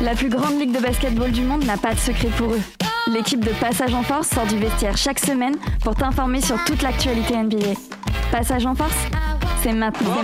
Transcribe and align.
La 0.00 0.14
plus 0.14 0.28
grande 0.28 0.60
ligue 0.60 0.72
de 0.72 0.80
basketball 0.80 1.30
du 1.32 1.42
monde 1.42 1.64
n'a 1.64 1.76
pas 1.76 1.92
de 1.92 1.98
secret 1.98 2.28
pour 2.36 2.52
eux. 2.52 2.60
L'équipe 3.08 3.44
de 3.44 3.50
Passage 3.60 3.92
en 3.94 4.02
Force 4.02 4.28
sort 4.28 4.46
du 4.46 4.56
vestiaire 4.58 4.96
chaque 4.96 5.18
semaine 5.18 5.56
pour 5.82 5.94
t'informer 5.94 6.40
sur 6.40 6.62
toute 6.64 6.82
l'actualité 6.82 7.36
NBA. 7.36 7.74
Passage 8.30 8.64
en 8.66 8.74
Force, 8.74 8.94
c'est 9.62 9.72
maintenant. 9.72 10.14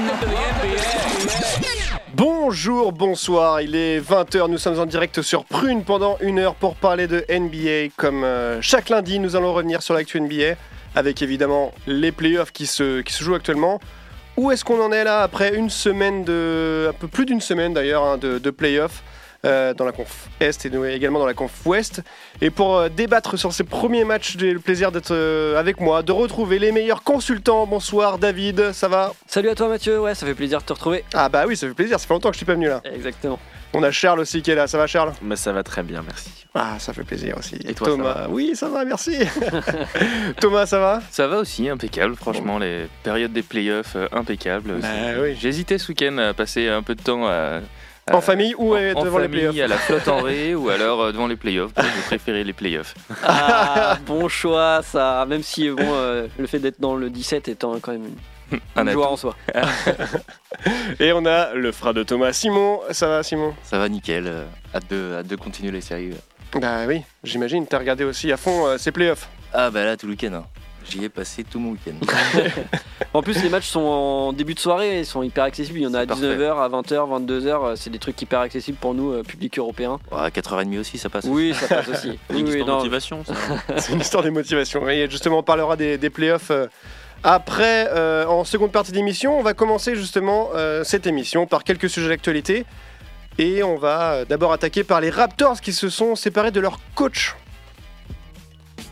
Bonjour, 2.15 2.93
bonsoir, 2.93 3.61
il 3.63 3.75
est 3.75 4.01
20h, 4.01 4.49
nous 4.49 4.59
sommes 4.59 4.79
en 4.79 4.87
direct 4.87 5.23
sur 5.23 5.45
Prune 5.45 5.83
pendant 5.83 6.17
une 6.21 6.39
heure 6.39 6.55
pour 6.55 6.77
parler 6.77 7.07
de 7.07 7.25
NBA. 7.29 7.93
Comme 7.97 8.23
euh, 8.23 8.63
chaque 8.63 8.89
lundi, 8.89 9.19
nous 9.19 9.35
allons 9.35 9.53
revenir 9.53 9.83
sur 9.83 9.95
l'actu 9.95 10.21
NBA 10.21 10.55
avec 10.95 11.23
évidemment 11.23 11.73
les 11.87 12.13
playoffs 12.13 12.53
qui 12.53 12.67
se, 12.67 13.01
qui 13.01 13.13
se 13.13 13.23
jouent 13.25 13.35
actuellement. 13.35 13.81
Où 14.37 14.51
est-ce 14.51 14.65
qu'on 14.65 14.81
en 14.83 14.91
est 14.93 15.05
là 15.05 15.23
après 15.23 15.55
une 15.55 15.71
semaine 15.71 16.25
de. 16.25 16.89
un 16.91 16.93
peu 16.93 17.07
plus 17.07 17.25
d'une 17.25 17.41
semaine 17.41 17.73
d'ailleurs 17.73 18.05
hein, 18.05 18.17
de, 18.19 18.39
de 18.39 18.51
playoffs 18.51 19.03
euh, 19.45 19.75
dans 19.75 19.85
la 19.85 19.93
conf 19.93 20.29
Est 20.41 20.65
et 20.65 20.95
également 20.95 21.19
dans 21.19 21.27
la 21.27 21.35
conf 21.35 21.53
Ouest. 21.67 22.03
Et 22.41 22.51
pour 22.51 22.77
euh, 22.77 22.89
débattre 22.89 23.39
sur 23.39 23.53
ces 23.53 23.65
premiers 23.65 24.05
matchs, 24.05 24.37
j'ai 24.39 24.53
le 24.53 24.59
plaisir 24.59 24.91
d'être 24.91 25.13
euh, 25.13 25.59
avec 25.59 25.81
moi, 25.81 26.03
de 26.03 26.13
retrouver 26.13 26.59
les 26.59 26.73
meilleurs 26.73 27.03
consultants. 27.03 27.67
Bonsoir 27.67 28.19
David, 28.19 28.73
ça 28.73 28.89
va? 28.89 29.13
Salut 29.27 29.51
à 29.51 29.55
toi 29.55 29.69
Mathieu, 29.69 30.01
ouais 30.01 30.15
ça 30.15 30.27
fait 30.27 30.35
plaisir 30.35 30.61
de 30.61 30.65
te 30.65 30.73
retrouver. 30.73 31.05
Ah 31.13 31.29
bah 31.29 31.45
oui, 31.47 31.57
ça 31.57 31.69
fait 31.69 31.75
plaisir, 31.75 32.01
ça 32.01 32.07
fait 32.07 32.15
longtemps 32.15 32.31
que 32.31 32.35
je 32.35 32.39
suis 32.39 32.47
pas 32.47 32.55
venu 32.55 32.69
là. 32.69 32.81
Exactement. 32.85 33.39
On 33.75 33.83
a 33.83 33.91
Charles 33.91 34.21
aussi 34.21 34.41
qui 34.43 34.51
est 34.51 34.55
là, 34.55 34.67
ça 34.67 34.79
va 34.79 34.87
Charles? 34.87 35.13
Mais 35.23 35.37
ça 35.37 35.53
va 35.53 35.63
très 35.63 35.83
bien, 35.83 36.03
merci. 36.07 36.31
Ah, 36.55 36.77
ça 36.79 36.93
fait 36.93 37.03
plaisir 37.03 37.37
aussi. 37.37 37.57
Et 37.67 37.75
toi, 37.75 37.89
ça 37.89 37.97
Thomas 37.97 38.27
Oui, 38.31 38.53
ça 38.55 38.69
va, 38.69 38.85
merci. 38.85 39.19
Thomas, 40.41 40.67
ça 40.67 40.79
va? 40.79 41.03
Ça 41.11 41.27
va 41.27 41.39
aussi, 41.39 41.69
impeccable. 41.69 42.15
Franchement, 42.15 42.59
les 42.59 42.87
périodes 43.03 43.33
des 43.33 43.43
playoffs, 43.43 43.97
euh, 43.97 44.07
impeccables. 44.13 44.79
Bah 44.81 44.89
oui. 45.21 45.37
J'hésitais 45.41 45.79
ce 45.79 45.89
week-end 45.89 46.17
à 46.19 46.33
passer 46.33 46.69
un 46.69 46.83
peu 46.83 46.95
de 46.95 47.03
temps 47.03 47.27
à, 47.27 47.61
En 48.13 48.21
famille 48.21 48.55
ou 48.59 48.75
en, 48.75 48.79
euh, 48.79 48.93
en 48.95 49.05
devant 49.05 49.19
les 49.19 49.25
famille, 49.25 49.49
playoffs 49.49 49.65
à 49.65 49.67
la 49.67 49.79
flotte 49.79 50.09
en 50.09 50.21
ré 50.21 50.55
ou 50.55 50.69
alors 50.69 51.03
euh, 51.03 51.13
devant 51.13 51.27
les 51.27 51.37
playoffs. 51.37 51.73
J'ai 51.77 52.03
préféré 52.07 52.45
les 52.45 52.53
playoffs. 52.53 52.95
Ah, 53.25 53.99
bon 54.07 54.29
choix 54.29 54.83
ça, 54.83 55.27
même 55.29 55.43
si 55.43 55.71
bon, 55.71 55.83
euh, 55.83 56.29
le 56.39 56.47
fait 56.47 56.59
d'être 56.59 56.81
dans 56.81 56.95
le 56.95 57.11
17 57.11 57.49
étant 57.49 57.81
quand 57.81 57.93
même 57.93 58.05
une, 58.05 58.17
Un 58.77 58.91
joie 58.91 59.11
en 59.11 59.17
soi. 59.17 59.37
Et 61.01 61.13
on 61.13 61.25
a 61.27 61.55
le 61.55 61.73
frère 61.73 61.95
de 61.95 62.03
Thomas, 62.03 62.33
Simon. 62.33 62.81
Ça 62.91 63.09
va, 63.09 63.23
Simon? 63.23 63.55
Ça 63.63 63.79
va 63.79 63.89
nickel, 63.89 64.25
euh, 64.27 64.45
hâte, 64.75 64.91
de, 64.91 65.17
hâte 65.19 65.27
de 65.27 65.37
continuer 65.37 65.71
les 65.73 65.81
séries. 65.81 66.11
Bah 66.61 66.87
oui, 66.87 67.03
j'imagine, 67.25 67.67
t'as 67.67 67.79
regardé 67.79 68.05
aussi 68.05 68.31
à 68.31 68.37
fond 68.37 68.67
euh, 68.67 68.79
ces 68.79 68.93
playoffs? 68.93 69.29
Ah 69.53 69.71
bah 69.71 69.85
là 69.85 69.97
tout 69.97 70.07
le 70.07 70.13
week-end, 70.13 70.33
hein. 70.35 70.45
j'y 70.89 71.05
ai 71.05 71.09
passé 71.09 71.43
tout 71.45 71.59
mon 71.59 71.73
week-end. 71.73 71.95
En 73.13 73.23
plus 73.23 73.41
les 73.45 73.49
matchs 73.49 73.69
sont 73.69 73.81
en 73.81 74.33
début 74.33 74.55
de 74.55 74.59
soirée, 74.59 74.99
ils 75.01 75.07
sont 75.07 75.23
hyper 75.23 75.45
accessibles, 75.45 75.79
il 75.79 75.83
y 75.83 75.87
en 75.87 75.95
a 75.95 75.99
à 75.99 76.01
C'est 76.03 76.07
parfait. 76.09 76.37
19h, 76.37 76.57
à 76.59 76.69
20h, 76.69 77.27
22h, 77.27 77.47
euh, 77.47 77.77
c'est 77.77 77.91
des 77.91 78.01
trucs 78.01 78.21
hyper 78.21 78.41
accessibles 78.41 78.77
pour 78.79 78.93
nous, 78.93 79.23
public 79.23 79.57
européen. 79.57 80.01
Ouais, 80.11 80.19
à 80.19 80.31
4h30 80.31 80.81
aussi 80.81 80.99
ça 80.99 81.09
passe. 81.09 81.25
Oui, 81.29 81.55
ça 81.55 81.69
passe 81.69 81.89
aussi. 81.89 82.19
Oui, 82.31 82.41
Une 82.41 82.49
oui, 82.49 82.59
histoire 82.59 82.67
de 82.67 82.73
motivation. 82.83 83.23
C'est 83.77 83.93
une 83.93 84.01
histoire 84.01 84.25
de 84.25 84.31
motivation. 84.31 84.89
Et 84.89 85.09
justement, 85.09 85.39
on 85.39 85.43
parlera 85.45 85.77
des, 85.77 85.97
des 85.97 86.11
playoffs 86.11 86.51
euh, 86.51 86.67
après, 87.23 87.89
euh, 87.93 88.27
en 88.27 88.45
seconde 88.45 88.73
partie 88.73 88.93
d'émission. 88.93 89.39
On 89.39 89.43
va 89.43 89.55
commencer 89.55 89.95
justement 89.97 90.51
euh, 90.55 90.85
cette 90.85 91.07
émission 91.07 91.47
par 91.47 91.65
quelques 91.65 91.89
sujets 91.89 92.09
d'actualité. 92.09 92.67
Et 93.39 93.63
on 93.63 93.77
va 93.77 94.13
euh, 94.13 94.25
d'abord 94.25 94.53
attaquer 94.53 94.85
par 94.85 95.01
les 95.01 95.11
Raptors 95.11 95.61
qui 95.61 95.73
se 95.73 95.89
sont 95.89 96.15
séparés 96.17 96.51
de 96.51 96.61
leur 96.61 96.79
coach. 96.95 97.35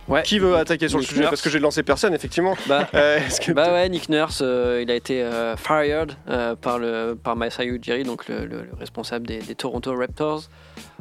Ouais. 0.09 0.22
Qui 0.25 0.41
veut 0.41 0.56
attaquer 0.56 0.88
sur 0.88 0.99
le 0.99 1.05
sujet 1.05 1.21
Nurse. 1.21 1.31
Parce 1.31 1.43
que 1.43 1.49
j'ai 1.50 1.60
lancé 1.60 1.83
personne, 1.84 2.12
effectivement. 2.12 2.56
Bah, 2.66 2.88
Euh, 2.94 3.21
que 3.41 3.53
Bah 3.53 3.72
ouais, 3.72 3.88
Nick 3.88 4.09
Nurse, 4.09 4.41
euh, 4.44 4.81
il 4.83 4.91
a 4.91 4.94
été 4.97 5.22
euh, 5.22 5.56
fired 5.56 6.12
par, 6.60 6.78
le, 6.81 7.15
par 7.22 7.37
Masai 7.37 7.66
Ujiri, 7.66 8.03
donc 8.03 8.27
le, 8.28 8.44
le- 8.47 8.62
le 8.62 8.71
responsable 8.78 9.27
des, 9.28 9.39
des 9.39 9.54
Toronto 9.54 9.94
Raptors. 9.97 10.43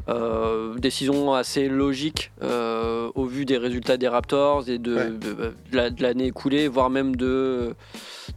Euh, 0.09 0.75
décision 0.79 1.33
assez 1.33 1.67
logique 1.69 2.31
euh, 2.41 3.11
au 3.15 3.25
vu 3.25 3.45
des 3.45 3.57
résultats 3.57 3.97
des 3.97 4.07
Raptors 4.07 4.67
et 4.67 4.77
de, 4.79 4.95
Ouais. 4.95 5.09
de- 5.11 5.33
de 5.33 5.53
la- 5.77 5.89
de 5.91 6.01
l'année 6.01 6.25
écoulée, 6.27 6.67
voire 6.67 6.89
même 6.89 7.15
de, 7.15 7.75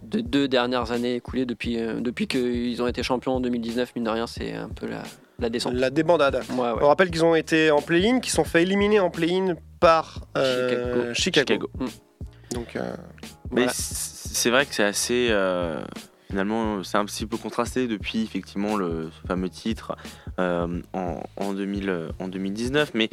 de 0.03 0.21
deux 0.21 0.47
dernières 0.47 0.93
années 0.93 1.15
écoulées 1.17 1.47
depuis, 1.47 1.79
euh, 1.79 2.01
depuis 2.01 2.27
qu'ils 2.29 2.83
ont 2.83 2.87
été 2.87 3.03
champions 3.03 3.37
en 3.37 3.41
2019. 3.41 3.93
Mine 3.97 4.05
de 4.05 4.11
rien, 4.11 4.27
c'est 4.27 4.53
un 4.53 4.69
peu 4.69 4.87
la, 4.87 5.03
la 5.39 5.49
descente. 5.49 5.73
La 5.75 5.91
débandade. 5.91 6.43
Ouais, 6.53 6.59
ouais. 6.59 6.73
On 6.83 6.89
rappelle 6.89 7.11
qu'ils 7.11 7.25
ont 7.25 7.35
été 7.35 7.71
en 7.71 7.81
play-in, 7.81 8.21
qu'ils 8.21 8.33
sont 8.33 8.45
fait 8.45 8.63
éliminer 8.63 9.01
en 9.01 9.11
play-in 9.11 9.55
par 9.81 10.21
euh, 10.37 11.13
Chicago. 11.15 11.69
Chicago. 11.75 11.91
Donc, 12.55 12.77
euh, 12.77 12.95
Mais 13.51 13.63
Voilà. 13.63 13.73
c'est 13.75 14.51
vrai 14.51 14.67
que 14.67 14.75
c'est 14.75 14.85
assez. 14.85 15.29
Finalement, 16.35 16.83
c'est 16.83 16.99
un 16.99 17.05
petit 17.05 17.27
peu 17.27 17.37
contrasté 17.37 17.87
depuis 17.87 18.23
effectivement 18.25 18.75
le 18.77 19.09
ce 19.23 19.27
fameux 19.29 19.49
titre 19.49 19.97
euh, 20.41 20.81
en, 20.93 21.23
en, 21.37 21.53
2000, 21.53 21.89
euh, 21.89 22.09
en 22.19 22.27
2019. 22.27 22.91
Mais 22.95 23.09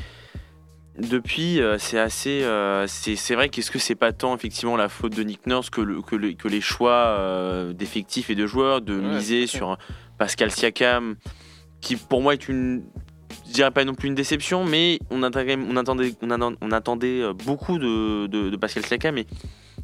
depuis, 0.97 1.61
euh, 1.61 1.77
c'est 1.77 1.99
assez. 1.99 2.41
euh, 2.41 2.87
c'est 2.87 3.35
vrai 3.35 3.49
qu'est-ce 3.49 3.69
que 3.69 3.77
c'est 3.77 3.93
pas 3.93 4.11
tant 4.11 4.35
effectivement 4.35 4.75
la 4.75 4.89
faute 4.89 5.15
de 5.15 5.21
Nick 5.21 5.45
Nurse 5.45 5.69
que, 5.69 5.81
le- 5.81 6.01
que, 6.01 6.15
le- 6.15 6.33
que 6.33 6.47
les 6.47 6.61
choix 6.61 7.15
d'effectifs 7.73 8.31
et 8.31 8.35
de 8.35 8.47
joueurs, 8.47 8.81
de 8.81 8.99
Ouais, 8.99 9.15
miser 9.17 9.45
sur 9.45 9.77
Pascal 10.17 10.49
Siakam, 10.49 11.15
qui 11.79 11.95
pour 11.97 12.23
moi 12.23 12.33
est 12.33 12.49
une. 12.49 12.83
Je 13.47 13.53
dirais 13.53 13.71
pas 13.71 13.85
non 13.85 13.93
plus 13.93 14.07
une 14.07 14.15
déception, 14.15 14.65
mais 14.65 14.97
on 15.11 15.21
attendait, 15.21 15.57
on 15.69 15.77
attendait, 15.77 16.13
on 16.61 16.71
attendait, 16.71 17.21
beaucoup 17.45 17.77
de, 17.77 18.25
de, 18.25 18.49
de 18.49 18.57
Pascal 18.57 18.83
Siakam. 18.83 19.17
Et, 19.19 19.27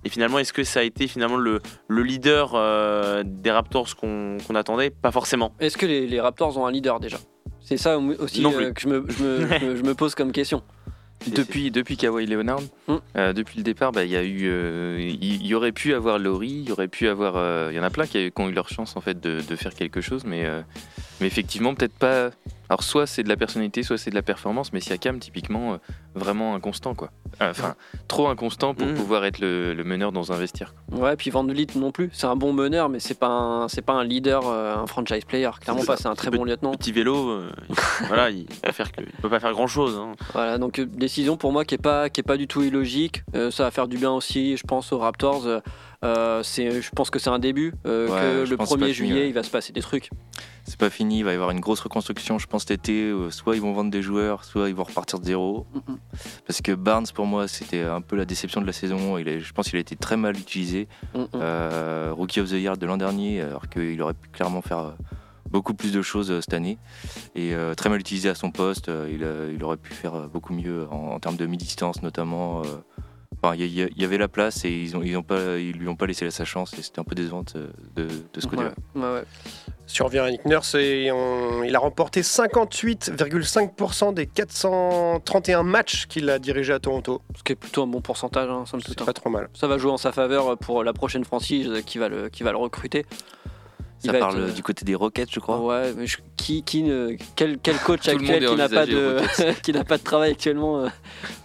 et 0.05 0.09
finalement, 0.09 0.39
est-ce 0.39 0.53
que 0.53 0.63
ça 0.63 0.79
a 0.81 0.83
été 0.83 1.07
finalement 1.07 1.37
le, 1.37 1.59
le 1.87 2.03
leader 2.03 2.51
euh, 2.55 3.23
des 3.25 3.51
Raptors 3.51 3.95
qu'on 3.95 4.37
attendait? 4.55 4.89
Pas 4.89 5.11
forcément. 5.11 5.53
Est-ce 5.59 5.77
que 5.77 5.85
les, 5.85 6.07
les 6.07 6.19
Raptors 6.21 6.57
ont 6.57 6.65
un 6.65 6.71
leader 6.71 6.99
déjà? 6.99 7.17
C'est 7.61 7.77
ça 7.77 7.97
aussi 7.97 8.45
euh, 8.45 8.71
que 8.71 8.81
je 8.81 8.87
me, 8.87 9.05
je, 9.09 9.23
me, 9.23 9.47
je 9.59 9.65
me- 9.65 9.75
je 9.75 9.83
me 9.83 9.93
pose 9.93 10.15
comme 10.15 10.31
question. 10.31 10.61
Depuis, 11.25 11.71
depuis 11.71 11.97
Kawhi 11.97 12.27
Leonard, 12.27 12.61
Hmm. 12.87 12.97
euh, 13.17 13.33
depuis 13.33 13.57
le 13.57 13.63
départ, 13.63 13.91
bah, 13.91 14.03
il 14.05 14.11
y 14.11 14.15
a 14.15 14.23
eu, 14.23 14.41
euh, 14.43 14.97
il 14.99 15.45
y, 15.45 15.55
aurait 15.55 15.71
pu 15.71 15.93
avoir 15.95 16.19
Laurie, 16.19 16.47
il 16.63 16.69
y 16.69 16.71
aurait 16.71 16.87
pu 16.87 17.07
avoir, 17.07 17.33
euh, 17.35 17.69
il 17.71 17.75
y 17.75 17.79
en 17.79 17.83
a 17.83 17.89
plein 17.89 18.05
qui, 18.05 18.17
a- 18.19 18.29
qui 18.29 18.41
ont 18.41 18.47
eu 18.47 18.53
leur 18.53 18.69
chance 18.69 18.95
en 18.95 19.01
fait 19.01 19.19
de, 19.19 19.41
de 19.41 19.55
faire 19.55 19.73
quelque 19.73 19.99
chose, 19.99 20.23
mais, 20.25 20.45
euh, 20.45 20.61
mais 21.21 21.27
effectivement 21.27 21.73
peut-être 21.75 21.97
pas. 21.97 22.29
Alors 22.69 22.83
soit 22.83 23.07
c'est 23.07 23.23
de 23.23 23.29
la 23.29 23.37
personnalité, 23.37 23.81
soit 23.81 23.97
c'est 23.97 24.09
de 24.09 24.15
la 24.15 24.21
performance, 24.21 24.73
mais 24.73 24.81
Siakam 24.81 25.19
typiquement 25.19 25.73
euh, 25.73 25.77
vraiment 26.15 26.53
inconstant 26.53 26.95
quoi. 26.95 27.11
Enfin 27.39 27.75
trop 28.09 28.27
inconstant 28.27 28.73
pour 28.73 28.87
Hmm. 28.87 28.93
pouvoir 28.93 29.23
être 29.25 29.39
le, 29.39 29.73
le 29.73 29.83
meneur 29.85 30.11
dans 30.11 30.31
un 30.33 30.37
vestiaire. 30.37 30.73
Ouais, 30.91 31.15
puis 31.15 31.29
Van 31.29 31.45
Vliet 31.45 31.67
non 31.75 31.91
plus. 31.91 32.09
C'est 32.11 32.27
un 32.27 32.35
bon 32.35 32.51
meneur, 32.51 32.89
mais 32.89 32.99
c'est 32.99 33.17
pas 33.17 33.27
un, 33.29 33.67
c'est 33.69 33.81
pas 33.81 33.93
un 33.93 34.03
leader, 34.03 34.47
euh, 34.47 34.75
un 34.75 34.85
franchise 34.87 35.23
player. 35.25 35.49
Clairement 35.61 35.85
pas. 35.85 35.95
C'est 35.95 36.07
un 36.07 36.15
très 36.15 36.29
bon 36.29 36.43
lieutenant. 36.43 36.71
Petit 36.71 36.91
vélo, 36.91 37.29
euh, 37.29 37.49
voilà, 38.07 38.29
il 38.31 38.45
peut, 38.45 38.71
faire 38.73 38.91
que, 38.91 39.01
il 39.01 39.11
peut 39.21 39.29
pas 39.29 39.39
faire 39.39 39.53
grand 39.53 39.67
chose. 39.67 39.97
Voilà, 40.33 40.57
donc 40.57 40.81
décision 40.81 41.37
pour 41.37 41.53
moi 41.53 41.63
qui 41.63 41.75
est 41.75 41.81
pas, 41.81 42.09
qui 42.09 42.19
est 42.19 42.23
pas 42.23 42.37
du 42.37 42.47
tout 42.47 42.63
illogique. 42.63 43.23
Ça 43.51 43.63
va 43.63 43.71
faire 43.71 43.87
du 43.87 43.97
bien 43.97 44.11
aussi, 44.11 44.57
je 44.57 44.63
pense, 44.63 44.91
aux 44.91 44.97
Raptors. 44.99 45.47
Euh, 46.05 46.43
c'est, 46.43 46.81
je 46.81 46.89
pense 46.91 47.09
que 47.09 47.17
c'est 47.19 47.29
un 47.29 47.39
début. 47.39 47.73
euh, 47.87 48.07
Ouais, 48.07 48.45
que 48.45 48.49
le 48.51 48.57
pense 48.57 48.69
que 48.69 48.75
c'est 48.75 48.77
1er 48.77 48.79
pas 48.79 48.85
fini, 48.85 48.93
juillet, 48.93 49.21
ouais. 49.21 49.29
il 49.29 49.33
va 49.33 49.41
se 49.43 49.49
passer 49.49 49.73
des 49.73 49.81
trucs. 49.81 50.09
C'est 50.63 50.77
pas 50.77 50.89
fini, 50.89 51.19
il 51.19 51.23
va 51.23 51.31
y 51.31 51.35
avoir 51.35 51.49
une 51.51 51.59
grosse 51.59 51.79
reconstruction 51.79 52.37
je 52.39 52.45
pense 52.45 52.63
cet 52.63 52.71
été. 52.71 53.03
euh, 53.05 53.31
Soit 53.31 53.55
ils 53.55 53.61
vont 53.61 53.73
vendre 53.73 53.89
des 53.89 54.01
joueurs, 54.01 54.43
soit 54.43 54.69
ils 54.69 54.75
vont 54.75 54.83
repartir 54.83 55.17
de 55.19 55.25
zéro. 55.25 55.65
Parce 56.45 56.61
que 56.61 56.71
Barnes 56.73 57.07
pour 57.15 57.25
moi 57.25 57.47
c'était 57.47 57.81
un 57.83 58.01
peu 58.01 58.15
la 58.15 58.25
déception 58.25 58.61
de 58.61 58.67
la 58.67 58.73
saison. 58.73 59.17
Il 59.17 59.27
a- 59.29 59.39
je 59.39 59.53
pense 59.53 59.69
qu'il 59.69 59.77
a 59.77 59.79
été 59.81 59.95
très 59.95 60.17
mal 60.17 60.37
utilisé. 60.37 60.87
Mm. 61.15 61.23
Euh, 61.35 62.11
Rookie 62.15 62.41
of 62.41 62.49
the 62.49 62.53
Year 62.53 62.77
de 62.77 62.85
l'an 62.85 62.97
dernier, 62.97 63.41
alors 63.41 63.67
qu'il 63.69 63.99
aurait 64.01 64.13
pu 64.13 64.29
clairement 64.29 64.61
faire 64.61 64.93
beaucoup 65.49 65.73
plus 65.73 65.93
de 65.93 66.01
choses 66.01 66.29
euh, 66.29 66.41
cette 66.41 66.53
année. 66.53 66.77
Et 67.33 67.55
euh, 67.55 67.73
très 67.73 67.89
mal 67.89 67.99
utilisé 68.01 68.27
à 68.29 68.35
son 68.35 68.51
poste, 68.51 68.89
euh, 68.89 69.49
il, 69.55 69.63
aurait 69.63 69.77
pu 69.77 69.93
faire 69.93 70.27
beaucoup 70.27 70.53
mieux 70.53 70.85
en, 70.91 71.13
en 71.13 71.19
termes 71.21 71.37
de 71.37 71.45
mi-distance 71.45 72.03
notamment. 72.03 72.61
Enfin, 73.47 73.55
il 73.57 73.73
y, 73.97 74.03
avait 74.03 74.17
la 74.17 74.27
place 74.27 74.65
et 74.65 74.69
ils, 74.71 74.97
ont, 74.97 75.01
ils, 75.03 75.15
ont 75.15 75.23
pas, 75.23 75.57
ils 75.57 75.71
lui 75.71 75.87
ont 75.87 75.95
pas 75.95 76.05
laissé 76.05 76.29
sa 76.31 76.43
chance 76.43 76.73
et 76.77 76.81
c'était 76.81 76.99
un 76.99 77.05
peu 77.05 77.15
décevant 77.15 77.43
de, 77.95 78.07
de 78.33 78.39
ce 78.41 78.47
côté-là. 78.47 78.73
Ouais, 78.95 79.01
ouais, 79.01 79.23
à 80.19 80.31
Nick 80.31 80.43
Nurse, 80.45 80.75
et 80.75 81.09
on- 81.13 81.63
il 81.63 81.73
a 81.75 81.79
remporté 81.79 82.21
58,5% 82.21 84.13
des 84.13 84.27
431 84.27 85.63
matchs 85.63 86.07
qu'il 86.07 86.29
a 86.29 86.39
dirigés 86.39 86.73
à 86.73 86.79
Toronto. 86.79 87.21
Ce 87.37 87.43
qui 87.43 87.53
est 87.53 87.55
plutôt 87.55 87.83
un 87.83 87.87
bon 87.87 88.01
pourcentage, 88.01 88.49
hein, 88.49 88.65
somme 88.65 88.81
toute, 88.81 88.95
C'est 88.97 89.01
hein. 89.03 89.05
pas 89.05 89.13
trop 89.13 89.29
mal. 89.29 89.47
Ça 89.53 89.67
va 89.67 89.77
jouer 89.77 89.91
en 89.91 89.97
sa 89.97 90.11
faveur 90.11 90.57
pour 90.57 90.83
la 90.83 90.91
prochaine 90.91 91.23
franchise 91.23 91.71
qui 91.85 91.99
va 91.99 92.09
le, 92.09 92.27
qui 92.29 92.43
va 92.43 92.51
le 92.51 92.57
recruter. 92.57 93.05
Il 94.03 94.07
Ça 94.07 94.13
va 94.13 94.19
parle 94.19 94.35
être, 94.43 94.49
euh, 94.49 94.51
du 94.53 94.61
côté 94.61 94.85
des 94.85 94.93
Rockets, 94.93 95.29
je 95.31 95.39
crois. 95.39 95.59
Ouais, 95.59 95.91
mais 95.97 96.05
je- 96.05 96.17
qui, 96.37 96.61
qui 96.61 96.83
ne- 96.83 97.15
quel, 97.35 97.57
quel 97.57 97.77
coach 97.77 98.07
actuel 98.07 98.45
qui 98.45 98.55
n'a 98.55 98.69
pas 98.69 98.85
de 98.85 99.17
qui 99.63 99.71
n'a 99.73 99.83
pas 99.83 99.97
de 99.97 100.03
travail 100.03 100.31
actuellement, 100.31 100.81
euh, 100.81 100.87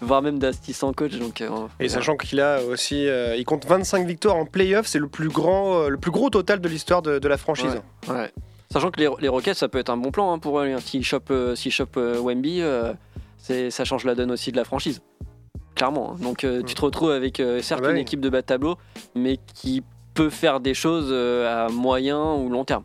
voire 0.03 0.21
même 0.21 0.39
d'assistant 0.39 0.93
coach. 0.93 1.13
Donc, 1.19 1.41
euh, 1.41 1.49
Et 1.81 1.89
sachant 1.89 2.17
qu'il 2.17 2.41
a 2.41 2.63
aussi, 2.63 3.09
euh, 3.09 3.35
il 3.37 3.45
compte 3.47 3.65
25 3.67 4.07
victoires 4.07 4.37
en 4.37 4.45
playoff, 4.45 4.87
c'est 4.87 4.99
le 4.99 5.09
plus 5.09 5.29
grand, 5.29 5.79
euh, 5.85 5.89
le 5.89 5.97
plus 5.97 6.11
gros 6.11 6.29
total 6.29 6.61
de 6.61 6.69
l'histoire 6.69 7.01
de, 7.01 7.19
de 7.19 7.29
la 7.29 7.39
franchise. 7.39 7.81
Ouais. 8.09 8.15
ouais. 8.15 8.33
Sachant 8.71 8.91
que 8.91 9.01
les, 9.01 9.09
les 9.21 9.29
Rockets, 9.29 9.55
ça 9.57 9.69
peut 9.69 9.79
être 9.79 9.91
un 9.91 9.97
bon 9.97 10.11
plan 10.11 10.33
hein, 10.33 10.39
pour 10.39 10.61
eux. 10.61 10.67
hein. 10.67 10.79
S'ils 10.81 11.05
chopent, 11.05 11.31
euh, 11.31 11.55
euh, 11.97 12.19
Wemby, 12.21 12.61
euh, 12.61 12.93
ça 13.39 13.85
change 13.85 14.05
la 14.05 14.15
donne 14.15 14.31
aussi 14.31 14.53
de 14.53 14.57
la 14.57 14.65
franchise. 14.65 15.01
clairement. 15.75 16.13
hein. 16.13 16.17
Donc 16.23 16.45
euh, 16.45 16.63
tu 16.63 16.75
te 16.75 16.81
retrouves 16.83 17.11
avec 17.13 17.41
euh, 17.41 17.61
certes 17.63 17.81
Ah 17.83 17.89
bah 17.89 17.93
une 17.93 17.99
équipe 17.99 18.21
de 18.21 18.29
bas 18.29 18.41
de 18.43 18.47
tableau, 18.47 18.77
mais 19.15 19.39
qui 19.55 19.83
peut 20.14 20.31
faire 20.31 20.61
des 20.61 20.75
choses 20.75 21.09
euh, 21.11 21.67
à 21.67 21.69
moyen 21.69 22.35
ou 22.35 22.49
long 22.49 22.64
terme. 22.64 22.85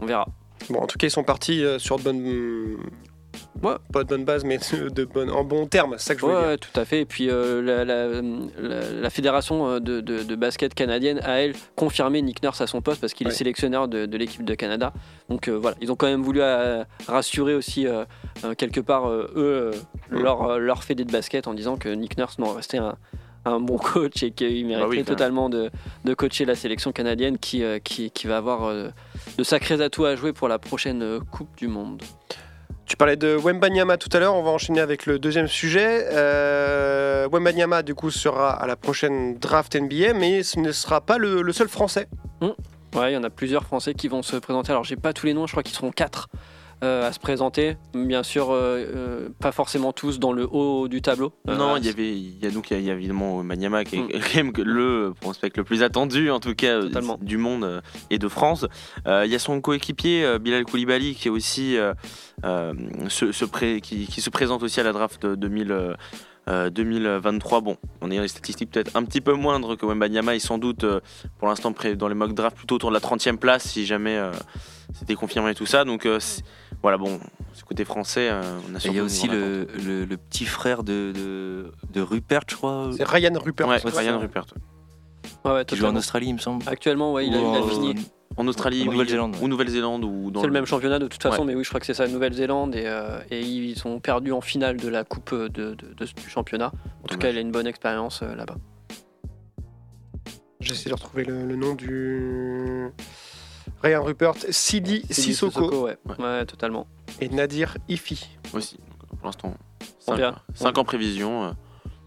On 0.00 0.06
verra. 0.06 0.26
Bon, 0.70 0.80
en 0.80 0.86
tout 0.86 0.98
cas, 0.98 1.06
ils 1.06 1.10
sont 1.10 1.24
partis 1.24 1.64
euh, 1.64 1.78
sur 1.78 1.98
de 1.98 2.02
bonnes. 2.04 2.76
Ouais. 3.62 3.74
Pas 3.92 4.02
de 4.02 4.08
bonnes 4.08 4.24
bases, 4.24 4.44
mais 4.44 4.58
de 4.94 5.04
bonnes... 5.04 5.30
en 5.30 5.44
bons 5.44 5.66
termes, 5.66 5.94
c'est 5.98 6.08
ça 6.08 6.14
que 6.14 6.20
je 6.20 6.26
voulais 6.26 6.36
Ouais, 6.38 6.56
dire. 6.56 6.58
tout 6.72 6.80
à 6.80 6.84
fait. 6.84 7.02
Et 7.02 7.04
puis 7.04 7.28
euh, 7.30 7.62
la, 7.62 7.84
la- 7.84 8.20
la- 8.60 8.90
la 9.00 9.10
fédération 9.10 9.78
de, 9.78 10.00
de- 10.00 10.22
de 10.24 10.34
basket 10.36 10.74
canadienne 10.74 11.20
a, 11.22 11.40
elle, 11.42 11.54
confirmé 11.76 12.22
Nick 12.22 12.42
Nurse 12.42 12.60
à 12.60 12.66
son 12.66 12.80
poste 12.80 13.00
parce 13.00 13.14
qu'il 13.14 13.26
Ouais. 13.28 13.32
est 13.32 13.36
sélectionneur 13.36 13.86
de, 13.86 14.06
de 14.06 14.16
l'équipe 14.16 14.44
de 14.44 14.54
Canada. 14.54 14.92
Donc 15.28 15.46
euh, 15.48 15.52
voilà, 15.52 15.76
ils 15.80 15.92
ont 15.92 15.96
quand 15.96 16.08
même 16.08 16.22
voulu 16.22 16.40
rassurer 17.06 17.54
aussi 17.54 17.86
euh, 17.86 18.04
quelque 18.58 18.80
part 18.80 19.08
eux, 19.08 19.70
Mm. 20.10 20.18
leur, 20.22 20.58
leur 20.58 20.82
fédé 20.84 21.04
de 21.04 21.12
basket 21.12 21.46
en 21.46 21.54
disant 21.54 21.76
que 21.76 21.88
Nick 21.88 22.16
Nurse 22.18 22.38
non, 22.38 22.52
restait 22.52 22.78
un, 22.78 22.96
un 23.44 23.58
bon 23.60 23.76
coach 23.78 24.22
et 24.22 24.30
qu'il 24.30 24.66
mériterait 24.66 24.80
Bah 24.80 24.88
oui, 24.88 24.96
quand 24.96 24.96
même. 24.98 25.04
totalement 25.04 25.48
de, 25.48 25.70
de 26.04 26.14
coacher 26.14 26.44
la 26.44 26.54
sélection 26.54 26.92
canadienne 26.92 27.38
qui, 27.38 27.62
euh, 27.64 27.78
qui, 27.78 28.10
qui 28.10 28.26
va 28.26 28.36
avoir 28.36 28.64
euh, 28.64 28.90
de 29.38 29.42
sacrés 29.44 29.80
atouts 29.80 30.04
à 30.04 30.14
jouer 30.16 30.32
pour 30.32 30.48
la 30.48 30.58
prochaine 30.58 31.02
euh, 31.02 31.20
Coupe 31.30 31.56
du 31.56 31.66
Monde. 31.68 32.02
Tu 32.86 32.96
parlais 32.96 33.16
de 33.16 33.34
Wembanyama 33.36 33.96
tout 33.96 34.10
à 34.12 34.18
l'heure, 34.20 34.34
on 34.34 34.42
va 34.42 34.50
enchaîner 34.50 34.80
avec 34.80 35.06
le 35.06 35.18
deuxième 35.18 35.46
sujet. 35.46 36.06
Euh, 36.12 37.28
Wembanyama, 37.32 37.82
du 37.82 37.94
coup, 37.94 38.10
sera 38.10 38.50
à 38.50 38.66
la 38.66 38.76
prochaine 38.76 39.38
draft 39.38 39.74
NBA, 39.76 40.12
mais 40.14 40.42
ce 40.42 40.58
ne 40.58 40.72
sera 40.72 41.00
pas 41.00 41.16
le, 41.18 41.42
le 41.42 41.52
seul 41.52 41.68
français. 41.68 42.08
Ouais, 42.94 43.12
il 43.12 43.14
y 43.14 43.16
en 43.16 43.24
a 43.24 43.30
plusieurs 43.30 43.64
Français 43.64 43.94
qui 43.94 44.08
vont 44.08 44.22
se 44.22 44.36
présenter. 44.36 44.70
Alors, 44.72 44.84
j'ai 44.84 44.96
pas 44.96 45.12
tous 45.14 45.24
les 45.26 45.32
noms, 45.32 45.46
je 45.46 45.52
crois 45.52 45.62
qu'ils 45.62 45.74
seront 45.76 45.92
quatre 45.92 46.28
euh, 46.82 47.06
à 47.08 47.12
se 47.12 47.18
présenter. 47.20 47.76
Bien 47.94 48.22
sûr, 48.22 48.50
euh, 48.50 48.84
euh, 48.94 49.28
pas 49.40 49.52
forcément 49.52 49.92
tous 49.92 50.18
dans 50.18 50.32
le 50.32 50.46
haut 50.50 50.88
du 50.88 51.00
tableau. 51.02 51.32
Non, 51.46 51.76
il 51.76 51.86
y 51.86 51.88
avait, 51.88 52.10
il 52.16 52.38
y 52.42 52.46
a 52.46 52.50
donc 52.50 52.70
il 52.70 52.80
y 52.82 52.90
a- 52.90 52.94
évidemment 52.94 53.42
Maniama 53.42 53.84
qui 53.84 53.96
est 53.96 54.00
Mm. 54.00 54.08
quand 54.32 54.34
même 54.36 54.52
le 54.64 55.12
prospect 55.20 55.52
le 55.56 55.64
plus 55.64 55.82
attendu 55.82 56.30
en 56.30 56.40
tout 56.40 56.54
cas 56.54 56.80
Totalement. 56.80 57.18
du 57.22 57.36
monde 57.36 57.82
et 58.10 58.18
de 58.18 58.28
France. 58.28 58.66
Il 59.06 59.26
y 59.30 59.34
a 59.34 59.38
son 59.38 59.60
coéquipier 59.60 60.38
Bilal 60.40 60.64
Koulibaly 60.64 61.14
qui 61.14 61.28
est 61.28 61.30
aussi 61.30 61.76
pré- 63.50 63.80
qui, 63.80 64.06
qui 64.06 64.20
se 64.20 64.30
présente 64.30 64.62
aussi 64.62 64.80
à 64.80 64.82
la 64.82 64.92
draft 64.92 65.24
de 65.24 65.34
2000. 65.34 65.72
euh, 65.72 65.94
euh, 66.48 66.70
2023, 66.70 67.60
bon, 67.60 67.76
on 68.00 68.10
est 68.10 68.16
dans 68.16 68.22
les 68.22 68.26
statistiques 68.26 68.72
peut-être 68.72 68.96
un 68.96 69.04
petit 69.04 69.20
peu 69.20 69.32
moindres 69.32 69.76
que 69.76 69.86
Wembanyama, 69.86 70.32
il 70.34 70.38
est 70.38 70.40
sans 70.40 70.58
doute 70.58 70.82
euh, 70.82 70.98
pour 71.38 71.46
l'instant 71.46 71.72
dans 71.96 72.08
les 72.08 72.16
mock 72.16 72.34
drafts 72.34 72.56
plutôt 72.56 72.74
autour 72.74 72.90
de 72.90 72.94
la 72.94 73.00
30e 73.00 73.36
place 73.36 73.62
si 73.62 73.86
jamais 73.86 74.16
euh, 74.16 74.32
c'était 74.92 75.14
confirmé 75.14 75.54
tout 75.54 75.66
ça. 75.66 75.84
Donc 75.84 76.04
voilà, 76.82 76.98
bon, 76.98 77.18
ce 77.52 77.64
côté 77.64 77.84
français, 77.84 78.28
euh, 78.30 78.42
on 78.70 78.74
a 78.74 78.78
il 78.84 78.92
y 78.94 78.98
a 78.98 79.02
aussi 79.02 79.28
le, 79.28 79.66
le- 79.86 80.04
le 80.04 80.16
petit 80.16 80.44
frère 80.44 80.82
de, 80.82 81.12
de, 81.14 81.72
de 81.92 82.00
Rupert, 82.00 82.42
je 82.50 82.56
crois, 82.56 82.90
C'est 82.96 83.04
Ryan 83.08 83.38
Rupert. 83.38 83.68
Ouais, 83.68 83.78
Ryan 83.84 84.18
Rupert. 84.18 84.46
Ouais, 85.44 85.52
ouais, 85.52 85.64
qui 85.64 85.76
joue 85.76 85.86
en. 85.86 85.96
Australie, 85.96 86.26
il 86.28 86.34
me 86.34 86.38
semble. 86.38 86.68
Actuellement, 86.68 87.12
ouais, 87.12 87.26
il 87.26 87.34
a, 87.34 87.38
il 87.38 87.70
fini. 87.70 87.94
En 88.38 88.46
Australie, 88.48 88.86
Nouvelle-Zélande, 88.86 89.36
ou 89.42 89.46
Nouvelle-Zélande 89.48 90.04
ou 90.04 90.30
dans 90.30 90.40
C'est 90.40 90.46
le 90.46 90.54
même 90.54 90.64
championnat 90.64 90.98
de 90.98 91.06
toute 91.06 91.22
façon, 91.22 91.42
Ouais. 91.42 91.48
mais 91.48 91.54
oui, 91.54 91.64
je 91.64 91.68
crois 91.68 91.80
que 91.80 91.84
c'est 91.86 91.92
ça, 91.92 92.08
Nouvelle-Zélande, 92.08 92.74
et, 92.74 92.84
euh, 92.86 93.18
et 93.30 93.42
ils 93.42 93.86
ont 93.86 94.00
perdu 94.00 94.32
en 94.32 94.40
finale 94.40 94.78
de 94.78 94.88
la 94.88 95.04
Coupe 95.04 95.34
de, 95.34 95.48
de- 95.48 95.74
de- 95.74 96.04
du 96.06 96.30
championnat. 96.30 96.72
En 97.04 97.08
tout 97.08 97.18
cas, 97.18 97.28
il 97.28 97.36
a 97.36 97.40
une 97.42 97.52
bonne 97.52 97.66
expérience 97.66 98.22
euh, 98.22 98.34
là-bas. 98.34 98.56
J'essaie 100.60 100.88
de 100.88 100.94
retrouver 100.94 101.24
le, 101.24 101.44
le 101.44 101.56
nom 101.56 101.74
du. 101.74 102.88
Ryan 103.82 104.02
Rupert, 104.04 104.34
Sidi 104.50 105.02
C'est 105.10 105.22
Sissoko 105.22 105.84
ouais. 105.86 105.96
Ouais. 106.06 106.24
ouais, 106.24 106.46
totalement. 106.46 106.86
et 107.20 107.28
Nadir 107.28 107.76
Ifi. 107.88 108.28
aussi. 108.54 108.76
Donc, 108.76 109.18
pour 109.18 109.26
l'instant, 109.26 109.54
On 110.06 110.12
5, 110.12 110.16
verra. 110.16 110.42
en 110.76 110.84
prévision. 110.84 111.44
euh, 111.44 111.50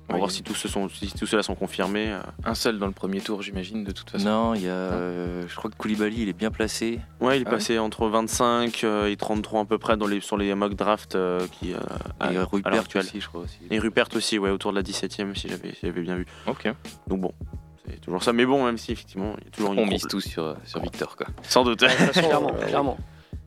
on 0.07 0.13
va 0.13 0.19
voir 0.19 0.29
si 0.29 0.43
tous, 0.43 0.53
ceux 0.53 0.69
sont, 0.69 0.87
si 0.87 1.11
tous 1.13 1.25
ceux-là 1.25 1.41
sont 1.41 1.55
confirmés. 1.55 2.11
euh. 2.11 2.19
Un 2.43 2.53
seul 2.53 2.77
dans 2.77 2.85
le 2.85 2.91
premier 2.91 3.21
tour, 3.21 3.41
j'imagine, 3.41 3.83
de 3.83 3.91
toute 3.91 4.07
façon. 4.11 4.23
Non, 4.25 4.53
il 4.53 4.61
y 4.61 4.67
a, 4.67 4.71
euh, 4.71 5.43
je 5.47 5.55
crois 5.55 5.71
que 5.71 5.75
Koulibaly, 5.75 6.21
il 6.21 6.29
est 6.29 6.33
bien 6.33 6.51
placé. 6.51 6.99
Ouais, 7.19 7.37
il 7.39 7.41
est 7.41 7.45
Ah 7.47 7.49
oui. 7.49 7.55
passé 7.55 7.79
entre 7.79 8.07
25 8.07 8.83
euh, 8.83 9.07
et 9.09 9.17
33 9.17 9.61
à 9.61 9.65
peu 9.65 9.79
près 9.79 9.97
dans 9.97 10.05
les, 10.05 10.21
sur 10.21 10.37
les 10.37 10.53
mock 10.53 10.75
drafts 10.75 11.15
euh, 11.15 11.47
qui, 11.59 11.71
et 11.71 11.75
à 12.19 12.45
Rupert 12.45 12.83
aussi, 12.95 13.19
je 13.19 13.27
crois 13.27 13.41
aussi. 13.41 13.57
Et 13.71 13.79
Rupert 13.79 14.07
aussi, 14.15 14.37
ouais, 14.37 14.51
autour 14.51 14.71
de 14.71 14.77
la 14.77 14.83
17ème 14.83 15.33
si 15.35 15.47
j'avais 15.49 15.71
si 15.71 15.79
j'avais 15.81 16.01
bien 16.03 16.17
vu. 16.17 16.27
Ok. 16.45 16.71
Donc 17.07 17.21
bon, 17.21 17.31
c'est 17.89 18.01
toujours 18.01 18.23
ça. 18.23 18.33
Mais 18.33 18.45
bon, 18.45 18.65
même 18.65 18.77
si 18.77 18.91
effectivement, 18.91 19.35
il 19.39 19.45
y 19.45 19.47
a 19.47 19.51
toujours 19.51 19.73
une 19.73 19.79
On 19.79 19.85
mise 19.85 20.07
tout 20.07 20.21
sur, 20.21 20.55
sur 20.65 20.81
Victor, 20.81 21.15
quoi. 21.15 21.27
Sans 21.43 21.63
doute. 21.63 21.85
Façon, 21.87 22.21
clairement, 22.21 22.55
euh, 22.61 22.65
clairement. 22.67 22.97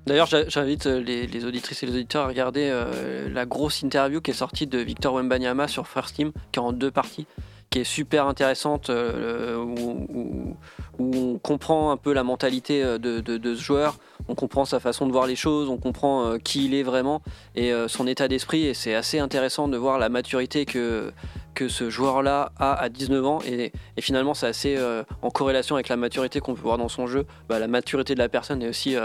D'ailleurs, 0.06 0.26
j'invite 0.26 0.86
euh, 0.86 1.00
les, 1.00 1.26
les 1.26 1.44
auditrices 1.44 1.82
et 1.82 1.86
les 1.86 1.92
auditeurs 1.92 2.24
à 2.24 2.28
regarder 2.28 2.68
euh, 2.70 3.28
la 3.28 3.44
grosse 3.44 3.82
interview 3.82 4.20
qui 4.20 4.30
est 4.30 4.34
sortie 4.34 4.66
de 4.66 4.78
Victor 4.78 5.14
Wembanyama 5.14 5.68
sur 5.68 5.86
First 5.86 6.16
Team, 6.16 6.32
qui 6.52 6.58
est 6.58 6.62
en 6.62 6.72
deux 6.72 6.90
parties, 6.90 7.26
qui 7.70 7.80
est 7.80 7.84
super 7.84 8.26
intéressante, 8.26 8.90
euh, 8.90 9.56
où, 9.56 10.56
on 11.00 11.38
comprend 11.38 11.92
un 11.92 11.96
peu 11.96 12.12
la 12.12 12.24
mentalité 12.24 12.82
euh, 12.82 12.98
de, 12.98 13.54
ce 13.54 13.62
joueur, 13.62 13.98
on 14.26 14.34
comprend 14.34 14.64
sa 14.64 14.80
façon 14.80 15.06
de 15.06 15.12
voir 15.12 15.26
les 15.26 15.36
choses, 15.36 15.68
on 15.68 15.76
comprend 15.76 16.24
euh, 16.24 16.38
qui 16.38 16.64
il 16.64 16.74
est 16.74 16.82
vraiment 16.82 17.22
et 17.54 17.72
son 17.88 18.06
état 18.06 18.28
d'esprit, 18.28 18.66
et 18.66 18.74
c'est 18.74 18.94
assez 18.94 19.18
intéressant 19.18 19.68
de 19.68 19.76
voir 19.76 19.98
la 19.98 20.08
maturité 20.08 20.64
que, 20.64 21.12
que 21.54 21.68
ce 21.68 21.90
joueur-là 21.90 22.52
a 22.58 22.74
à 22.74 22.88
19 22.88 23.26
ans, 23.26 23.38
et, 23.46 23.72
finalement 24.00 24.34
c'est 24.34 24.46
assez 24.46 24.76
en 25.22 25.30
corrélation 25.30 25.76
avec 25.76 25.88
la 25.88 25.96
maturité 25.96 26.40
qu'on 26.40 26.54
peut 26.54 26.62
voir 26.62 26.78
dans 26.78 26.88
son 26.88 27.06
jeu, 27.06 27.26
Bah, 27.48 27.58
la 27.58 27.68
maturité 27.68 28.14
de 28.14 28.20
la 28.20 28.28
personne 28.28 28.62
est 28.62 28.68
aussi... 28.68 28.96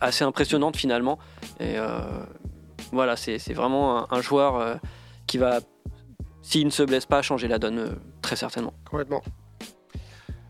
assez 0.00 0.24
impressionnante 0.24 0.76
finalement. 0.76 1.18
Et 1.60 1.76
voilà, 2.92 3.16
c'est 3.16 3.54
vraiment 3.54 4.00
un, 4.00 4.06
un 4.10 4.20
joueur 4.20 4.78
qui 5.26 5.38
va, 5.38 5.60
s'il 6.50 6.66
ne 6.66 6.70
se 6.70 6.82
blesse 6.82 7.06
pas, 7.06 7.22
changer 7.22 7.46
la 7.46 7.60
donne 7.60 7.78
euh, 7.78 7.90
très 8.22 8.34
certainement. 8.34 8.72
Complètement. 8.90 9.22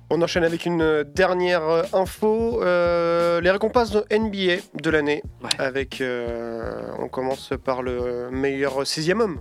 On 0.08 0.22
enchaîne 0.22 0.44
avec 0.44 0.64
une 0.64 1.04
dernière 1.04 1.62
euh, 1.62 1.82
info. 1.92 2.62
euh, 2.62 3.42
les 3.42 3.50
récompenses 3.50 3.90
de 3.90 4.04
NBA 4.10 4.62
de 4.82 4.90
l'année. 4.90 5.22
Ouais. 5.42 5.50
Avec, 5.58 6.00
euh, 6.00 6.90
on 6.98 7.08
commence 7.08 7.52
par 7.62 7.82
le 7.82 8.30
meilleur 8.30 8.86
sixième 8.86 9.20
homme. 9.20 9.40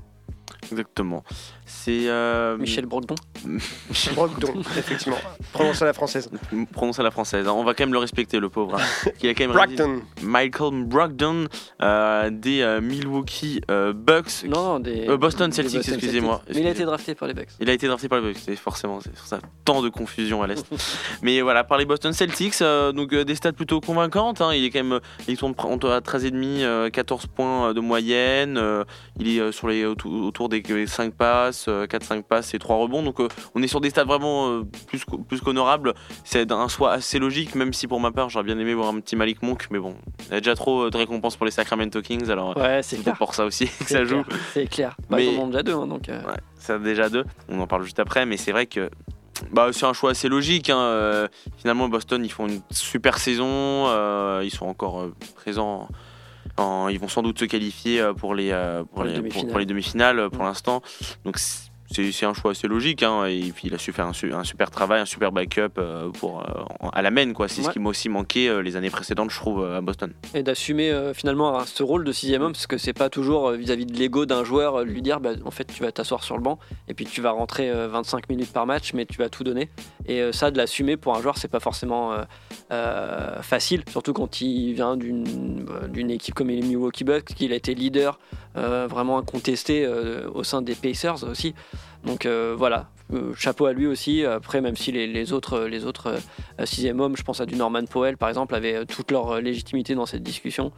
Exactement. 0.70 1.24
C'est 1.72 2.10
euh, 2.10 2.58
Michel 2.58 2.88
Brogdon. 2.88 3.16
Michel 3.90 4.16
Brogdon, 4.16 4.54
effectivement. 4.78 5.18
Prononce 5.54 5.82
à 5.82 5.86
la 5.86 5.94
française. 5.94 6.30
Prononce 6.74 7.00
à 7.00 7.04
la 7.04 7.12
française. 7.12 7.48
On 7.48 7.64
va 7.64 7.74
quand 7.76 7.84
même 7.84 7.94
le 7.94 8.00
respecter, 8.00 8.40
le 8.40 8.50
pauvre. 8.50 8.76
hein. 8.80 9.10
Qui 9.20 9.28
a 9.30 9.34
quand 9.34 9.46
même 9.48 9.54
Brogdon. 9.56 10.02
Michael 10.24 10.84
Brogdon 10.86 11.46
euh, 11.82 12.30
des 12.32 12.62
euh, 12.62 12.82
Milwaukee 12.82 13.62
euh, 13.70 13.94
Bucks. 13.94 14.44
Non, 14.48 14.64
non, 14.64 14.80
des. 14.80 15.08
Euh, 15.08 15.18
Boston 15.18 15.52
Celtics, 15.52 15.88
excusez-moi. 15.88 16.42
Mais 16.50 16.62
il 16.62 16.68
a 16.68 16.72
été 16.72 16.86
drafté 16.86 17.14
par 17.16 17.28
les 17.28 17.34
Bucks. 17.34 17.50
Il 17.60 17.70
a 17.70 17.74
été 17.74 17.88
drafté 17.88 18.10
par 18.10 18.20
les 18.20 18.28
Bucks, 18.34 18.42
c'est 18.44 18.56
forcément, 18.56 19.00
c'est 19.02 19.14
pour 19.14 19.26
ça 19.28 19.40
tant 19.64 19.82
de 19.82 19.90
confusion 19.90 20.42
à 20.42 20.48
l'est. 20.48 20.66
Mais 21.22 21.42
voilà, 21.42 21.64
par 21.64 21.78
les 21.78 21.86
Boston 21.86 22.14
Celtics, 22.14 22.62
euh, 22.62 22.92
donc 22.92 23.14
euh, 23.14 23.24
des 23.24 23.36
stats 23.36 23.54
plutôt 23.54 23.80
convaincantes. 23.80 24.42
hein. 24.42 24.54
Il 24.54 24.64
est 24.66 24.70
quand 24.72 24.84
même, 24.84 25.00
il 25.28 25.38
tourne 25.38 25.54
à 25.54 26.00
13,5, 26.00 26.62
euh, 26.62 26.90
14 26.90 27.28
points 27.28 27.74
de 27.74 27.80
moyenne. 27.80 28.58
euh, 28.58 28.84
il 29.20 29.38
est 29.38 29.40
euh, 29.40 29.52
sur 29.52 29.68
les 29.68 29.86
autour, 29.86 30.12
autour 30.26 30.50
des 30.50 30.64
5 30.88 31.14
passes, 31.14 31.59
4-5 31.68 32.24
passes 32.24 32.54
et 32.54 32.60
3 32.60 32.78
rebonds. 32.78 33.04
Donc 33.04 33.20
euh, 33.20 33.28
on 33.56 33.62
est 33.64 33.68
sur 33.68 33.82
des 33.82 33.90
stats 33.90 34.04
vraiment 34.06 34.50
euh, 34.50 34.64
plus 34.88 35.04
plus 35.28 35.42
qu'honorables. 35.42 35.94
C'est 36.24 36.52
un 36.52 36.68
choix 36.68 36.92
assez 36.92 37.20
logique, 37.20 37.56
même 37.56 37.74
si 37.74 37.88
pour 37.88 38.00
ma 38.00 38.12
part 38.12 38.30
j'aurais 38.30 38.46
bien 38.46 38.58
aimé 38.60 38.74
voir 38.74 38.90
un 38.90 39.00
petit 39.00 39.16
Malik 39.16 39.42
Monk, 39.44 39.68
mais 39.72 39.80
bon, 39.80 39.96
il 40.28 40.34
y 40.34 40.38
a 40.38 40.40
déjà 40.40 40.56
trop 40.56 40.84
euh, 40.86 40.90
de 40.90 40.98
récompenses 40.98 41.36
pour 41.36 41.46
les 41.46 41.52
Sacramento 41.52 42.02
Kings, 42.02 42.30
alors 42.30 42.58
euh, 42.58 42.62
Ouais, 42.62 42.84
c'est 42.84 42.98
peut-être 43.04 43.18
pour 43.18 43.34
ça 43.36 43.46
aussi 43.46 43.66
que 43.80 43.86
ça 43.86 44.06
joue. 44.06 44.24
C'est 44.54 44.68
clair. 44.68 44.96
Bah, 45.10 45.18
Mais- 45.18 45.34
Ils 45.34 45.40
en 45.40 45.44
ont 45.44 45.48
déjà 45.48 45.64
deux, 45.64 45.74
hein, 45.76 45.88
donc. 45.88 46.10
euh, 46.10 46.22
Ouais, 46.24 46.38
ça 46.58 46.78
déjà 46.80 47.10
deux. 47.10 47.24
On 47.50 47.60
en 47.60 47.68
parle 47.68 47.84
juste 47.84 48.00
après, 48.00 48.26
mais 48.26 48.38
c'est 48.38 48.52
vrai 48.52 48.66
que 48.66 48.90
bah, 49.52 49.70
c'est 49.72 49.86
un 49.86 49.94
choix 49.94 50.12
assez 50.12 50.28
logique. 50.28 50.70
hein. 50.70 50.78
Euh, 50.80 51.28
Finalement, 51.58 51.88
Boston, 51.88 52.24
ils 52.26 52.32
font 52.32 52.48
une 52.48 52.62
super 52.72 53.18
saison. 53.20 53.48
euh, 53.88 54.42
ils 54.44 54.52
sont 54.52 54.66
encore 54.66 55.00
euh, 55.02 55.14
présents. 55.36 55.88
Ils 56.90 57.00
vont 57.00 57.08
sans 57.08 57.22
doute 57.24 57.40
se 57.40 57.46
qualifier 57.46 58.02
euh, 58.02 58.14
pour 58.14 58.34
les, 58.36 58.52
euh, 58.52 58.84
pour 58.84 58.96
Pour 58.96 59.04
les 59.04 59.10
les, 59.12 59.16
pour- 59.18 59.22
demi-finales. 59.24 59.50
pour 59.52 59.60
les 59.60 59.66
demi-finales 59.66 60.20
euh, 60.20 60.30
pour 60.30 60.44
Mm. 60.44 60.48
l'instant. 60.48 60.82
Donc 61.26 61.38
c'est- 61.92 62.26
un 62.26 62.34
choix 62.34 62.52
assez 62.52 62.68
logique. 62.68 63.04
hein. 63.04 63.26
Et 63.26 63.52
puis 63.56 63.68
il 63.68 63.74
a 63.74 63.78
su 63.78 63.92
faire 63.92 64.06
un, 64.08 64.14
su- 64.14 64.34
un 64.34 64.44
super 64.44 64.70
travail, 64.72 65.02
un 65.02 65.06
super 65.06 65.32
backup 65.32 65.78
euh, 65.78 66.10
pour, 66.10 66.42
euh, 66.42 66.90
à 66.94 67.02
la 67.02 67.12
main. 67.12 67.34
quoi. 67.34 67.48
C'est 67.48 67.62
ce 67.64 67.70
qui 67.70 67.80
m'a 67.80 67.90
aussi 67.90 68.10
manqué 68.10 68.48
euh, 68.50 68.62
les 68.62 68.76
années 68.76 68.90
précédentes, 68.90 69.30
je 69.32 69.38
trouve, 69.38 69.64
à 69.66 69.82
Boston. 69.82 70.12
et 70.34 70.44
d'assumer 70.44 70.94
finalement 71.14 71.64
ce 71.66 71.84
rôle 71.84 72.04
de 72.04 72.12
sixième 72.12 72.42
homme 72.42 72.52
parce 72.54 72.68
que 72.68 72.78
c'est 72.78 72.94
pas 72.94 73.10
toujours 73.10 73.52
vis-à-vis 73.52 73.86
de 73.86 73.98
l'ego 73.98 74.26
d'un 74.26 74.44
joueur 74.44 74.84
lui 74.84 75.02
dire 75.02 75.20
bah, 75.20 75.32
en 75.46 75.52
fait 75.52 75.66
tu 75.66 75.82
vas 75.84 75.92
t'asseoir 75.92 76.24
sur 76.24 76.36
le 76.38 76.44
banc 76.44 76.60
et 76.88 76.94
puis 76.94 77.06
tu 77.06 77.22
vas 77.22 77.32
rentrer 77.32 77.70
euh, 77.70 77.88
25 77.88 78.30
minutes 78.30 78.52
par 78.54 78.66
match 78.66 78.94
mais 78.94 79.06
tu 79.06 79.18
vas 79.18 79.30
tout 79.30 79.44
donner 79.44 79.70
et 80.08 80.32
ça 80.32 80.52
de 80.52 80.58
l'assumer 80.58 80.98
pour 80.98 81.16
un 81.16 81.22
joueur 81.22 81.38
c'est 81.38 81.48
pas 81.48 81.60
forcément 81.60 82.14
facile 83.42 83.84
surtout 83.90 84.14
quand 84.14 84.42
il 84.42 84.74
vient 84.74 84.96
d'une 84.98 85.66
d'une 85.92 86.12
équipe 86.12 86.36
comme 86.36 86.50
les 86.50 86.62
Milwaukee 86.62 87.04
Bucks 87.04 87.26
qu'il 87.26 87.52
a 87.54 87.56
été 87.56 87.74
leader 87.76 88.20
vraiment 88.56 89.18
incontesté 89.18 89.86
euh, 89.86 90.30
au 90.34 90.44
sein 90.44 90.62
des 90.62 90.76
Pacers 90.76 91.24
aussi 91.24 91.54
donc 92.06 92.26
euh, 92.26 92.56
voilà 92.58 92.90
Euh, 93.12 93.34
chapeau 93.36 93.66
à 93.66 93.74
lui 93.74 93.88
aussi 93.88 94.24
après 94.24 94.62
même 94.62 94.76
si 94.76 94.92
les, 94.92 95.08
les 95.08 95.34
autres 95.34 95.62
les 95.62 95.84
autres 95.86 96.08
euh, 96.60 96.66
sixième 96.66 97.00
homme 97.00 97.18
je 97.18 97.24
pense 97.24 97.42
à 97.42 97.48
du 97.48 97.56
Norman 97.56 97.84
Powell 97.86 98.18
par 98.18 98.30
exemple 98.30 98.54
avait 98.54 98.76
euh, 98.76 98.86
toute 98.86 99.10
leur 99.12 99.32
euh, 99.32 99.42
légitimité 99.42 99.96
dans 99.96 100.06
cette 100.06 100.22
discussion 100.22 100.72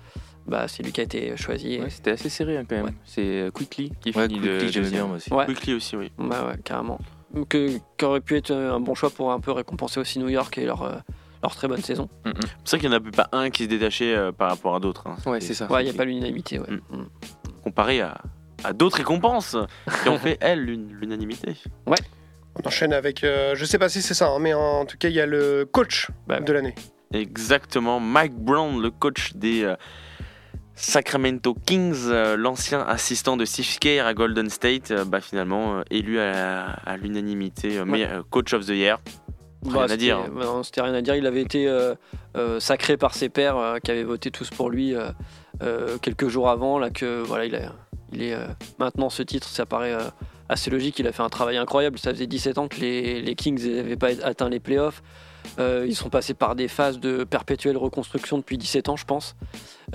bah, 0.47 0.67
c'est 0.69 0.81
lui 0.81 0.91
qui 0.93 1.01
a 1.01 1.03
été 1.03 1.35
choisi. 1.37 1.73
et- 1.75 1.81
Ouais, 1.81 1.89
C'était 1.89 2.11
assez 2.11 2.29
serré 2.29 2.57
hein, 2.57 2.63
quand 2.67 2.75
même. 2.77 2.85
Ouais. 2.85 2.93
C'est 3.05 3.21
euh, 3.41 3.51
Quickly 3.51 3.91
qui 4.01 4.09
Ouais, 4.11 4.27
finit 4.27 4.39
Quickly, 4.39 4.57
bien 4.71 4.81
deuxième. 4.81 5.11
aussi. 5.11 5.31
Ouais. 5.33 5.45
Quickly 5.45 5.73
aussi, 5.75 5.95
oui. 5.97 6.11
Bah 6.17 6.47
ouais, 6.47 6.57
carrément. 6.63 6.99
Que, 7.49 7.67
qui 7.97 8.05
aurait 8.05 8.21
pu 8.21 8.37
être 8.37 8.51
un 8.51 8.79
bon 8.79 8.95
choix 8.95 9.09
pour 9.11 9.31
un 9.31 9.39
peu 9.39 9.51
récompenser 9.51 9.99
aussi 9.99 10.17
New 10.17 10.29
York 10.29 10.57
et 10.57 10.65
leur, 10.65 10.81
euh, 10.81 10.95
leur 11.43 11.53
très 11.55 11.67
bonne 11.67 11.83
saison. 11.83 12.09
Mm, 12.25 12.29
mm. 12.29 12.33
C'est 12.63 12.71
vrai 12.71 12.79
qu'il 12.79 12.89
n'y 12.89 12.95
en 12.95 12.97
avait 12.99 13.11
pas 13.11 13.29
un 13.33 13.49
qui 13.51 13.65
se 13.65 13.69
détachait 13.69 14.15
euh, 14.15 14.31
par 14.31 14.49
rapport 14.49 14.75
à 14.75 14.79
d'autres. 14.79 15.05
hein. 15.07 15.15
Ouais, 15.29 15.41
c'est 15.41 15.53
ça. 15.53 15.69
Ouais, 15.71 15.81
il 15.83 15.85
n'y 15.85 15.91
a 15.91 15.93
pas 15.93 16.05
l'unanimité. 16.05 16.57
Ouais. 16.59 16.71
Mm. 16.71 16.97
Mm. 16.97 17.05
Comparé 17.63 18.01
à, 18.01 18.17
à 18.63 18.73
d'autres 18.73 18.97
récompenses 18.97 19.55
qui 20.03 20.09
ont 20.09 20.17
fait, 20.19 20.37
elles, 20.41 20.65
l'un- 20.65 20.87
l'unanimité. 20.99 21.55
On 21.85 22.67
enchaîne 22.67 22.91
avec, 22.93 23.23
euh, 23.23 23.55
je 23.55 23.63
sais 23.65 23.77
pas 23.79 23.87
si 23.89 24.01
c'est 24.01 24.13
ça, 24.13 24.27
hein, 24.29 24.39
mais 24.39 24.53
en 24.53 24.85
tout 24.85 24.97
cas, 24.97 25.07
il 25.07 25.13
y 25.15 25.21
a 25.21 25.25
le 25.25 25.65
coach 25.71 26.09
Bah, 26.27 26.39
de 26.39 26.51
l'année. 26.53 26.75
Exactement. 27.13 27.99
Mike 27.99 28.33
Brown, 28.35 28.81
le 28.81 28.89
coach 28.91 29.33
des 29.35 29.63
euh, 29.63 29.75
Sacramento 30.75 31.53
Kings, 31.65 32.07
euh, 32.07 32.35
l'ancien 32.35 32.81
assistant 32.81 33.37
de 33.37 33.45
Steve 33.45 33.77
Kerr 33.79 34.05
à 34.05 34.13
Golden 34.13 34.49
State, 34.49 34.91
euh, 34.91 35.05
bah, 35.05 35.21
finalement 35.21 35.77
euh, 35.77 35.81
élu 35.91 36.19
à, 36.19 36.71
à 36.85 36.97
l'unanimité 36.97 37.77
euh, 37.77 37.85
euh, 37.87 38.23
coach 38.29 38.53
of 38.53 38.65
the 38.65 38.69
year. 38.69 38.99
Rien 39.63 39.73
Bah, 39.73 39.83
à 39.83 39.87
c'était- 39.89 39.97
dire, 39.97 40.17
hein. 40.17 40.29
bah 40.33 40.45
non, 40.45 40.63
c'était 40.63 40.81
rien 40.81 40.93
à 40.93 41.01
dire. 41.01 41.15
Il 41.15 41.27
avait 41.27 41.41
été 41.41 41.67
euh, 41.67 41.93
euh, 42.35 42.59
sacré 42.59 42.97
par 42.97 43.13
ses 43.13 43.29
pairs 43.29 43.57
euh, 43.57 43.77
qui 43.77 43.91
avaient 43.91 44.03
voté 44.03 44.31
tous 44.31 44.49
pour 44.49 44.69
lui 44.71 44.95
quelques 46.01 46.27
jours 46.27 46.49
avant. 46.49 46.79
Là, 46.79 46.89
que 46.89 47.21
voilà, 47.21 47.45
il, 47.45 47.55
a- 47.55 47.73
il 48.13 48.23
est 48.23 48.33
euh, 48.33 48.45
maintenant 48.79 49.09
ce 49.09 49.23
titre, 49.23 49.47
ça 49.47 49.65
paraît 49.65 49.93
euh, 49.93 50.01
assez 50.49 50.69
logique. 50.69 50.99
Il 50.99 51.07
a 51.07 51.11
fait 51.11 51.23
un 51.23 51.29
travail 51.29 51.57
incroyable. 51.57 51.97
Ça 51.99 52.11
faisait 52.11 52.27
17 52.27 52.57
ans 52.57 52.67
que 52.67 52.79
les, 52.79 53.21
les 53.21 53.35
Kings 53.35 53.63
n'avaient 53.75 53.95
pas 53.97 54.09
atteint 54.25 54.49
les 54.49 54.59
playoffs. 54.59 55.01
Euh, 55.59 55.85
ils 55.87 55.95
sont 55.95 56.09
passés 56.09 56.35
par 56.35 56.55
des 56.55 56.67
phases 56.67 56.99
de 56.99 57.23
perpétuelle 57.23 57.75
reconstruction 57.75 58.37
depuis 58.37 58.59
17 58.59 58.89
ans, 58.89 58.95
je 58.95 59.05
pense. 59.05 59.35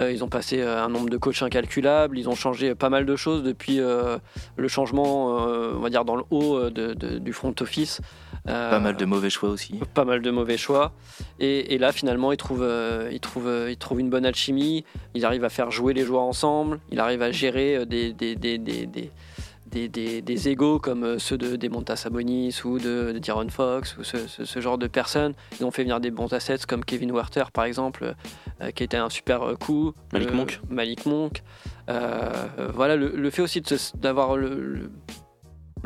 Euh, 0.00 0.10
ils 0.10 0.24
ont 0.24 0.28
passé 0.28 0.60
euh, 0.60 0.82
un 0.82 0.88
nombre 0.88 1.08
de 1.08 1.16
coachs 1.16 1.40
incalculable. 1.40 2.18
Ils 2.18 2.28
ont 2.28 2.34
changé 2.34 2.74
pas 2.74 2.90
mal 2.90 3.06
de 3.06 3.14
choses 3.16 3.44
depuis 3.44 3.78
euh, 3.80 4.18
le 4.56 4.66
changement, 4.68 5.46
euh, 5.46 5.74
on 5.76 5.78
va 5.80 5.88
dire, 5.88 6.04
dans 6.04 6.16
le 6.16 6.24
haut 6.30 6.56
euh, 6.56 6.70
de- 6.70 7.18
du 7.18 7.32
front 7.32 7.54
office. 7.60 8.00
Euh, 8.48 8.70
Pas 8.70 8.78
mal 8.78 8.96
de 8.96 9.04
mauvais 9.04 9.30
choix 9.30 9.48
aussi. 9.50 9.80
pas 9.94 10.04
mal 10.04 10.22
de 10.22 10.30
mauvais 10.30 10.56
choix. 10.56 10.92
Et, 11.40 11.74
et 11.74 11.78
là, 11.78 11.92
finalement, 11.92 12.30
il 12.32 12.36
trouve, 12.36 12.62
euh, 12.62 13.08
il, 13.12 13.20
trouve, 13.20 13.48
euh, 13.48 13.70
il 13.70 13.76
trouve 13.76 14.00
une 14.00 14.10
bonne 14.10 14.24
alchimie. 14.26 14.84
Il 15.14 15.24
arrive 15.24 15.44
à 15.44 15.48
faire 15.48 15.70
jouer 15.70 15.94
les 15.94 16.04
joueurs 16.04 16.22
ensemble. 16.22 16.78
Il 16.90 17.00
arrive 17.00 17.22
à 17.22 17.32
gérer 17.32 17.84
des, 17.86 18.12
des, 18.12 18.36
des, 18.36 18.58
des, 18.58 18.86
des, 18.86 19.10
des, 19.66 19.88
des- 19.88 20.22
des 20.22 20.48
égos 20.48 20.78
comme 20.78 21.18
ceux 21.18 21.36
de 21.36 21.56
Demonta 21.56 21.96
Sabonis 21.96 22.60
ou 22.64 22.78
de, 22.78 23.10
de 23.18 23.50
Fox 23.50 23.96
ou 23.98 24.04
ce, 24.04 24.16
ce- 24.28 24.44
ce 24.44 24.60
genre 24.60 24.78
de 24.78 24.86
personnes. 24.86 25.34
Ils 25.58 25.64
ont 25.66 25.72
fait 25.72 25.82
venir 25.82 25.98
des 25.98 26.12
bons 26.12 26.32
assets 26.32 26.58
comme 26.68 26.84
Kevin 26.84 27.10
Werther, 27.12 27.50
par 27.52 27.64
exemple, 27.64 28.14
euh, 28.62 28.70
qui 28.70 28.84
était 28.84 28.96
un 28.96 29.10
super 29.10 29.40
coup. 29.58 29.92
Malik 30.12 30.32
Monk. 30.32 30.60
Malik 30.70 31.04
Monk. 31.06 31.42
Euh, 31.90 32.30
voilà, 32.72 32.94
le, 32.94 33.08
le 33.08 33.30
fait 33.30 33.42
aussi 33.42 33.60
d'avoir 33.96 34.36
le, 34.36 34.48
le, 34.60 34.90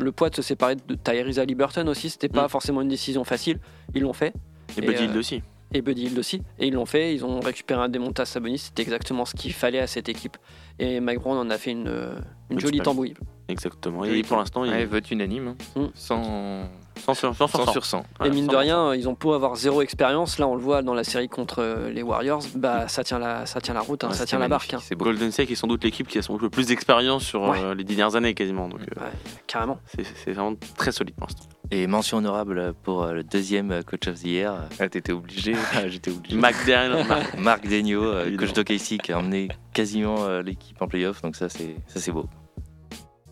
le 0.03 0.11
poids 0.11 0.29
de 0.29 0.35
se 0.35 0.41
séparer 0.41 0.75
de 0.75 0.95
Tyrese 0.95 1.39
Halliburton 1.39 1.87
aussi, 1.87 2.09
c'était 2.09 2.29
pas 2.29 2.45
Mm. 2.45 2.49
forcément 2.49 2.81
une 2.81 2.87
décision 2.89 3.23
facile. 3.23 3.59
Ils 3.93 4.01
l'ont 4.03 4.13
fait. 4.13 4.33
Et 4.77 4.79
Et, 4.79 4.85
Buddy 4.85 5.03
Hield 5.03 5.15
euh, 5.15 5.19
aussi. 5.19 5.41
Et 5.73 5.81
Buddy 5.81 6.03
Hield 6.03 6.19
aussi. 6.19 6.41
Et 6.59 6.67
ils 6.67 6.73
l'ont 6.73 6.85
fait. 6.85 7.13
Ils 7.13 7.23
ont 7.25 7.39
récupéré 7.39 7.81
un 7.81 7.89
Demontas 7.89 8.25
Sabonis. 8.25 8.57
C'était 8.59 8.81
exactement 8.81 9.25
ce 9.25 9.33
qu'il 9.35 9.53
fallait 9.53 9.79
à 9.79 9.87
cette 9.87 10.09
équipe. 10.09 10.37
Et 10.79 10.99
Mike 10.99 11.19
Brown 11.19 11.37
en 11.37 11.49
a 11.49 11.57
fait 11.57 11.71
une, 11.71 11.87
euh, 11.87 12.15
une 12.49 12.59
jolie 12.59 12.79
tambouille. 12.79 13.13
Exactement. 13.47 14.03
Et 14.05 14.21
pour 14.23 14.37
l'instant, 14.37 14.63
il 14.65 14.71
Ouais, 14.71 14.85
vote 14.85 15.09
unanime. 15.11 15.55
hein. 15.75 15.81
Mm. 15.81 15.85
Sans, 15.93 16.63
sans, 17.01 17.13
sans, 17.13 17.33
sans, 17.33 17.47
100 17.47 17.71
sur 17.71 17.85
100. 17.85 18.03
et 18.25 18.29
mine 18.29 18.47
de 18.47 18.55
rien, 18.55 18.93
ils 18.95 19.09
ont 19.09 19.17
beau 19.19 19.33
avoir 19.33 19.55
zéro 19.55 19.81
expérience. 19.81 20.39
Là, 20.39 20.47
on 20.47 20.55
le 20.55 20.61
voit 20.61 20.81
dans 20.81 20.93
la 20.93 21.03
série 21.03 21.27
contre 21.29 21.59
euh, 21.61 21.89
les 21.89 22.01
Warriors. 22.03 22.43
Bah, 22.55 22.87
ça 22.87 23.03
tient 23.03 23.19
la, 23.19 23.45
ça 23.45 23.59
tient 23.61 23.73
la 23.73 23.81
route, 23.81 24.03
hein, 24.03 24.09
Ouais, 24.09 24.13
ça 24.15 24.25
tient 24.25 24.39
la 24.39 24.47
barque. 24.47 24.73
hein. 24.73 24.79
C'est 24.81 24.95
beau. 24.95 25.05
Golden 25.05 25.31
State 25.31 25.51
est 25.51 25.55
sans 25.55 25.67
doute 25.67 25.83
l'équipe 25.83 26.07
qui 26.07 26.17
a 26.17 26.21
le 26.41 26.49
plus 26.49 26.67
d'expérience 26.67 27.23
sur 27.23 27.41
Ouais. 27.43 27.59
euh, 27.61 27.75
les 27.75 27.83
dix 27.83 27.95
dernières 27.95 28.15
années 28.15 28.33
quasiment. 28.33 28.67
Donc 28.69 28.79
euh, 28.81 29.01
Ouais, 29.01 29.11
carrément. 29.47 29.79
c'est 30.23 30.31
vraiment 30.33 30.55
très 30.77 30.91
solide 30.91 31.15
pour 31.15 31.27
l'instant. 31.27 31.43
Et 31.73 31.87
mention 31.87 32.17
honorable 32.17 32.73
pour 32.83 33.03
euh, 33.03 33.13
le 33.13 33.23
deuxième 33.23 33.83
coach 33.83 34.07
of 34.07 34.15
the 34.21 34.25
year, 34.25 34.55
Ah, 34.79 34.89
t'étais 34.89 35.13
obligé. 35.13 35.55
Ah, 35.73 35.87
j'étais 35.87 36.11
obligé. 36.11 36.35
Marc 36.37 36.65
Degno, 36.65 36.97
Évidemment. 38.21 38.37
coach 38.37 38.53
d'OKC, 38.53 38.97
qui 39.01 39.11
a 39.13 39.19
emmené 39.19 39.47
quasiment 39.73 40.39
l'équipe 40.41 40.81
en 40.81 40.87
playoff, 40.87 41.21
donc 41.21 41.35
ça 41.35 41.47
c'est 41.49 41.75
ça 41.87 41.99
c'est 41.99 42.11
beau. 42.11 42.25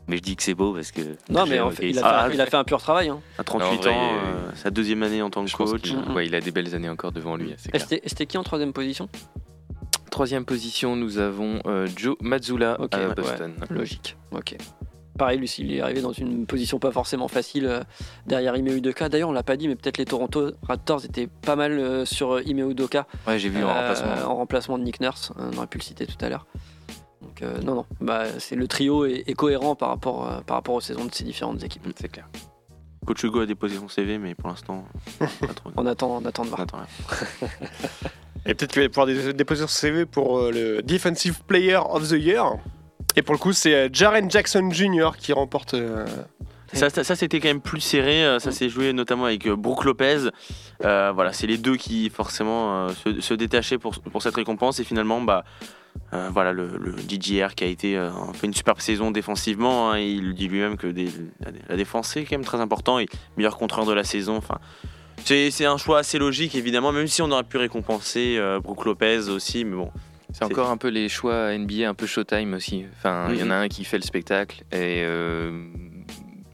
Mais 0.10 0.18
je 0.18 0.22
dis 0.24 0.36
que 0.36 0.44
c'est 0.44 0.56
beau 0.56 0.74
parce 0.74 0.92
que. 0.92 1.02
Non, 1.30 1.46
mais 1.48 1.60
en 1.60 1.70
fait, 1.72 1.88
il, 1.90 1.98
a 2.00 2.02
fait, 2.02 2.08
Ah, 2.08 2.26
un- 2.26 2.32
il 2.32 2.42
a 2.42 2.46
fait 2.48 2.58
un 2.58 2.64
pur 2.64 2.82
travail. 2.82 3.10
hein. 3.10 3.20
à 3.38 3.44
38 3.44 3.66
En 3.68 3.76
vrai, 3.82 3.90
ans, 3.92 3.94
euh, 4.14 4.18
euh, 4.18 4.52
sa 4.56 4.72
deuxième 4.72 5.04
année 5.04 5.22
en 5.22 5.30
tant 5.30 5.46
que 5.46 5.52
coach. 5.56 5.94
ouais, 6.16 6.26
il 6.26 6.34
a 6.36 6.42
des 6.42 6.52
belles 6.52 6.74
années 6.76 6.90
encore 6.90 7.12
devant 7.12 7.36
lui. 7.36 7.54
C'était 8.06 8.26
qui 8.26 8.38
en 8.38 8.44
troisième 8.44 8.74
position? 8.74 9.08
Troisième 10.12 10.44
position, 10.46 10.96
nous 10.96 11.20
avons 11.20 11.60
euh, 11.68 11.88
Joe 11.96 12.16
Mazzula 12.22 12.82
Ok, 12.82 12.96
à 12.96 13.08
ouais. 13.10 13.14
Boston. 13.14 13.54
Logique. 13.70 14.18
Ok. 14.32 14.58
Pareil, 15.18 15.38
lui, 15.38 15.54
il 15.60 15.74
est 15.74 15.82
arrivé 15.82 16.02
dans 16.02 16.14
une 16.14 16.46
position 16.48 16.80
pas 16.80 16.92
forcément 16.92 17.28
facile 17.28 17.66
euh, 17.68 17.82
derrière 18.26 18.56
Ime 18.56 18.68
Udoka. 18.70 19.10
D'ailleurs, 19.10 19.30
on 19.30 19.34
l'a 19.34 19.44
pas 19.44 19.58
dit, 19.58 19.68
mais 19.68 19.76
peut-être 19.76 19.98
les 19.98 20.06
Toronto 20.06 20.52
Raptors 20.64 21.06
étaient 21.06 21.28
pas 21.28 21.56
mal 21.58 21.74
euh, 21.74 22.06
sur 22.06 22.42
Ime 22.48 22.72
Udoka 22.72 23.06
Ouais, 23.28 23.38
j'ai 23.38 23.50
vu 23.50 23.64
en 23.64 23.68
remplacement. 23.74 24.12
en 24.32 24.36
remplacement 24.36 24.78
de 24.80 24.84
Nick 24.84 25.02
Nurse. 25.02 25.32
On 25.38 25.56
aurait 25.58 25.68
pu 25.68 25.78
le 25.78 25.84
citer 25.84 26.08
tout 26.08 26.18
à 26.26 26.30
l'heure. 26.30 26.48
Donc, 27.40 27.50
euh, 27.50 27.62
non, 27.62 27.76
non. 27.76 27.86
Bah, 28.02 28.24
c'est 28.40 28.56
le 28.56 28.68
trio 28.68 29.06
est, 29.06 29.24
est 29.28 29.34
cohérent 29.34 29.76
par 29.76 29.90
rapport, 29.90 30.28
euh, 30.30 30.42
par 30.42 30.58
rapport 30.58 30.76
aux 30.76 30.82
saisons 30.82 31.06
de 31.06 31.14
ces 31.14 31.24
différentes 31.24 31.64
équipes. 31.64 31.86
Mm, 31.88 31.92
C'est 32.00 32.10
clair. 32.10 32.28
Coach 33.06 33.24
Hugo 33.24 33.40
a 33.42 33.46
déposé 33.46 33.78
son 33.78 33.88
CV, 33.88 34.18
mais 34.18 34.36
pour 34.36 34.50
l'instant. 34.50 34.86
On 35.76 35.86
attend, 35.86 36.18
on 36.22 36.26
attend 36.26 36.44
de 36.44 36.48
On 36.48 36.56
voir. 36.56 36.62
attend 36.62 36.78
rien. 36.78 37.50
Et 38.46 38.54
peut-être 38.54 38.72
qu'il 38.72 38.82
va 38.82 38.90
pouvoir 38.90 39.08
dé- 39.08 39.34
déposer 39.34 39.62
son 39.64 39.68
CV 39.68 40.06
pour 40.06 40.38
euh, 40.40 40.52
le 40.52 40.82
Defensive 40.82 41.42
Player 41.46 41.78
of 41.78 42.08
the 42.10 42.14
Year. 42.14 42.58
Et 43.16 43.22
pour 43.22 43.34
le 43.34 43.40
coup, 43.40 43.54
c'est 43.54 43.90
Jaren 43.94 44.30
Jackson 44.30 44.70
Jr. 44.72 45.12
qui 45.18 45.34
remporte. 45.34 45.74
euh, 45.74 46.06
Ça, 46.74 46.90
ça, 46.90 47.04
ça, 47.04 47.16
c'était 47.16 47.40
quand 47.40 47.48
même 47.48 47.62
plus 47.62 47.82
serré. 47.82 48.38
Ça 48.40 48.52
s'est 48.52 48.70
joué 48.70 48.94
notamment 48.94 49.26
avec 49.26 49.46
euh, 49.48 49.56
Brook 49.56 49.84
Lopez. 49.86 50.30
Euh, 50.86 51.12
voilà, 51.14 51.34
c'est 51.34 51.48
les 51.48 51.58
deux 51.58 51.76
qui 51.78 52.10
forcément 52.10 52.88
euh, 52.88 52.90
se, 52.90 53.20
se 53.22 53.34
détachaient 53.34 53.78
pour, 53.80 54.00
pour 54.00 54.22
cette 54.22 54.36
récompense. 54.36 54.80
Et 54.80 54.84
finalement, 54.84 55.20
bah, 55.22 55.44
euh, 56.14 56.30
voilà, 56.34 56.54
le, 56.54 56.68
le 56.78 56.94
DJR 56.98 57.54
qui 57.56 57.64
a 57.64 57.68
été 57.68 57.96
euh, 57.98 58.10
fait 58.34 58.48
une 58.48 58.54
superbe 58.54 58.80
saison 58.80 59.12
défensivement. 59.12 59.92
hein, 59.92 59.98
et 60.00 60.08
il 60.10 60.34
dit 60.34 60.48
lui-même 60.48 60.78
que 60.78 60.88
des- 60.88 61.10
la, 61.70 61.76
défense 61.76 62.10
c'est 62.10 62.24
quand 62.24 62.32
même 62.38 62.46
très 62.46 62.60
important. 62.62 63.00
Et 63.00 63.06
meilleur 63.38 63.58
contreur 63.58 63.86
de 63.86 63.94
la 63.94 64.04
saison. 64.04 64.36
Enfin, 64.38 64.60
c'est 65.26 65.66
un 65.66 65.78
choix 65.78 66.00
assez 66.00 66.18
logique 66.18 66.56
évidemment, 66.56 66.92
même 66.92 67.08
si 67.08 67.22
on 67.22 67.30
aurait 67.32 67.44
pu 67.44 67.58
récompenser 67.58 68.38
euh, 68.38 68.60
Brook 68.60 68.86
Lopez 68.86 69.30
aussi. 69.30 69.66
Mais 69.66 69.76
bon, 69.76 69.92
C'est 70.34 70.44
encore 70.46 70.70
un 70.70 70.78
peu 70.78 70.88
les 70.88 71.10
choix 71.10 71.56
NBA, 71.58 71.88
un 71.90 71.94
peu 71.94 72.06
Showtime 72.08 72.54
aussi. 72.54 72.86
Enfin, 72.98 73.28
il 73.32 73.38
y 73.40 73.44
en 73.44 73.46
Mhm. 73.48 73.52
a 73.52 73.60
un 73.60 73.68
qui 73.68 73.84
fait 73.84 73.98
le 73.98 74.04
spectacle 74.04 74.64
et 74.72 75.04
euh, 75.04 75.52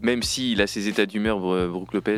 même 0.01 0.21
s'il 0.23 0.61
a 0.61 0.67
ses 0.67 0.87
états 0.87 1.05
d'humeur, 1.05 1.39
Bro- 1.39 1.67
Brook 1.69 1.93
Lopez, 1.93 2.17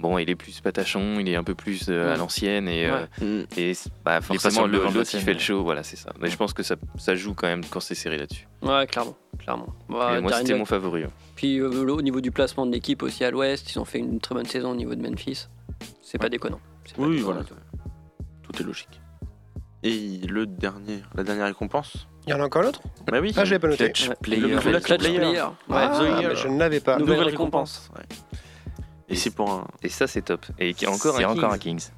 bon, 0.00 0.18
il 0.18 0.28
est 0.30 0.34
plus 0.34 0.60
patachon, 0.60 1.18
il 1.20 1.28
est 1.28 1.36
un 1.36 1.44
peu 1.44 1.54
plus 1.54 1.86
euh, 1.88 2.08
à 2.08 2.12
Ouais. 2.12 2.18
l'ancienne 2.18 2.68
et, 2.68 2.86
euh, 2.86 3.06
mm, 3.20 3.44
et 3.56 3.72
bah, 4.04 4.20
forcément 4.20 4.66
le 4.66 4.78
l'autre 4.78 5.10
il 5.14 5.20
fait 5.20 5.34
le 5.34 5.38
show, 5.38 5.62
voilà, 5.62 5.82
c'est 5.82 5.96
ça. 5.96 6.12
Mais 6.20 6.28
je 6.28 6.36
pense 6.36 6.52
que 6.52 6.62
ça, 6.62 6.76
ça 6.98 7.14
joue 7.14 7.34
quand 7.34 7.46
même 7.46 7.64
quand 7.64 7.80
c'est 7.80 7.94
serré 7.94 8.18
là-dessus. 8.18 8.48
Ouais, 8.62 8.86
clairement. 8.86 9.16
clairement. 9.38 9.68
Bah, 9.88 10.16
Et 10.18 10.20
moi, 10.20 10.32
c'était 10.32 10.54
mon 10.56 10.64
favori. 10.64 11.04
hein. 11.04 11.10
Puis 11.36 11.58
euh, 11.60 11.68
le- 11.84 11.92
au 11.92 12.02
niveau 12.02 12.20
du 12.20 12.30
placement 12.30 12.66
de 12.66 12.72
l'équipe 12.72 13.02
aussi 13.02 13.24
à 13.24 13.30
l'ouest, 13.30 13.72
ils 13.74 13.78
ont 13.78 13.84
fait 13.84 13.98
une 13.98 14.20
très 14.20 14.34
bonne 14.34 14.46
saison 14.46 14.72
au 14.72 14.76
niveau 14.76 14.94
de 14.94 15.00
Memphis. 15.02 15.46
C'est 16.02 16.18
pas 16.18 16.28
déconnant. 16.28 16.60
C'est 16.84 16.96
pas 16.96 17.02
Oui, 17.02 17.16
déconnant 17.16 17.40
voilà. 17.42 17.44
tout. 17.44 17.54
tout 18.52 18.62
est 18.62 18.66
logique. 18.66 19.00
Et 19.82 20.20
le 20.28 20.44
dernier, 20.46 21.02
la 21.14 21.22
dernière 21.24 21.46
récompense? 21.46 22.06
Il 22.26 22.30
y 22.30 22.34
en 22.34 22.40
a 22.40 22.44
encore 22.44 22.62
l'autre 22.62 22.82
Bah 23.10 23.18
oui. 23.20 23.32
Ah, 23.34 23.46
je 23.46 23.54
l'ai 23.54 23.58
pas 23.58 23.68
noté. 23.68 23.90
Clutch 23.92 24.10
player. 24.20 24.56
Clutch 24.60 24.98
player. 24.98 25.18
player. 25.18 25.40
Ouais. 25.40 25.76
Ah, 25.78 26.34
je 26.34 26.48
ne 26.48 26.58
l'avais 26.58 26.80
pas. 26.80 26.98
Nouvelle 26.98 27.16
Nouvelle 27.16 27.30
récompense. 27.30 27.88
récompense. 27.94 28.10
ouais. 28.12 28.16
Et 29.10 29.16
c'est 29.16 29.30
pour 29.30 29.50
un. 29.50 29.66
Et 29.82 29.88
ça, 29.88 30.06
c'est 30.06 30.22
top. 30.22 30.46
Et 30.58 30.72
qui 30.74 30.84
est 30.84 30.88
encore 30.88 31.16
C'est 31.16 31.24
un 31.24 31.30
encore 31.30 31.52
un 31.52 31.58
Kings. 31.58 31.88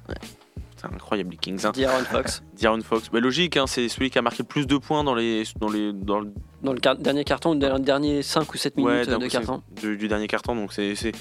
C'est 0.75 0.85
incroyable 0.93 1.29
les 1.31 1.37
Kings. 1.37 1.65
Hein. 1.65 1.71
D'Aaron 1.73 2.03
Fox. 2.03 2.43
D'Aaron 2.61 2.81
Fox. 2.81 3.09
Logique, 3.13 3.55
hein, 3.55 3.67
c'est 3.67 3.87
celui 3.87 4.09
qui 4.09 4.19
a 4.19 4.21
marqué 4.21 4.39
le 4.43 4.47
plus 4.47 4.67
de 4.67 4.75
points 4.77 5.03
dans 5.05 5.15
les 5.15 5.43
dans 5.59 5.69
les 5.69 5.93
dans 5.93 6.19
le 6.19 6.33
Dans 6.61 6.73
le 6.73 6.79
car- 6.79 6.97
dernier 6.97 7.23
carton, 7.23 7.51
ou 7.51 7.55
dans 7.55 7.77
les 7.77 7.83
derniers 7.83 8.21
5 8.23 8.53
ou 8.53 8.57
7 8.57 8.75
minutes 8.77 8.91
ouais, 8.91 9.05
d'un 9.05 9.19
de 9.19 9.25
coup, 9.25 9.31
carton. 9.31 9.61
c'est 9.77 9.87
du, 9.87 9.95
du 9.97 10.07
dernier 10.09 10.27
carton. 10.27 10.55
Donc 10.55 10.73
c'est 10.73 10.95
c'est- 10.95 11.13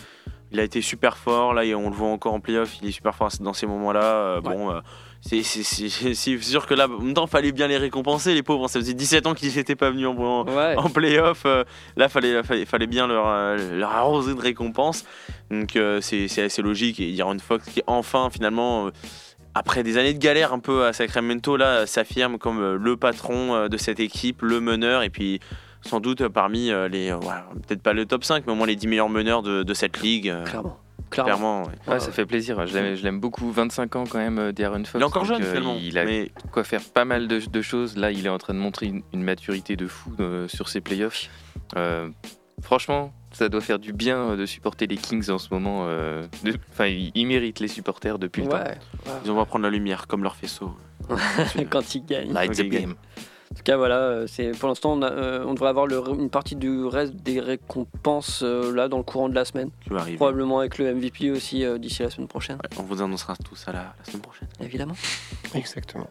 il 0.52 0.60
a 0.60 0.64
été 0.64 0.80
super 0.82 1.16
fort. 1.16 1.54
Là, 1.54 1.62
on 1.76 1.88
le 1.90 1.94
voit 1.96 2.08
encore 2.08 2.34
en 2.34 2.40
playoff. 2.40 2.76
Il 2.82 2.88
est 2.88 2.92
super 2.92 3.14
fort 3.14 3.30
dans 3.40 3.52
ces 3.52 3.66
moments-là. 3.66 4.02
Euh, 4.02 4.40
Bon. 4.40 4.70
euh, 4.70 4.80
c'est 5.20 5.42
c'est- 5.42 5.62
c'est- 5.62 6.14
c'est 6.14 6.38
sûr 6.42 6.66
que 6.66 6.74
là, 6.74 6.86
en 6.86 6.98
même 7.02 7.14
temps, 7.14 7.26
fallait 7.26 7.52
bien 7.52 7.68
les 7.68 7.76
récompenser, 7.78 8.34
les 8.34 8.42
pauvres. 8.42 8.68
Ça 8.68 8.78
faisait 8.80 8.94
17 8.94 9.26
ans 9.26 9.34
qu'ils 9.34 9.54
n'étaient 9.56 9.76
pas 9.76 9.90
venus 9.90 10.06
en, 10.08 10.16
en, 10.16 10.44
Ouais. 10.46 10.74
en 10.76 10.88
playoff. 10.90 11.42
euh, 11.46 11.64
là, 11.96 12.08
fallait, 12.08 12.42
fallait, 12.42 12.64
fallait 12.66 12.86
bien 12.86 13.06
leur, 13.06 13.24
euh, 13.28 13.78
leur 13.78 13.90
arroser 13.92 14.34
de 14.34 14.40
récompenses. 14.40 15.04
Donc, 15.50 15.76
euh, 15.76 16.00
c'est 16.00 16.26
assez 16.42 16.62
logique. 16.62 17.00
Et 17.00 17.18
Aaron 17.20 17.38
Fox, 17.38 17.64
qui 17.68 17.82
enfin, 17.86 18.28
finalement, 18.30 18.90
après 19.54 19.82
des 19.82 19.98
années 19.98 20.14
de 20.14 20.18
galère 20.18 20.52
un 20.52 20.58
peu 20.60 20.84
à 20.86 20.92
Sacramento, 20.92 21.56
là, 21.56 21.86
s'affirme 21.86 22.38
comme 22.38 22.74
le 22.76 22.96
patron 22.96 23.68
de 23.68 23.76
cette 23.76 24.00
équipe, 24.00 24.42
le 24.42 24.60
meneur. 24.60 25.02
Et 25.02 25.10
puis, 25.10 25.40
sans 25.82 26.00
doute, 26.00 26.22
euh, 26.22 26.28
parmi 26.28 26.70
euh, 26.70 26.88
les, 26.88 27.10
euh, 27.10 27.16
ouais, 27.18 27.34
peut-être 27.66 27.82
pas 27.82 27.92
le 27.92 28.06
top 28.06 28.24
5, 28.24 28.44
mais 28.46 28.52
au 28.52 28.56
moins 28.56 28.66
les 28.66 28.76
10 28.76 28.86
meilleurs 28.88 29.08
meneurs 29.08 29.42
de, 29.42 29.62
de 29.62 29.74
cette 29.74 30.00
ligue. 30.00 30.32
Clairement. 30.44 30.78
clairement. 31.10 31.24
Clairement, 31.26 31.62
ouais. 31.64 31.92
Ouais, 31.94 32.00
ça 32.00 32.10
fait 32.12 32.24
plaisir. 32.26 32.66
Je 32.66 33.02
l'aime- 33.04 33.20
beaucoup. 33.20 33.50
25 33.50 33.96
ans 33.96 34.04
quand 34.08 34.18
même, 34.18 34.52
Darren 34.52 34.84
Fox. 34.84 34.94
Il 34.94 35.00
est 35.02 35.04
encore 35.04 35.24
jeune 35.26 35.42
euh, 35.42 35.46
finalement. 35.48 35.76
Il 35.80 35.98
a 35.98 36.04
Mais 36.04 36.30
quoi 36.52 36.64
faire 36.64 36.80
pas 36.82 37.04
mal 37.04 37.28
de, 37.28 37.38
de 37.38 37.62
choses. 37.62 37.96
Là, 37.96 38.10
il 38.10 38.24
est 38.26 38.30
en 38.30 38.38
train 38.38 38.54
de 38.54 38.58
montrer 38.58 38.86
une, 38.86 39.02
une 39.12 39.22
maturité 39.22 39.76
de 39.76 39.86
fou 39.86 40.10
euh, 40.20 40.48
sur 40.48 40.68
ses 40.68 40.80
playoffs. 40.80 41.28
Euh, 41.76 42.08
franchement, 42.62 43.12
ça 43.32 43.48
doit 43.48 43.60
faire 43.60 43.78
du 43.78 43.92
bien 43.92 44.16
euh, 44.30 44.36
de 44.36 44.46
supporter 44.46 44.86
les 44.86 44.96
Kings 44.96 45.28
en 45.30 45.38
ce 45.38 45.48
moment. 45.52 45.84
euh, 45.88 46.22
de- 46.44 46.54
Enfin, 46.70 46.86
ils, 46.86 47.10
ils 47.14 47.26
méritent 47.26 47.60
les 47.60 47.68
supporters 47.68 48.18
depuis 48.18 48.42
le 48.42 48.48
temps. 48.48 48.56
Ouais, 48.56 48.78
ils 49.24 49.30
vont 49.30 49.44
prendre 49.44 49.64
la 49.64 49.70
lumière 49.70 50.06
comme 50.06 50.22
leur 50.22 50.36
faisceau. 50.36 50.74
quand 51.70 51.94
ils 51.94 52.04
gagnent. 52.06 52.32
Light 52.32 52.52
the 52.54 52.62
beam. 52.68 52.94
En 53.52 53.54
tout 53.54 53.62
cas, 53.64 53.76
voilà, 53.76 53.96
euh, 53.98 54.26
c'est 54.26 54.50
pour 54.52 54.68
l'instant, 54.70 54.94
on, 54.94 55.02
euh, 55.02 55.44
on 55.46 55.52
devrait 55.52 55.68
avoir 55.68 55.86
le- 55.86 56.02
une 56.18 56.30
partie 56.30 56.56
du 56.56 56.86
reste 56.86 57.14
des 57.16 57.38
récompenses 57.38 58.40
euh, 58.42 58.74
là 58.74 58.88
dans 58.88 58.96
le 58.96 59.02
courant 59.02 59.28
de 59.28 59.34
la 59.34 59.44
semaine. 59.44 59.70
Qui 59.82 59.90
va 59.90 60.00
arriver. 60.00 60.16
Probablement 60.16 60.60
avec 60.60 60.78
le 60.78 60.86
MVP 60.94 61.30
aussi 61.30 61.64
euh, 61.64 61.76
d'ici 61.78 62.02
la 62.02 62.08
semaine 62.10 62.28
prochaine, 62.28 62.56
Ouais, 62.56 62.76
on 62.78 62.82
vous 62.82 63.02
annoncera 63.02 63.36
tous 63.36 63.62
à 63.68 63.72
la, 63.72 63.94
la 63.98 64.04
semaine 64.04 64.22
prochaine. 64.22 64.48
évidemment. 64.60 64.94
Exactement. 65.54 66.08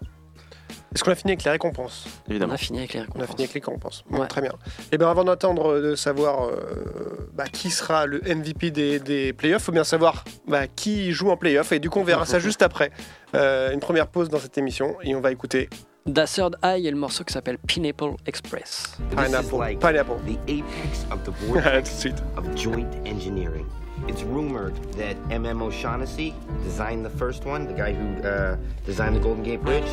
Est-ce 0.93 1.03
qu'on 1.03 1.11
a 1.11 1.15
fini 1.15 1.31
avec 1.31 1.43
les 1.45 1.51
récompenses? 1.51 2.05
On 2.27 2.31
Évidemment. 2.31 2.53
a 2.53 2.57
fini 2.57 2.79
avec 2.79 2.93
les 2.93 2.99
On 2.99 3.01
a 3.01 3.05
récompenses. 3.05 3.27
fini 3.29 3.43
avec 3.43 3.53
les 3.55 3.59
récompenses. 3.61 4.03
Bon, 4.09 4.19
Ouais. 4.19 4.27
Très 4.27 4.41
bien. 4.41 4.51
Et 4.91 4.97
bien 4.97 5.09
avant 5.09 5.23
d'attendre 5.23 5.79
de 5.79 5.95
savoir 5.95 6.47
euh, 6.49 7.29
bah, 7.33 7.45
qui 7.47 7.69
sera 7.71 8.05
le 8.05 8.19
MVP 8.21 8.71
des, 8.71 8.99
des 8.99 9.31
playoffs, 9.33 9.61
il 9.61 9.65
faut 9.65 9.71
bien 9.71 9.83
savoir 9.85 10.25
bah, 10.47 10.67
qui 10.67 11.11
joue 11.13 11.29
en 11.31 11.37
playoffs. 11.37 11.71
Et 11.71 11.79
du 11.79 11.89
coup, 11.89 11.99
on 11.99 12.03
verra 12.03 12.25
ça 12.25 12.39
juste 12.39 12.61
après. 12.61 12.91
Euh, 13.35 13.71
une 13.73 13.79
première 13.79 14.07
pause 14.07 14.27
dans 14.29 14.39
cette 14.39 14.57
émission 14.57 14.95
et 15.01 15.15
on 15.15 15.21
va 15.21 15.31
écouter 15.31 15.69
Da 16.07 16.25
Third 16.25 16.55
Eye 16.63 16.87
et 16.87 16.91
le 16.91 16.97
morceau 16.97 17.23
qui 17.23 17.31
s'appelle 17.31 17.59
Pineapple 17.59 18.15
Express. 18.25 18.97
Pineapple. 19.15 19.59
like 19.59 19.79
Pineapple. 19.79 20.19
the 20.25 20.39
apex 20.47 21.05
of 21.11 21.23
the 21.25 21.31
vortex 21.45 22.05
of 22.35 22.55
joint 22.55 22.91
engineering. 23.05 23.69
It's 24.07 24.23
rumored 24.23 24.75
that 24.93 25.15
M.M. 25.29 25.61
O'Shaughnessy 25.61 26.33
designed 26.63 27.05
the 27.05 27.09
first 27.11 27.45
one, 27.45 27.67
the 27.67 27.73
guy 27.73 27.93
who 27.93 28.27
uh, 28.27 28.57
designed 28.83 29.15
the 29.15 29.19
Golden 29.19 29.43
Gate 29.43 29.61
Bridge. 29.61 29.85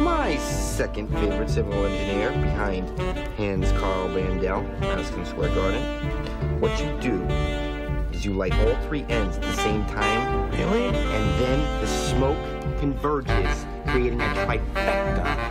My 0.00 0.36
second 0.38 1.08
favorite 1.20 1.48
civil 1.48 1.86
engineer 1.86 2.32
behind 2.32 2.88
Hans 3.36 3.70
Carl 3.78 4.08
Bandel, 4.08 4.64
Madison 4.80 5.24
Square 5.24 5.54
Garden. 5.54 5.80
What 6.60 6.76
you 6.80 6.90
do 7.00 7.22
is 8.12 8.24
you 8.24 8.32
light 8.32 8.52
all 8.54 8.74
three 8.88 9.04
ends 9.08 9.36
at 9.36 9.42
the 9.42 9.56
same 9.58 9.86
time. 9.86 10.50
Really? 10.50 10.86
And 10.86 11.40
then 11.40 11.80
the 11.80 11.86
smoke 11.86 12.38
converges, 12.80 13.64
creating 13.86 14.20
a 14.20 14.24
trifecta 14.24 15.41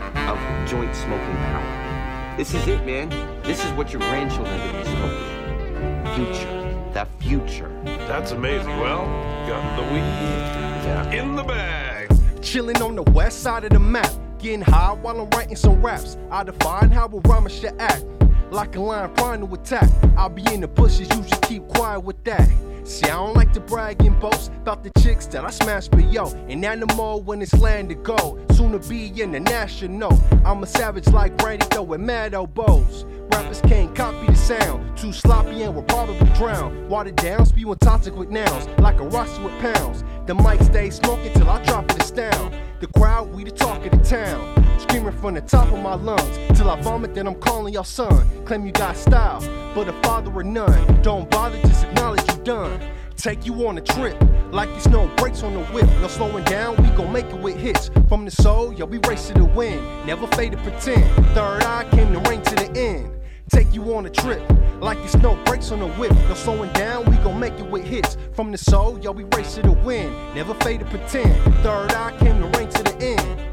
joint 0.71 0.95
smoking 0.95 1.35
power. 1.35 2.35
This 2.37 2.53
is 2.53 2.65
it, 2.65 2.85
man. 2.85 3.09
This 3.43 3.61
is 3.65 3.69
what 3.73 3.91
your 3.91 3.99
grandchildren 4.03 4.57
are 4.57 4.71
going 4.71 4.85
to 4.85 4.89
be 4.89 4.95
smoking. 4.95 6.33
Future. 6.33 6.91
The 6.93 7.07
future. 7.21 7.81
That's 8.07 8.31
amazing. 8.31 8.79
Well, 8.79 9.05
got 9.49 9.75
the 9.75 9.83
weed 9.93 9.99
Yeah. 9.99 11.11
in 11.11 11.35
the 11.35 11.43
bag. 11.43 12.07
Chilling 12.41 12.81
on 12.81 12.95
the 12.95 13.03
west 13.11 13.43
side 13.43 13.65
of 13.65 13.71
the 13.71 13.79
map, 13.79 14.09
getting 14.39 14.61
high 14.61 14.93
while 14.93 15.19
I'm 15.19 15.29
writing 15.31 15.57
some 15.57 15.81
raps. 15.81 16.15
I 16.31 16.45
define 16.45 16.89
how 16.89 17.07
a 17.07 17.19
rhymer 17.27 17.49
should 17.49 17.75
act. 17.77 18.05
Like 18.49 18.77
a 18.77 18.79
lion 18.79 19.13
trying 19.15 19.45
to 19.45 19.53
attack. 19.53 19.89
I'll 20.15 20.29
be 20.29 20.43
in 20.53 20.61
the 20.61 20.69
bushes, 20.69 21.09
you 21.09 21.21
should 21.27 21.41
keep 21.41 21.67
quiet 21.67 21.99
with 21.99 22.23
that. 22.23 22.49
See, 22.83 23.05
I 23.05 23.15
don't 23.15 23.35
like 23.35 23.53
to 23.53 23.59
brag 23.59 24.01
and 24.03 24.19
boast 24.19 24.51
about 24.53 24.83
the 24.83 24.91
chicks 25.01 25.27
that 25.27 25.45
I 25.45 25.51
smash, 25.51 25.87
but 25.87 26.11
yo, 26.11 26.27
an 26.49 26.65
animal 26.65 27.21
when 27.21 27.41
it's 27.41 27.53
land 27.59 27.89
to 27.89 27.95
go. 27.95 28.39
Soon 28.53 28.71
to 28.71 28.79
be 28.89 29.21
in 29.21 29.31
the 29.31 29.39
national. 29.39 30.19
I'm 30.43 30.63
a 30.63 30.67
savage 30.67 31.07
like 31.07 31.39
Randy 31.43 31.65
throwing 31.67 32.05
mad 32.05 32.33
elbows. 32.33 33.05
Rappers 33.31 33.61
can't 33.61 33.95
copy 33.95 34.27
the 34.27 34.35
sound. 34.35 34.97
Too 34.97 35.13
sloppy 35.13 35.61
and 35.63 35.75
will 35.75 35.83
probably 35.83 36.27
drown. 36.33 36.89
Watered 36.89 37.15
down, 37.15 37.45
spewing 37.45 37.77
toxic 37.77 38.15
with 38.15 38.29
nouns. 38.29 38.67
Like 38.79 38.99
a 38.99 39.07
roster 39.07 39.43
with 39.43 39.57
pounds. 39.59 40.03
The 40.25 40.35
mic 40.35 40.61
stays 40.61 40.95
smoking 40.95 41.33
till 41.33 41.49
I 41.49 41.63
drop 41.63 41.89
it 41.91 42.11
down. 42.15 42.53
The 42.79 42.87
crowd, 42.87 43.33
we 43.33 43.43
the 43.43 43.51
talk 43.51 43.85
of 43.85 43.91
the 43.91 44.03
town. 44.03 44.60
Screaming 44.91 45.17
from 45.21 45.35
the 45.35 45.41
top 45.41 45.71
of 45.71 45.81
my 45.81 45.93
lungs. 45.95 46.37
Till 46.59 46.69
I 46.69 46.77
vomit, 46.81 47.15
then 47.15 47.25
I'm 47.25 47.35
calling 47.35 47.73
your 47.73 47.85
son. 47.85 48.27
Claim 48.43 48.65
you 48.65 48.73
got 48.73 48.97
style, 48.97 49.39
but 49.73 49.87
a 49.87 49.93
father 50.03 50.29
or 50.33 50.43
none. 50.43 51.01
Don't 51.01 51.31
bother, 51.31 51.57
just 51.61 51.85
acknowledge 51.85 52.29
you 52.29 52.43
done. 52.43 52.77
Take 53.15 53.45
you 53.45 53.53
on 53.69 53.77
a 53.77 53.81
trip, 53.81 54.21
like 54.51 54.67
it's 54.71 54.87
no 54.87 55.07
brakes 55.15 55.43
on 55.43 55.53
the 55.53 55.63
whip. 55.67 55.85
No 56.01 56.09
slowing 56.09 56.43
down, 56.43 56.75
we 56.75 56.89
gon' 56.89 57.13
make 57.13 57.27
it 57.27 57.39
with 57.39 57.55
hits. 57.55 57.89
From 58.09 58.25
the 58.25 58.31
soul, 58.31 58.73
yeah, 58.73 58.83
we 58.83 58.97
race 59.07 59.29
to 59.29 59.33
the 59.35 59.45
win. 59.45 59.81
Never 60.05 60.27
fade 60.35 60.51
to 60.51 60.57
pretend. 60.57 61.05
Third 61.27 61.63
eye 61.63 61.87
came 61.91 62.11
to 62.11 62.19
reign 62.29 62.41
to 62.41 62.55
the 62.55 62.69
end. 62.77 63.17
Take 63.49 63.73
you 63.73 63.95
on 63.95 64.05
a 64.05 64.09
trip, 64.09 64.41
like 64.81 64.97
it's 64.97 65.15
no 65.15 65.41
brakes 65.45 65.71
on 65.71 65.79
the 65.79 65.87
whip. 65.93 66.11
No 66.11 66.33
slowing 66.33 66.73
down, 66.73 67.09
we 67.09 67.15
gon' 67.23 67.39
make 67.39 67.53
it 67.53 67.69
with 67.71 67.85
hits. 67.85 68.17
From 68.33 68.51
the 68.51 68.57
soul, 68.57 68.99
yeah, 69.01 69.11
we 69.11 69.23
race 69.37 69.55
to 69.55 69.61
the 69.61 69.71
win. 69.71 70.11
Never 70.35 70.53
fade 70.55 70.81
to 70.81 70.85
pretend. 70.87 71.33
Third 71.63 71.93
eye 71.93 72.13
came 72.19 72.41
to 72.41 72.59
reign 72.59 72.67
to 72.71 72.83
the 72.83 72.97
end. 72.99 73.51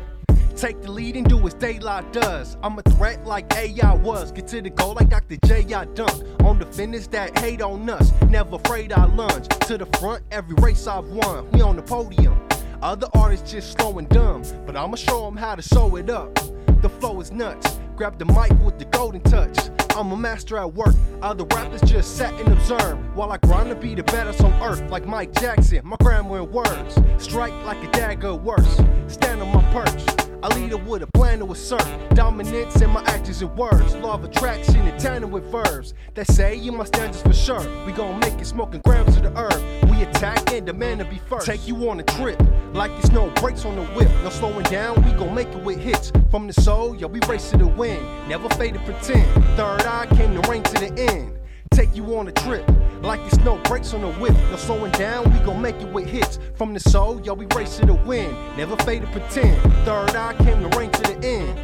Take 0.58 0.82
the 0.82 0.90
lead 0.90 1.14
and 1.14 1.24
do 1.24 1.46
as 1.46 1.54
daylight 1.54 2.12
does. 2.12 2.56
I'm 2.64 2.76
a 2.80 2.82
threat 2.82 3.24
like 3.24 3.54
AI 3.54 3.94
was. 3.94 4.32
Get 4.32 4.48
to 4.48 4.60
the 4.60 4.70
goal 4.70 4.94
like 4.94 5.08
Dr. 5.08 5.36
J. 5.46 5.72
I 5.72 5.84
dunk. 5.84 6.10
On 6.42 6.58
finish 6.72 7.06
that 7.08 7.38
hate 7.38 7.62
on 7.62 7.88
us. 7.88 8.12
Never 8.22 8.56
afraid 8.56 8.92
I 8.92 9.04
lunge. 9.04 9.46
To 9.68 9.78
the 9.78 9.86
front, 10.00 10.24
every 10.32 10.56
race 10.56 10.88
I've 10.88 11.04
won. 11.04 11.48
We 11.52 11.60
on 11.60 11.76
the 11.76 11.82
podium. 11.82 12.36
Other 12.82 13.06
artists 13.14 13.52
just 13.52 13.78
slow 13.78 13.98
and 13.98 14.08
dumb. 14.08 14.42
But 14.66 14.76
I'ma 14.76 14.96
show 14.96 15.26
them 15.26 15.36
how 15.36 15.54
to 15.54 15.62
sew 15.62 15.94
it 15.94 16.10
up. 16.10 16.34
The 16.82 16.88
flow 16.88 17.20
is 17.20 17.30
nuts. 17.30 17.78
Grab 17.94 18.18
the 18.18 18.24
mic 18.24 18.50
with 18.60 18.80
the 18.80 18.86
golden 18.86 19.20
touch. 19.20 19.56
I'm 19.96 20.10
a 20.10 20.16
master 20.16 20.58
at 20.58 20.74
work. 20.74 20.96
Other 21.22 21.44
rappers 21.44 21.82
just 21.82 22.16
sat 22.16 22.34
and 22.34 22.52
observed 22.52 23.14
while 23.14 23.30
I 23.30 23.36
grind 23.36 23.68
to 23.68 23.76
be 23.76 23.94
the 23.94 24.02
baddest 24.02 24.42
on 24.42 24.52
earth, 24.60 24.82
like 24.90 25.06
Mike 25.06 25.32
Jackson. 25.34 25.82
My 25.84 25.96
grammar 26.02 26.40
and 26.40 26.50
words 26.50 26.98
strike 27.18 27.54
like 27.64 27.80
a 27.84 27.90
dagger, 27.92 28.34
worse. 28.34 28.76
Stand 29.06 29.40
on 29.40 29.54
my 29.54 29.62
perch. 29.72 30.28
I 30.40 30.48
lead 30.55 30.70
it 30.70 30.85
with 30.85 31.03
a 31.03 31.07
plan 31.09 31.40
to 31.40 31.51
assert 31.51 31.85
dominance 32.14 32.81
in 32.81 32.90
my 32.90 33.03
actions 33.05 33.42
and 33.42 33.57
words. 33.57 33.96
Law 33.96 34.14
of 34.14 34.24
attraction 34.24 34.77
and 34.77 35.01
tandem 35.01 35.33
with 35.33 35.44
verbs 35.51 35.94
that 36.14 36.29
say 36.29 36.55
you 36.55 36.70
my 36.70 36.85
standards 36.85 37.22
for 37.22 37.33
sure. 37.33 37.61
We 37.85 37.92
gon' 37.92 38.20
make 38.20 38.35
it 38.35 38.46
smoking 38.46 38.81
grams 38.85 39.16
of 39.16 39.24
the 39.24 39.33
herb. 39.37 39.90
We 39.90 40.03
attack 40.03 40.53
and 40.53 40.64
demand 40.64 41.01
to 41.01 41.07
be 41.07 41.18
first. 41.29 41.46
Take 41.46 41.66
you 41.66 41.90
on 41.90 41.98
a 41.98 42.05
trip 42.05 42.40
like 42.72 42.92
it's 42.98 43.11
no 43.11 43.31
brakes 43.31 43.64
on 43.64 43.74
the 43.74 43.85
whip. 43.94 44.09
No 44.22 44.31
slowing 44.31 44.62
down, 44.64 45.03
we 45.05 45.11
gon' 45.12 45.35
make 45.35 45.48
it 45.48 45.62
with 45.62 45.81
hits. 45.81 46.12
From 46.31 46.46
the 46.46 46.53
soul, 46.53 46.94
yeah, 46.94 47.07
we 47.07 47.18
race 47.29 47.51
to 47.51 47.57
the 47.57 47.66
win. 47.66 48.01
Never 48.29 48.48
fade 48.51 48.74
to 48.74 48.81
pretend. 48.81 49.27
Third 49.57 49.83
eye 49.83 50.07
came 50.14 50.40
to 50.40 50.48
reign 50.48 50.62
to 50.62 50.74
the 50.74 50.92
end. 51.11 51.38
Take 51.70 51.94
you 51.94 52.16
on 52.18 52.28
a 52.28 52.33
trip 52.33 52.68
like 53.02 53.20
it's 53.20 53.38
no 53.38 53.57
brakes 53.64 53.94
on 53.94 54.02
the 54.02 54.12
whip. 54.14 54.35
No 54.50 54.57
slowing 54.57 54.92
down, 54.92 55.33
we 55.33 55.38
gon' 55.40 55.61
make 55.61 55.76
it 55.81 55.92
with 55.92 56.07
hits. 56.07 56.38
From 56.54 56.74
the 56.74 56.81
soul, 56.81 57.20
yo, 57.22 57.35
we 57.35 57.46
race 57.54 57.76
to 57.78 57.87
the 57.87 57.94
win. 57.94 58.35
Never 58.57 58.76
fade 58.85 59.02
to 59.02 59.09
pretend. 59.09 59.61
Third 59.85 60.14
eye 60.16 60.35
came 60.38 60.68
to 60.68 60.78
reign 60.78 60.90
to 60.90 61.02
the 61.02 61.26
end. 61.26 61.59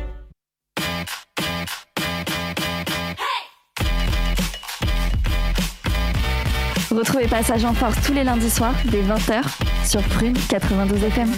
Retrouvez 6.90 7.27
Passage 7.27 7.64
en 7.64 7.75
Force 7.75 7.97
tous 8.07 8.12
les 8.12 8.23
lundis 8.23 8.51
soirs 8.51 8.75
dès 8.85 9.03
20h 9.03 9.43
sur 9.85 10.01
Prune 10.03 10.35
92 10.49 11.03
FM. 11.03 11.29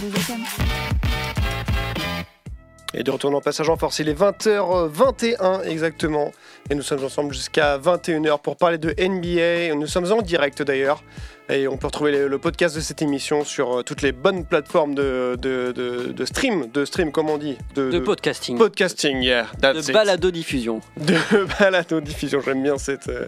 Et 2.98 3.02
de 3.02 3.10
retour 3.10 3.34
en 3.34 3.42
passage 3.42 3.68
en 3.68 3.76
force, 3.76 3.98
il 3.98 4.08
est 4.08 4.18
20h21 4.18 5.64
exactement. 5.64 6.32
Et 6.70 6.74
nous 6.74 6.80
sommes 6.82 7.04
ensemble 7.04 7.34
jusqu'à 7.34 7.76
21h 7.78 8.40
pour 8.40 8.56
parler 8.56 8.78
de 8.78 8.94
NBA. 8.98 9.74
Nous 9.74 9.86
sommes 9.86 10.10
en 10.10 10.22
direct 10.22 10.62
d'ailleurs. 10.62 11.02
Et 11.50 11.68
on 11.68 11.76
peut 11.76 11.86
retrouver 11.88 12.26
le, 12.26 12.38
podcast 12.38 12.74
de 12.74 12.80
cette 12.80 13.02
émission 13.02 13.44
sur 13.44 13.78
euh, 13.78 13.82
toutes 13.82 14.02
les 14.02 14.10
bonnes 14.12 14.44
plateformes 14.46 14.94
de, 14.94 15.36
de, 15.40 15.72
de- 15.72 16.10
de 16.10 16.24
stream, 16.24 16.68
de 16.72 16.84
stream, 16.84 17.12
comme 17.12 17.28
on 17.28 17.38
dit 17.38 17.56
De 17.76 17.98
podcasting. 18.00 18.58
Podcasting, 18.58 19.22
yeah, 19.22 19.46
that's 19.60 19.86
de 19.86 19.92
balado-diffusion. 19.92 20.80
De 20.96 21.14
balado-diffusion, 21.60 22.40
j'aime 22.40 22.62
bien 22.64 22.78
cette, 22.78 23.08
euh, 23.08 23.26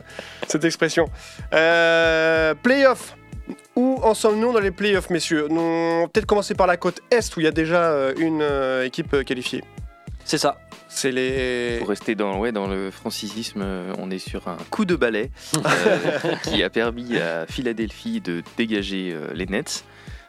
cette 0.48 0.64
expression. 0.64 1.08
Euh, 1.52 2.54
playoff. 2.60 3.17
Où 3.76 3.98
en 4.02 4.14
sommes-nous 4.14 4.52
dans 4.52 4.60
les 4.60 4.70
playoffs, 4.70 5.10
messieurs? 5.10 5.46
Nous, 5.50 5.60
On 5.60 6.00
va 6.02 6.08
peut-être 6.08 6.26
commencer 6.26 6.54
par 6.54 6.66
la 6.66 6.76
côte 6.76 7.00
Est, 7.10 7.36
où 7.36 7.40
il 7.40 7.44
y 7.44 7.46
a 7.46 7.52
déjà 7.52 7.84
euh, 7.90 8.12
une 8.18 8.42
euh, 8.42 8.84
équipe 8.84 9.12
euh, 9.14 9.22
qualifiée. 9.22 9.62
C'est 10.24 10.38
ça. 10.38 10.58
C'est 10.88 11.10
les... 11.12 11.76
Pour 11.78 11.88
rester 11.88 12.14
dans, 12.14 12.38
ouais, 12.38 12.50
dans 12.52 12.66
le 12.66 12.90
francisisme, 12.90 13.60
euh, 13.62 13.92
on 13.98 14.10
est 14.10 14.18
sur 14.18 14.48
un 14.48 14.56
coup 14.70 14.84
de 14.84 14.96
balai 14.96 15.30
euh, 15.56 16.34
qui 16.44 16.62
a 16.62 16.70
permis 16.70 17.16
à 17.18 17.46
Philadelphie 17.46 18.20
de 18.20 18.42
dégager 18.56 19.12
euh, 19.14 19.28
les 19.34 19.46
Nets. 19.46 19.84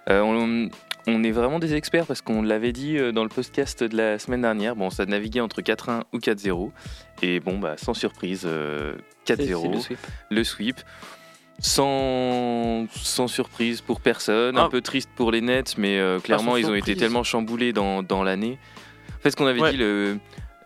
Euh, 0.09 0.21
on, 0.21 0.69
on 1.07 1.23
est 1.23 1.31
vraiment 1.31 1.59
des 1.59 1.75
experts 1.75 2.05
parce 2.05 2.21
qu'on 2.21 2.41
l'avait 2.41 2.71
dit 2.73 2.97
euh, 2.97 3.11
dans 3.11 3.23
le 3.23 3.29
podcast 3.29 3.83
de 3.83 3.95
la 3.95 4.19
semaine 4.19 4.41
dernière. 4.41 4.75
Bon, 4.75 4.89
ça 4.89 5.05
naviguait 5.05 5.39
entre 5.41 5.61
4-1 5.61 6.01
ou 6.13 6.17
4-0. 6.17 6.71
Et 7.21 7.39
bon, 7.39 7.57
bah, 7.57 7.75
sans 7.77 7.93
surprise, 7.93 8.43
euh, 8.45 8.93
C'est- 9.25 9.35
c'est 9.37 9.43
4-0 9.53 9.71
le 9.73 9.79
sweep. 9.79 9.99
le 10.29 10.43
sweep. 10.43 10.77
Sans, 11.61 12.87
sans 12.91 13.27
surprise 13.27 13.81
pour 13.81 14.01
personne, 14.01 14.57
Ah. 14.57 14.63
un 14.65 14.69
peu 14.69 14.81
triste 14.81 15.09
pour 15.15 15.31
les 15.31 15.41
Nets, 15.41 15.77
mais 15.77 15.99
euh, 15.99 16.19
clairement 16.19 16.51
sans 16.51 16.57
ils 16.57 16.65
ont 16.67 16.75
été 16.75 16.95
tellement 16.95 17.23
chamboulés 17.23 17.73
dans, 17.73 18.03
dans 18.03 18.23
l'année. 18.23 18.57
En 19.17 19.21
fait, 19.21 19.31
ce 19.31 19.35
qu'on 19.35 19.45
avait 19.47 19.59
Ouais. 19.61 19.71
dit 19.71 19.77
le, 19.77 20.17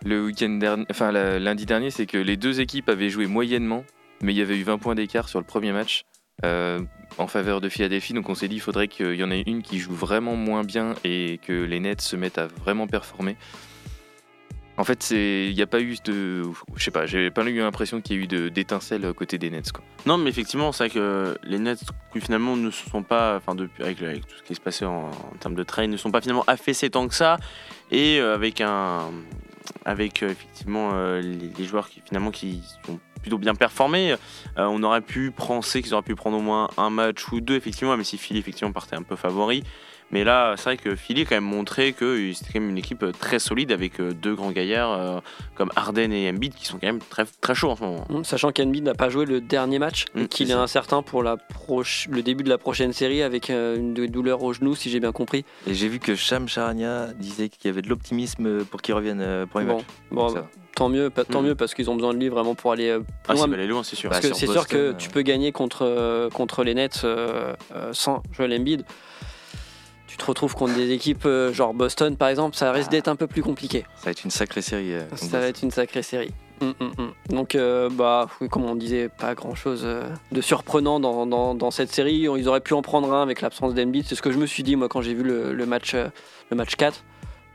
le 0.05 0.25
week-end 0.25 0.49
dernier, 0.49 0.85
enfin 0.89 1.11
la- 1.11 1.39
lundi 1.39 1.65
dernier, 1.65 1.89
c'est 1.91 2.05
que 2.05 2.17
les 2.17 2.37
deux 2.37 2.61
équipes 2.61 2.89
avaient 2.89 3.09
joué 3.09 3.25
moyennement, 3.27 3.83
mais 4.21 4.33
il 4.33 4.37
y 4.37 4.41
avait 4.41 4.57
eu 4.57 4.63
20 4.63 4.77
points 4.77 4.95
d'écart 4.95 5.29
sur 5.29 5.39
le 5.39 5.45
premier 5.45 5.71
match. 5.71 6.03
Euh, 6.45 6.79
en 7.19 7.27
faveur 7.27 7.61
de 7.61 7.69
Philadelphie. 7.69 8.13
Donc 8.13 8.27
on 8.27 8.33
s'est 8.33 8.47
dit 8.47 8.55
il 8.55 8.59
faudrait 8.59 8.87
qu'il 8.87 9.13
y 9.13 9.23
en 9.23 9.29
ait 9.29 9.43
une 9.45 9.61
qui 9.61 9.77
joue 9.77 9.93
vraiment 9.93 10.35
moins 10.35 10.63
bien 10.63 10.95
et 11.03 11.39
que 11.45 11.53
les 11.53 11.79
Nets 11.79 12.01
se 12.01 12.15
mettent 12.15 12.39
à 12.39 12.47
vraiment 12.47 12.87
performer. 12.87 13.37
En 14.77 14.83
fait, 14.83 15.11
il 15.11 15.53
n'y 15.53 15.61
a 15.61 15.67
pas 15.67 15.81
eu 15.81 15.97
de. 16.03 16.43
Je 16.75 16.83
sais 16.83 16.89
pas, 16.89 17.05
j'ai 17.05 17.29
pas 17.29 17.43
eu 17.43 17.59
l'impression 17.59 18.01
qu'il 18.01 18.17
y 18.17 18.19
a 18.19 18.23
eu 18.23 18.49
d'étincelles 18.49 19.13
côté 19.13 19.37
des 19.37 19.51
Nets. 19.51 19.71
Quoi. 19.71 19.83
Non, 20.07 20.17
mais 20.17 20.31
effectivement, 20.31 20.71
c'est 20.71 20.85
vrai 20.85 20.89
que 20.89 21.37
les 21.43 21.59
Nets, 21.59 21.83
finalement, 22.19 22.55
ne 22.55 22.71
se 22.71 22.89
sont 22.89 23.03
pas. 23.03 23.35
Enfin, 23.37 23.53
depuis, 23.53 23.83
avec, 23.83 24.25
tout 24.25 24.35
ce 24.35 24.43
qui 24.43 24.55
se 24.55 24.61
passait 24.61 24.85
en, 24.85 25.11
termes 25.39 25.53
de 25.53 25.63
trade, 25.63 25.91
ne 25.91 25.97
sont 25.97 26.09
pas 26.09 26.21
finalement 26.21 26.43
affaissés 26.47 26.89
tant 26.89 27.07
que 27.07 27.13
ça. 27.13 27.37
Et 27.91 28.19
euh, 28.19 28.33
avec 28.33 28.61
un. 28.61 29.11
Avec 29.85 30.23
euh, 30.23 30.29
effectivement 30.29 30.91
euh, 30.93 31.21
les, 31.21 31.65
joueurs 31.65 31.87
qui 31.87 32.01
finalement 32.05 32.31
qui 32.31 32.61
sont 32.85 32.99
plutôt 33.21 33.37
bien 33.37 33.55
performés, 33.55 34.15
on 34.57 34.83
aurait 34.83 35.01
pu 35.01 35.31
penser 35.31 35.81
qu'ils 35.81 35.93
auraient 35.93 36.03
pu 36.03 36.15
prendre 36.15 36.37
au 36.37 36.41
moins 36.41 36.67
un 36.75 36.89
match 36.89 37.31
ou 37.31 37.39
deux, 37.39 37.55
effectivement, 37.55 37.95
même 37.95 38.03
si 38.03 38.17
Philly 38.17 38.39
effectivement 38.39 38.73
partait 38.73 38.97
un 38.97 39.03
peu 39.03 39.15
favori. 39.15 39.63
Mais 40.13 40.23
là, 40.23 40.53
c'est 40.57 40.65
vrai 40.65 40.77
que 40.77 40.95
Philly 40.95 41.21
a 41.21 41.25
quand 41.25 41.35
même 41.35 41.43
montré 41.43 41.91
que 41.91 42.31
c'était 42.33 42.53
quand 42.53 42.59
même 42.59 42.69
une 42.69 42.77
équipe 42.77 43.03
très 43.19 43.39
solide 43.39 43.71
avec 43.71 43.99
euh, 43.99 44.13
deux 44.13 44.35
grands 44.35 44.51
gaillards 44.51 44.91
euh, 44.91 45.19
comme 45.55 45.71
Arden 45.75 46.13
et 46.13 46.29
Embiid 46.29 46.53
qui 46.53 46.67
sont 46.67 46.77
quand 46.77 46.85
même 46.85 46.99
très, 46.99 47.25
très 47.41 47.55
chauds 47.55 47.71
en 47.71 47.75
ce 47.75 47.81
moment. 47.81 48.05
Mmh, 48.09 48.23
sachant 48.23 48.51
qu'Embiid 48.51 48.83
n'a 48.83 48.93
pas 48.93 49.09
joué 49.09 49.25
le 49.25 49.41
dernier 49.41 49.79
match 49.79 50.05
et 50.15 50.21
mmh, 50.21 50.27
qu'il 50.27 50.51
est, 50.51 50.53
incertain 50.53 51.01
pour 51.01 51.23
la 51.23 51.37
le 52.11 52.21
début 52.21 52.43
de 52.43 52.49
la 52.49 52.59
prochaine 52.59 52.93
série 52.93 53.23
avec 53.23 53.49
euh, 53.49 53.75
une 53.75 53.95
douleur 53.95 54.43
au 54.43 54.53
genou, 54.53 54.75
si 54.75 54.91
j'ai 54.91 54.99
bien 54.99 55.11
compris. 55.11 55.45
Et 55.65 55.73
j'ai 55.73 55.87
vu 55.87 55.97
que 55.97 56.13
Sham 56.13 56.47
Charania 56.47 57.07
disait 57.17 57.49
qu'il 57.49 57.65
y 57.65 57.69
avait 57.69 57.81
de 57.81 57.89
l'optimisme 57.89 58.65
pour 58.65 58.83
qu'il 58.83 58.93
revienne 58.93 59.47
pour 59.49 59.61
les 59.61 59.65
bon, 59.65 59.83
Bon, 60.11 60.31
tant 60.75 60.89
mieux, 60.89 61.09
tant 61.09 61.41
mmh. 61.41 61.45
mieux 61.45 61.55
parce 61.55 61.73
qu'ils 61.73 61.89
ont 61.89 61.95
besoin 61.95 62.13
de 62.13 62.19
lui 62.19 62.29
vraiment 62.29 62.53
pour 62.53 62.71
aller 62.71 62.95
ah, 63.27 63.33
loin. 63.33 63.51
aller 63.51 63.65
loin, 63.65 63.81
c'est 63.81 63.95
sûr. 63.95 64.11
Parce 64.11 64.27
que 64.27 64.35
c'est 64.35 64.45
sûr 64.45 64.67
que 64.67 64.91
tu 64.91 65.09
peux 65.09 65.23
gagner 65.23 65.51
contre, 65.51 66.29
contre 66.33 66.63
les 66.63 66.75
Nets 66.75 67.03
sans 67.93 68.21
Joel 68.31 68.53
Embiid 68.53 68.85
tu 70.13 70.17
te 70.17 70.25
retrouves 70.25 70.53
contre 70.53 70.75
des 70.75 70.91
équipes 70.91 71.25
euh, 71.25 71.51
genre 71.51 71.73
Boston 71.73 72.15
par 72.17 72.27
exemple, 72.27 72.55
ça 72.55 72.71
risque 72.71 72.91
d'être 72.91 73.07
un 73.07 73.15
peu 73.15 73.25
plus 73.25 73.41
compliqué. 73.41 73.83
Ça 73.95 74.05
va 74.05 74.11
être 74.11 74.23
une 74.23 74.29
sacrée 74.29 74.61
série. 74.61 74.93
Euh, 74.93 75.01
ça 75.15 75.39
va 75.39 75.47
être 75.47 75.63
une 75.63 75.71
sacrée 75.71 76.03
série. 76.03 76.31
Hum, 76.61 76.75
hum, 76.79 76.91
hum. 76.99 77.13
Donc, 77.29 77.55
euh, 77.55 77.89
bah, 77.89 78.27
comme 78.51 78.63
on 78.65 78.75
disait, 78.75 79.09
pas 79.09 79.33
grand 79.33 79.55
chose 79.55 79.87
de 80.31 80.41
surprenant 80.41 80.99
dans, 80.99 81.55
dans, 81.55 81.71
cette 81.71 81.91
série. 81.91 82.27
Ils 82.37 82.47
auraient 82.47 82.61
pu 82.61 82.73
en 82.73 82.83
prendre 82.83 83.11
un 83.11 83.23
avec 83.23 83.41
l'absence 83.41 83.73
d'Embiid. 83.73 84.05
C'est 84.07 84.13
ce 84.13 84.21
que 84.21 84.31
je 84.31 84.37
me 84.37 84.45
suis 84.45 84.61
dit, 84.61 84.75
moi, 84.75 84.87
quand 84.87 85.01
j'ai 85.01 85.15
vu 85.15 85.23
le, 85.23 85.65
match, 85.65 85.95
le 85.95 86.55
match 86.55 86.75
4. 86.75 87.03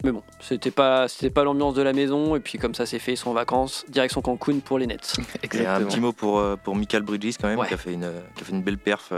Mais 0.03 0.11
bon, 0.11 0.25
c'était 0.41 0.73
pas, 0.73 1.07
c'était 1.07 1.31
pas 1.31 1.45
l'ambiance 1.45 1.75
de 1.75 1.83
la 1.83 1.93
maison. 1.93 2.35
Et 2.35 2.41
puis, 2.41 2.59
comme 2.59 2.75
ça 2.75 2.87
s'est 2.87 2.99
fait, 2.99 3.13
ils 3.13 3.17
sont 3.17 3.31
en 3.31 3.35
vacances. 3.35 3.85
Direction 3.89 4.21
Cancun 4.21 4.59
pour 4.59 4.81
les 4.81 4.89
Nets. 4.89 5.15
Exactement. 5.43 5.87
un 5.87 5.89
petit 5.89 6.01
mot 6.01 6.13
pour, 6.13 6.45
pour 6.65 6.75
Michael 6.75 7.03
Bridges, 7.03 7.37
quand 7.41 7.49
même, 7.49 7.65
qui, 7.67 7.75
a 7.75 7.79
fait 7.79 7.93
une, 7.93 8.11
qui 8.35 8.43
a 8.43 8.45
fait 8.45 8.53
une 8.53 8.63
belle 8.63 8.79
perf 8.79 9.13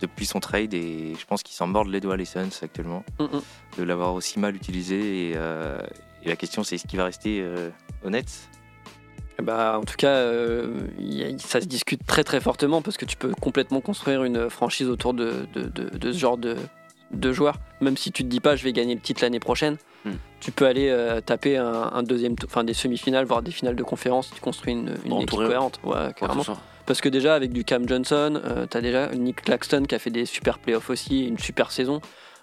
depuis 0.00 0.26
son 0.26 0.40
trade 0.40 0.74
et 0.74 1.14
je 1.18 1.26
pense 1.26 1.42
qu'il 1.42 1.54
s'en 1.54 1.66
mordent 1.66 1.88
les 1.88 2.00
doigts 2.00 2.16
les 2.16 2.24
Suns 2.24 2.50
actuellement 2.62 3.04
mm, 3.18 3.26
de 3.78 3.82
l'avoir 3.82 4.14
aussi 4.14 4.38
mal 4.38 4.54
utilisé 4.54 5.30
et, 5.30 5.32
euh, 5.36 5.80
la 6.24 6.36
question 6.36 6.62
c'est 6.62 6.76
est-ce 6.76 6.86
qu'il 6.86 6.98
va 6.98 7.06
rester 7.06 7.40
euh, 7.40 7.70
honnête? 8.04 8.48
Bah, 9.42 9.78
en 9.80 9.84
tout 9.84 9.94
cas, 9.96 10.08
euh, 10.08 10.88
ça 11.38 11.60
se 11.60 11.66
discute 11.66 12.04
très 12.04 12.24
très 12.24 12.40
fortement 12.40 12.82
parce 12.82 12.96
que 12.96 13.04
tu 13.04 13.16
peux 13.16 13.30
complètement 13.30 13.80
construire 13.80 14.24
une 14.24 14.50
franchise 14.50 14.88
autour 14.88 15.14
de, 15.14 15.46
de, 15.54 16.12
ce 16.12 16.18
genre 16.18 16.36
de, 16.36 16.56
de 17.12 17.32
joueurs. 17.32 17.56
Même 17.80 17.96
si 17.96 18.10
tu 18.10 18.24
te 18.24 18.28
dis 18.28 18.40
pas 18.40 18.56
je 18.56 18.64
vais 18.64 18.72
gagner 18.72 18.96
le 18.96 19.00
titre 19.00 19.22
l'année 19.22 19.38
prochaine, 19.38 19.76
mm. 20.04 20.10
tu 20.40 20.52
peux 20.52 20.66
aller 20.66 21.18
taper 21.24 21.56
un, 21.56 22.02
deuxième, 22.02 22.34
enfin 22.44 22.64
des 22.64 22.74
semi-finales, 22.74 23.24
voire 23.24 23.42
des 23.42 23.50
finales 23.50 23.76
de 23.76 23.82
conférence. 23.82 24.30
Tu 24.34 24.40
construis 24.40 24.72
une, 24.72 24.94
équipe 25.06 25.30
cohérente. 25.30 25.80
Ouais, 25.84 26.12
carrément. 26.16 26.44
Parce 26.88 27.02
que 27.02 27.10
déjà, 27.10 27.34
avec 27.34 27.52
du 27.52 27.64
Cam 27.64 27.86
Johnson, 27.86 28.40
euh, 28.42 28.66
tu 28.66 28.74
as 28.74 28.80
déjà 28.80 29.14
Nick 29.14 29.42
Claxton 29.42 29.82
qui 29.86 29.94
a 29.94 29.98
fait 29.98 30.08
des 30.08 30.24
super 30.24 30.58
playoffs 30.58 30.88
aussi, 30.88 31.26
une 31.26 31.38
super 31.38 31.70
saison 31.70 32.00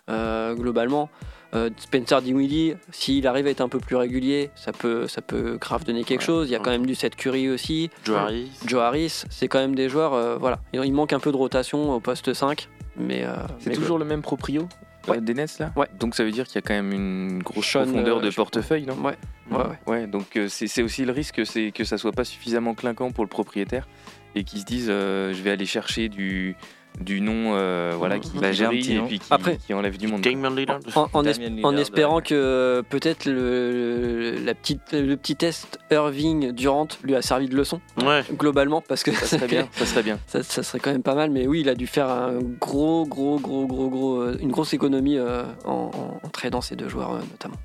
euh, 0.07 0.53
globalement. 0.53 1.09
Euh, 1.55 1.71
Spencer 1.77 2.21
Dinwiddie, 2.21 2.75
s'il 2.91 3.25
arrive 3.25 3.47
à 3.47 3.49
être 3.49 3.61
un 3.61 3.69
peu 3.69 3.79
plus 3.79 3.95
régulier, 3.95 4.51
ça 4.53 4.71
peut, 4.71 5.07
ça 5.07 5.23
peut 5.23 5.57
grave 5.59 5.83
donner 5.83 6.03
quelque 6.03 6.21
chose. 6.21 6.47
Il 6.47 6.51
y 6.51 6.55
a 6.55 6.59
quand 6.59 6.69
même 6.69 6.85
du 6.85 6.93
Seth 6.93 7.15
Curry 7.15 7.49
aussi. 7.49 7.89
Joe 8.03 8.17
Harris. 8.17 8.51
Joe 8.67 8.81
Harris, 8.81 9.23
c'est 9.31 9.47
quand 9.47 9.57
même 9.57 9.73
des 9.73 9.89
joueurs. 9.89 10.37
voilà, 10.37 10.59
il 10.73 10.93
manque 10.93 11.13
un 11.13 11.19
peu 11.19 11.31
de 11.31 11.37
rotation 11.37 11.91
au 11.91 11.99
poste 11.99 12.31
5. 12.31 12.69
Mais, 12.97 13.25
c'est 13.57 13.71
toujours 13.71 13.97
le 13.97 14.05
même 14.05 14.21
proprio 14.21 14.67
des 15.21 15.33
Nets 15.33 15.59
là 15.59 15.71
ouais. 15.75 15.87
Donc 15.99 16.15
ça 16.15 16.23
veut 16.23 16.31
dire 16.31 16.45
qu'il 16.45 16.55
y 16.55 16.59
a 16.59 16.61
quand 16.61 16.73
même 16.73 16.91
une 16.91 17.43
grosse 17.43 17.71
profondeur 17.71 18.21
de 18.21 18.29
portefeuille, 18.29 18.85
non? 18.85 18.95
Ouais. 18.95 19.15
Ouais, 19.51 19.57
ouais. 19.57 19.63
ouais. 19.87 20.07
donc 20.07 20.39
c'est 20.47 20.81
aussi 20.81 21.05
le 21.05 21.11
risque, 21.11 21.45
c'est 21.45 21.71
que 21.71 21.83
ça 21.83 21.97
soit 21.97 22.11
pas 22.11 22.25
suffisamment 22.25 22.73
clinquant 22.73 23.11
pour 23.11 23.23
le 23.23 23.29
propriétaire 23.29 23.87
et 24.35 24.43
qui 24.43 24.59
se 24.59 24.65
disent 24.65 24.89
euh, 24.89 25.33
je 25.33 25.41
vais 25.41 25.51
aller 25.51 25.65
chercher 25.65 26.09
du 26.09 26.55
du 26.99 27.21
nom 27.21 27.53
euh, 27.53 27.93
voilà 27.97 28.19
qui 28.19 28.37
bah, 28.37 28.47
un 28.47 28.51
petit 28.51 28.93
et 28.95 29.01
puis 29.01 29.19
qui, 29.19 29.27
Après, 29.29 29.57
qui 29.57 29.73
enlève 29.73 29.97
du 29.97 30.07
monde. 30.07 30.25
En, 30.95 31.09
en, 31.13 31.77
espérant 31.77 32.21
que 32.21 32.83
peut-être 32.89 33.25
le, 33.25 34.35
la 34.43 34.53
petite, 34.53 34.93
le 34.93 35.15
petit 35.15 35.35
test 35.35 35.79
Irving 35.91 36.51
Durant 36.51 36.87
lui 37.03 37.15
a 37.15 37.21
servi 37.21 37.47
de 37.47 37.55
leçon. 37.55 37.81
Ouais. 38.03 38.23
globalement 38.33 38.81
parce 38.81 39.03
que 39.03 39.11
ça 39.11 39.25
serait 39.25 39.47
bien 39.47 39.67
ça 39.71 39.85
serait 39.85 40.03
bien. 40.03 40.19
Ça, 40.27 40.63
serait 40.63 40.79
quand 40.79 40.91
même 40.91 41.03
pas 41.03 41.15
mal 41.15 41.31
mais 41.31 41.47
oui 41.47 41.61
il 41.61 41.69
a 41.69 41.75
dû 41.75 41.87
faire 41.87 42.09
un 42.09 42.39
gros 42.59 43.05
gros 43.05 43.39
gros 43.39 43.65
gros 43.65 43.89
gros 43.89 44.21
euh, 44.21 44.37
une 44.39 44.51
grosse 44.51 44.73
économie 44.73 45.19
en, 45.19 45.91
en, 46.23 46.29
tradant 46.29 46.61
ces 46.61 46.75
deux 46.75 46.89
joueurs 46.89 47.13
notamment. 47.13 47.57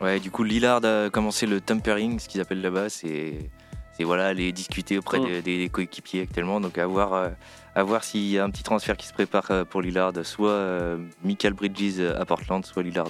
Ouais 0.00 0.20
du 0.20 0.30
coup 0.30 0.44
Lillard 0.44 0.84
a 0.84 1.10
commencé 1.10 1.46
le 1.46 1.60
tampering 1.60 2.18
ce 2.18 2.28
qu'ils 2.28 2.40
appellent 2.40 2.62
là-bas. 2.62 2.88
C'est 2.88 3.50
c'est 3.92 4.04
voilà, 4.04 4.26
aller 4.26 4.52
discuter 4.52 4.98
auprès 4.98 5.20
mm. 5.20 5.42
des, 5.42 5.68
coéquipiers 5.68 6.22
actuellement. 6.22 6.60
Donc 6.60 6.78
à 6.78 6.86
voir, 6.86 7.12
euh, 7.12 7.28
à 7.74 7.82
voir 7.82 8.04
s'il 8.04 8.26
y 8.26 8.38
a 8.38 8.44
un 8.44 8.50
petit 8.50 8.62
transfert 8.62 8.96
qui 8.96 9.06
se 9.06 9.12
prépare 9.12 9.50
euh, 9.50 9.64
pour 9.64 9.82
Lillard, 9.82 10.12
soit 10.24 10.50
euh, 10.50 10.98
Michael 11.24 11.54
Bridges 11.54 12.00
à 12.00 12.24
Portland, 12.24 12.64
soit 12.64 12.82
Lillard 12.82 13.08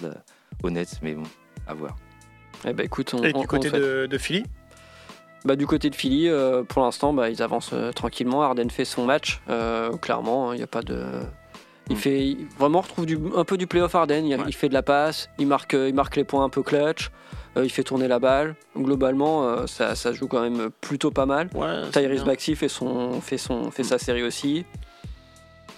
au 0.63 0.71
Nets. 0.71 1.01
Mais 1.03 1.15
bon, 1.15 1.25
à 1.67 1.75
voir. 1.75 1.97
Eh 2.65 2.73
ben, 2.73 2.85
écoute, 2.85 3.15
Et 3.23 3.33
du 3.33 3.47
côté 3.47 3.71
de, 3.71 4.07
de, 4.07 4.19
Philly? 4.19 4.45
Bah, 5.45 5.57
du 5.57 5.67
côté 5.67 5.91
de 5.91 5.97
Philly, 5.97 6.31
pour 6.69 6.83
l'instant, 6.83 7.13
bah, 7.13 7.29
ils 7.29 7.43
avancent 7.43 7.75
tranquillement. 7.95 8.43
Arden 8.43 8.71
fait 8.71 8.85
son 8.85 9.05
match. 9.05 9.41
clairement, 10.01 10.53
il 10.53 10.59
n'y 10.59 10.63
a 10.63 10.69
pas 10.69 10.83
de. 10.83 11.05
Il 11.91 11.97
mm. 11.97 11.99
fait 11.99 12.37
vraiment 12.59 12.81
retrouve 12.81 13.07
du, 13.07 13.19
un 13.35 13.45
peu 13.45 13.57
du 13.57 13.67
playoff 13.67 13.95
Arden. 13.97 14.25
Il, 14.25 14.41
il, 14.47 14.55
fait 14.55 14.69
de 14.69 14.75
la 14.75 14.85
passe, 14.85 15.29
il 15.39 15.49
marque, 15.49 15.73
il 15.73 15.95
marque 15.95 16.15
les 16.15 16.25
points 16.25 16.45
un 16.45 16.49
peu 16.49 16.63
clutch. 16.63 17.11
Euh, 17.57 17.65
il 17.65 17.71
fait 17.71 17.83
tourner 17.83 18.09
la 18.09 18.19
balle. 18.19 18.55
Globalement, 18.77 19.45
euh, 19.45 19.67
ça, 19.67 19.95
ça, 19.95 20.13
joue 20.13 20.27
quand 20.27 20.41
même 20.41 20.71
plutôt 20.81 21.11
pas 21.11 21.27
mal. 21.27 21.51
Tyrese 21.93 22.25
Baxi 22.25 22.57
fait, 22.57 22.69
son, 22.69 23.21
fait, 23.21 23.39
son, 23.39 23.71
fait 23.71 23.85
sa 23.85 23.99
série 23.99 24.23
aussi. 24.23 24.65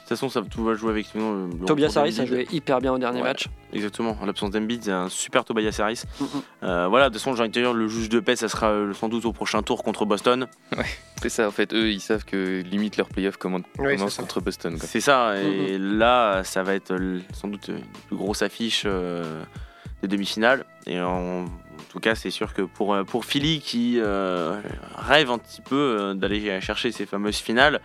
De 0.05 0.09
toute 0.09 0.19
façon, 0.19 0.29
ça, 0.29 0.43
tout 0.43 0.63
va 0.63 0.75
jouer 0.75 0.91
avec 0.91 1.15
nous. 1.15 1.49
Tobias 1.67 1.95
Harris 1.97 2.21
a 2.21 2.27
joué 2.27 2.47
hyper 2.53 2.79
bien 2.81 2.93
au 2.93 2.99
dernier 2.99 3.23
match. 3.23 3.47
Exactement, 3.73 4.17
en 4.21 4.27
l'absence 4.27 4.51
d'Embiid, 4.51 4.85
c'est 4.85 4.93
un 4.93 5.09
super 5.09 5.47
Tobias 5.47 5.79
Harris. 5.81 6.03
Euh, 6.63 6.89
voilà, 6.89 7.09
de 7.09 7.15
toute 7.15 7.23
façon, 7.23 7.35
j'ai 7.35 7.43
envie 7.43 7.79
le 7.79 7.89
juge 7.89 8.11
de 8.11 8.21
paix, 8.21 8.37
ça 8.37 8.49
sera 8.49 8.75
sans 8.93 9.09
doute 9.09 9.25
au 9.25 9.33
prochain 9.33 9.63
tour 9.63 9.83
contre 9.83 10.05
Boston. 10.05 10.47
Ouais, 10.77 10.85
c'est 11.23 11.31
ça, 11.31 11.49
en 11.49 11.51
fait, 11.51 11.73
eux, 11.73 11.91
ils 11.91 12.01
savent 12.01 12.27
que 12.27 12.61
limite 12.61 12.99
leur 12.99 13.09
playoff 13.09 13.39
commence 13.39 13.65
contre 14.19 14.43
Boston. 14.43 14.77
C'est 14.79 15.01
ça, 15.01 15.41
et 15.41 15.79
là, 15.79 16.45
ça 16.45 16.63
va 16.63 16.75
être 16.75 16.95
sans 17.33 17.49
doute 17.49 17.69
une 17.69 17.81
plus 18.09 18.17
grosse 18.17 18.43
affiche 18.43 18.87
des 20.03 20.09
demi-finales. 20.09 20.65
Et 20.87 21.01
en, 21.01 21.47
tout 21.95 22.01
cas, 22.01 22.17
c'est 22.17 22.31
sûr 22.31 22.53
que 22.53 22.63
pour, 22.63 22.93
euh, 22.93 23.05
pour 23.05 23.25
Philly 23.25 23.61
qui 23.61 24.01
euh, 24.01 24.61
rêve 24.97 25.31
un 25.31 25.39
petit 25.39 25.61
peu 25.61 25.77
euh, 25.77 26.15
d'aller 26.15 26.61
chercher 26.61 26.91
ces 26.91 27.07
fameuses 27.07 27.37
finales, 27.37 27.81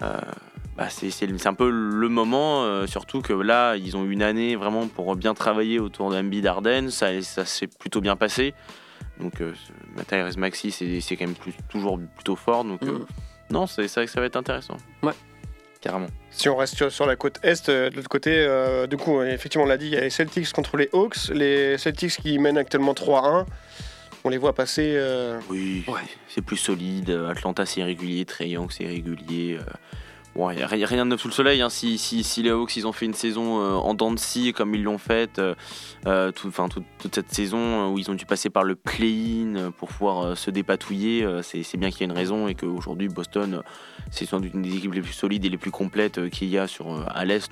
bah 0.00 0.88
c'est 0.90 1.46
un 1.46 1.54
peu 1.54 1.70
le 1.70 2.08
moment, 2.08 2.86
surtout 2.86 3.20
que 3.20 3.32
là, 3.32 3.76
ils 3.76 3.96
ont 3.96 4.04
une 4.04 4.22
année 4.22 4.54
vraiment 4.54 4.86
pour 4.86 5.14
bien 5.16 5.34
travailler 5.34 5.80
autour 5.80 6.10
d'Ambi 6.10 6.40
Darden, 6.40 6.90
ça, 6.90 7.20
ça 7.22 7.44
s'est 7.44 7.66
plutôt 7.66 8.00
bien 8.00 8.14
passé. 8.14 8.54
Donc, 9.20 9.40
euh, 9.40 9.54
Maxi, 10.36 10.70
c'est 10.70 11.16
quand 11.16 11.26
même 11.26 11.34
toujours 11.68 11.98
plutôt 12.14 12.36
fort. 12.36 12.64
Donc, 12.64 12.82
mm. 12.82 13.06
non, 13.50 13.66
c'est 13.66 13.86
vrai 13.92 14.06
que 14.06 14.12
ça 14.12 14.20
va 14.20 14.26
être 14.26 14.36
intéressant. 14.36 14.76
Ouais 15.02 15.14
carrément. 15.80 16.08
Si 16.38 16.48
on 16.48 16.54
reste 16.54 16.88
sur, 16.88 17.04
la 17.04 17.16
côte 17.16 17.40
est, 17.42 17.68
euh, 17.68 17.90
de 17.90 17.96
l'autre 17.96 18.08
côté, 18.08 18.30
euh, 18.32 18.86
du 18.86 18.96
coup, 18.96 19.20
effectivement, 19.22 19.64
on 19.64 19.68
l'a 19.68 19.76
dit, 19.76 19.86
il 19.86 19.94
y 19.94 19.96
a 19.96 20.02
les 20.02 20.08
Celtics 20.08 20.52
contre 20.52 20.76
les 20.76 20.88
Hawks. 20.92 21.30
Les 21.34 21.76
Celtics 21.78 22.12
qui 22.22 22.38
mènent 22.38 22.58
actuellement 22.58 22.94
3-1. 22.94 23.44
On 24.22 24.28
les 24.28 24.38
voit 24.38 24.54
passer. 24.54 24.92
Euh, 24.94 25.40
oui, 25.50 25.84
c'est 26.28 26.42
plus 26.42 26.56
solide. 26.56 27.10
Atlanta, 27.28 27.66
c'est 27.66 27.82
régulier. 27.82 28.24
Trey 28.24 28.50
Young, 28.50 28.70
c'est 28.70 28.86
régulier. 28.86 29.58
A 30.46 30.66
rien 30.66 31.04
de 31.04 31.10
neuf 31.10 31.20
sous 31.20 31.28
le 31.28 31.34
soleil. 31.34 31.60
Hein. 31.62 31.68
Si, 31.68 32.42
les 32.42 32.50
Hawks 32.50 32.76
ils 32.76 32.86
ont 32.86 32.92
fait 32.92 33.06
une 33.06 33.14
saison 33.14 33.60
euh, 33.60 33.74
en 33.74 33.94
dents 33.94 34.12
de 34.12 34.18
scie 34.18 34.52
comme 34.52 34.74
ils 34.74 34.82
l'ont 34.82 34.98
faite 34.98 35.38
euh, 35.38 35.54
euh, 36.06 36.30
tout, 36.30 36.52
toute 36.98 37.14
cette 37.14 37.32
saison 37.32 37.92
où 37.92 37.98
ils 37.98 38.10
ont 38.10 38.14
dû 38.14 38.24
passer 38.24 38.48
par 38.48 38.62
le 38.62 38.76
play-in 38.76 39.72
pour 39.72 39.88
pouvoir 39.88 40.36
se 40.36 40.50
dépatouiller, 40.50 41.26
c'est 41.42 41.76
bien 41.76 41.90
qu'il 41.90 42.00
y 42.00 42.02
ait 42.04 42.12
une 42.12 42.16
raison 42.16 42.48
et 42.48 42.54
qu'aujourd'hui 42.54 43.08
Boston, 43.08 43.62
c'est 44.10 44.26
sans 44.26 44.40
une 44.40 44.62
des 44.62 44.76
équipes 44.76 44.94
les 44.94 45.02
plus 45.02 45.12
solides 45.12 45.44
et 45.44 45.48
les 45.48 45.58
plus 45.58 45.70
complètes 45.70 46.30
qu'il 46.30 46.48
y 46.48 46.58
a 46.58 46.66
sur, 46.66 47.04
à 47.08 47.24
l'Est. 47.24 47.50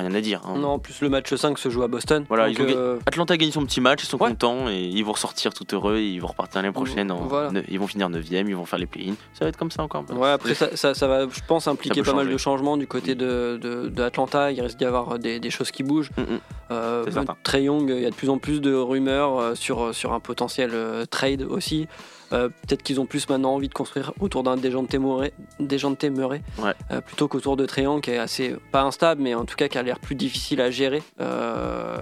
Rien 0.00 0.14
à 0.14 0.20
dire. 0.20 0.40
hein. 0.44 0.56
Non, 0.58 0.68
en 0.72 0.78
plus 0.78 1.00
le 1.00 1.08
match 1.08 1.34
5 1.34 1.58
se 1.58 1.68
joue 1.70 1.82
à 1.82 1.88
Boston. 1.88 2.24
Voilà, 2.28 2.46
donc, 2.48 2.58
ils 2.58 2.62
ont 2.62 2.66
gagné- 2.66 2.76
euh, 2.78 2.98
Atlanta 3.06 3.34
a 3.34 3.36
gagné 3.36 3.52
son 3.52 3.64
petit 3.64 3.80
match, 3.80 4.02
ils 4.02 4.06
sont 4.06 4.20
Ouais. 4.22 4.30
contents 4.30 4.68
et 4.68 4.80
ils 4.82 5.02
vont 5.04 5.12
ressortir 5.12 5.54
tout 5.54 5.66
heureux 5.74 5.96
et 5.98 6.06
ils 6.08 6.18
vont 6.20 6.28
repartir 6.28 6.62
l'année 6.62 6.72
prochaine. 6.72 7.10
en- 7.12 7.26
Voilà. 7.26 7.60
ils 7.68 7.78
vont 7.78 7.86
finir 7.86 8.08
9ème, 8.10 8.48
ils 8.48 8.56
vont 8.56 8.64
faire 8.66 8.78
les 8.78 8.86
play-in. 8.86 9.14
Ça 9.34 9.44
va 9.44 9.48
être 9.48 9.56
comme 9.56 9.70
ça 9.70 9.82
encore. 9.82 10.04
Ouais, 10.10 10.30
après 10.30 10.54
ça, 10.54 10.76
ça, 10.76 10.94
ça 10.94 11.06
va, 11.06 11.22
je 11.28 11.40
pense, 11.46 11.68
impliquer 11.68 12.02
pas 12.02 12.12
mal 12.14 12.28
de 12.28 12.36
changements 12.36 12.76
du 12.76 12.86
côté 12.86 13.14
de, 13.14 13.58
de, 13.62 13.88
de 13.88 14.02
Atlanta. 14.02 14.50
Il 14.52 14.60
risque 14.60 14.78
d'y 14.78 14.84
avoir 14.84 15.18
des, 15.18 15.40
des 15.40 15.50
choses 15.50 15.70
qui 15.70 15.82
bougent. 15.82 16.10
Mm, 16.16 16.22
mm. 16.22 16.40
Euh. 16.70 17.04
Trey 17.42 17.64
Young, 17.64 17.90
il 17.96 18.02
y 18.02 18.06
a 18.06 18.10
de 18.10 18.14
plus 18.14 18.30
en 18.30 18.38
plus 18.38 18.60
de 18.60 18.72
rumeurs 18.74 19.38
euh, 19.38 19.54
sur, 19.54 19.94
sur 19.94 20.12
un 20.12 20.20
potentiel 20.20 20.70
euh, 20.72 21.04
trade 21.06 21.42
aussi. 21.42 21.88
Euh, 22.32 22.48
Peut-être 22.48 22.84
qu'ils 22.84 23.00
ont 23.00 23.06
plus 23.06 23.28
maintenant 23.28 23.54
envie 23.54 23.68
de 23.68 23.74
construire 23.74 24.12
autour 24.20 24.44
d'un 24.44 24.56
Dejante 24.56 24.94
Murray, 24.94 25.32
Dejante 25.58 26.04
Murray 26.04 26.42
Ouais. 26.58 26.74
euh, 26.92 27.00
plutôt 27.00 27.26
qu'autour 27.26 27.56
de 27.56 27.66
Young 27.76 28.00
qui 28.00 28.12
est 28.12 28.18
assez, 28.18 28.54
pas 28.70 28.82
instable, 28.82 29.20
mais 29.20 29.34
en 29.34 29.44
tout 29.44 29.56
cas 29.56 29.66
qui 29.66 29.78
a 29.78 29.82
l'air 29.82 29.98
plus 29.98 30.14
difficile 30.14 30.60
à 30.60 30.70
gérer 30.70 31.02
euh, 31.20 31.96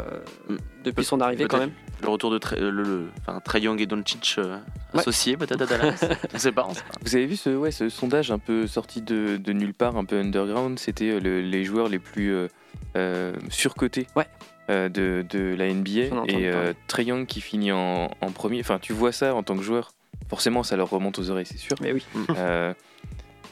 Mm. 0.50 0.56
depuis 0.84 1.04
son 1.04 1.20
arrivée 1.22 1.46
quand 1.46 1.58
même. 1.58 1.70
Le 2.02 2.08
retour 2.10 2.30
de 2.30 2.36
Trey, 2.38 2.60
le, 2.60 2.70
le- 2.70 3.08
enfin, 3.26 3.40
Trey 3.40 3.62
Young 3.62 3.80
et 3.80 3.86
Doncic 3.86 4.34
euh, 4.38 4.58
Ouais. 4.94 5.00
associés 5.00 5.36
peut-être 5.38 5.62
à 5.62 5.66
Dallas. 5.66 5.98
on 6.34 6.38
sait 6.38 6.52
pas. 6.52 6.66
on 6.68 6.74
sait 6.74 6.80
pas. 6.82 6.98
Vous 7.02 7.16
avez 7.16 7.26
vu 7.26 7.36
ce, 7.36 7.50
ouais, 7.50 7.70
ce 7.70 7.88
sondage 7.88 8.30
un 8.30 8.38
peu 8.38 8.66
sorti 8.66 9.00
de, 9.00 9.38
de 9.38 9.52
nulle 9.52 9.74
part, 9.74 9.96
un 9.96 10.04
peu 10.04 10.18
underground? 10.18 10.78
C'était 10.78 11.10
euh, 11.12 11.20
le- 11.20 11.40
les 11.40 11.64
joueurs 11.64 11.88
les 11.88 11.98
plus 11.98 12.34
euh, 12.34 12.48
euh, 12.96 13.32
surcotés 13.48 14.06
Ouais. 14.14 14.26
Euh, 14.70 14.88
de, 14.88 15.24
de 15.28 15.54
la 15.56 15.72
NBA. 15.72 16.24
Et 16.28 16.46
euh. 16.48 16.72
Trey 16.86 17.04
Young 17.04 17.26
qui 17.26 17.40
finit 17.40 17.72
en, 17.72 18.10
en 18.20 18.30
premier. 18.32 18.60
Enfin, 18.60 18.78
tu 18.78 18.92
vois 18.92 19.12
ça 19.12 19.34
en 19.34 19.42
tant 19.42 19.56
que 19.56 19.62
joueur. 19.62 19.92
Forcément, 20.28 20.62
ça 20.62 20.76
leur 20.76 20.90
remonte 20.90 21.18
aux 21.18 21.30
oreilles, 21.30 21.46
c'est 21.46 21.58
sûr. 21.58 21.76
Mais 21.80 21.92
oui. 21.92 22.04
Euh, 22.36 22.74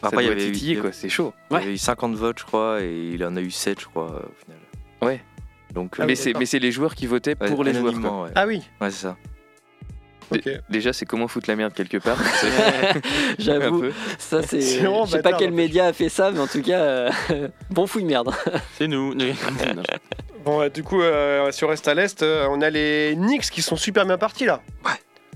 ça 0.03 0.09
Après, 0.09 0.25
il 0.25 0.27
y 0.27 0.29
doit 0.29 0.37
avait 0.37 0.49
eu- 0.49 0.53
titiller, 0.53 0.73
il 0.75 0.79
y 0.79 0.81
quoi. 0.83 0.93
C'est 0.93 1.09
chaud. 1.09 1.33
Il 1.51 1.55
Ouais. 1.55 1.61
y 1.61 1.65
avait 1.65 1.75
eu 1.75 1.79
50 1.79 2.15
votes, 2.15 2.39
je 2.41 2.45
crois, 2.45 2.83
et 2.83 3.11
il 3.15 3.25
en 3.25 3.35
a 3.37 3.41
eu 3.41 3.51
7, 3.51 3.81
je 3.81 3.87
crois, 3.87 4.05
au 4.07 4.45
final. 4.45 4.61
Ouais. 5.03 5.21
Donc, 5.73 5.95
Ah 5.99 6.03
euh, 6.03 6.07
mais 6.07 6.13
oui, 6.13 6.17
c'est 6.17 6.25
d'accord. 6.31 6.41
mais 6.41 6.47
c'est 6.47 6.59
les 6.59 6.71
joueurs 6.73 6.95
qui 6.95 7.07
votaient 7.07 7.37
ouais, 7.41 7.49
pour 7.49 7.65
les 7.65 7.73
joueurs. 7.73 7.93
quoi. 7.93 7.99
anonymement, 8.01 8.23
Ouais, 8.25 8.31
Ah 8.35 8.47
oui, 8.47 8.63
Ouais, 8.81 8.91
c'est 8.91 9.03
ça. 9.03 9.17
Déjà, 10.69 10.93
c'est 10.93 11.07
comment 11.07 11.29
foutre 11.29 11.49
la 11.49 11.57
merde 11.57 11.73
quelque 11.73 11.99
part. 11.99 12.19
J'avoue, 13.39 13.85
ça 14.19 14.43
c'est. 14.43 14.61
Je 14.61 15.07
sais 15.11 15.23
pas 15.23 15.33
quel 15.35 15.53
média 15.53 15.87
a 15.87 15.93
fait 15.93 16.09
ça, 16.09 16.31
mais 16.31 16.41
en 16.41 16.47
tout 16.47 16.63
cas, 16.63 16.79
euh, 16.81 17.11
bon 17.71 17.87
fouille 17.87 18.05
merde. 18.05 18.31
C'est 18.79 18.89
nous. 18.89 19.15
Bon, 20.45 20.61
ouais, 20.61 20.71
du 20.71 20.83
coup, 20.85 21.03
euh, 21.03 21.51
si 21.51 21.65
on 21.65 21.69
reste 21.69 21.89
à 21.89 21.95
l'Est, 21.95 22.23
euh, 22.23 22.47
on 22.51 22.61
a 22.61 22.71
les 22.71 23.15
Knicks 23.17 23.51
qui 23.51 23.63
sont 23.63 23.77
super 23.77 24.07
bien 24.07 24.17
partis 24.19 24.45
là. 24.45 24.63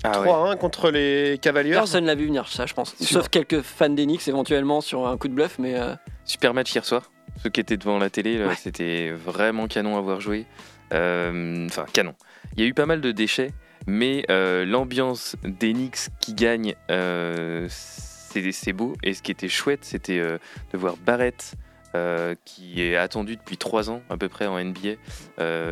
Ah 0.03 0.21
ouais. 0.23 0.29
3-1 0.29 0.57
contre 0.57 0.91
les 0.91 1.39
Cavaliers. 1.43 1.73
Personne 1.73 2.07
l'a 2.07 2.15
vu 2.15 2.27
venir, 2.27 2.49
ça, 2.49 2.65
je 2.65 2.73
pense. 2.75 2.95
Sauf 3.01 3.29
quelques 3.29 3.61
fans 3.61 3.91
d'Enix 3.91 4.29
éventuellement 4.29 4.81
sur 4.81 5.07
un 5.07 5.19
coup 5.19 5.29
de 5.29 5.35
bluff, 5.35 5.57
mais 5.59 5.79
euh, 5.79 5.95
Super 6.25 6.55
match 6.55 6.73
hier 6.75 6.85
soir. 6.85 7.11
Ceux 7.43 7.51
qui 7.51 7.61
étaient 7.61 7.77
devant 7.77 7.99
la 7.99 8.09
télé, 8.09 8.39
là, 8.39 8.47
Ouais. 8.49 8.55
c'était 8.57 9.11
vraiment 9.11 9.67
canon 9.67 9.99
à 9.99 10.01
voir 10.01 10.21
jouer. 10.21 10.47
Euh, 10.95 11.67
Enfin, 11.67 11.85
canon. 11.93 12.15
Il 12.57 12.63
y 12.63 12.67
a 12.67 12.69
eu 12.69 12.75
pas 12.75 12.87
mal 12.87 13.01
de 13.01 13.13
déchets, 13.13 13.51
mais 13.87 14.25
euh, 14.31 14.65
l'ambiance 14.65 15.37
d'Enix 15.45 16.11
qui 16.21 16.35
gagne, 16.35 16.75
euh, 16.91 17.67
c'est 17.69 18.73
beau. 18.73 18.95
Et 19.03 19.15
ce 19.15 19.23
qui 19.23 19.33
était 19.33 19.49
chouette, 19.49 19.85
c'était 19.85 20.19
euh, 20.19 20.39
de 20.73 20.79
voir 20.79 20.97
Barrett, 20.97 21.55
euh, 21.95 22.35
qui 22.45 22.83
est 22.83 22.97
attendu 22.97 23.37
depuis 23.37 23.57
3 23.57 23.91
ans 23.91 24.03
à 24.11 24.17
peu 24.17 24.29
près 24.29 24.47
en 24.47 24.63
NBA, 24.63 24.91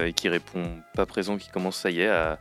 et 0.07 0.13
qui 0.15 0.29
répond 0.29 0.65
pas 0.95 1.07
présent, 1.07 1.37
qui 1.37 1.51
commence, 1.51 1.77
ça 1.77 1.91
y 1.91 2.01
est, 2.01 2.09
à, 2.09 2.39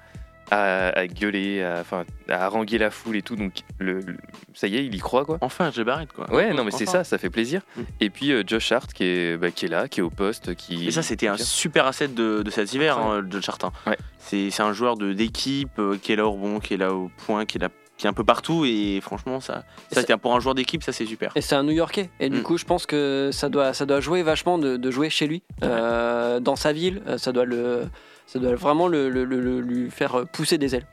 à, 0.51 0.89
à 0.89 1.07
gueuler, 1.07 1.61
à, 1.63 1.79
enfin, 1.81 2.05
à 2.29 2.45
haranguer 2.45 2.77
la 2.77 2.89
foule 2.91 3.17
et 3.17 3.21
tout. 3.21 3.35
Donc, 3.35 3.53
le, 3.79 3.99
le- 3.99 4.17
ça 4.53 4.67
y 4.67 4.77
est, 4.77 4.85
il 4.85 4.95
y 4.95 4.99
croit, 4.99 5.25
quoi. 5.25 5.37
Enfin, 5.41 5.71
j'ai 5.73 5.83
Barrett 5.83 6.11
quoi. 6.13 6.31
Ouais, 6.33 6.53
non, 6.53 6.63
mais 6.63 6.71
c'est 6.71 6.85
ça, 6.85 7.03
ça 7.03 7.17
fait 7.17 7.29
plaisir. 7.29 7.61
Mm. 7.75 7.81
Et 8.01 8.09
puis 8.09 8.31
euh, 8.31 8.43
Josh 8.45 8.71
Hart 8.71 8.91
qui 8.93 9.03
est, 9.03 9.37
bah, 9.37 9.51
qui 9.51 9.65
est 9.65 9.69
là, 9.69 9.87
qui 9.87 9.99
est 9.99 10.03
au 10.03 10.09
poste, 10.09 10.55
qui. 10.55 10.87
Et 10.87 10.91
ça, 10.91 11.01
c'était 11.01 11.27
un 11.27 11.37
super 11.37 11.85
asset 11.85 12.07
de, 12.09 12.41
de 12.43 12.49
cet 12.51 12.73
hiver, 12.73 12.97
hein, 12.97 13.23
John 13.29 13.41
Chartin. 13.41 13.71
Ouais. 13.85 13.97
C'est 14.19 14.49
c'est 14.49 14.63
un 14.63 14.73
joueur 14.73 14.97
de- 14.97 15.13
d'équipe 15.13 15.77
euh, 15.79 15.97
qui 16.01 16.11
est 16.13 16.15
là 16.15 16.25
au 16.25 16.31
rebond, 16.31 16.59
qui 16.59 16.73
est 16.73 16.77
là 16.77 16.93
au 16.93 17.09
point, 17.25 17.45
qui 17.45 17.57
est 17.57 17.61
là 17.61 17.69
qui 17.97 18.05
est 18.05 18.09
un 18.09 18.13
peu 18.13 18.23
partout. 18.23 18.63
Et 18.65 18.99
franchement, 19.01 19.39
ça, 19.39 19.63
ça 19.91 20.01
c'est- 20.03 20.17
pour 20.17 20.35
un 20.35 20.39
joueur 20.39 20.53
d'équipe, 20.55 20.83
ça 20.83 20.91
c'est 20.91 21.05
super. 21.07 21.31
et 21.35 21.41
c'est 21.41 21.55
un 21.55 21.63
New-Yorkais. 21.63 22.09
Et 22.19 22.29
du 22.29 22.39
Mm. 22.39 22.43
coup, 22.43 22.57
je 22.57 22.65
pense 22.65 22.85
que 22.85 23.31
ça 23.33 23.49
doit, 23.49 23.73
ça 23.73 23.85
doit 23.87 23.99
jouer 24.01 24.21
vachement 24.23 24.57
de, 24.59 24.77
de 24.77 24.91
jouer 24.91 25.09
chez 25.09 25.25
lui, 25.27 25.41
euh, 25.63 26.39
dans 26.39 26.55
sa 26.55 26.73
ville. 26.73 27.01
Ça 27.17 27.31
doit 27.31 27.45
le, 27.45 27.85
ça 28.27 28.37
doit 28.39 28.53
vraiment 28.55 28.87
le, 28.87 29.09
le- 29.09 29.25
le- 29.25 29.41
le- 29.41 29.61
lui 29.61 29.89
faire 29.89 30.27
pousser 30.31 30.59
des 30.59 30.75
ailes. 30.75 30.85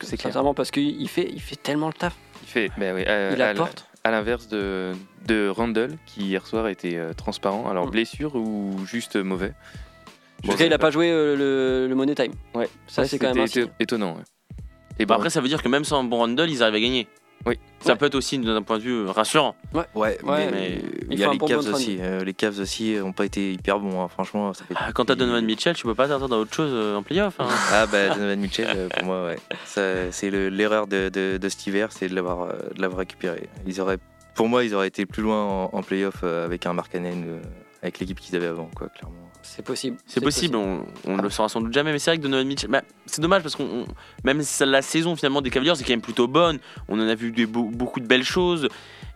C'est 0.00 0.16
clair. 0.16 0.32
Sincèrement, 0.32 0.54
parce 0.54 0.70
qu'il 0.70 1.00
il 1.00 1.08
fait, 1.08 1.28
il 1.32 1.40
fait 1.40 1.56
tellement 1.56 1.88
le 1.88 1.92
taf. 1.94 2.14
Il 2.42 2.48
fait. 2.48 2.70
bah 2.78 2.94
oui, 2.94 3.04
à, 3.04 3.32
Il 3.32 3.42
apporte. 3.42 3.86
à 4.04 4.12
l'inverse 4.12 4.46
de, 4.46 4.92
de 5.26 5.48
Randall 5.48 5.96
qui 6.06 6.20
hier 6.26 6.46
soir 6.46 6.68
était 6.68 6.94
euh, 6.96 7.12
transparent. 7.14 7.68
Alors 7.68 7.88
Mm. 7.88 7.90
blessure 7.90 8.36
ou 8.36 8.76
juste 8.86 9.16
mauvais? 9.16 9.54
En 10.46 10.52
tout 10.52 10.56
cas, 10.56 10.64
il 10.66 10.70
n'a 10.70 10.78
pas 10.78 10.92
joué 10.92 11.10
euh, 11.10 11.34
le, 11.36 11.88
le 11.88 11.94
Money 11.96 12.14
Time. 12.14 12.30
Ouais. 12.54 12.68
Ça, 12.86 13.02
Ouais, 13.02 13.08
c'est 13.08 13.18
quand 13.18 13.34
même 13.34 13.46
étonnant. 13.80 14.14
ouais. 14.14 14.22
Et 15.00 15.04
Bon, 15.04 15.14
bon, 15.14 15.18
après, 15.18 15.30
ça 15.30 15.40
veut 15.40 15.48
dire 15.48 15.62
que 15.62 15.68
même 15.68 15.82
sans 15.84 16.04
bon 16.04 16.18
Randall, 16.18 16.48
ils 16.48 16.62
arrivent 16.62 16.76
à 16.76 16.80
gagner. 16.80 17.08
Oui. 17.46 17.58
Ça 17.80 17.92
Ouais. 17.92 17.96
peut 17.98 18.06
être 18.06 18.14
aussi 18.16 18.38
d'un 18.38 18.60
point 18.62 18.78
de 18.78 18.82
vue 18.82 19.06
rassurant. 19.06 19.54
Ouais, 19.72 19.84
Ouais, 19.94 20.18
mais, 20.24 20.50
mais 20.50 20.80
il 21.10 21.18
y 21.18 21.24
a 21.24 21.28
un 21.28 21.32
les 21.32 21.38
Cavs 21.38 21.64
bon 21.64 21.72
aussi. 21.72 21.98
euh, 22.00 22.24
les 22.24 22.34
Cavs 22.34 22.58
aussi 22.58 22.96
n'ont 22.96 23.12
pas 23.12 23.24
été 23.24 23.52
hyper 23.52 23.78
bons, 23.78 24.02
hein, 24.02 24.08
franchement. 24.08 24.52
Ça 24.52 24.64
fait 24.64 24.74
Ah, 24.76 24.92
Quand 24.92 25.04
t'as 25.04 25.14
Donovan 25.14 25.44
Mitchell, 25.44 25.74
tu 25.76 25.84
peux 25.84 25.94
pas 25.94 26.08
t'attendre 26.08 26.34
à 26.34 26.38
autre 26.38 26.52
chose 26.54 26.70
euh, 26.72 26.96
en 26.96 27.02
playoff. 27.02 27.34
hein. 27.38 27.46
Ah 27.72 27.86
bah 27.86 28.08
Donovan 28.14 28.38
Mitchell, 28.40 28.68
euh, 28.76 28.88
pour 28.88 29.04
moi, 29.04 29.24
ouais. 29.26 29.38
C'est 30.10 30.30
le- 30.30 30.48
l'erreur 30.48 30.86
de, 30.88 31.08
de, 31.08 31.38
de 31.40 31.48
cet 31.48 31.66
hiver, 31.66 31.92
c'est 31.92 32.08
de 32.08 32.14
l'avoir 32.14 32.42
euh, 32.42 32.52
de 32.74 32.82
l'avoir 32.82 32.98
récupéré. 32.98 33.48
Ils 33.66 33.80
auraient, 33.80 33.98
pour 34.34 34.48
moi, 34.48 34.64
ils 34.64 34.74
auraient 34.74 34.88
été 34.88 35.06
plus 35.06 35.22
loin 35.22 35.44
en, 35.44 35.70
en 35.72 35.82
playoff 35.82 36.16
euh, 36.24 36.44
avec 36.44 36.66
un 36.66 36.72
Markkanen, 36.72 37.24
euh, 37.26 37.40
avec 37.82 38.00
l'équipe 38.00 38.18
qu'ils 38.18 38.34
avaient 38.34 38.46
avant, 38.46 38.68
quoi, 38.74 38.88
clairement. 38.88 39.16
C'est 39.54 39.62
possible. 39.64 39.96
C'est 40.06 40.20
possible, 40.20 40.56
on, 40.56 40.84
on 41.06 41.16
le 41.16 41.30
saura 41.30 41.48
sans 41.48 41.60
doute 41.60 41.72
jamais, 41.72 41.92
mais 41.92 41.98
c'est 41.98 42.10
vrai 42.10 42.18
que 42.18 42.22
Donovan 42.22 42.46
Mitchell, 42.46 42.70
bah, 42.70 42.82
c'est 43.06 43.20
dommage 43.20 43.42
parce 43.42 43.56
qu'on, 43.56 43.64
on- 43.64 43.86
même 44.24 44.42
si 44.42 44.64
la 44.64 44.82
saison 44.82 45.16
finalement 45.16 45.40
des 45.42 45.50
Cavaliers 45.50 45.72
est 45.72 45.82
quand 45.82 45.88
même 45.90 46.00
plutôt 46.00 46.28
bonne, 46.28 46.58
on 46.88 46.98
en 47.00 47.08
a 47.08 47.14
vu 47.14 47.32
des, 47.32 47.46
beaucoup 47.46 48.00
de 48.00 48.06
belles 48.06 48.24
choses, 48.24 48.68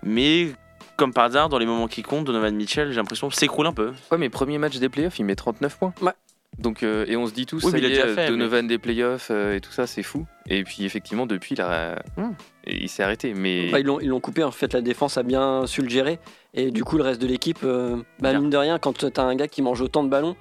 mais 0.02 0.52
comme 0.96 1.12
par 1.12 1.24
hasard, 1.24 1.48
dans 1.48 1.58
les 1.58 1.66
moments 1.66 1.88
qui 1.88 2.02
comptent, 2.02 2.24
Donovan 2.26 2.54
Mitchell, 2.54 2.90
j'ai 2.90 2.96
l'impression, 2.96 3.30
s'écroule 3.30 3.66
un 3.66 3.72
peu. 3.72 3.92
Ouais, 4.10 4.18
mais 4.18 4.28
premier 4.28 4.58
match 4.58 4.78
des 4.78 4.88
playoffs, 4.88 5.18
il 5.18 5.24
met 5.24 5.34
39 5.34 5.78
points. 5.78 5.94
Ouais. 6.00 6.12
Donc, 6.58 6.82
euh, 6.82 7.04
et 7.08 7.16
on 7.16 7.26
se 7.26 7.32
dit 7.32 7.46
tous, 7.46 7.64
Oui, 7.64 7.70
ça 7.70 7.76
mais 7.78 7.82
il 7.82 7.94
y 7.94 7.98
a 7.98 8.06
est, 8.06 8.14
fait, 8.14 8.28
Donovan 8.28 8.66
des 8.66 8.78
playoffs 8.78 9.28
euh, 9.30 9.56
et 9.56 9.60
tout 9.60 9.72
ça, 9.72 9.86
c'est 9.86 10.02
fou. 10.02 10.26
Et 10.48 10.62
puis 10.64 10.84
effectivement, 10.84 11.26
depuis, 11.26 11.54
il, 11.54 11.60
a- 11.62 12.02
Hmm. 12.16 12.32
il 12.66 12.88
s'est 12.88 13.02
arrêté. 13.02 13.32
Mais 13.34 13.70
Bah, 13.70 13.80
ils 13.80 13.86
l'ont 13.86 14.00
ils 14.00 14.08
l'ont 14.08 14.20
coupé 14.20 14.44
en 14.44 14.50
fait 14.50 14.72
la 14.74 14.80
défense 14.82 15.16
a 15.16 15.22
bien 15.22 15.66
su 15.66 15.80
le 15.82 15.88
gérer 15.88 16.18
et 16.54 16.70
du 16.70 16.84
coup 16.84 16.98
le 16.98 17.02
reste 17.04 17.20
de 17.22 17.26
l'équipe 17.26 17.60
euh, 17.64 17.96
bah, 18.20 18.32
mine 18.34 18.50
de 18.50 18.56
rien 18.56 18.78
quand 18.78 19.10
t'as 19.10 19.22
un 19.22 19.34
gars 19.34 19.48
qui 19.48 19.62
mange 19.62 19.80
autant 19.80 20.04
de 20.04 20.08
ballons 20.10 20.36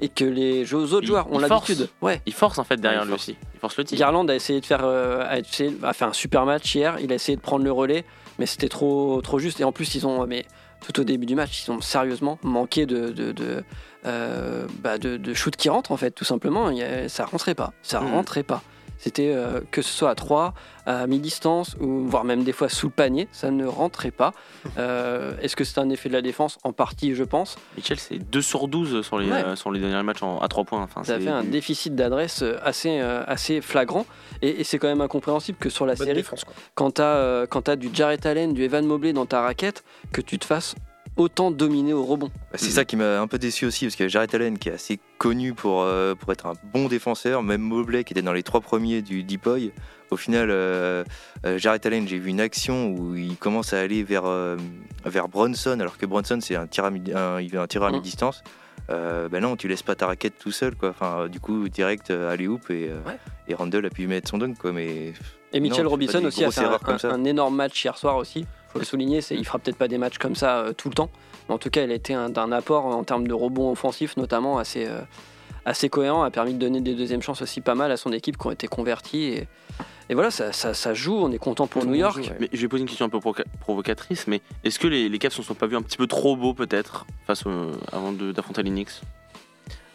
et 0.00 0.08
que 0.08 0.24
les 0.24 0.64
jeux- 0.66 0.76
autres 0.92 0.98
Il- 1.02 1.06
joueurs 1.06 1.32
ont 1.32 1.38
l'habitude 1.38 1.88
ouais 2.02 2.20
Il 2.26 2.34
force 2.34 2.58
en 2.58 2.64
fait 2.64 2.76
derrière 2.80 3.00
Ouais, 3.02 3.06
lui 3.06 3.12
force. 3.12 3.28
aussi, 3.28 3.36
il 3.54 3.60
force 3.60 3.76
le 3.78 3.84
tir. 3.84 3.98
Garland 3.98 4.28
a 4.28 4.34
essayé 4.34 4.60
de 4.60 4.66
faire 4.66 4.84
euh, 4.84 5.24
a, 5.26 5.38
essayé- 5.38 5.74
a 5.82 5.92
fait 5.94 6.04
un 6.04 6.12
super 6.12 6.44
match 6.44 6.74
hier 6.74 6.98
il 7.00 7.10
a 7.12 7.14
essayé 7.14 7.36
de 7.36 7.42
prendre 7.42 7.64
le 7.64 7.72
relais 7.72 8.04
mais 8.38 8.44
c'était 8.46 8.68
trop 8.68 9.20
trop 9.22 9.38
juste 9.38 9.60
et 9.60 9.64
en 9.64 9.72
plus 9.72 9.94
ils 9.94 10.06
ont 10.06 10.26
mais 10.26 10.44
tout 10.86 11.00
au 11.00 11.04
début 11.04 11.24
du 11.26 11.34
match 11.36 11.64
ils 11.66 11.70
ont 11.70 11.80
sérieusement 11.80 12.38
manqué 12.42 12.84
de 12.86 13.08
de, 13.10 13.32
de, 13.32 13.64
euh, 14.06 14.66
bah, 14.82 14.98
de, 14.98 15.16
de 15.16 15.34
shoot 15.34 15.54
qui 15.56 15.68
rentre 15.68 15.92
en 15.92 15.96
fait 15.96 16.10
tout 16.10 16.24
simplement 16.24 16.70
Il 16.70 16.78
y 16.78 16.82
a- 16.82 17.08
ça 17.08 17.24
rentrait 17.24 17.54
pas 17.54 17.72
ça 17.82 18.00
Mhm. 18.00 18.12
rentrait 18.12 18.42
pas 18.42 18.62
c'était 18.96 19.32
euh, 19.34 19.60
que 19.72 19.82
ce 19.82 19.92
soit 19.92 20.08
à 20.10 20.14
3, 20.14 20.54
à 20.86 21.06
mi-distance, 21.08 21.76
ou 21.80 22.06
voire 22.06 22.24
même 22.24 22.42
des 22.44 22.52
fois 22.52 22.68
sous 22.70 22.86
le 22.86 22.92
panier, 22.92 23.28
ça 23.32 23.50
ne 23.50 23.66
rentrait 23.66 24.12
pas. 24.12 24.32
Euh, 24.78 25.32
Est-ce 25.42 25.56
que 25.56 25.64
c'est 25.64 25.78
un 25.78 25.90
effet 25.90 26.08
de 26.08 26.14
la 26.14 26.22
défense? 26.22 26.58
En 26.62 26.72
partie, 26.72 27.14
je 27.14 27.24
pense. 27.24 27.56
Mitchell, 27.76 27.98
c'est 27.98 28.18
2 28.18 28.40
sur 28.40 28.66
12 28.68 29.02
sur 29.04 29.18
les, 29.18 29.28
Ouais. 29.30 29.44
euh, 29.44 29.56
sur 29.56 29.70
les 29.72 29.80
derniers 29.80 30.02
matchs 30.04 30.22
en- 30.22 30.38
à 30.38 30.48
3 30.48 30.64
points. 30.64 30.80
Enfin, 30.82 31.02
Ça 31.02 31.18
fait 31.20 31.28
un 31.28 31.42
déficit 31.44 31.94
d'adresse 31.94 32.42
assez, 32.62 33.00
euh, 33.00 33.22
assez 33.26 33.60
flagrant. 33.60 34.06
Et, 34.40 34.60
et 34.60 34.64
c'est 34.64 34.78
quand 34.78 34.88
même 34.88 35.00
incompréhensible 35.02 35.58
que 35.58 35.68
sur 35.68 35.84
la 35.86 35.96
Bonne 35.96 36.06
série, 36.06 36.18
défense. 36.18 36.44
Quand 36.74 36.92
tu 36.94 37.02
as, 37.02 37.76
du 37.76 37.90
Jarrett 37.92 38.24
Allen, 38.24 38.54
du 38.54 38.62
Evan 38.62 38.86
Mobley 38.86 39.12
dans 39.12 39.26
ta 39.26 39.42
raquette, 39.42 39.84
que 40.12 40.20
tu 40.22 40.38
te 40.38 40.44
fasses 40.46 40.76
autant 41.16 41.50
dominer 41.50 41.92
au 41.92 42.04
rebond. 42.04 42.28
Bah, 42.50 42.56
c'est 42.58 42.70
ça 42.70 42.84
qui 42.84 42.96
m'a 42.96 43.20
un 43.20 43.26
peu 43.26 43.38
déçu 43.38 43.66
aussi, 43.66 43.86
parce 43.86 43.96
que 43.96 44.08
Jarrett 44.08 44.34
Allen, 44.34 44.58
qui 44.58 44.68
est 44.68 44.72
assez 44.72 44.98
connu 45.18 45.52
pour, 45.54 45.82
euh, 45.82 46.14
pour 46.14 46.32
être 46.32 46.46
un 46.46 46.54
bon 46.72 46.88
défenseur, 46.88 47.42
même 47.42 47.60
Mobley, 47.60 48.04
qui 48.04 48.12
était 48.12 48.22
dans 48.22 48.32
les 48.32 48.42
trois 48.42 48.60
premiers 48.60 49.00
du 49.02 49.22
Deepoy, 49.22 49.72
au 50.10 50.16
final, 50.16 50.48
euh, 50.50 51.04
euh, 51.46 51.58
Jarrett 51.58 51.84
Allen, 51.86 52.06
j'ai 52.08 52.18
vu 52.18 52.30
une 52.30 52.40
action 52.40 52.88
où 52.90 53.14
il 53.16 53.36
commence 53.36 53.72
à 53.72 53.80
aller 53.80 54.02
vers, 54.02 54.24
euh, 54.26 54.56
vers 55.04 55.28
Bronson, 55.28 55.78
alors 55.80 55.98
que 55.98 56.06
Bronson, 56.06 56.38
c'est 56.40 56.56
un 56.56 56.66
tireur 56.66 56.90
à, 57.14 57.36
un, 57.36 57.36
à 57.38 57.90
Mm. 57.90 57.92
mi-distance. 57.94 58.42
Euh, 58.90 59.28
ben 59.30 59.40
non, 59.40 59.56
tu 59.56 59.66
laisses 59.66 59.82
pas 59.82 59.94
ta 59.94 60.06
raquette 60.06 60.34
tout 60.38 60.50
seul, 60.50 60.74
quoi. 60.74 60.90
Enfin, 60.90 61.28
du 61.28 61.40
coup, 61.40 61.68
direct 61.70 62.10
aller 62.10 62.46
hoop 62.46 62.68
et, 62.70 62.90
Ouais. 63.06 63.18
et 63.48 63.54
Randall 63.54 63.86
a 63.86 63.90
pu 63.90 64.06
mettre 64.06 64.28
son 64.28 64.36
dunk, 64.36 64.58
quoi. 64.58 64.72
Mais 64.72 65.14
Et 65.54 65.60
Mitchell 65.60 65.84
Non, 65.84 65.90
Robinson 65.90 66.22
aussi 66.24 66.44
a 66.44 66.50
fait 66.50 67.06
un 67.06 67.24
énorme 67.24 67.54
match 67.56 67.82
hier 67.82 67.96
soir 67.96 68.16
aussi. 68.16 68.44
Faut 68.74 68.78
le 68.80 68.84
souligner, 68.84 69.20
c'est, 69.22 69.34
il 69.36 69.44
fera 69.46 69.58
peut-être 69.58 69.78
pas 69.78 69.88
des 69.88 69.96
matchs 69.98 70.18
comme 70.18 70.34
ça 70.34 70.58
euh, 70.58 70.72
tout 70.74 70.88
le 70.90 70.94
temps. 70.94 71.08
Mais 71.48 71.54
en 71.54 71.58
tout 71.58 71.70
cas, 71.70 71.84
il 71.84 71.90
a 71.90 71.94
été 71.94 72.12
un- 72.12 72.28
d'un 72.28 72.52
apport 72.52 72.84
en 72.86 73.04
termes 73.04 73.26
de 73.26 73.32
rebond 73.32 73.70
offensif, 73.70 74.16
notamment 74.16 74.58
assez, 74.58 74.86
euh, 74.86 75.00
assez 75.64 75.88
cohérent, 75.88 76.22
a 76.24 76.30
permis 76.30 76.54
de 76.54 76.58
donner 76.58 76.80
des 76.80 76.94
deuxièmes 76.94 77.22
chances 77.22 77.40
aussi 77.40 77.60
pas 77.60 77.74
mal 77.74 77.90
à 77.92 77.96
son 77.96 78.12
équipe 78.12 78.36
qui 78.36 78.46
ont 78.46 78.50
été 78.50 78.66
converties. 78.66 79.24
Et, 79.24 79.48
et 80.10 80.14
voilà, 80.14 80.30
ça, 80.30 80.52
ça- 80.52 80.74
ça 80.74 80.92
joue, 80.92 81.16
on 81.16 81.30
est 81.32 81.38
content 81.38 81.66
pour 81.66 81.84
New 81.86 81.94
York. 81.94 82.16
joue, 82.22 82.30
ouais. 82.30 82.36
Mais 82.40 82.48
je 82.52 82.60
vais 82.60 82.68
poser 82.68 82.82
une 82.82 82.88
question 82.88 83.06
un 83.06 83.08
peu 83.08 83.18
provoca- 83.18 83.44
provocatrice, 83.60 84.26
mais 84.26 84.40
est-ce 84.64 84.78
que 84.78 84.88
les, 84.88 85.08
les 85.08 85.18
Cavs 85.18 85.32
ne 85.32 85.36
se 85.36 85.42
sont 85.42 85.54
pas 85.54 85.66
vus 85.66 85.76
un 85.76 85.82
petit 85.82 85.96
peu 85.96 86.06
trop 86.06 86.36
beaux 86.36 86.52
peut-être 86.54 87.06
face 87.26 87.46
au- 87.46 87.70
avant 87.92 88.12
d'affronter 88.12 88.62
les 88.64 88.70
Knicks? 88.70 89.00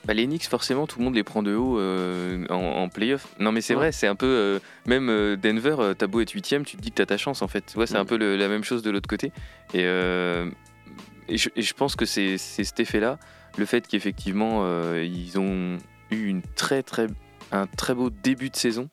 Bah, 0.09 0.15
les 0.15 0.25
Knicks, 0.25 0.45
forcément, 0.47 0.87
tout 0.87 0.97
le 0.97 1.05
monde 1.05 1.13
les 1.13 1.23
prend 1.23 1.43
de 1.43 1.53
haut 1.53 1.77
euh, 1.77 2.43
en, 2.49 2.55
en 2.55 2.89
playoff. 2.89 3.27
Non, 3.39 3.51
mais 3.51 3.61
c'est 3.61 3.75
Ouais. 3.75 3.79
vrai, 3.79 3.91
c'est 3.91 4.07
un 4.07 4.15
peu. 4.15 4.25
euh, 4.25 4.59
même 4.87 5.07
euh, 5.07 5.35
Denver, 5.35 5.75
t'as 5.95 6.07
beau 6.07 6.19
être 6.19 6.33
8ème, 6.33 6.63
tu 6.63 6.77
te 6.77 6.81
dis 6.81 6.89
que 6.89 6.95
t'as 6.95 7.05
ta 7.05 7.17
chance 7.17 7.43
en 7.43 7.47
fait. 7.47 7.75
Ouais, 7.77 7.85
c'est 7.85 7.95
un 7.95 8.05
Mm. 8.05 8.07
peu 8.07 8.17
le- 8.17 8.35
la 8.35 8.47
même 8.47 8.63
chose 8.63 8.81
de 8.81 8.89
l'autre 8.89 9.07
côté. 9.07 9.31
Et, 9.75 9.81
et, 9.83 11.37
je, 11.37 11.49
et 11.55 11.61
je 11.61 11.73
pense 11.75 11.95
que 11.95 12.05
c'est 12.05 12.39
cet 12.39 12.79
effet-là, 12.79 13.19
le 13.59 13.65
fait 13.67 13.87
qu'effectivement, 13.87 14.65
ils 14.95 15.37
ont 15.37 15.77
eu 16.09 16.25
une 16.25 16.41
très, 16.55 16.81
très, 16.81 17.05
un 17.51 17.67
très 17.67 17.93
beau 17.93 18.09
début 18.09 18.49
de 18.49 18.55
saison. 18.55 18.89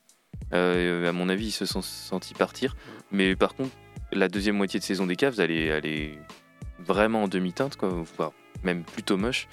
À 0.53 1.13
mon 1.13 1.31
avis, 1.31 1.47
ils 1.47 1.51
se 1.53 1.65
sont 1.65 1.81
sentis 1.81 2.35
partir. 2.35 2.77
Mais 3.11 3.35
par 3.37 3.55
contre, 3.55 3.71
la 4.13 4.29
deuxième 4.29 4.57
moitié 4.59 4.79
de 4.81 4.85
saison 4.85 5.07
des 5.07 5.17
Cavs, 5.17 5.41
elle 5.41 5.51
est, 5.51 5.65
elle 5.65 5.87
est 5.87 6.19
vraiment 6.79 7.23
en 7.23 7.29
demi-teinte, 7.29 7.77
quoi, 7.77 7.89
voire 8.19 8.33
même 8.65 8.83
plutôt 8.85 9.17
moche. 9.17 9.49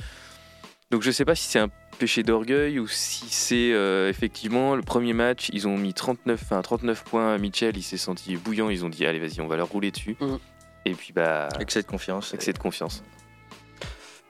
Donc 0.93 1.01
je 1.01 1.09
sais 1.09 1.25
pas 1.25 1.33
si 1.33 1.47
c'est 1.47 1.57
un 1.57 1.69
péché 1.97 2.21
d'orgueil 2.21 2.77
ou 2.77 2.87
si 2.87 3.25
c'est 3.27 3.73
euh, 3.73 4.09
effectivement 4.09 4.75
le 4.75 4.83
premier 4.83 5.13
match, 5.13 5.49
ils 5.51 5.67
ont 5.67 5.75
mis 5.75 5.91
39, 5.95 6.39
enfin, 6.43 6.61
39 6.61 7.03
points 7.03 7.33
à 7.33 7.37
Mitchell, 7.39 7.75
il 7.75 7.81
s'est 7.81 7.97
senti 7.97 8.35
bouillant, 8.37 8.69
ils 8.69 8.85
ont 8.85 8.89
dit 8.89 9.03
allez 9.07 9.17
vas-y 9.19 9.41
on 9.41 9.47
va 9.47 9.55
leur 9.55 9.69
rouler 9.69 9.89
dessus. 9.89 10.15
Mhm. 10.21 10.37
Et 10.85 10.91
puis 10.93 11.11
bah 11.11 11.49
Excès 11.59 11.81
de 11.81 11.87
confiance. 11.87 12.31
excès 12.35 12.53
de 12.53 12.59
confiance. 12.59 13.03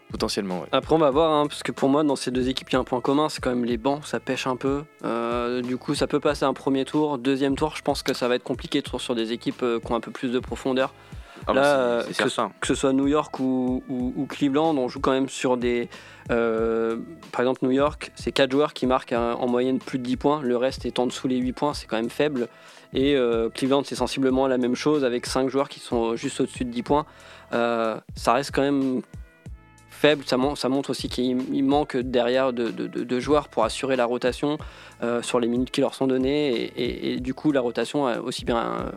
Potentiellement 0.10 0.62
ouais. 0.62 0.68
Après, 0.72 0.96
on 0.96 1.00
va 1.00 1.10
voir, 1.10 1.32
hein, 1.34 1.48
parce 1.48 1.64
que 1.64 1.74
pour 1.74 1.90
moi, 1.90 2.04
dans 2.04 2.16
ces 2.16 2.32
deux 2.32 2.48
équipes, 2.48 2.70
il 2.70 2.74
y 2.74 2.76
a 2.76 2.80
un 2.80 2.84
point 2.86 3.02
commun, 3.02 3.28
c'est 3.28 3.42
quand 3.44 3.50
même 3.50 3.66
les 3.66 3.78
bancs, 3.78 4.06
ça 4.06 4.22
pêche 4.22 4.46
un 4.48 4.56
peu. 4.56 4.84
Euh, 5.04 5.62
du 5.64 5.76
coup, 5.78 5.96
ça 5.96 6.06
peut 6.08 6.20
passer 6.22 6.46
un 6.46 6.54
premier 6.54 6.86
tour. 6.86 7.18
Deuxième 7.18 7.56
tour, 7.58 7.76
je 7.76 7.82
pense 7.82 8.04
que 8.04 8.14
ça 8.14 8.28
va 8.30 8.36
être 8.36 8.44
compliqué 8.44 8.82
sur- 8.88 9.02
sur 9.02 9.16
des 9.16 9.32
équipes 9.34 9.64
euh, 9.64 9.80
qui 9.80 9.92
ont 9.92 9.96
un 9.96 10.00
peu 10.00 10.12
plus 10.12 10.30
de 10.32 10.38
profondeur. 10.40 10.94
Ah 11.48 11.54
Là, 11.54 11.62
bah, 11.62 11.68
euh, 11.78 12.04
que, 12.60 12.68
ce 12.68 12.76
soit 12.76 12.94
New 12.94 13.08
York 13.08 13.40
ou, 13.40 13.84
ou- 13.90 14.14
ou 14.16 14.26
Cleveland, 14.26 14.76
on 14.78 14.88
joue 14.88 15.00
quand 15.02 15.12
même 15.12 15.28
sur 15.30 15.58
des. 15.58 15.90
euh, 16.32 16.98
par 17.32 17.42
exemple, 17.42 17.60
New 17.66 17.72
York, 17.72 18.12
c'est 18.16 18.32
4 18.32 18.52
joueurs 18.52 18.74
qui 18.74 18.88
marquent 18.88 19.12
un- 19.14 19.34
en 19.34 19.48
moyenne 19.48 19.80
plus 19.80 20.00
de 20.00 20.04
10 20.04 20.16
points. 20.18 20.42
Le 20.42 20.56
reste 20.56 20.86
est 20.86 21.00
en 21.00 21.06
dessous 21.08 21.28
les 21.28 21.38
8 21.38 21.52
points, 21.54 21.74
c'est 21.74 21.86
quand 21.88 21.98
même 21.98 22.10
faible. 22.10 22.48
Et 22.94 23.16
euh, 23.16 23.50
Cleveland, 23.50 23.84
c'est 23.84 23.96
sensiblement 23.96 24.48
la 24.48 24.58
même 24.58 24.76
chose 24.76 25.04
avec 25.04 25.26
5 25.26 25.50
joueurs 25.50 25.68
qui 25.68 25.80
sont 25.82 26.16
juste 26.16 26.40
au-dessus 26.40 26.64
de 26.64 26.70
10 26.72 26.84
points. 26.84 27.06
Euh, 27.52 28.00
ça 28.16 28.34
reste 28.34 28.52
quand 28.54 28.62
même 28.62 29.02
faible. 29.90 30.24
Ça, 30.26 30.38
mon- 30.38 30.56
ça 30.56 30.70
montre 30.70 30.92
aussi 30.92 31.10
qu'il 31.10 31.42
il 31.54 31.64
manque 31.64 31.98
derrière 31.98 32.54
de, 32.54 32.70
de- 32.70 32.88
de- 32.88 33.04
de 33.04 33.20
joueurs 33.20 33.48
pour 33.50 33.64
assurer 33.66 33.96
la 33.96 34.06
rotation 34.06 34.58
euh, 35.02 35.22
sur 35.22 35.40
les 35.40 35.48
minutes 35.48 35.72
qui 35.72 35.82
leur 35.82 35.94
sont 35.96 36.08
données. 36.08 36.54
Et, 36.56 36.64
et- 36.84 37.14
et 37.14 37.20
du 37.20 37.34
coup, 37.34 37.52
la 37.52 37.62
rotation 37.62 38.06
aussi 38.24 38.46
bien 38.46 38.92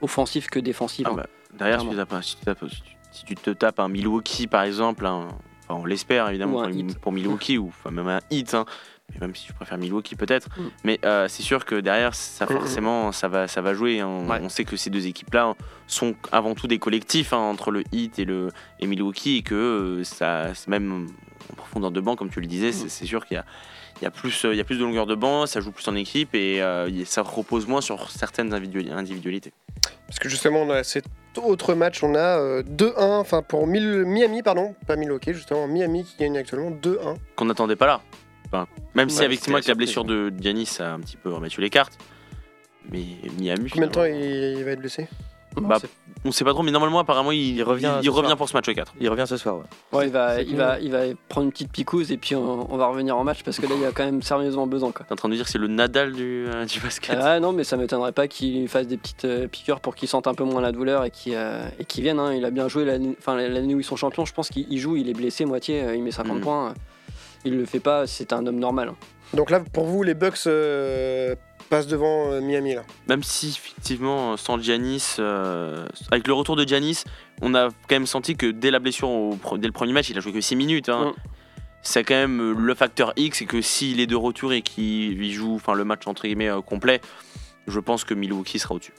offensive 0.00 0.46
que 0.48 0.58
défensive. 0.58 1.06
Ah 1.08 1.12
hein. 1.12 1.16
bah, 1.18 1.26
derrière, 1.58 1.80
si 1.80 1.86
tu, 1.86 1.92
Clairement. 1.94 2.06
tapes 2.10 2.12
un- 2.18 2.22
si, 2.22 2.36
tu 2.36 2.44
tapes- 2.44 2.68
si 2.68 2.82
tu- 2.82 2.96
si 3.12 3.24
tu 3.24 3.34
te 3.36 3.50
tapes 3.50 3.80
un 3.80 3.88
Milwaukee 3.88 4.46
par 4.46 4.62
exemple, 4.64 5.06
un- 5.06 5.28
enfin, 5.68 5.80
on 5.80 5.84
l'espère 5.84 6.28
évidemment 6.28 6.62
pour, 6.62 6.70
hit. 6.70 6.98
pour 6.98 7.12
Milwaukee 7.12 7.58
ou 7.58 7.68
enfin, 7.68 7.90
même 7.90 8.08
un 8.08 8.20
hit, 8.30 8.54
hein, 8.54 8.64
mais 9.12 9.20
même 9.20 9.34
si 9.34 9.46
je 9.48 9.52
préfère 9.52 9.78
Milwaukee 9.78 10.16
peut-être, 10.16 10.48
Mm. 10.58 10.62
mais 10.84 10.98
euh, 11.04 11.28
c'est 11.28 11.42
sûr 11.42 11.64
que 11.64 11.76
derrière, 11.76 12.14
ça 12.14 12.44
Mm, 12.44 12.48
mm. 12.48 12.52
forcément, 12.56 13.12
ça 13.12 13.28
va, 13.28 13.46
ça 13.48 13.60
va 13.62 13.72
jouer. 13.74 14.00
hein. 14.00 14.08
On, 14.08 14.28
Ouais. 14.28 14.38
on 14.42 14.48
sait 14.48 14.64
que 14.64 14.76
ces 14.76 14.90
deux 14.90 15.06
équipes-là 15.06 15.54
sont 15.86 16.14
avant 16.32 16.54
tout 16.54 16.66
des 16.66 16.78
collectifs 16.78 17.32
hein, 17.32 17.38
entre 17.38 17.70
le 17.70 17.84
hit 17.92 18.18
et 18.18 18.24
le 18.24 18.48
et 18.80 18.86
Milwaukee 18.86 19.36
et 19.38 19.42
que 19.42 19.54
euh, 19.54 20.04
ça, 20.04 20.48
même 20.66 21.06
en 21.52 21.54
profondeur 21.54 21.90
de 21.90 22.00
banc, 22.00 22.16
comme 22.16 22.30
tu 22.30 22.40
le 22.40 22.46
disais, 22.46 22.70
Mm. 22.70 22.88
c'est 22.88 23.06
sûr 23.06 23.26
qu'il 23.26 23.36
y 23.36 23.38
a 23.38 23.44
il 24.00 24.04
y, 24.04 24.06
a 24.06 24.10
plus, 24.10 24.44
euh, 24.44 24.52
il 24.54 24.56
y 24.56 24.60
a 24.60 24.64
plus 24.64 24.76
de 24.78 24.82
longueur 24.84 25.06
de 25.06 25.14
banc, 25.14 25.46
ça 25.46 25.60
joue 25.60 25.70
plus 25.72 25.86
en 25.88 25.94
équipe 25.94 26.34
et 26.34 26.60
euh, 26.62 27.04
ça 27.04 27.22
repose 27.22 27.66
moins 27.66 27.80
sur 27.80 28.10
certaines 28.10 28.52
individuali- 28.52 28.90
individualités. 28.92 29.52
Parce 30.06 30.18
que 30.18 30.28
justement, 30.28 30.62
on 30.62 30.70
a 30.70 30.82
cet 30.84 31.04
autre 31.36 31.74
match, 31.74 32.02
on 32.02 32.14
a 32.14 32.38
euh, 32.38 32.62
2-1, 32.62 32.92
enfin 33.20 33.42
pour 33.42 33.66
Miami, 33.66 34.42
pardon, 34.42 34.74
pas 34.86 34.96
Milwaukee, 34.96 35.32
justement, 35.32 35.66
Miami 35.66 36.04
qui 36.04 36.16
gagne 36.18 36.36
actuellement 36.38 36.70
2-1. 36.70 37.16
qu'on 37.36 37.44
n'attendait 37.46 37.76
pas 37.76 37.86
là. 37.86 38.00
Enfin, 38.46 38.66
même 38.94 39.08
si 39.08 39.22
effectivement 39.24 39.56
avec 39.56 39.66
la 39.68 39.74
blessure 39.74 40.04
de 40.04 40.32
Giannis 40.38 40.66
ça 40.66 40.90
a 40.90 40.94
un 40.94 41.00
petit 41.00 41.16
peu 41.16 41.32
rebattu 41.32 41.60
les 41.60 41.70
cartes. 41.70 41.98
Mais 42.90 43.04
Miami, 43.40 43.70
Combien 43.70 43.88
de 43.88 43.92
temps 43.92 44.04
il 44.04 44.62
va 44.64 44.72
être 44.72 44.80
blessé? 44.80 45.08
Bah, 45.60 45.78
on 46.26 46.32
sait 46.32 46.44
pas 46.44 46.52
trop, 46.52 46.62
mais 46.62 46.70
normalement 46.70 46.98
apparemment 47.00 47.32
il, 47.32 47.56
Il 47.56 47.62
revient 47.62 47.92
il, 48.02 48.08
revient 48.10 48.26
soir. 48.28 48.36
pour 48.38 48.48
ce 48.48 48.54
match 48.56 48.66
4. 48.72 48.94
Il 49.00 49.08
revient 49.10 49.24
ce 49.26 49.36
soir. 49.36 49.56
ouais. 49.58 49.64
Ouais, 49.98 50.06
il, 50.06 50.12
va, 50.12 50.40
il, 50.40 50.56
va, 50.56 50.80
il 50.80 50.90
va 50.90 51.00
prendre 51.28 51.44
une 51.46 51.52
petite 51.52 51.70
picouse 51.70 52.10
et 52.12 52.16
puis 52.16 52.34
on, 52.34 52.72
on 52.72 52.76
va 52.76 52.86
revenir 52.86 53.16
en 53.16 53.24
match 53.24 53.42
parce 53.44 53.58
que 53.58 53.66
là 53.66 53.74
il 53.76 53.82
y 53.82 53.84
a 53.84 53.92
quand 53.92 54.04
même 54.04 54.22
sérieusement 54.22 54.66
besoin. 54.66 54.90
Quoi. 54.92 55.04
T'es 55.06 55.12
en 55.12 55.16
train 55.16 55.28
de 55.28 55.34
dire 55.34 55.44
que 55.44 55.50
c'est 55.50 55.58
le 55.58 55.68
Nadal 55.68 56.12
du, 56.12 56.46
euh, 56.48 56.64
du 56.64 56.80
basket. 56.80 57.18
Ah 57.20 57.40
non, 57.40 57.52
mais 57.52 57.62
ça 57.64 57.76
m'étonnerait 57.76 58.12
pas 58.12 58.26
qu'il 58.26 58.66
fasse 58.68 58.86
des 58.86 58.96
petites 58.96 59.24
euh, 59.26 59.48
piqûres 59.48 59.80
pour 59.80 59.94
qu'il 59.94 60.08
sente 60.08 60.26
un 60.26 60.34
peu 60.34 60.44
moins 60.44 60.60
la 60.62 60.72
douleur 60.72 61.04
et 61.04 61.10
qu'il 61.10 61.34
euh, 61.36 61.66
vienne. 61.98 62.18
hein. 62.18 62.32
Il 62.34 62.44
a 62.44 62.50
bien 62.50 62.68
joué 62.68 62.84
l'année 62.84 63.74
où 63.74 63.80
ils 63.80 63.84
sont 63.84 63.96
champions. 63.96 64.24
Je 64.24 64.32
pense 64.32 64.48
qu'il 64.48 64.66
il 64.70 64.78
joue, 64.78 64.96
il 64.96 65.08
est 65.10 65.14
blessé 65.14 65.44
moitié, 65.44 65.82
euh, 65.82 65.94
il 65.94 66.02
met 66.02 66.10
50 66.10 66.36
Mhm. 66.36 66.40
points. 66.42 66.74
Il 67.44 67.56
le 67.56 67.64
fait 67.66 67.80
pas, 67.80 68.06
c'est 68.06 68.32
un 68.32 68.46
homme 68.46 68.58
normal. 68.58 68.88
hein. 68.90 68.96
Donc 69.34 69.50
là, 69.50 69.60
pour 69.60 69.84
vous, 69.86 70.02
les 70.02 70.14
Bucks 70.14 70.46
euh, 70.46 71.34
passent 71.68 71.86
devant 71.88 72.30
euh, 72.30 72.40
Miami, 72.40 72.74
là. 72.74 72.82
Même 73.08 73.22
si 73.22 73.48
effectivement 73.48 74.36
sans 74.36 74.58
Giannis, 74.60 75.16
euh, 75.18 75.86
avec 76.10 76.26
le 76.26 76.32
retour 76.34 76.56
de 76.56 76.64
Giannis, 76.66 77.02
on 77.42 77.54
a 77.54 77.68
quand 77.68 77.96
même 77.96 78.06
senti 78.06 78.36
que 78.36 78.46
dès 78.46 78.70
la 78.70 78.78
blessure, 78.78 79.08
au 79.08 79.34
pre- 79.36 79.58
dès 79.58 79.66
le 79.66 79.72
premier 79.72 79.92
match, 79.92 80.08
il 80.10 80.16
a 80.16 80.20
joué 80.20 80.32
que 80.32 80.40
6 80.40 80.56
minutes. 80.56 80.88
hein. 80.88 81.12
Mm. 81.16 81.20
C'est 81.82 82.04
quand 82.04 82.14
même 82.14 82.40
euh, 82.40 82.54
le 82.56 82.74
facteur 82.74 83.12
X, 83.16 83.38
c'est 83.40 83.44
que 83.44 83.60
s'il 83.60 84.00
est 84.00 84.06
de 84.06 84.16
retour 84.16 84.52
et 84.52 84.62
qu'il 84.62 85.30
joue 85.32 85.56
enfin, 85.56 85.74
le 85.74 85.84
match 85.84 86.06
entre 86.06 86.22
guillemets 86.22 86.48
euh, 86.48 86.62
complet, 86.62 87.00
je 87.66 87.78
pense 87.80 88.04
que 88.04 88.14
Milwaukee 88.14 88.58
sera 88.58 88.74
au-dessus. 88.76 88.94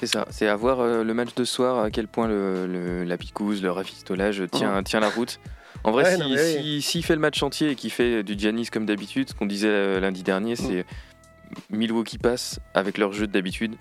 C'est 0.00 0.06
ça, 0.06 0.26
c'est 0.30 0.48
à 0.48 0.56
voir 0.56 0.80
euh, 0.80 1.04
le 1.04 1.14
match 1.14 1.34
de 1.34 1.44
soir, 1.44 1.78
à 1.78 1.90
quel 1.90 2.08
point 2.08 2.26
le, 2.26 2.66
le- 2.66 3.04
la 3.04 3.16
picouse, 3.16 3.62
le 3.62 3.70
rafistolage 3.70 4.42
tient, 4.52 4.82
tient 4.82 5.00
la 5.00 5.08
route. 5.10 5.38
En 5.84 5.92
vrai, 5.92 6.04
Ouais, 6.04 6.16
si- 6.16 6.30
mais 6.34 6.62
si- 6.62 6.82
s'il 6.82 7.04
fait 7.04 7.14
le 7.14 7.20
match 7.20 7.42
entier 7.42 7.70
et 7.70 7.74
qu'il 7.74 7.90
fait 7.90 8.22
du 8.22 8.38
Giannis 8.38 8.66
comme 8.66 8.86
d'habitude, 8.86 9.28
ce 9.30 9.34
qu'on 9.34 9.46
disait 9.46 9.68
euh, 9.68 10.00
lundi 10.00 10.22
dernier, 10.22 10.56
c'est 10.56 10.84
Milwaukee 11.70 12.18
passe 12.18 12.60
avec 12.74 12.98
leur 12.98 13.12
jeu 13.12 13.26
de 13.26 13.32
d'habitude. 13.32 13.76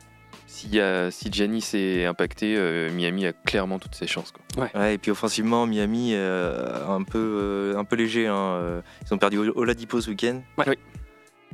S'il 0.47 0.73
y 0.73 0.79
a- 0.81 1.11
si 1.11 1.31
Giannis 1.31 1.63
est 1.75 2.05
impacté, 2.05 2.55
euh, 2.57 2.89
Miami 2.91 3.27
a 3.27 3.33
clairement 3.33 3.77
toutes 3.77 3.93
ses 3.95 4.07
chances. 4.07 4.31
Quoi. 4.31 4.69
Ouais, 4.73 4.95
et 4.95 4.97
puis 4.97 5.11
offensivement, 5.11 5.67
Miami, 5.67 6.13
euh, 6.13 6.87
un, 6.87 7.03
peu, 7.03 7.17
euh, 7.19 7.77
un 7.77 7.83
peu 7.83 7.95
léger. 7.95 8.25
hein, 8.27 8.81
Ils 9.05 9.13
ont 9.13 9.17
perdu 9.19 9.37
Oladipo 9.37 10.01
ce 10.01 10.09
week-end. 10.09 10.41
Ouais. 10.57 10.65
Oui. 10.69 10.75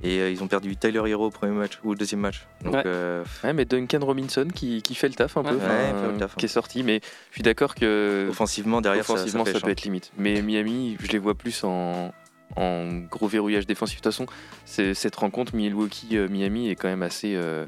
Et 0.03 0.19
euh, 0.19 0.29
ils 0.29 0.43
ont 0.43 0.47
perdu 0.47 0.75
Tyler 0.75 1.01
Hero 1.07 1.27
au 1.27 1.29
premier 1.31 1.53
match 1.53 1.79
ou 1.83 1.91
au 1.91 1.95
deuxième 1.95 2.19
match. 2.19 2.45
Donc, 2.63 2.73
Ouais. 2.75 2.83
euh, 2.85 3.23
Ouais, 3.43 3.53
mais 3.53 3.65
Duncan 3.65 3.99
Robinson 4.01 4.47
qui, 4.53 4.81
qui 4.81 4.93
fait 4.93 5.07
le 5.07 5.13
taf 5.15 5.37
un 5.37 5.43
peu, 5.43 5.55
Ouais. 5.55 5.61
enfin, 5.61 5.69
Ouais, 5.69 5.89
il 5.95 6.01
fait 6.05 6.11
le 6.11 6.17
taf, 6.17 6.31
hein. 6.31 6.35
qui 6.37 6.45
est 6.45 6.49
sorti, 6.49 6.83
mais 6.83 6.99
je 7.29 7.35
suis 7.35 7.43
d'accord 7.43 7.75
que 7.75 8.27
offensivement, 8.29 8.81
derrière, 8.81 9.05
ça- 9.05 9.13
offensivement 9.13 9.45
ça, 9.45 9.53
ça, 9.53 9.59
peut 9.61 9.69
être 9.69 9.83
limite. 9.83 10.11
Mais 10.17 10.41
Miami, 10.41 10.97
je 11.01 11.07
les 11.11 11.17
vois 11.17 11.33
plus 11.35 11.63
en, 11.63 12.13
en 12.57 12.89
gros 13.09 13.27
verrouillage 13.27 13.65
défensif. 13.65 13.99
De 14.01 14.03
toute 14.03 14.13
façon, 14.13 14.25
cette 14.65 15.15
rencontre 15.15 15.55
Milwaukee-Miami 15.55 16.69
est 16.69 16.75
quand 16.75 16.89
même 16.89 17.03
assez, 17.03 17.33
euh, 17.35 17.65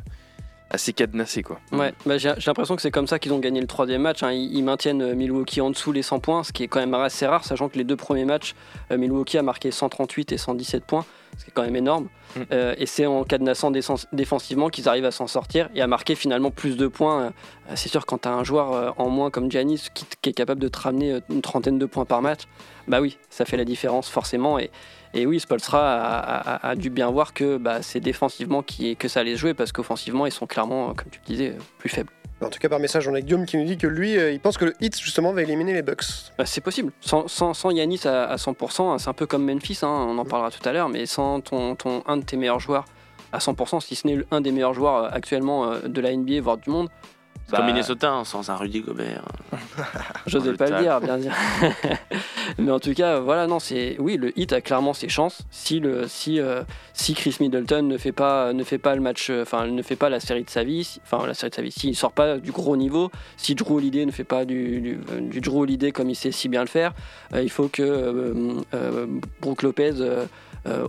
assez 0.70 0.92
cadenassée. 0.94 1.44
Quoi. 1.44 1.60
Ouais, 1.72 1.94
bah, 2.06 2.18
j'ai 2.18 2.34
l'impression 2.46 2.76
que 2.76 2.82
c'est 2.82 2.92
comme 2.92 3.08
ça 3.08 3.20
qu'ils 3.20 3.32
ont 3.34 3.40
gagné 3.40 3.62
le 3.62 3.68
troisième 3.68 4.02
match. 4.02 4.24
hein. 4.24 4.32
Ils, 4.32 4.54
ils 4.54 4.64
maintiennent 4.64 5.02
euh, 5.02 5.16
Milwaukee 5.16 5.62
en 5.62 5.70
dessous 5.70 5.92
les 5.92 6.02
100 6.02 6.20
points, 6.20 6.44
ce 6.44 6.52
qui 6.52 6.64
est 6.64 6.68
quand 6.68 6.80
même 6.80 6.94
assez 6.94 7.26
rare, 7.26 7.46
sachant 7.46 7.70
que 7.70 7.78
les 7.78 7.84
deux 7.86 7.96
premiers 7.96 8.26
matchs, 8.26 8.54
euh, 8.92 8.98
Milwaukee 8.98 9.38
a 9.38 9.44
marqué 9.44 9.72
138 9.72 10.32
et 10.34 10.38
117 10.38 10.84
points, 10.86 11.06
ce 11.38 11.46
qui 11.46 11.52
est 11.52 11.54
quand 11.54 11.64
même 11.64 11.76
énorme. 11.78 12.10
Mm. 12.36 12.40
Euh, 12.52 12.76
et 12.78 12.86
c'est 12.86 13.06
en 13.06 13.24
cadenassant 13.24 13.72
défens- 13.72 14.08
défensivement 14.12 14.68
qu'ils 14.70 14.90
arrivent 14.90 15.06
à 15.06 15.12
s'en 15.12 15.28
sortir 15.28 15.70
et 15.74 15.82
à 15.82 15.88
marquer 15.88 16.16
finalement 16.16 16.52
plus 16.52 16.76
de 16.76 16.88
points. 16.88 17.32
C'est 17.76 17.90
sûr, 17.90 18.06
quand 18.06 18.20
tu 18.24 18.28
as 18.28 18.34
un 18.34 18.44
joueur 18.44 18.94
en 19.00 19.10
moins 19.10 19.30
comme 19.32 19.50
Giannis 19.50 19.88
qui, 19.94 20.06
qui 20.22 20.30
est 20.30 20.34
capable 20.34 20.62
de 20.62 20.68
te 20.68 20.80
ramener 20.80 21.20
une 21.30 21.42
trentaine 21.42 21.80
de 21.80 21.86
points 21.86 22.06
par 22.06 22.22
match, 22.22 22.42
bah 22.88 23.00
oui, 23.02 23.18
ça 23.30 23.46
fait 23.46 23.58
la 23.58 23.66
différence 23.66 24.10
forcément. 24.10 24.60
Et, 24.60 24.70
et 25.18 25.26
oui, 25.26 25.40
Spolstra 25.40 25.80
a, 25.80 26.56
a- 26.56 26.70
a 26.70 26.76
dû 26.76 26.90
bien 26.90 27.10
voir 27.10 27.34
que 27.34 27.58
bah, 27.58 27.82
c'est 27.82 28.00
défensivement 28.00 28.62
qui, 28.64 28.96
que 28.96 29.08
ça 29.08 29.20
allait 29.22 29.34
se 29.36 29.40
jouer 29.40 29.54
parce 29.54 29.72
qu'offensivement, 29.72 30.26
ils 30.26 30.32
sont 30.32 30.46
clairement, 30.48 30.94
comme 30.94 31.10
tu 31.10 31.20
le 31.20 31.26
disais, 31.26 31.56
plus 31.80 31.90
faibles. 31.90 32.10
En 32.40 32.50
tout 32.50 32.60
cas, 32.60 32.70
par 32.70 32.80
message, 32.80 33.08
on 33.08 33.16
a 33.16 33.22
Guillaume 33.22 33.48
qui 33.48 33.58
nous 33.58 33.66
dit 33.66 33.78
que 33.78 33.88
lui, 33.88 34.16
euh, 34.16 34.32
il 34.32 34.40
pense 34.40 34.60
que 34.60 34.66
le 34.66 34.74
Hit, 34.80 35.00
justement, 35.00 35.34
va 35.34 35.42
éliminer 35.42 35.74
les 35.74 35.82
Bucks. 35.82 36.04
Bah, 36.38 36.46
c'est 36.46 36.62
possible. 36.62 36.92
Sans, 37.02 37.28
sans, 37.28 37.56
sans 37.56 37.72
Yanis 37.72 38.02
à, 38.06 38.26
à 38.26 38.36
100%, 38.36 38.94
hein, 38.94 38.98
c'est 39.00 39.10
un 39.10 39.14
peu 39.14 39.26
comme 39.26 39.44
Memphis, 39.44 39.80
hein, 39.82 39.88
on 39.90 40.18
en 40.20 40.26
parlera 40.26 40.52
tout 40.52 40.68
à 40.70 40.72
l'heure, 40.72 40.88
mais 40.88 41.08
sans 41.08 41.42
ton, 41.42 41.76
ton, 41.76 42.04
un 42.06 42.18
de 42.18 42.24
tes 42.24 42.38
meilleurs 42.38 42.60
joueurs 42.60 42.86
à 43.32 43.40
100%, 43.40 43.82
si 43.82 43.96
ce 43.96 44.06
n'est 44.08 44.20
un 44.30 44.40
des 44.42 44.52
meilleurs 44.52 44.74
joueurs 44.76 44.96
euh, 45.06 45.10
actuellement 45.12 45.66
euh, 45.66 45.80
de 45.88 46.00
la 46.00 46.16
NBA, 46.16 46.40
voire 46.42 46.58
du 46.58 46.70
monde, 46.70 46.90
bah, 47.50 47.58
Comme 47.58 47.68
Minnesota, 47.68 48.12
hein, 48.12 48.24
sans 48.26 48.50
un 48.50 48.56
Rudy 48.56 48.82
Gobert. 48.82 49.24
J'osais 50.26 50.52
le 50.52 50.58
pas 50.58 50.70
le 50.70 50.82
dire, 50.82 51.00
bien 51.02 51.18
dire. 51.18 51.34
Mais 52.58 52.72
en 52.72 52.80
tout 52.80 52.94
cas, 52.94 53.20
voilà, 53.20 53.48
non, 53.48 53.60
c'est 53.60 53.96
oui, 54.00 54.18
le 54.18 54.38
hit 54.40 54.52
a 54.54 54.62
clairement 54.62 54.94
ses 54.94 55.10
chances. 55.10 55.42
Si 55.52 55.80
le 55.80 56.08
si 56.08 56.40
euh, 56.40 56.64
si 56.94 57.14
Chris 57.14 57.38
Middleton 57.40 57.84
ne 57.84 57.98
fait 57.98 58.12
pas 58.12 58.54
ne 58.54 58.64
fait 58.64 58.78
pas 58.78 58.96
le 58.96 59.02
match, 59.02 59.30
euh, 59.30 59.44
enfin 59.44 59.68
ne 59.68 59.82
fait 59.82 59.96
pas 59.96 60.10
la 60.10 60.20
série 60.20 60.44
de 60.44 60.50
sa 60.50 60.64
vie, 60.64 60.84
si- 60.84 61.02
enfin 61.04 61.26
la 61.28 61.34
série 61.34 61.50
de 61.52 61.56
sa 61.56 61.62
vie, 61.62 61.72
s'il 61.72 61.96
sort 61.96 62.12
pas 62.14 62.38
du 62.38 62.52
gros 62.52 62.76
niveau, 62.78 63.12
si 63.38 63.54
Drew 63.56 63.76
Holiday 63.76 64.06
ne 64.06 64.12
fait 64.12 64.24
pas 64.24 64.46
du 64.46 64.80
du, 64.82 65.00
euh, 65.12 65.20
du 65.22 65.42
Drew 65.42 65.60
Holiday 65.62 65.92
comme 65.92 66.10
il 66.10 66.16
sait 66.16 66.32
si 66.32 66.50
bien 66.50 66.62
le 66.62 66.68
faire, 66.68 66.94
euh, 67.34 67.42
il 67.44 67.50
faut 67.50 67.68
que 67.68 67.84
euh, 67.84 69.06
Brook 69.42 69.62
Lopez 69.64 69.94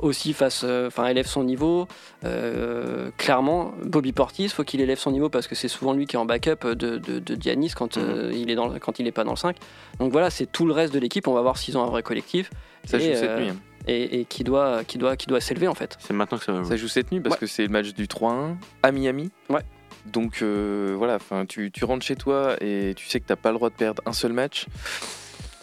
aussi 0.02 0.32
fasse, 0.32 0.62
euh, 0.64 0.88
enfin 0.88 1.06
élève 1.06 1.26
son 1.26 1.44
niveau. 1.44 1.86
Euh, 2.24 3.10
clairement, 3.16 3.72
Bobby 3.84 4.12
Portis, 4.12 4.48
faut 4.48 4.64
qu'il 4.64 4.80
élève 4.80 4.98
son 4.98 5.10
niveau 5.10 5.28
parce 5.28 5.46
que 5.46 5.54
c'est 5.54 5.68
souvent 5.68 5.92
lui 5.92 6.06
qui 6.06 6.16
est 6.16 6.18
en 6.18 6.24
backup 6.26 6.64
de, 6.74 6.98
de, 6.98 7.18
de 7.18 7.36
Giannis 7.40 7.72
quand 7.76 7.96
euh, 7.96 8.30
il 8.34 8.50
est 8.50 8.54
dans 8.54 8.78
quand 8.78 8.98
il 8.98 9.06
est 9.06 9.12
pas 9.12 9.24
dans 9.24 9.32
le 9.32 9.36
5. 9.36 9.56
Donc 9.98 10.12
voilà, 10.12 10.30
c'est 10.30 10.46
tout 10.46 10.66
le 10.66 10.72
reste 10.72 10.92
de 10.94 10.98
l'équipe. 10.98 11.26
On 11.28 11.34
va 11.34 11.42
voir 11.42 11.56
s'ils 11.58 11.76
ont 11.78 11.82
un 11.82 11.90
vrai 11.90 12.02
collectif. 12.02 12.50
Ça 12.84 12.96
Et, 12.98 13.00
joue 13.00 13.06
cette 13.14 13.30
euh, 13.30 13.40
nuit. 13.40 13.48
hein. 13.50 13.56
et, 13.86 14.20
et 14.20 14.24
qui 14.24 14.44
doit, 14.44 14.84
qui 14.84 14.98
doit, 14.98 15.16
qui 15.16 15.26
doit 15.26 15.40
s'élever 15.40 15.68
en 15.68 15.74
fait. 15.74 15.96
C'est 16.00 16.14
maintenant 16.14 16.38
que 16.38 16.44
ça 16.44 16.52
va 16.52 16.58
jouer. 16.62 16.68
Ça 16.70 16.76
joue 16.76 16.88
cette 16.88 17.10
nuit 17.12 17.20
parce 17.20 17.34
Ouais. 17.34 17.40
que 17.40 17.46
c'est 17.46 17.62
le 17.62 17.68
match 17.70 17.92
du 17.94 18.06
3-1 18.06 18.56
à 18.82 18.92
Miami. 18.92 19.30
Ouais. 19.48 19.62
Donc 20.06 20.40
euh, 20.42 20.94
voilà, 20.96 21.16
enfin, 21.16 21.44
tu, 21.44 21.70
tu 21.70 21.84
rentres 21.84 22.04
chez 22.04 22.16
toi 22.16 22.56
et 22.62 22.94
tu 22.96 23.06
sais 23.08 23.20
que 23.20 23.26
t'as 23.26 23.36
pas 23.36 23.50
le 23.50 23.56
droit 23.56 23.68
de 23.68 23.74
perdre 23.74 24.02
un 24.06 24.12
seul 24.12 24.32
match. 24.32 24.66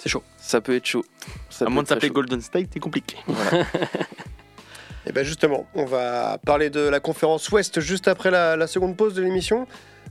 C'est 0.05 0.09
chaud. 0.09 0.21
Ça 0.37 0.61
peut 0.61 0.75
être 0.75 0.85
chaud. 0.85 1.03
Ça 1.49 1.65
À 1.65 1.69
moins 1.69 1.81
de 1.81 1.87
chaud. 1.87 2.13
Golden 2.13 2.39
State, 2.39 2.67
c'est 2.71 2.79
compliqué. 2.79 3.17
Voilà. 3.25 3.65
Et 5.07 5.11
bien 5.11 5.23
justement, 5.23 5.65
on 5.73 5.85
va 5.85 6.37
parler 6.37 6.69
de 6.69 6.81
la 6.81 6.99
conférence 6.99 7.49
Ouest 7.49 7.79
juste 7.79 8.07
après 8.07 8.29
la, 8.29 8.55
la 8.55 8.67
seconde 8.67 8.95
pause 8.95 9.15
de 9.15 9.23
l'émission, 9.23 9.65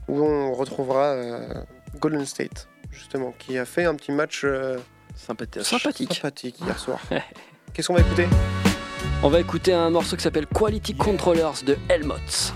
où 0.09 0.21
on 0.21 0.53
retrouvera 0.53 1.13
euh, 1.13 1.47
Golden 2.01 2.25
State, 2.25 2.67
justement, 2.91 3.33
qui 3.39 3.57
a 3.57 3.63
fait 3.63 3.85
un 3.85 3.95
petit 3.95 4.11
match 4.11 4.41
euh, 4.43 4.77
Sympathique. 5.15 5.63
Sympathique. 5.63 6.13
sympathique 6.13 6.59
hier 6.59 6.77
soir. 6.77 6.99
Qu'est-ce 7.73 7.87
qu'on 7.87 7.93
va 7.93 8.01
écouter? 8.01 8.27
On 9.23 9.29
va 9.29 9.39
écouter 9.39 9.71
un 9.71 9.89
morceau 9.91 10.17
qui 10.17 10.23
s'appelle 10.23 10.47
Quality 10.47 10.93
Controllers 10.95 11.63
de 11.65 11.77
Helmut. 11.87 12.53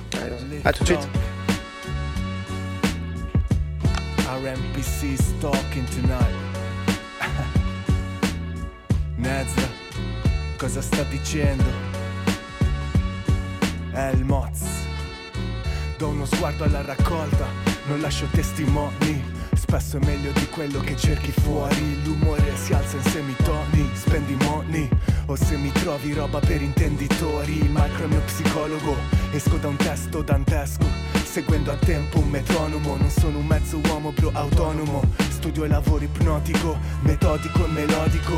À 0.65 0.73
tout 0.73 0.83
de 0.83 0.89
suite. 0.89 1.07
RMPC's 4.27 5.33
talking 5.41 5.85
tonight. 5.85 6.48
Nezza, 9.15 9.69
cosa 10.57 10.81
sta 10.81 11.03
dicendo? 11.03 11.63
È 13.91 14.11
il 14.13 14.23
Moz. 14.23 14.61
Do 15.97 16.09
uno 16.09 16.25
sguardo 16.25 16.63
alla 16.63 16.81
raccolta, 16.81 17.45
non 17.87 17.99
lascio 17.99 18.25
testimoni. 18.31 19.37
Spesso 19.53 19.97
è 19.97 20.05
meglio 20.05 20.31
di 20.31 20.47
quello 20.47 20.79
che 20.79 20.95
cerchi 20.95 21.31
fuori. 21.31 22.01
L'umore 22.03 22.55
si 22.55 22.73
alza 22.73 22.95
in 22.97 23.03
semitoni, 23.03 23.89
spendi 23.93 24.35
money. 24.45 24.89
O 25.25 25.35
se 25.35 25.57
mi 25.57 25.71
trovi 25.71 26.13
roba 26.13 26.39
per 26.39 26.61
intenditori. 26.61 27.67
Macro 27.69 28.05
è 28.05 28.07
mio 28.07 28.21
psicologo, 28.21 28.95
esco 29.31 29.57
da 29.57 29.67
un 29.67 29.75
testo 29.75 30.21
dantesco. 30.21 30.85
Seguendo 31.23 31.71
a 31.71 31.75
tempo 31.75 32.19
un 32.19 32.29
metronomo, 32.29 32.95
non 32.95 33.09
sono 33.09 33.37
un 33.37 33.45
mezzo 33.45 33.79
uomo 33.85 34.11
bro 34.11 34.31
autonomo. 34.33 35.03
Studio 35.39 35.63
e 35.63 35.69
lavoro 35.69 36.03
ipnotico, 36.03 36.77
metodico 37.03 37.65
e 37.65 37.69
melodico. 37.69 38.35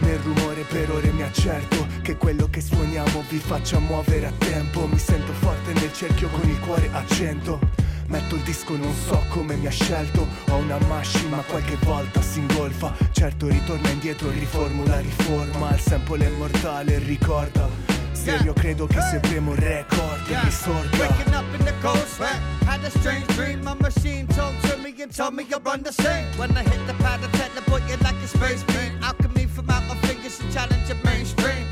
Nel 0.00 0.18
rumore 0.18 0.66
per 0.68 0.90
ore 0.90 1.10
mi 1.10 1.22
accerto 1.22 1.86
che 2.02 2.18
quello 2.18 2.46
che 2.50 2.60
suoniamo 2.60 3.24
vi 3.30 3.38
faccia 3.38 3.78
muovere 3.78 4.26
a 4.26 4.32
tempo. 4.36 4.86
Mi 4.86 4.98
sento 4.98 5.32
forte 5.32 5.72
nel 5.72 5.90
cerchio 5.94 6.28
con 6.28 6.46
il 6.46 6.60
cuore 6.60 6.90
a 6.92 7.02
cento. 7.06 7.58
Metto 8.08 8.34
il 8.34 8.42
disco, 8.42 8.76
non 8.76 8.94
so 8.94 9.24
come 9.30 9.56
mi 9.56 9.66
ha 9.66 9.70
scelto. 9.70 10.28
Ho 10.50 10.56
una 10.56 10.76
masci, 10.88 11.26
ma 11.28 11.38
qualche 11.38 11.78
volta 11.84 12.20
si 12.20 12.40
ingolfa. 12.40 12.92
Certo, 13.12 13.48
ritorna 13.48 13.88
indietro, 13.88 14.28
riformula, 14.28 15.00
riforma. 15.00 15.74
Il 15.74 15.80
sample 15.80 16.26
è 16.26 16.30
mortale, 16.36 16.98
ricorda. 16.98 17.66
Serio, 18.12 18.52
credo 18.52 18.86
che 18.86 19.00
se 19.00 19.16
avremo 19.16 19.54
record, 19.54 20.26
risorga. 20.44 22.51
Had 22.64 22.84
a 22.84 22.90
strange 22.90 23.26
dream. 23.28 23.64
My 23.64 23.74
machine 23.74 24.26
talked 24.28 24.62
to 24.64 24.76
me 24.78 24.94
and 25.00 25.14
told 25.14 25.34
me 25.34 25.46
I 25.54 25.58
run 25.58 25.82
the 25.82 25.92
same. 25.92 26.26
When 26.38 26.56
I 26.56 26.62
hit 26.62 26.86
the 26.86 26.94
pad, 26.94 27.20
I 27.22 27.28
teleport 27.36 27.82
you 27.88 27.96
like 27.98 28.16
a 28.16 28.26
space 28.26 28.62
beam. 28.64 28.92
Alchemy 29.02 29.46
from 29.46 29.70
out 29.70 29.84
my 29.88 29.96
fingers 30.06 30.40
and 30.40 30.52
challenge 30.52 30.88
the 30.88 30.96
mainstream. 31.04 31.66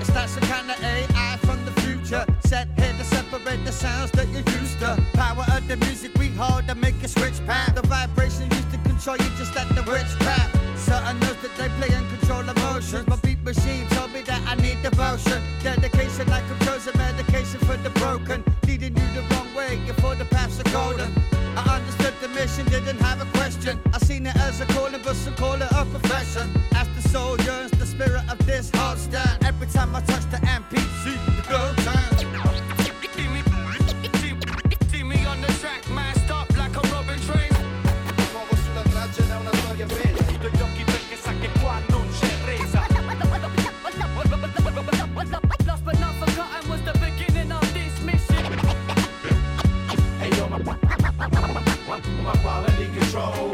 It's 0.00 0.10
that 0.10 0.28
some 0.28 0.42
kind 0.44 0.70
of 0.70 0.82
AI 0.82 1.36
from 1.42 1.64
the 1.64 1.72
future. 1.82 2.26
Set 2.44 2.66
here 2.78 2.92
to 2.98 3.04
separate 3.04 3.64
the 3.64 3.72
sounds 3.72 4.10
that 4.12 4.26
you're 4.28 4.48
used 4.60 4.78
to. 4.80 5.00
Power 5.14 5.44
of 5.56 5.66
the 5.68 5.76
music 5.76 6.10
we 6.18 6.28
hold 6.28 6.66
to 6.66 6.74
make 6.74 7.00
you 7.00 7.08
switch 7.08 7.38
path. 7.46 7.74
The 7.74 7.86
vibration 7.86 8.50
used 8.50 8.70
to 8.72 8.78
control 8.78 9.16
you 9.16 9.30
just 9.38 9.54
like 9.54 9.68
the 9.68 9.82
witchcraft. 9.82 10.58
Certain 10.76 11.20
notes 11.20 11.40
that 11.42 11.54
they 11.56 11.68
play 11.78 11.94
and 11.94 12.06
control 12.18 12.42
emotions. 12.48 13.06
My 13.06 13.16
beat 13.16 13.42
machine 13.44 13.86
told 13.90 14.12
me 14.12 14.22
that 14.22 14.42
I 14.46 14.56
need 14.56 14.82
devotion. 14.82 15.40
Dedication 15.62 16.26
like 16.28 16.44
I'm 16.50 16.58
chosen 16.66 16.92
medication 16.98 17.60
for 17.60 17.76
the 17.76 17.90
broken. 17.90 18.42
Leading 18.66 18.96
you 18.96 19.06
the 19.14 19.22
wrong 19.30 19.41
way 19.72 19.86
before 19.86 20.14
the 20.14 20.24
golden. 20.72 21.10
I 21.56 21.76
understood 21.76 22.14
the 22.20 22.28
mission, 22.28 22.64
didn't 22.66 23.00
have 23.00 23.20
a 23.20 23.30
question. 23.38 23.78
I 23.92 23.98
seen 23.98 24.26
it 24.26 24.36
as 24.36 24.60
a 24.60 24.66
calling, 24.66 25.00
but 25.04 25.16
some 25.16 25.34
call 25.34 25.54
it 25.54 25.70
a 25.70 25.84
profession. 25.84 26.50
As 26.74 26.88
the 26.96 27.08
soul 27.08 27.36
yearns, 27.40 27.70
the 27.72 27.86
spirit 27.86 28.24
of 28.30 28.38
this 28.46 28.70
heart 28.70 28.98
stand. 28.98 29.44
Every 29.44 29.66
time 29.66 29.94
I 29.94 30.00
touch 30.00 30.24
the 30.30 30.40
control. 53.12 53.51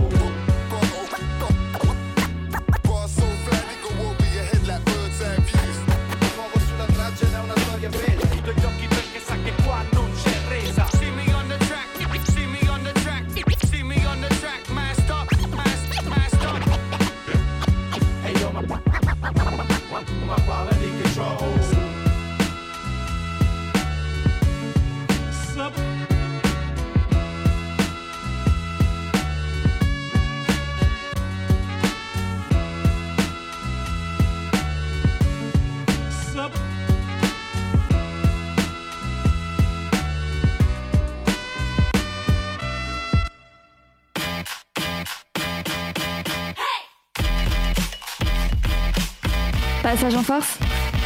Passage 50.01 50.15
en 50.15 50.23
force, 50.23 50.59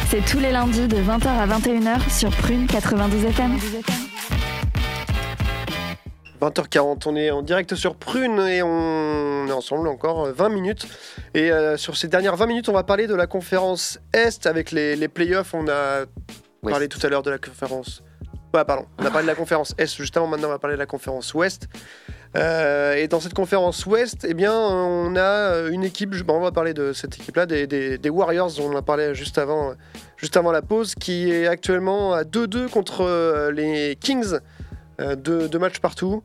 c'est 0.09 0.23
tous 0.23 0.37
les 0.37 0.51
lundis 0.51 0.87
de 0.87 0.97
20h 0.97 1.25
à 1.25 1.47
21h 1.47 2.15
sur 2.15 2.29
Prune 2.29 2.67
92 2.67 3.25
FM. 3.25 3.57
20h40, 6.39 7.01
on 7.07 7.15
est 7.15 7.31
en 7.31 7.41
direct 7.41 7.73
sur 7.73 7.95
Prune 7.95 8.39
et 8.41 8.61
on 8.61 9.47
est 9.47 9.51
ensemble 9.51 9.87
encore 9.87 10.27
euh, 10.27 10.31
20 10.33 10.49
minutes. 10.49 10.85
Et 11.33 11.51
euh, 11.51 11.75
sur 11.75 11.97
ces 11.97 12.07
dernières 12.07 12.35
20 12.35 12.45
minutes, 12.45 12.69
on 12.69 12.73
va 12.73 12.83
parler 12.83 13.07
de 13.07 13.15
la 13.15 13.25
conférence 13.25 13.97
Est 14.13 14.45
avec 14.45 14.69
les, 14.69 14.95
les 14.95 15.07
playoffs. 15.07 15.55
On 15.55 15.67
a 15.67 16.05
parlé 16.61 16.87
tout 16.87 16.99
à 17.01 17.09
l'heure 17.09 17.23
de 17.23 17.31
la 17.31 17.39
conférence. 17.39 18.03
Ouais, 18.53 18.63
pardon. 18.63 18.85
On 18.99 19.05
a 19.07 19.09
parlé 19.09 19.23
de 19.23 19.31
la 19.31 19.35
conférence 19.35 19.73
Est 19.79 19.97
juste 19.97 20.15
avant. 20.17 20.27
Maintenant, 20.27 20.49
on 20.49 20.51
va 20.51 20.59
parler 20.59 20.75
de 20.75 20.79
la 20.79 20.85
conférence 20.85 21.33
Ouest. 21.33 21.67
Euh, 22.35 22.95
et 22.95 23.07
dans 23.07 23.19
cette 23.19 23.33
conférence 23.35 23.85
Ouest, 23.85 24.25
eh 24.27 24.33
bien, 24.33 24.53
on 24.53 25.15
a 25.15 25.67
une 25.69 25.83
équipe. 25.83 26.15
bon, 26.25 26.35
on 26.37 26.39
va 26.41 26.51
parler 26.51 26.73
de 26.73 26.91
cette 26.93 27.15
équipe-là, 27.17 27.45
des, 27.45 27.67
des- 27.67 27.97
des 27.99 28.09
Warriors, 28.09 28.51
dont 28.57 28.71
on 28.71 28.75
a 28.75 28.81
parlé 28.81 29.13
juste 29.13 29.37
avant, 29.37 29.73
juste 30.17 30.35
avant 30.35 30.51
la 30.51 30.61
pause, 30.63 30.95
qui 30.95 31.31
est 31.31 31.45
actuellement 31.47 32.13
à 32.13 32.23
2-2 32.23 32.69
contre 32.69 33.01
euh, 33.01 33.51
les 33.51 33.95
Kings. 33.99 34.37
Euh, 35.01 35.15
deux, 35.15 35.47
deux 35.49 35.59
matchs 35.59 35.79
partout. 35.79 36.23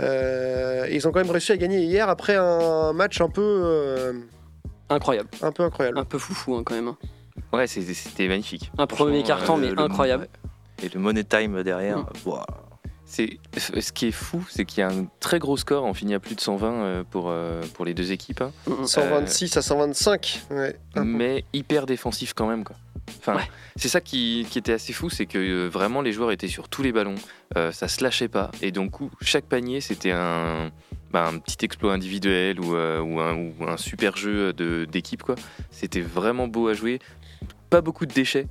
Euh, 0.00 0.86
ils 0.90 1.06
ont 1.06 1.12
quand 1.12 1.20
même 1.20 1.30
réussi 1.30 1.52
à 1.52 1.56
gagner 1.56 1.80
hier 1.82 2.08
après 2.08 2.36
un 2.36 2.92
match 2.92 3.20
un 3.20 3.28
peu, 3.28 3.42
euh, 3.64 4.12
Incroyable. 4.90 5.28
un 5.42 5.52
peu 5.52 5.62
incroyable. 5.62 5.98
Un 5.98 6.04
peu 6.04 6.18
foufou 6.18 6.54
hein, 6.56 6.62
quand 6.64 6.74
même. 6.74 6.88
hein. 6.88 6.96
Ouais, 7.52 7.66
c'était 7.66 8.28
magnifique. 8.28 8.70
Un 8.78 8.86
premier 8.86 9.22
carton, 9.22 9.56
mais 9.56 9.70
le- 9.70 9.78
incroyable. 9.80 10.28
Et 10.82 10.88
le 10.88 11.00
money 11.00 11.24
time 11.24 11.62
derrière, 11.62 11.98
Mm. 11.98 12.06
ouah. 12.26 12.46
C'est 13.14 13.38
ce 13.80 13.92
qui 13.92 14.06
est 14.06 14.12
fou, 14.12 14.44
c'est 14.50 14.64
qu'il 14.64 14.80
y 14.80 14.82
a 14.82 14.88
un 14.88 15.06
très 15.20 15.38
gros 15.38 15.56
score. 15.56 15.84
On 15.84 15.94
finit 15.94 16.14
à 16.14 16.20
plus 16.20 16.34
de 16.34 16.40
120 16.40 16.72
euh, 16.72 17.04
pour 17.08 17.26
euh, 17.28 17.62
pour 17.74 17.84
les 17.84 17.94
deux 17.94 18.10
équipes, 18.10 18.40
hein. 18.40 18.50
126 18.86 19.56
à 19.56 19.62
125. 19.62 20.42
Ouais. 20.50 20.76
mais 21.04 21.44
hyper 21.52 21.86
défensif 21.86 22.34
quand 22.34 22.48
même 22.48 22.64
quoi. 22.64 22.74
Enfin, 23.20 23.38
c'est 23.76 23.88
ça 23.88 24.00
qui, 24.00 24.46
qui 24.50 24.58
était 24.58 24.72
assez 24.72 24.92
fou, 24.94 25.10
c'est 25.10 25.26
que 25.26 25.38
euh, 25.38 25.68
vraiment 25.68 26.00
les 26.00 26.12
joueurs 26.12 26.32
étaient 26.32 26.48
sur 26.48 26.68
tous 26.70 26.82
les 26.82 26.90
ballons, 26.90 27.14
euh, 27.56 27.70
ça 27.70 27.86
se 27.86 28.02
lâchait 28.02 28.28
pas, 28.28 28.50
et 28.62 28.72
donc 28.72 28.94
chaque 29.20 29.44
panier 29.44 29.82
c'était 29.82 30.10
un, 30.12 30.70
bah, 31.10 31.28
un 31.28 31.38
petit 31.38 31.64
exploit 31.66 31.92
individuel 31.92 32.58
ou, 32.60 32.74
euh, 32.74 33.00
ou, 33.00 33.20
un, 33.20 33.34
ou 33.36 33.52
un 33.68 33.76
super 33.76 34.16
jeu 34.16 34.54
de- 34.54 34.86
d'équipe 34.90 35.22
quoi. 35.22 35.34
C'était 35.70 36.00
vraiment 36.00 36.48
beau 36.48 36.68
à 36.68 36.72
jouer, 36.72 36.98
pas 37.68 37.82
beaucoup 37.82 38.06
de 38.06 38.12
déchets, 38.14 38.46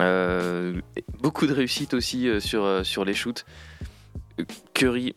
euh, 0.00 0.80
et 0.96 1.04
beaucoup 1.20 1.46
de 1.48 1.52
réussite 1.52 1.92
aussi 1.92 2.28
euh, 2.28 2.38
sur, 2.38 2.64
euh, 2.64 2.84
sur 2.84 3.04
les 3.04 3.14
shoots. 3.14 3.44
Curry, 4.74 5.14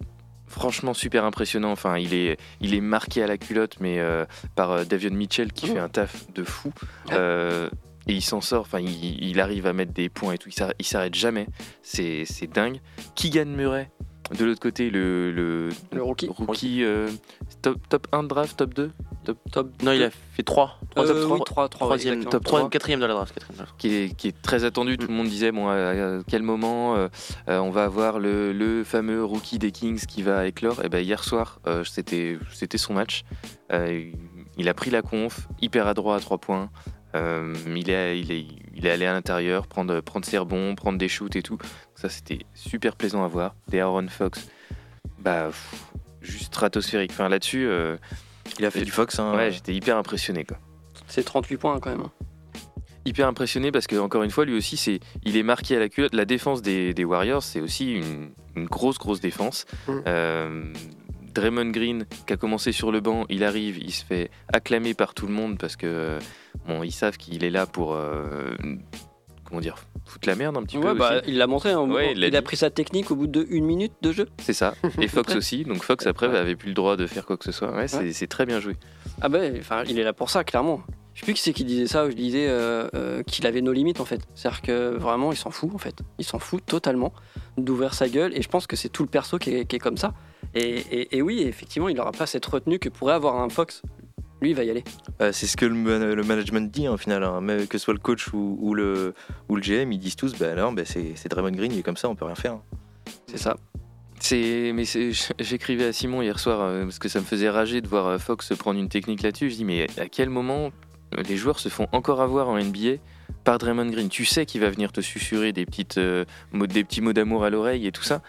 franchement 0.47 0.93
super 0.93 1.25
impressionnant. 1.25 1.71
Enfin, 1.71 1.97
il 1.97 2.13
est, 2.13 2.37
il 2.59 2.73
est 2.73 2.81
marqué 2.81 3.23
à 3.23 3.27
la 3.27 3.37
culotte, 3.37 3.77
mais 3.79 3.99
euh, 3.99 4.25
par 4.55 4.71
euh, 4.71 4.83
Davion 4.83 5.11
Mitchell 5.11 5.51
qui 5.53 5.67
fait 5.67 5.79
un 5.79 5.89
taf 5.89 6.31
de 6.33 6.43
fou. 6.43 6.71
Euh, 7.11 7.69
et 8.07 8.13
il 8.13 8.21
s'en 8.21 8.41
sort. 8.41 8.61
Enfin, 8.61 8.79
il, 8.79 9.23
il 9.23 9.39
arrive 9.39 9.67
à 9.67 9.73
mettre 9.73 9.93
des 9.93 10.09
points 10.09 10.33
et 10.33 10.37
tout. 10.37 10.49
Il 10.79 10.85
s'arrête- 10.85 11.15
jamais. 11.15 11.47
C'est 11.83 12.25
c'est 12.25 12.47
dingue. 12.47 12.79
Keegan 13.15 13.45
Murray. 13.45 13.89
De 14.37 14.45
l'autre 14.45 14.61
côté, 14.61 14.89
le, 14.89 15.31
le, 15.31 15.69
Le 15.91 16.03
rookie. 16.03 16.27
rookie, 16.29 16.83
euh, 16.83 17.09
top, 17.61 17.77
top 17.89 18.07
1 18.11 18.23
de 18.23 18.27
draft, 18.27 18.57
top 18.57 18.73
2 18.73 18.91
top, 19.23 19.37
top 19.51 19.83
Non, 19.83 19.91
il 19.91 20.03
a 20.03 20.09
fait 20.09 20.43
3. 20.43 20.79
Euh, 20.97 21.03
top 21.03 21.15
oui, 21.17 21.23
3. 21.23 21.45
trois, 21.45 21.69
trois, 21.69 21.87
troisième, 21.87 22.15
exactement. 22.15 22.31
top 22.31 22.43
Trois. 22.45 22.59
3, 22.59 22.69
quatrième 22.69 22.99
de 22.99 23.05
la 23.05 23.13
draft. 23.13 23.33
quatrième 23.33 23.55
de 23.55 23.59
la 23.59 23.65
draft. 23.65 23.79
qui 23.79 23.93
est, 23.95 24.15
qui 24.15 24.27
est 24.29 24.41
très 24.41 24.63
attendu. 24.63 24.97
Tout 24.97 25.07
le 25.07 25.13
monde 25.13 25.27
disait 25.27 25.51
bon, 25.51 25.67
à, 25.69 26.23
quel 26.27 26.43
moment 26.43 26.95
euh, 26.95 27.07
euh, 27.49 27.59
on 27.59 27.71
va 27.71 27.83
avoir 27.83 28.19
le, 28.19 28.53
le 28.53 28.83
fameux 28.83 29.23
rookie 29.23 29.59
des 29.59 29.71
Kings 29.71 30.05
qui 30.05 30.23
va 30.23 30.47
éclore. 30.47 30.83
Et 30.83 30.89
ben 30.89 30.99
hier 31.03 31.23
soir, 31.23 31.59
euh, 31.67 31.83
c'était 31.83 32.37
son 32.77 32.93
match. 32.93 33.23
Euh, 33.71 34.11
il 34.57 34.69
a 34.69 34.73
pris 34.73 34.91
la 34.91 35.01
conf, 35.01 35.47
hyper 35.61 35.87
adroit 35.87 36.15
à 36.15 36.19
trois 36.19 36.37
points. 36.37 36.69
Euh, 37.15 37.53
il, 37.75 37.89
est, 37.89 38.19
il, 38.19 38.31
est, 38.31 38.45
il 38.73 38.85
est 38.85 38.91
allé 38.91 39.05
à 39.05 39.13
l'intérieur, 39.13 39.67
prendre, 39.67 39.99
prendre 40.01 40.25
ses 40.25 40.37
rebonds, 40.37 40.75
prendre 40.75 40.97
des 40.97 41.09
shoots 41.09 41.35
et 41.35 41.41
tout. 41.41 41.57
Ça, 42.01 42.09
c'était 42.09 42.39
super 42.55 42.95
plaisant 42.95 43.23
à 43.23 43.27
voir. 43.27 43.53
Des 43.67 43.79
Aaron 43.79 44.07
Fox, 44.07 44.47
bah, 45.19 45.47
pff, 45.47 45.73
juste 46.21 46.45
stratosphérique. 46.45 47.11
Enfin, 47.11 47.29
là-dessus, 47.29 47.67
euh, 47.67 47.97
Il 48.57 48.65
a 48.65 48.71
fait 48.71 48.81
du 48.83 48.91
Fox. 48.91 49.19
Hein, 49.19 49.35
ouais, 49.35 49.51
j'étais 49.51 49.73
hyper 49.75 49.97
impressionné. 49.97 50.43
Quoi 50.43 50.57
C'est 51.07 51.23
38 51.23 51.57
points 51.57 51.79
quand 51.79 51.91
même. 51.91 52.07
hyper 53.05 53.27
impressionné 53.27 53.71
parce 53.71 53.87
que 53.87 53.95
encore 53.95 54.21
une 54.23 54.29
fois 54.29 54.45
lui 54.45 54.55
aussi 54.55 54.77
c'est 54.77 54.99
il 55.23 55.35
est 55.35 55.41
marqué 55.43 55.75
à 55.75 55.79
la 55.79 55.89
culotte 55.89 56.13
la 56.13 56.25
défense 56.25 56.61
des, 56.61 56.93
des 56.93 57.03
Warriors 57.03 57.41
c'est 57.41 57.59
aussi 57.59 57.93
une, 57.93 58.29
une 58.55 58.65
grosse 58.65 58.99
grosse 58.99 59.19
défense 59.21 59.65
Mm. 59.87 59.91
Euh, 60.05 60.73
Draymond 61.33 61.71
Green 61.71 62.05
qui 62.27 62.33
a 62.33 62.37
commencé 62.37 62.71
sur 62.71 62.91
le 62.91 62.99
banc 62.99 63.25
il 63.29 63.43
arrive 63.43 63.79
il 63.79 63.91
se 63.91 64.05
fait 64.05 64.29
acclamer 64.53 64.93
par 64.93 65.15
tout 65.15 65.25
le 65.25 65.33
monde 65.33 65.57
parce 65.57 65.75
que 65.77 66.19
bon 66.67 66.83
ils 66.83 66.91
savent 66.91 67.17
qu'il 67.17 67.43
est 67.43 67.49
là 67.49 67.65
pour 67.65 67.93
euh, 67.95 68.53
comment 69.45 69.61
dire 69.61 69.77
foutre 70.05 70.27
la 70.27 70.35
merde 70.35 70.57
un 70.57 70.63
petit 70.63 70.77
peu 70.77 70.93
bah, 70.93 71.17
aussi. 71.17 71.29
il 71.29 71.37
l'a 71.37 71.47
montré. 71.47 71.71
hein. 71.71 71.81
Ouais, 71.89 72.13
il 72.15 72.35
a 72.35 72.41
pris 72.41 72.57
sa 72.57 72.69
technique 72.69 73.11
au 73.11 73.15
bout 73.15 73.27
de 73.27 73.45
une 73.49 73.65
minute 73.65 73.93
de 74.01 74.11
jeu. 74.11 74.27
c'est 74.41 74.53
ça 74.53 74.73
et 74.99 75.07
Fox 75.07 75.35
aussi 75.35 75.63
donc 75.63 75.83
Fox 75.83 76.05
après 76.07 76.27
Ouais. 76.27 76.37
avait 76.37 76.55
plus 76.55 76.69
le 76.69 76.73
droit 76.73 76.95
de 76.97 77.07
faire 77.07 77.25
quoi 77.25 77.37
que 77.37 77.45
ce 77.45 77.51
soit 77.51 77.71
ouais, 77.75 77.87
c'est 77.87 78.27
très 78.27 78.45
bien 78.45 78.59
joué 78.59 78.75
Ah 79.21 79.29
ben, 79.29 79.55
enfin, 79.59 79.83
il 79.87 79.97
est 79.99 80.03
là 80.03 80.13
pour 80.13 80.29
ça, 80.29 80.43
clairement. 80.43 80.81
Je 81.13 81.19
sais 81.19 81.25
plus 81.25 81.33
qui 81.33 81.41
c'est 81.41 81.51
qui 81.53 81.65
disait 81.65 81.87
ça, 81.87 82.09
je 82.09 82.15
disais 82.15 82.47
euh, 82.47 82.87
euh, 82.95 83.21
qu'il 83.23 83.45
avait 83.45 83.59
nos 83.61 83.73
limites 83.73 83.99
en 83.99 84.05
fait. 84.05 84.21
C'est-à-dire 84.33 84.61
que 84.61 84.95
vraiment, 84.97 85.33
il 85.33 85.35
s'en 85.37 85.51
fout 85.51 85.69
en 85.73 85.77
fait. 85.77 85.95
Il 86.19 86.23
s'en 86.25 86.39
fout 86.39 86.65
totalement 86.65 87.11
d'ouvrir 87.57 87.93
sa 87.93 88.07
gueule, 88.07 88.31
et 88.35 88.41
je 88.41 88.47
pense 88.47 88.65
que 88.65 88.77
c'est 88.77 88.87
tout 88.87 89.03
le 89.03 89.09
perso 89.09 89.37
qui 89.37 89.53
est, 89.53 89.65
qui 89.65 89.75
est 89.75 89.79
comme 89.79 89.97
ça. 89.97 90.13
Et, 90.55 90.61
et- 90.91 91.17
et 91.17 91.21
oui, 91.21 91.41
effectivement, 91.41 91.89
il 91.89 91.95
n'aura 91.97 92.13
pas 92.13 92.25
cette 92.27 92.45
retenue 92.45 92.79
que 92.79 92.87
pourrait 92.87 93.13
avoir 93.13 93.41
un 93.41 93.49
Fox. 93.49 93.81
Lui, 94.41 94.49
il 94.51 94.55
va 94.55 94.63
y 94.63 94.69
aller. 94.71 94.83
Euh, 95.21 95.31
c'est 95.31 95.45
ce 95.47 95.55
que 95.55 95.65
le, 95.65 95.75
man- 95.75 96.13
le 96.13 96.23
management 96.23 96.71
dit 96.71 96.87
hein, 96.87 96.93
au 96.93 96.97
final, 96.97 97.23
hein. 97.23 97.39
Mais 97.41 97.67
que 97.67 97.77
ce 97.77 97.83
soit 97.85 97.93
le 97.93 97.99
coach 97.99 98.33
ou, 98.33 98.57
ou 98.59 98.73
le, 98.73 99.13
ou 99.49 99.55
le 99.55 99.61
GM, 99.61 99.91
ils 99.91 99.99
disent 99.99 100.15
tous 100.15 100.35
bah 100.37 100.55
non, 100.55 100.71
bah, 100.73 100.81
c'est 100.85 101.27
Draymond 101.29 101.51
Green, 101.51 101.71
il 101.71 101.79
est 101.79 101.83
comme 101.83 101.97
ça, 101.97 102.09
on 102.09 102.15
peut 102.15 102.25
rien 102.25 102.35
faire. 102.35 102.53
hein. 102.53 102.61
C'est 103.27 103.37
ça. 103.37 103.55
C'est, 104.19 104.71
mais 104.73 104.83
j'écrivais 105.39 105.85
à 105.85 105.93
Simon 105.93 106.21
hier 106.21 106.39
soir 106.39 106.61
euh, 106.61 106.83
parce 106.83 106.99
que 106.99 107.09
ça 107.09 107.19
me 107.19 107.25
faisait 107.25 107.49
rager 107.49 107.81
de 107.81 107.87
voir 107.87 108.07
euh, 108.07 108.17
Fox 108.17 108.53
prendre 108.57 108.79
une 108.79 108.89
technique 108.89 109.21
là-dessus. 109.23 109.49
Je 109.51 109.55
dis 109.57 109.65
mais 109.65 109.87
à 109.99 110.07
quel 110.07 110.29
moment 110.29 110.71
les 111.27 111.37
joueurs 111.37 111.59
se 111.59 111.69
font 111.69 111.87
encore 111.91 112.21
avoir 112.21 112.47
en 112.47 112.57
NBA 112.57 112.97
par 113.43 113.57
Draymond 113.57 113.87
Green? 113.91 114.09
Tu 114.09 114.25
sais 114.25 114.45
qu'il 114.45 114.61
va 114.61 114.69
venir 114.69 114.91
te 114.91 115.01
susurrer 115.01 115.53
des 115.53 115.65
petites 115.65 115.97
euh, 115.97 116.25
des 116.53 116.83
petits 116.83 117.01
mots 117.01 117.13
d'amour 117.13 117.43
à 117.43 117.49
l'oreille 117.49 117.85
et 117.87 117.91
tout 117.91 118.03
ça. 118.03 118.21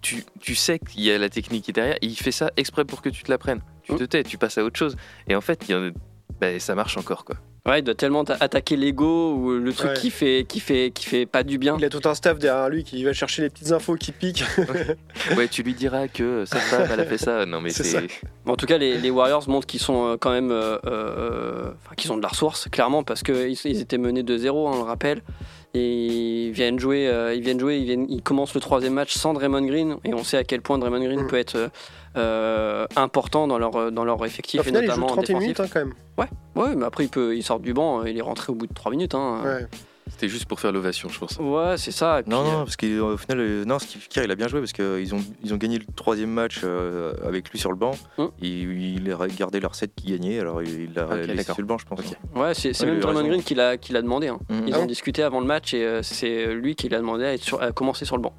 Tu, 0.00 0.24
tu 0.40 0.54
sais 0.54 0.78
qu'il 0.78 1.02
y 1.02 1.10
a 1.10 1.18
la 1.18 1.28
technique 1.28 1.64
qui 1.64 1.70
est 1.70 1.74
derrière 1.74 1.96
et 2.02 2.06
il 2.06 2.16
fait 2.16 2.32
ça 2.32 2.50
exprès 2.56 2.84
pour 2.84 3.02
que 3.02 3.08
tu 3.08 3.22
te 3.22 3.30
la 3.30 3.38
prennes. 3.38 3.60
Tu 3.84 3.94
te 3.96 4.04
tais, 4.04 4.22
tu 4.22 4.38
passes 4.38 4.58
à 4.58 4.64
autre 4.64 4.78
chose. 4.78 4.96
Et 5.28 5.34
en 5.36 5.40
fait, 5.40 5.64
il 5.68 5.72
y 5.72 5.74
en 5.74 5.88
a- 5.88 5.90
bah, 6.40 6.58
ça 6.58 6.74
marche 6.74 6.96
encore 6.96 7.24
quoi. 7.24 7.36
Ouais, 7.64 7.78
il 7.78 7.82
doit 7.84 7.94
tellement 7.94 8.24
t'a- 8.24 8.36
attaquer 8.40 8.74
l'ego 8.74 9.34
ou 9.36 9.50
le 9.52 9.72
truc 9.72 9.90
Ouais. 9.90 9.96
qui 9.96 10.10
fait, 10.10 10.44
qui 10.48 10.58
fait, 10.58 10.90
qui 10.92 11.06
fait 11.06 11.26
pas 11.26 11.44
du 11.44 11.58
bien. 11.58 11.76
Il 11.78 11.84
a 11.84 11.88
tout 11.90 12.00
un 12.08 12.14
staff 12.16 12.36
derrière 12.40 12.68
lui 12.68 12.82
qui 12.82 13.04
va 13.04 13.12
chercher 13.12 13.42
les 13.42 13.50
petites 13.50 13.70
infos 13.70 13.94
qui 13.94 14.10
piquent. 14.10 14.42
Ouais, 15.36 15.46
tu 15.46 15.62
lui 15.62 15.72
diras 15.74 16.08
que 16.08 16.44
cette 16.44 16.58
femme 16.62 16.88
elle 16.92 16.98
a 16.98 17.04
fait 17.04 17.18
ça. 17.18 17.46
Non 17.46 17.60
mais 17.60 17.70
C'est 17.70 17.84
c'est. 17.84 18.08
ça. 18.08 18.26
En 18.46 18.56
tout 18.56 18.66
cas, 18.66 18.78
les, 18.78 18.98
les 18.98 19.10
Warriors 19.10 19.48
montrent 19.48 19.68
qu'ils 19.68 19.78
sont 19.80 20.06
euh, 20.08 20.16
quand 20.16 20.32
même, 20.32 20.50
euh, 20.50 20.76
euh, 20.86 21.70
enfin, 21.84 21.94
qu'ils 21.96 22.10
ont 22.12 22.16
de 22.16 22.22
la 22.22 22.28
ressource, 22.28 22.68
clairement, 22.68 23.04
parce 23.04 23.22
qu'ils 23.22 23.56
ils 23.64 23.80
étaient 23.80 23.98
menés 23.98 24.24
de 24.24 24.36
0 24.36 24.68
on 24.68 24.76
le 24.78 24.82
rappelle. 24.82 25.22
Et 25.74 26.46
ils 26.48 26.50
viennent 26.52 26.78
jouer, 26.78 27.08
euh, 27.08 27.34
ils 27.34 27.40
viennent 27.42 27.58
jouer, 27.58 27.78
ils, 27.78 27.84
viennent, 27.84 28.06
ils 28.10 28.22
commencent 28.22 28.54
le 28.54 28.60
troisième 28.60 28.92
match 28.92 29.14
sans 29.14 29.32
Draymond 29.32 29.64
Green, 29.64 29.96
et 30.04 30.12
on 30.12 30.22
sait 30.22 30.36
à 30.36 30.44
quel 30.44 30.60
point 30.60 30.78
Draymond 30.78 31.02
Green 31.02 31.22
Mm. 31.22 31.26
peut 31.28 31.38
être 31.38 31.54
euh, 31.56 31.68
euh, 32.16 32.86
important 32.94 33.48
dans 33.48 33.58
leur, 33.58 33.90
dans 33.90 34.04
leur 34.04 34.24
effectif, 34.26 34.60
Au 34.60 34.64
final, 34.64 34.82
et 34.82 34.86
il 34.86 34.90
joue 34.92 35.00
notamment 35.00 35.12
en 35.12 35.16
31 35.22 35.38
défensif. 35.38 35.42
minutes 35.42 35.60
hein, 35.60 35.66
quand 35.72 35.80
même. 35.80 35.94
Ouais, 36.54 36.76
mais 36.76 36.84
après, 36.84 37.04
il, 37.04 37.08
peut, 37.08 37.34
il 37.34 37.42
sort 37.42 37.58
du 37.58 37.72
banc, 37.72 38.04
il 38.04 38.18
est 38.18 38.22
rentré 38.22 38.52
au 38.52 38.54
bout 38.54 38.66
de 38.66 38.74
3 38.74 38.90
minutes. 38.92 39.14
Hein. 39.14 39.40
Ouais. 39.44 39.66
C'était 40.12 40.28
juste 40.28 40.44
pour 40.44 40.60
faire 40.60 40.70
l'ovation, 40.72 41.08
je 41.08 41.18
pense. 41.18 41.36
Ouais, 41.40 41.76
c'est 41.78 41.90
ça. 41.90 42.20
et 42.20 42.22
puis, 42.22 42.30
Non, 42.30 42.42
euh, 42.42 42.44
non, 42.52 42.58
parce 42.64 42.76
qu'au 42.76 43.16
final, 43.16 43.40
euh, 43.40 43.64
non, 43.64 43.78
Steve 43.80 44.06
Kerr, 44.08 44.22
il 44.24 44.30
a 44.30 44.34
bien 44.36 44.46
joué 44.46 44.60
parce 44.60 44.72
qu'ils 44.72 45.14
ont, 45.14 45.20
ils 45.42 45.52
ont 45.52 45.56
gagné 45.56 45.78
le 45.78 45.84
troisième 45.96 46.30
match 46.30 46.60
euh, 46.62 47.14
avec 47.26 47.48
lui 47.50 47.58
sur 47.58 47.70
le 47.70 47.76
banc. 47.76 47.92
Hum. 48.18 48.30
Il, 48.40 49.00
il 49.02 49.10
a 49.12 49.26
gardé 49.28 49.58
leur 49.58 49.74
set 49.74 49.90
qui 49.96 50.12
gagnait, 50.12 50.38
alors 50.38 50.62
il 50.62 50.82
il 50.82 50.94
l'a 50.94 51.06
Ok, 51.06 51.26
laissé 51.26 51.44
sur 51.44 51.56
le 51.60 51.66
banc, 51.66 51.78
je 51.78 51.86
pense. 51.86 52.00
Hein. 52.00 52.38
Ouais, 52.40 52.54
c'est 52.54 52.78
Ouais, 52.80 52.86
même 52.86 52.98
a 52.98 53.00
Draymond. 53.00 53.26
Green 53.28 53.42
qui 53.42 53.54
l'a 53.54 53.76
qui 53.78 53.92
l'a 53.92 54.02
demandé. 54.02 54.28
hein. 54.28 54.38
Mhm. 54.48 54.64
Ils 54.68 54.74
Ah 54.74 54.78
ont 54.78 54.80
bon 54.82 54.86
discuté 54.86 55.22
avant 55.22 55.40
le 55.40 55.46
match 55.46 55.74
et 55.74 55.84
euh, 55.84 56.02
c'est 56.02 56.54
lui 56.54 56.76
qui 56.76 56.88
l'a 56.88 56.98
demandé 56.98 57.24
à, 57.24 57.32
être 57.34 57.42
sur- 57.42 57.60
à 57.62 57.72
commencer 57.72 58.04
sur 58.04 58.16
le 58.16 58.22
banc. 58.22 58.34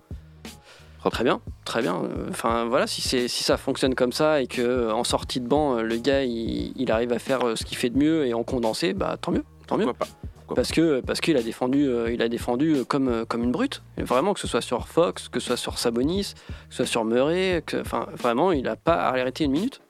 Très 1.11 1.26
bien, 1.26 1.41
très 1.65 1.82
bien. 1.82 2.01
Enfin 2.30 2.63
voilà, 2.63 2.88
si, 2.88 3.01
c'est- 3.01 3.28
si 3.28 3.43
ça 3.43 3.57
fonctionne 3.57 3.93
comme 3.93 4.13
ça 4.13 4.41
et 4.41 4.47
que 4.47 4.89
en 4.89 5.03
sortie 5.03 5.41
de 5.41 5.47
banc, 5.47 5.82
le 5.82 5.97
gars 5.97 6.24
il, 6.24 6.71
il 6.78 6.91
arrive 6.91 7.11
à 7.11 7.19
faire 7.19 7.41
ce 7.57 7.65
qu'il 7.65 7.78
fait 7.78 7.89
de 7.89 7.97
mieux 7.97 8.26
et 8.26 8.34
en 8.34 8.43
condensé, 8.43 8.93
bah 8.93 9.17
tant 9.19 9.32
mieux, 9.34 9.43
tant 9.67 9.76
mieux. 9.78 9.84
Pourquoi 9.86 10.07
pas 10.07 10.11
Pourquoi 10.53 10.61
Parce 10.63 10.71
que 10.71 11.01
parce 11.01 11.21
qu'il 11.21 11.37
a 11.37 11.41
défendu, 11.41 11.87
euh, 11.87 12.11
il 12.13 12.21
a 12.21 12.29
défendu 12.29 12.75
euh, 12.75 12.83
comme 12.83 13.07
euh, 13.07 13.25
comme 13.25 13.43
une 13.43 13.51
brute. 13.51 13.81
Et 13.97 14.03
vraiment 14.03 14.33
que 14.33 14.39
ce 14.39 14.47
soit 14.47 14.61
sur 14.61 14.87
Fox, 14.87 15.27
que 15.29 15.39
ce 15.39 15.47
soit 15.47 15.57
sur 15.57 15.77
Sabonis, 15.79 16.33
que 16.35 16.39
ce 16.71 16.77
soit 16.77 16.85
sur 16.85 17.05
Murray, 17.05 17.63
que 17.65 17.77
enfin 17.81 18.07
vraiment 18.17 18.51
il 18.51 18.67
a 18.67 18.75
pas 18.75 18.95
arrêté 19.07 19.45
une 19.45 19.51
minute. 19.51 19.81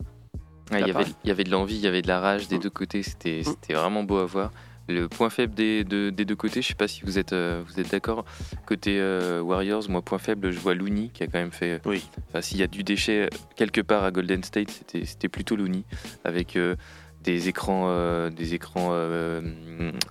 Ouais, 0.71 0.81
il, 0.81 0.87
y 0.87 0.91
avait, 0.91 1.03
il 1.23 1.27
y 1.27 1.31
avait 1.31 1.43
de 1.43 1.51
l'envie, 1.51 1.75
il 1.75 1.81
y 1.81 1.87
avait 1.87 2.01
de 2.01 2.07
la 2.07 2.19
rage 2.19 2.47
des 2.47 2.57
Mm. 2.57 2.61
deux 2.61 2.69
côtés, 2.69 3.03
c'était 3.03 3.41
c'était 3.43 3.73
vraiment 3.73 4.03
beau 4.03 4.17
à 4.17 4.25
voir. 4.25 4.51
Le 4.89 5.07
point 5.07 5.29
faible 5.29 5.53
des, 5.53 5.85
de- 5.85 6.09
des 6.09 6.25
deux 6.25 6.35
côtés, 6.35 6.61
je 6.61 6.67
sais 6.67 6.73
pas 6.75 6.89
si 6.89 7.03
vous 7.05 7.17
êtes, 7.17 7.31
euh, 7.31 7.63
vous 7.65 7.79
êtes 7.79 7.89
d'accord. 7.89 8.25
Côté 8.65 8.97
euh, 8.99 9.39
Warriors, 9.41 9.83
moi, 9.89 10.01
point 10.01 10.17
faible, 10.17 10.51
je 10.51 10.59
vois 10.59 10.73
Looney 10.73 11.09
qui 11.13 11.23
a 11.23 11.27
quand 11.27 11.39
même 11.39 11.53
fait. 11.53 11.79
Oui. 11.85 12.03
Enfin, 12.27 12.41
s'il 12.41 12.57
y 12.57 12.63
a 12.63 12.67
du 12.67 12.83
déchet 12.83 13.29
quelque 13.55 13.79
part 13.79 14.03
à 14.03 14.11
Golden 14.11 14.43
State, 14.43 14.71
c'était 14.71 15.05
c'était 15.05 15.29
plutôt 15.29 15.55
Looney. 15.55 15.83
Avec 16.25 16.57
euh, 16.57 16.75
des 17.23 17.47
écrans, 17.49 17.85
euh, 17.87 18.29
des 18.29 18.53
écrans 18.53 18.89
euh, 18.91 19.41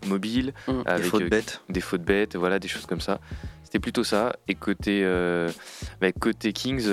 mobiles, 0.06 0.52
Mm. 0.68 0.82
Des 0.96 1.02
fautes 1.02 1.22
euh, 1.22 1.28
bêtes. 1.28 1.60
des 1.68 1.80
fautes 1.80 2.02
bêtes, 2.02 2.36
voilà, 2.36 2.58
des 2.58 2.68
choses 2.68 2.86
comme 2.86 3.00
ça. 3.00 3.20
C'était 3.64 3.78
plutôt 3.80 4.04
ça. 4.04 4.34
Et 4.48 4.54
côté, 4.54 5.02
bah, 6.00 6.12
côté 6.12 6.52
Kings, 6.52 6.88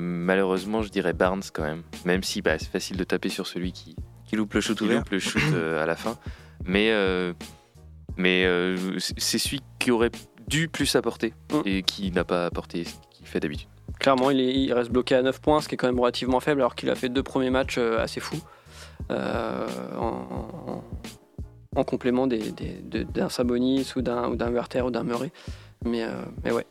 malheureusement, 0.00 0.82
je 0.82 0.88
dirais 0.88 1.12
Barnes 1.12 1.42
quand 1.52 1.62
même. 1.64 1.82
Même 2.04 2.22
si 2.22 2.40
bah, 2.42 2.58
c'est 2.58 2.70
facile 2.70 2.96
de 2.96 3.04
taper 3.04 3.28
sur 3.28 3.46
celui 3.46 3.72
qui, 3.72 3.94
Qui 4.26 4.36
loupe 4.36 4.54
le 4.54 4.60
shoot 4.60 4.76
qui 4.78 4.84
ouvert. 4.84 4.98
loupe 4.98 5.10
le 5.10 5.18
shoot 5.18 5.42
à 5.80 5.84
la 5.86 5.96
fin. 5.96 6.16
Mais, 6.64 6.90
mais 8.16 8.44
c'est 8.98 9.38
celui 9.38 9.60
qui 9.78 9.90
aurait 9.90 10.10
dû 10.46 10.68
plus 10.68 10.96
apporter 10.96 11.34
Mm. 11.52 11.60
et 11.66 11.82
qui 11.82 12.10
n'a 12.10 12.24
pas 12.24 12.46
apporté 12.46 12.84
ce 12.84 12.94
qu'il 13.10 13.26
fait 13.26 13.40
d'habitude. 13.40 13.68
Clairement, 14.00 14.30
il, 14.30 14.40
est- 14.40 14.54
il 14.54 14.72
reste 14.72 14.90
bloqué 14.90 15.14
à 15.14 15.22
9 15.22 15.40
points, 15.40 15.60
ce 15.60 15.68
qui 15.68 15.74
est 15.74 15.78
quand 15.78 15.88
même 15.88 15.98
relativement 16.00 16.40
faible, 16.40 16.60
alors 16.60 16.74
qu'il 16.74 16.88
a 16.90 16.94
fait 16.94 17.08
deux 17.08 17.22
premiers 17.22 17.50
matchs 17.50 17.78
assez 17.78 18.20
fous. 18.20 18.40
Euh, 19.10 19.66
en, 19.98 20.04
en- 20.66 20.84
en 21.76 21.84
complément 21.84 22.26
des- 22.26 22.50
des- 22.52 22.80
de- 22.82 23.02
d'un 23.04 23.28
Sabonis 23.28 23.92
ou 23.96 24.02
d'un 24.02 24.30
d'un 24.34 24.50
Werther 24.50 24.82
ou 24.82 24.90
d'un 24.90 25.02
Murray. 25.04 25.30
Mais, 25.84 26.02
euh, 26.04 26.10
mais 26.44 26.50
ouais. 26.52 26.66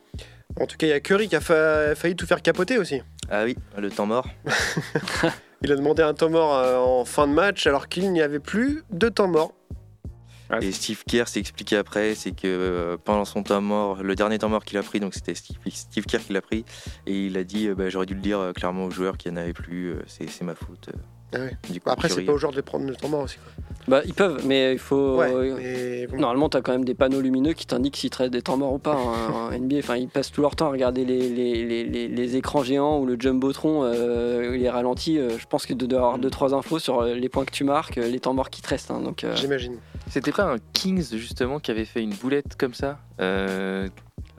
En 0.60 0.66
tout 0.66 0.76
cas, 0.76 0.86
il 0.86 0.90
y 0.90 0.92
a 0.92 1.00
Curry 1.00 1.28
qui 1.28 1.36
a 1.36 1.40
fa- 1.40 1.94
failli 1.94 2.16
tout 2.16 2.26
faire 2.26 2.42
capoter 2.42 2.78
aussi. 2.78 3.00
Ah 3.30 3.44
oui, 3.44 3.56
le 3.76 3.90
temps 3.90 4.06
mort. 4.06 4.26
Il 5.62 5.72
a 5.72 5.76
demandé 5.76 6.02
un 6.02 6.14
temps 6.14 6.30
mort 6.30 6.54
euh, 6.56 6.76
en 6.78 7.04
fin 7.04 7.26
de 7.26 7.32
match 7.32 7.66
alors 7.66 7.88
qu'il 7.88 8.12
n'y 8.12 8.22
avait 8.22 8.38
plus 8.38 8.84
de 8.90 9.08
temps 9.08 9.26
mort. 9.28 9.52
Et 10.62 10.72
Steve 10.72 11.02
Kerr 11.06 11.24
s'est 11.28 11.40
expliqué 11.40 11.76
après, 11.76 12.14
c'est 12.14 12.30
que 12.32 12.96
pendant 13.04 13.26
son 13.26 13.42
temps 13.42 13.60
mort, 13.60 14.02
le 14.02 14.14
dernier 14.14 14.38
temps 14.38 14.48
mort 14.48 14.64
qu'il 14.64 14.78
a 14.78 14.82
pris, 14.82 14.98
donc 14.98 15.12
c'était 15.14 15.34
Steve, 15.34 15.58
Steve 15.70 16.06
Kerr 16.06 16.20
qui 16.20 16.32
l'a 16.32 16.40
pris, 16.40 16.64
et 17.06 17.26
il 17.26 17.36
a 17.36 17.44
dit 17.44 17.68
bah, 17.70 17.90
j'aurais 17.90 18.06
dû 18.06 18.14
le 18.14 18.20
dire 18.22 18.52
clairement 18.54 18.84
aux 18.86 18.90
joueurs 18.90 19.18
qu'il 19.18 19.30
n'y 19.32 19.38
en 19.38 19.42
avait 19.42 19.52
plus, 19.52 19.96
c'est 20.06 20.26
c'est 20.30 20.44
ma 20.46 20.54
faute. 20.54 20.88
Ah 21.34 21.38
ouais. 21.40 21.56
Du 21.70 21.80
coup, 21.80 21.90
après, 21.90 22.08
c'est 22.08 22.22
pas 22.22 22.32
au 22.32 22.38
genre 22.38 22.52
de 22.52 22.60
prendre 22.60 22.86
le 22.86 22.94
temps 22.96 23.08
mort 23.08 23.22
aussi. 23.24 23.36
quoi. 23.36 23.52
Bah, 23.86 24.02
ils 24.04 24.12
peuvent, 24.14 24.42
mais 24.46 24.72
il 24.72 24.78
faut. 24.78 25.16
Ouais, 25.16 25.54
mais 25.56 26.06
bon. 26.06 26.18
Normalement, 26.18 26.48
tu 26.50 26.56
as 26.58 26.60
quand 26.62 26.72
même 26.72 26.84
des 26.84 26.94
panneaux 26.94 27.20
lumineux 27.22 27.54
qui 27.54 27.66
t'indiquent 27.66 27.96
s'ils 27.96 28.10
traitent 28.10 28.32
des 28.32 28.42
temps 28.42 28.56
morts 28.58 28.72
ou 28.74 28.78
pas 28.78 28.94
hein, 28.94 29.32
en 29.32 29.50
NBA. 29.58 29.78
Enfin, 29.78 29.96
ils 29.96 30.08
passent 30.08 30.30
tout 30.30 30.42
leur 30.42 30.56
temps 30.56 30.66
à 30.66 30.70
regarder 30.70 31.04
les, 31.06 31.28
les, 31.28 31.64
les, 31.64 31.84
les- 31.84 32.08
les 32.08 32.36
écrans 32.36 32.62
géants 32.62 32.98
ou 33.00 33.06
le 33.06 33.16
jumbotron, 33.18 33.84
euh, 33.84 34.56
les 34.56 34.68
ralentis. 34.68 35.18
euh, 35.18 35.38
je 35.38 35.46
pense 35.46 35.64
que 35.66 35.72
de 35.74 35.86
doit 35.86 35.98
avoir 36.00 36.18
2-3 36.18 36.54
infos 36.54 36.78
sur 36.78 37.00
euh, 37.00 37.14
les 37.14 37.28
points 37.30 37.44
que 37.46 37.50
tu 37.52 37.64
marques, 37.64 37.96
euh, 37.98 38.08
les 38.08 38.20
temps 38.20 38.34
morts 38.34 38.50
qui 38.50 38.60
te 38.62 38.68
restent. 38.68 38.90
hein, 38.90 39.00
donc, 39.00 39.24
euh, 39.24 39.34
J'imagine. 39.36 39.76
C'était 40.10 40.32
pas 40.32 40.44
un 40.44 40.56
Kings 40.74 41.14
justement 41.16 41.58
qui 41.58 41.70
avait 41.70 41.84
fait 41.86 42.02
une 42.02 42.14
boulette 42.14 42.56
comme 42.58 42.74
ça 42.74 42.98
euh, 43.20 43.88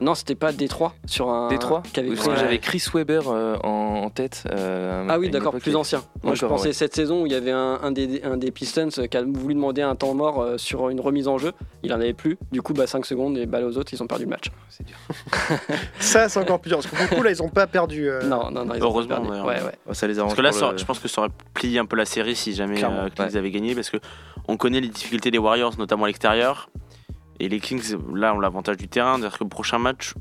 Non, 0.00 0.14
c'était 0.14 0.34
pas 0.34 0.52
Détroit 0.52 0.94
sur 1.06 1.28
un. 1.28 1.48
Détroit 1.48 1.82
que 1.92 2.00
un- 2.00 2.36
J'avais 2.36 2.58
Chris 2.58 2.82
Weber 2.94 3.28
euh, 3.28 3.56
en, 3.62 3.68
en 4.04 4.10
tête. 4.10 4.44
euh, 4.50 5.06
Ah 5.08 5.18
oui, 5.18 5.28
d'accord, 5.30 5.54
plus 5.56 5.76
ancien. 5.76 6.02
Moi, 6.22 6.34
je 6.34 6.46
pensais 6.46 6.68
ouais. 6.68 6.72
cette 6.72 6.94
saison 6.94 7.22
où 7.22 7.26
il 7.26 7.32
y 7.32 7.34
avait 7.34 7.50
un, 7.50 7.78
un 7.82 7.92
des, 7.92 8.22
un 8.22 8.36
des 8.36 8.50
Pistons 8.50 8.88
euh, 8.98 9.06
qui 9.06 9.16
a 9.16 9.22
voulu 9.22 9.54
demander 9.54 9.82
un 9.82 9.94
temps 9.96 10.14
mort 10.14 10.40
euh, 10.40 10.56
sur 10.58 10.88
une 10.88 11.00
remise 11.00 11.28
en 11.28 11.36
jeu. 11.38 11.52
Il 11.82 11.92
en 11.92 11.96
avait 12.00 12.14
plus. 12.14 12.38
Du 12.50 12.62
coup, 12.62 12.72
bah, 12.72 12.86
5 12.86 13.04
secondes 13.04 13.36
et 13.36 13.46
balle 13.46 13.64
aux 13.64 13.76
autres, 13.76 13.92
ils 13.92 14.02
ont 14.02 14.06
perdu 14.06 14.24
le 14.24 14.30
match. 14.30 14.46
C'est 14.70 14.86
dur. 14.86 14.96
Ça, 16.00 16.28
c'est 16.28 16.40
encore 16.40 16.60
plus 16.60 16.70
dur. 16.70 16.78
Parce 16.80 16.86
que 16.86 17.08
beaucoup, 17.10 17.22
là, 17.22 17.30
ils 17.30 17.42
ont 17.42 17.48
pas 17.48 17.66
perdu. 17.66 18.08
euh, 18.08 18.22
Non, 18.22 18.50
non, 18.50 18.64
non, 18.64 18.74
ils 18.74 18.82
ont 18.82 18.86
Heureusement, 18.86 19.16
perdu. 19.16 19.28
d'ailleurs. 19.30 19.46
Ouais, 19.46 19.62
ouais. 19.62 19.94
Ça 19.94 20.06
les 20.06 20.18
arrange 20.18 20.30
Parce 20.30 20.36
que 20.38 20.42
là, 20.42 20.50
pour 20.50 20.58
ça- 20.58 20.72
le- 20.72 20.78
je 20.78 20.84
pense 20.84 20.98
que 20.98 21.08
ça 21.08 21.20
aurait 21.22 21.30
plié 21.54 21.78
un 21.78 21.86
peu 21.86 21.96
la 21.96 22.06
série 22.06 22.34
si 22.36 22.54
jamais 22.54 22.80
Kings 23.14 23.36
avait 23.36 23.50
gagné, 23.50 23.74
parce 23.74 23.90
que 23.90 23.98
on 24.48 24.56
connaît 24.56 24.80
les 24.80 24.88
difficultés 24.88 25.30
des 25.30 25.38
Warriors, 25.38 25.74
notamment 25.78 26.04
à 26.04 26.06
l'extérieur. 26.08 26.70
Et 27.40 27.48
les 27.48 27.58
Kings, 27.60 27.96
là, 28.14 28.34
ont 28.34 28.38
l'avantage 28.40 28.76
du 28.76 28.86
terrain. 28.88 29.14
C'est-à-dire 29.18 29.38
que 29.38 29.44
le 29.44 29.48
prochain 29.50 29.78
match, 29.78 30.14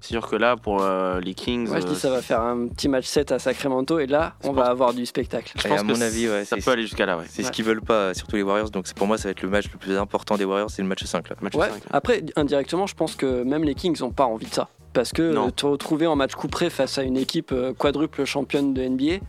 c'est 0.00 0.08
sûr 0.14 0.26
que 0.28 0.34
là, 0.34 0.56
pour 0.56 0.82
euh, 0.82 1.20
les 1.20 1.34
Kings, 1.34 1.68
Moi, 1.68 1.78
je 1.80 1.86
dis 1.86 1.92
euh, 1.92 1.94
ça 1.94 2.10
va 2.10 2.22
faire 2.22 2.40
un 2.40 2.66
petit 2.68 2.88
match 2.88 3.04
7 3.06 3.30
à 3.32 3.38
Sacramento 3.38 3.98
et 4.00 4.06
là, 4.06 4.34
on 4.42 4.52
va 4.52 4.64
avoir 4.64 4.94
du 4.94 5.06
spectacle. 5.06 5.52
je 5.56 5.66
Et 5.66 5.68
pense 5.70 5.80
à 5.80 5.82
que 5.82 5.86
mon 5.88 6.00
avis, 6.00 6.28
ouais, 6.28 6.44
ça 6.44 6.56
c'est- 6.56 6.64
peut 6.64 6.70
aller 6.72 6.82
jusqu'à 6.82 7.06
là. 7.06 7.18
Ouais. 7.18 7.24
C'est 7.28 7.42
ce 7.44 7.52
qu'ils 7.52 7.64
veulent 7.64 7.82
pas, 7.82 8.12
surtout 8.14 8.34
les 8.36 8.42
Warriors. 8.42 8.70
Donc 8.70 8.86
c'est 8.88 8.96
pour 8.96 9.06
moi, 9.06 9.16
ça 9.18 9.24
va 9.28 9.30
être 9.30 9.42
le 9.42 9.48
match 9.50 9.66
le 9.72 9.78
plus 9.78 9.96
important 9.96 10.36
des 10.36 10.44
Warriors, 10.44 10.70
c'est 10.70 10.82
le 10.82 10.88
match 10.88 11.04
5 11.04 11.28
là. 11.28 11.36
Match 11.42 11.54
Ouais. 11.54 11.68
5. 11.68 11.82
Après, 11.92 12.24
indirectement, 12.36 12.86
je 12.86 12.94
pense 12.94 13.14
que 13.14 13.42
même 13.44 13.62
les 13.62 13.74
Kings 13.74 14.00
n'ont 14.00 14.10
pas 14.10 14.24
envie 14.24 14.46
de 14.46 14.54
ça. 14.54 14.68
Parce 14.94 15.12
que 15.12 15.32
Non. 15.32 15.50
te 15.50 15.66
retrouver 15.66 16.06
en 16.06 16.16
match 16.16 16.34
coup 16.34 16.48
près 16.48 16.68
face 16.70 16.98
à 16.98 17.02
une 17.02 17.16
équipe 17.16 17.52
euh, 17.52 17.72
quadruple 17.72 18.24
championne 18.24 18.74
de 18.74 18.82
NBA, 18.82 19.24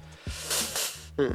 je 1.19 1.25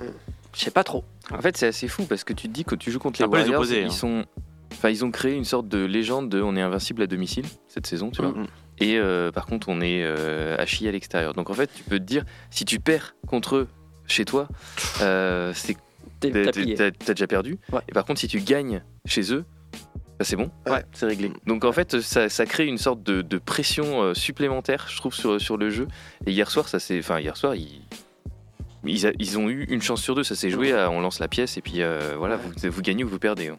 sais 0.61 0.71
pas 0.71 0.85
trop. 0.85 1.05
En 1.31 1.41
fait, 1.41 1.57
c'est 1.57 1.69
assez 1.69 1.89
fou 1.89 2.05
parce 2.05 2.25
que 2.25 2.33
tu 2.33 2.49
te 2.49 2.53
dis 2.53 2.65
que 2.65 2.75
tu 2.75 2.91
joues 2.91 2.99
contre 2.99 3.21
les 3.23 3.29
peu 3.29 3.37
les 3.37 3.43
Warriors, 3.43 3.61
opposés, 3.61 3.83
ils 3.83 3.87
hein. 3.87 3.91
sont. 3.91 4.25
Enfin, 4.73 4.91
ils 4.91 5.05
ont 5.05 5.11
créé 5.11 5.35
une 5.35 5.45
sorte 5.45 5.69
de 5.69 5.85
légende 5.85 6.29
de 6.29 6.41
on 6.41 6.55
est 6.57 6.61
invincible 6.63 7.03
à 7.03 7.07
domicile 7.07 7.45
cette 7.69 7.87
saison, 7.87 8.11
tu 8.11 8.23
vois. 8.23 8.33
Mhm. 8.33 8.47
Et 8.81 8.97
euh, 8.99 9.33
par 9.33 9.47
contre, 9.47 9.69
on 9.69 9.81
est 9.81 10.03
euh, 10.05 10.57
à 10.57 10.67
chier 10.67 10.89
à 10.89 10.93
l'extérieur. 10.93 11.33
Donc 11.35 11.51
en 11.51 11.55
fait, 11.55 11.69
tu 11.75 11.83
peux 11.83 11.99
te 11.99 12.05
dire, 12.05 12.25
si 12.51 12.65
tu 12.65 12.79
perds 12.79 13.17
contre 13.27 13.57
eux 13.57 13.69
chez 14.07 14.25
toi, 14.25 14.49
euh, 15.03 15.53
c'est 15.55 15.77
T'es- 16.21 16.33
t'as 16.33 17.15
déjà 17.15 17.27
perdu. 17.29 17.59
Ouais. 17.73 17.81
Et 17.89 17.93
par 17.93 18.05
contre, 18.05 18.19
si 18.19 18.27
tu 18.27 18.41
gagnes 18.41 18.83
chez 19.05 19.33
eux, 19.33 19.45
bah, 20.19 20.25
c'est 20.25 20.35
bon. 20.35 20.51
Ouais. 20.67 20.85
C'est 20.93 21.07
réglé. 21.07 21.31
Donc 21.47 21.65
en 21.65 21.71
fait, 21.71 22.01
ça, 22.01 22.29
ça 22.29 22.45
crée 22.45 22.67
une 22.67 22.79
sorte 22.79 23.05
de, 23.05 23.23
de 23.23 23.39
pression 23.39 24.03
euh, 24.03 24.15
supplémentaire, 24.15 24.87
je 24.91 24.97
trouve, 24.97 25.15
sur, 25.15 25.41
sur 25.41 25.57
le 25.57 25.71
jeu. 25.71 25.87
Et 26.27 26.33
hier 26.33 26.51
soir, 26.51 26.69
ça 26.69 26.81
s'est, 26.81 26.99
enfin 26.99 27.21
hier 27.21 27.37
soir, 27.37 27.55
ils, 27.55 27.83
ils, 28.93 29.07
a- 29.07 29.13
ils 29.19 29.39
ont 29.39 29.49
eu 29.49 29.65
une 29.69 29.83
chance 29.83 30.03
sur 30.03 30.15
deux. 30.15 30.23
Ça 30.25 30.35
s'est 30.35 30.51
joué. 30.51 30.73
à- 30.73 30.91
on 30.91 31.01
lance 31.01 31.19
la 31.21 31.29
pièce 31.29 31.57
et 31.57 31.61
puis 31.63 31.83
euh, 31.83 32.15
voilà, 32.19 32.37
vous, 32.37 32.51
vous 32.71 32.83
gagnez 32.83 33.05
ou 33.05 33.09
vous 33.09 33.19
perdez. 33.19 33.49
hein. 33.49 33.59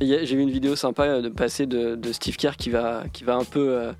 J'ai 0.00 0.24
vu 0.36 0.40
une 0.42 0.50
vidéo 0.50 0.76
sympa 0.76 1.04
euh, 1.04 1.22
de 1.22 1.28
passer 1.28 1.66
de, 1.66 1.94
de 1.94 2.12
Steve 2.12 2.36
Kerr 2.36 2.56
qui 2.58 2.70
va, 2.70 3.04
qui 3.12 3.24
va 3.24 3.36
un 3.36 3.44
peu 3.44 3.68
euh, 3.72 3.92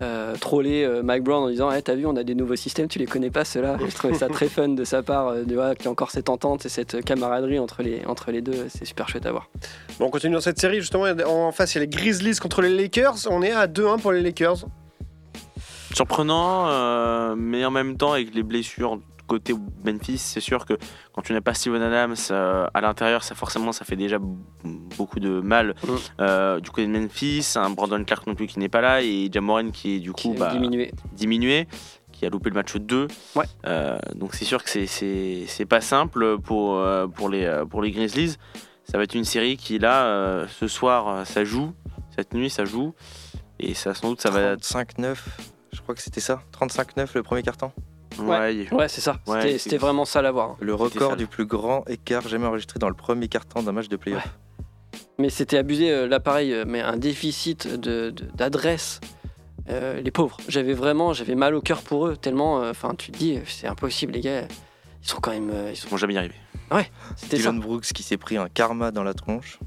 euh, 0.00 0.36
troller 0.36 0.84
euh, 0.84 1.02
Mike 1.02 1.24
Brown 1.24 1.42
en 1.42 1.48
disant 1.50 1.72
hey, 1.72 1.82
T'as 1.82 1.94
vu, 1.96 2.06
on 2.06 2.14
a 2.16 2.22
des 2.22 2.36
nouveaux 2.36 2.54
systèmes, 2.54 2.86
tu 2.86 2.98
les 3.00 3.06
connais 3.06 3.30
pas 3.30 3.44
ceux-là? 3.44 3.76
Je 3.84 3.94
trouvais 3.94 4.14
ça 4.14 4.28
très 4.28 4.48
fun 4.48 4.68
de 4.68 4.84
sa 4.84 5.02
part, 5.02 5.28
euh, 5.28 5.42
de 5.44 5.54
voir 5.54 5.74
qu'il 5.74 5.86
y 5.86 5.88
a 5.88 5.90
encore 5.90 6.12
cette 6.12 6.28
entente 6.28 6.64
et 6.66 6.68
cette 6.68 7.04
camaraderie 7.04 7.58
entre 7.58 7.82
les, 7.82 8.04
entre 8.06 8.30
les 8.30 8.40
deux. 8.40 8.66
C'est 8.68 8.84
super 8.84 9.08
chouette 9.08 9.26
à 9.26 9.32
voir. 9.32 9.48
Bon, 9.98 10.06
on 10.06 10.10
continue 10.10 10.34
dans 10.34 10.40
cette 10.40 10.60
série. 10.60 10.80
Justement, 10.80 11.06
en 11.26 11.50
face, 11.50 11.74
il 11.74 11.78
y 11.78 11.80
a 11.80 11.84
les 11.84 11.88
Grizzlies 11.90 12.36
contre 12.36 12.62
les 12.62 12.74
Lakers. 12.74 13.16
On 13.30 13.42
est 13.42 13.50
à 13.52 13.66
2-1 13.66 14.00
pour 14.00 14.12
les 14.12 14.22
Lakers. 14.22 14.66
Surprenant, 15.94 16.68
euh, 16.68 17.34
mais 17.36 17.64
en 17.64 17.70
même 17.70 17.96
temps, 17.96 18.12
avec 18.12 18.34
les 18.34 18.42
blessures 18.42 19.00
côté 19.28 19.54
Memphis, 19.84 20.18
c'est 20.18 20.40
sûr 20.40 20.66
que 20.66 20.74
quand 21.12 21.22
tu 21.22 21.32
n'as 21.32 21.40
pas 21.40 21.54
Steven 21.54 21.80
Adams 21.80 22.16
euh, 22.32 22.66
à 22.74 22.80
l'intérieur, 22.80 23.22
ça 23.22 23.34
forcément 23.36 23.70
ça 23.70 23.84
fait 23.84 23.94
déjà 23.94 24.18
beaucoup 24.96 25.20
de 25.20 25.40
mal. 25.40 25.74
Mm. 25.86 25.88
Euh, 26.20 26.60
du 26.60 26.70
côté 26.70 26.86
de 26.88 26.92
Memphis, 26.98 27.52
un 27.56 27.70
Brandon 27.70 28.02
Clark 28.02 28.26
non 28.26 28.34
plus 28.34 28.46
qui 28.48 28.58
n'est 28.58 28.68
pas 28.68 28.80
là 28.80 29.02
et 29.02 29.30
Jamoran 29.32 29.70
qui 29.70 29.96
est 29.96 30.00
du 30.00 30.12
Qui 30.12 30.28
coup 30.30 30.34
est 30.34 30.38
bah, 30.38 30.52
diminué. 30.52 30.90
diminué, 31.12 31.68
qui 32.10 32.26
a 32.26 32.30
loupé 32.30 32.50
le 32.50 32.54
match 32.56 32.74
2. 32.76 33.06
Ouais. 33.36 33.44
Euh, 33.66 33.98
donc 34.16 34.34
c'est 34.34 34.44
sûr 34.44 34.64
que 34.64 34.68
c'est- 34.70 34.86
c'est 34.86 35.44
c'est 35.46 35.66
pas 35.66 35.80
simple 35.80 36.38
pour, 36.38 36.76
euh, 36.78 37.06
pour, 37.06 37.28
les, 37.28 37.62
pour 37.70 37.82
les 37.82 37.92
Grizzlies. 37.92 38.36
Ça 38.90 38.96
va 38.98 39.04
être 39.04 39.14
une 39.14 39.24
série 39.24 39.56
qui 39.58 39.78
là, 39.78 40.06
euh, 40.06 40.46
ce 40.48 40.66
soir, 40.66 41.26
ça 41.26 41.44
joue. 41.44 41.72
Cette 42.16 42.32
nuit, 42.34 42.50
ça 42.50 42.64
joue. 42.64 42.94
Et 43.60 43.74
ça, 43.74 43.92
sans 43.94 44.08
doute, 44.10 44.20
ça 44.22 44.30
va. 44.30 44.56
35-9, 44.56 45.16
je 45.72 45.80
crois 45.82 45.94
que 45.94 46.00
c'était 46.02 46.20
ça. 46.20 46.40
35-9 46.52 47.08
le 47.14 47.22
premier 47.22 47.42
carton. 47.42 47.70
Ouais, 48.22 48.68
Ouais, 48.72 48.88
c'est 48.88 49.00
ça. 49.00 49.18
Ouais, 49.26 49.58
C'était- 49.58 49.76
vraiment 49.78 50.04
ça 50.04 50.20
à 50.20 50.30
voir. 50.30 50.50
hein. 50.50 50.56
Le 50.60 50.74
record 50.74 51.16
du 51.16 51.26
plus 51.26 51.46
grand 51.46 51.84
écart 51.88 52.26
jamais 52.28 52.46
enregistré 52.46 52.78
dans 52.78 52.88
le 52.88 52.94
premier 52.94 53.28
carton 53.28 53.62
d'un 53.62 53.72
match 53.72 53.88
de 53.88 53.96
playoff. 53.96 54.22
Mais 55.18 55.30
c'était 55.30 55.56
abusé, 55.58 55.90
euh, 55.90 56.06
là 56.06 56.20
pareil, 56.20 56.52
euh, 56.52 56.64
mais 56.66 56.80
un 56.80 56.96
déficit 56.96 57.66
de- 57.68 58.10
de- 58.10 58.24
d'adresse. 58.34 59.00
Euh, 59.68 60.00
les 60.00 60.10
pauvres, 60.10 60.36
j'avais 60.48 60.72
vraiment, 60.72 61.12
j'avais 61.12 61.34
mal 61.34 61.54
au 61.54 61.60
cœur 61.60 61.82
pour 61.82 62.06
eux, 62.06 62.16
tellement, 62.16 62.62
euh, 62.62 62.70
enfin, 62.70 62.94
tu 62.96 63.10
te 63.12 63.18
dis, 63.18 63.38
c'est 63.46 63.66
impossible, 63.66 64.12
les 64.14 64.20
gars. 64.20 64.42
Ils 65.02 65.08
sont 65.08 65.18
quand 65.20 65.30
même, 65.32 65.50
euh, 65.52 65.70
ils 65.70 65.76
sont- 65.76 65.88
Ils 65.88 65.90
vont 65.90 65.96
jamais 65.98 66.14
y 66.14 66.18
arriver. 66.18 66.34
c'était 67.16 67.36
ça. 67.36 67.50
Dylan 67.50 67.60
Brooks 67.60 67.84
qui 67.92 68.02
s'est 68.02 68.16
pris 68.16 68.36
un 68.36 68.48
karma 68.48 68.90
dans 68.90 69.02
la 69.02 69.14
tronche. 69.14 69.58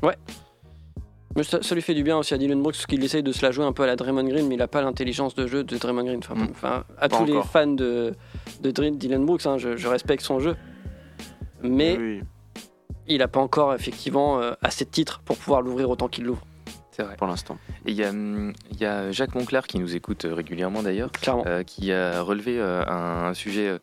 Mais 1.36 1.43
ça, 1.43 1.61
ça 1.61 1.75
lui 1.75 1.82
fait 1.82 1.93
du 1.93 2.03
bien 2.03 2.17
aussi 2.17 2.34
à 2.34 2.38
Dylan 2.38 2.61
Brooks, 2.61 2.73
parce 2.75 2.86
qu'il 2.86 3.03
essaye 3.03 3.23
de 3.23 3.32
se 3.32 3.45
la 3.45 3.51
jouer 3.51 3.63
un 3.65 3.71
peu 3.71 3.84
à 3.84 3.88
la 3.88 3.95
Draymond 3.95 4.23
Green, 4.27 4.47
mais 4.47 4.55
il 4.55 4.61
a 4.61 4.67
pas 4.67 4.82
l'intelligence 4.82 5.34
de 5.36 5.47
jeu 5.47 5.63
de 5.63 5.77
Draymond 5.77 6.03
Green. 6.03 6.19
Enfin, 6.19 6.36
Mm. 6.36 6.47
enfin, 6.51 6.84
à 6.97 7.07
Pas 7.07 7.17
tous 7.17 7.25
les 7.25 7.41
fans 7.43 7.67
de, 7.67 8.13
de 8.61 8.71
Dr- 8.71 8.97
Dylan 8.97 9.25
Brooks, 9.25 9.45
hein, 9.45 9.57
je, 9.57 9.77
je 9.77 9.88
respecte 9.88 10.23
son 10.23 10.39
jeu, 10.39 10.55
mais 11.61 11.95
Oui, 11.97 12.21
il 13.07 13.21
a 13.21 13.27
pas 13.27 13.39
encore 13.39 13.73
effectivement 13.73 14.39
euh, 14.41 14.51
assez 14.61 14.84
de 14.86 14.89
titres 14.89 15.21
pour 15.23 15.38
pouvoir 15.38 15.61
l'ouvrir 15.61 15.89
autant 15.89 16.07
qu'il 16.09 16.25
l'ouvre, 16.25 16.45
C'est 16.91 17.03
vrai. 17.03 17.15
pour 17.15 17.27
l'instant. 17.27 17.57
Et 17.86 17.91
il 17.91 17.95
y, 17.97 18.03
a, 18.03 18.11
il 18.11 18.77
y 18.82 18.86
a 18.86 19.11
Jacques 19.11 19.34
Monclar 19.36 19.67
qui 19.67 19.79
nous 19.79 19.95
écoute 19.95 20.25
euh, 20.25 20.34
régulièrement 20.34 20.84
d'ailleurs, 20.84 21.11
euh, 21.45 21.63
qui 21.63 21.91
a 21.93 22.21
relevé 22.21 22.59
euh, 22.59 22.84
un, 22.88 23.29
un 23.29 23.34
sujet 23.34 23.69
euh, 23.69 23.79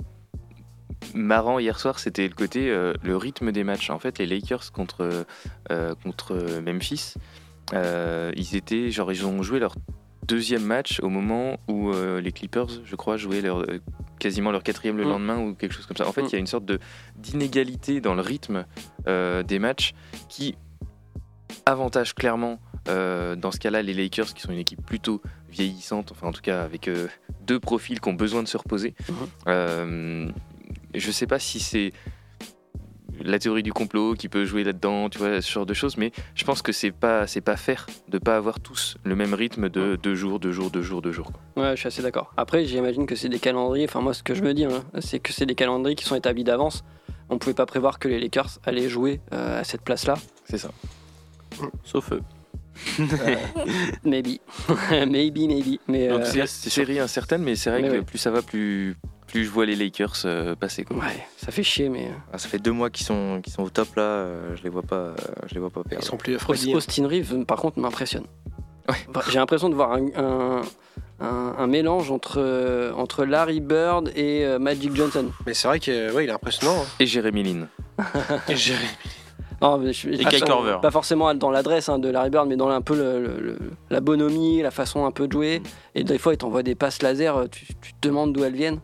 marrant 1.14 1.58
hier 1.58 1.78
soir, 1.80 1.98
c'était 1.98 2.28
le 2.28 2.34
côté 2.34 2.68
euh, 2.70 2.92
le 3.02 3.16
rythme 3.16 3.52
des 3.52 3.64
matchs. 3.64 3.88
En 3.90 3.98
fait, 3.98 4.18
les 4.18 4.26
Lakers 4.26 4.72
contre 4.72 5.24
euh, 5.70 5.94
contre 6.02 6.60
Memphis, 6.64 7.14
euh, 7.74 8.32
ils 8.36 8.56
étaient 8.56 8.90
genre 8.90 9.12
ils 9.12 9.26
ont 9.26 9.42
joué 9.42 9.58
leur 9.58 9.74
deuxième 10.26 10.62
match 10.62 11.00
au 11.00 11.08
moment 11.08 11.58
où 11.68 11.90
euh, 11.90 12.20
les 12.20 12.32
Clippers, 12.32 12.68
je 12.84 12.96
crois, 12.96 13.16
jouaient 13.16 13.40
leur 13.40 13.60
euh, 13.62 13.80
quasiment 14.18 14.50
leur 14.50 14.62
quatrième 14.62 14.96
le 14.98 15.04
Mm. 15.04 15.08
lendemain 15.08 15.38
ou 15.38 15.54
quelque 15.54 15.72
chose 15.72 15.86
comme 15.86 15.96
ça. 15.96 16.06
En 16.08 16.12
fait, 16.12 16.22
Mm. 16.22 16.26
il 16.26 16.32
y 16.32 16.36
a 16.36 16.38
une 16.38 16.46
sorte 16.46 16.64
de 16.66 16.78
d'inégalité 17.16 18.00
dans 18.00 18.14
le 18.14 18.22
rythme 18.22 18.64
des 19.06 19.58
matchs 19.58 19.92
qui 20.28 20.56
avantage 21.66 22.14
clairement 22.14 22.58
dans 22.86 23.50
ce 23.52 23.58
cas-là 23.58 23.82
les 23.82 23.92
Lakers 23.94 24.32
qui 24.34 24.40
sont 24.42 24.52
une 24.52 24.58
équipe 24.58 24.84
plutôt 24.84 25.20
vieillissante, 25.50 26.12
enfin 26.12 26.28
en 26.28 26.32
tout 26.32 26.40
cas 26.42 26.62
avec 26.62 26.90
deux 27.46 27.60
profils 27.60 28.00
qui 28.00 28.08
ont 28.08 28.14
besoin 28.14 28.42
de 28.42 28.48
se 28.48 28.56
reposer. 28.56 28.94
Euh, 29.46 30.28
je 30.94 31.10
sais 31.10 31.26
pas 31.26 31.38
si 31.38 31.60
c'est 31.60 31.92
la 33.24 33.38
théorie 33.38 33.62
du 33.62 33.72
complot 33.72 34.14
qui 34.14 34.28
peut 34.28 34.44
jouer 34.44 34.64
là-dedans, 34.64 35.08
tu 35.08 35.18
vois, 35.18 35.40
ce 35.40 35.50
genre 35.50 35.66
de 35.66 35.74
choses, 35.74 35.96
mais 35.96 36.12
je 36.34 36.44
pense 36.44 36.62
que 36.62 36.72
c'est 36.72 36.90
pas 36.90 37.26
c'est 37.26 37.40
pas 37.40 37.56
faire 37.56 37.86
de 38.08 38.18
pas 38.18 38.36
avoir 38.36 38.60
tous 38.60 38.96
le 39.04 39.14
même 39.16 39.34
rythme 39.34 39.68
de 39.68 39.96
deux 39.96 40.14
jours, 40.14 40.38
deux 40.40 40.52
jours, 40.52 40.70
deux 40.70 40.82
jours, 40.82 41.02
deux 41.02 41.12
jours. 41.12 41.30
Ouais, 41.56 41.70
je 41.74 41.80
suis 41.80 41.88
assez 41.88 42.02
d'accord. 42.02 42.32
Après, 42.36 42.64
j'imagine 42.64 43.06
que 43.06 43.16
c'est 43.16 43.28
des 43.28 43.38
calendriers. 43.38 43.84
Enfin, 43.88 44.00
moi, 44.00 44.14
ce 44.14 44.22
que 44.22 44.34
je 44.34 44.42
me 44.42 44.54
dis, 44.54 44.64
hein, 44.64 44.84
c'est 45.00 45.18
que 45.18 45.32
c'est 45.32 45.46
des 45.46 45.54
calendriers 45.54 45.96
qui 45.96 46.04
sont 46.04 46.16
établis 46.16 46.44
d'avance. 46.44 46.84
On 47.30 47.38
pouvait 47.38 47.54
pas 47.54 47.66
prévoir 47.66 47.98
que 47.98 48.08
les 48.08 48.18
Lakers 48.20 48.58
allaient 48.64 48.88
jouer 48.88 49.20
euh, 49.32 49.60
à 49.60 49.64
cette 49.64 49.82
place-là. 49.82 50.14
C'est 50.44 50.58
ça. 50.58 50.70
Sauf 51.84 52.12
eux. 52.12 52.22
Maybe, 54.04 54.38
maybe, 55.08 55.48
maybe. 55.48 55.78
Mais 55.88 56.08
Donc 56.08 56.20
euh, 56.20 56.24
c'est 56.24 56.46
c'est 56.46 56.70
série 56.70 57.00
incertaine, 57.00 57.42
mais 57.42 57.56
c'est 57.56 57.70
vrai 57.70 57.82
Mais 57.82 57.88
que 57.88 57.92
ouais. 57.94 58.02
plus 58.02 58.18
ça 58.18 58.30
va, 58.30 58.40
plus 58.40 58.96
plus 59.28 59.44
je 59.44 59.50
vois 59.50 59.64
les 59.66 59.76
Lakers 59.76 60.14
euh, 60.24 60.56
passer. 60.56 60.84
Quoi. 60.84 60.96
ouais, 60.96 61.26
ça 61.36 61.52
fait 61.52 61.62
chier, 61.62 61.88
mais 61.88 62.10
Ah, 62.32 62.38
ça 62.38 62.48
fait 62.48 62.58
deux 62.58 62.72
mois 62.72 62.90
qu'ils 62.90 63.06
sont, 63.06 63.40
qu'ils 63.42 63.52
sont 63.52 63.62
au 63.62 63.70
top 63.70 63.94
là, 63.96 64.02
euh, 64.02 64.56
je 64.56 64.62
les 64.64 64.70
vois 64.70 64.82
pas, 64.82 64.96
euh, 64.96 65.14
je 65.46 65.54
les 65.54 65.60
vois 65.60 65.70
pas 65.70 65.82
Ils 65.84 65.90
perdre. 65.90 66.04
sont 66.04 66.16
plus 66.16 66.34
Aust- 66.34 66.42
Freddy. 66.44 66.74
Austin 66.74 67.06
Reeves, 67.06 67.44
par 67.44 67.58
contre, 67.60 67.78
m'impressionne. 67.78 68.24
J'ai 69.30 69.38
l'impression 69.38 69.68
de 69.68 69.74
voir 69.74 69.92
un, 69.92 70.06
un- 70.16 70.62
un- 71.20 71.54
un 71.58 71.66
mélange 71.66 72.10
entre, 72.10 72.36
euh, 72.40 72.92
entre 72.94 73.24
Larry 73.26 73.60
Bird 73.60 74.10
et 74.16 74.44
euh, 74.46 74.58
Magic 74.58 74.94
Johnson. 74.96 75.26
Mais 75.46 75.52
c'est 75.52 75.68
vrai 75.68 75.78
qu'il 75.78 75.92
ouais, 76.14 76.24
il 76.24 76.28
est 76.30 76.32
impressionnant. 76.32 76.76
hein. 76.80 76.86
Et 76.98 77.06
Jérémy 77.06 77.42
Lin. 77.42 77.68
Et 78.48 78.56
Jérémy. 78.56 78.88
Non, 79.60 79.76
mais 79.76 79.92
je- 79.92 80.08
Et 80.08 80.78
pas- 80.80 80.90
forcément 80.90 81.34
dans 81.34 81.50
l'adresse 81.50 81.88
hein, 81.88 81.98
de 81.98 82.08
Larry 82.08 82.30
Bird, 82.30 82.48
mais 82.48 82.56
dans 82.56 82.68
un 82.70 82.80
peu 82.80 82.96
le- 82.96 83.20
le- 83.20 83.40
le- 83.40 83.58
la 83.90 84.00
bonhomie, 84.00 84.62
la 84.62 84.70
façon 84.70 85.04
un 85.04 85.10
peu 85.10 85.26
de 85.26 85.32
jouer. 85.32 85.60
Et 85.96 86.04
des 86.04 86.16
fois, 86.16 86.32
il 86.32 86.36
t'envoie 86.38 86.62
des 86.62 86.76
passes 86.76 87.02
laser, 87.02 87.48
tu, 87.50 87.66
tu 87.82 87.92
te 87.92 88.08
demandes 88.08 88.32
d'où 88.32 88.44
elles 88.44 88.54
viennent. 88.54 88.78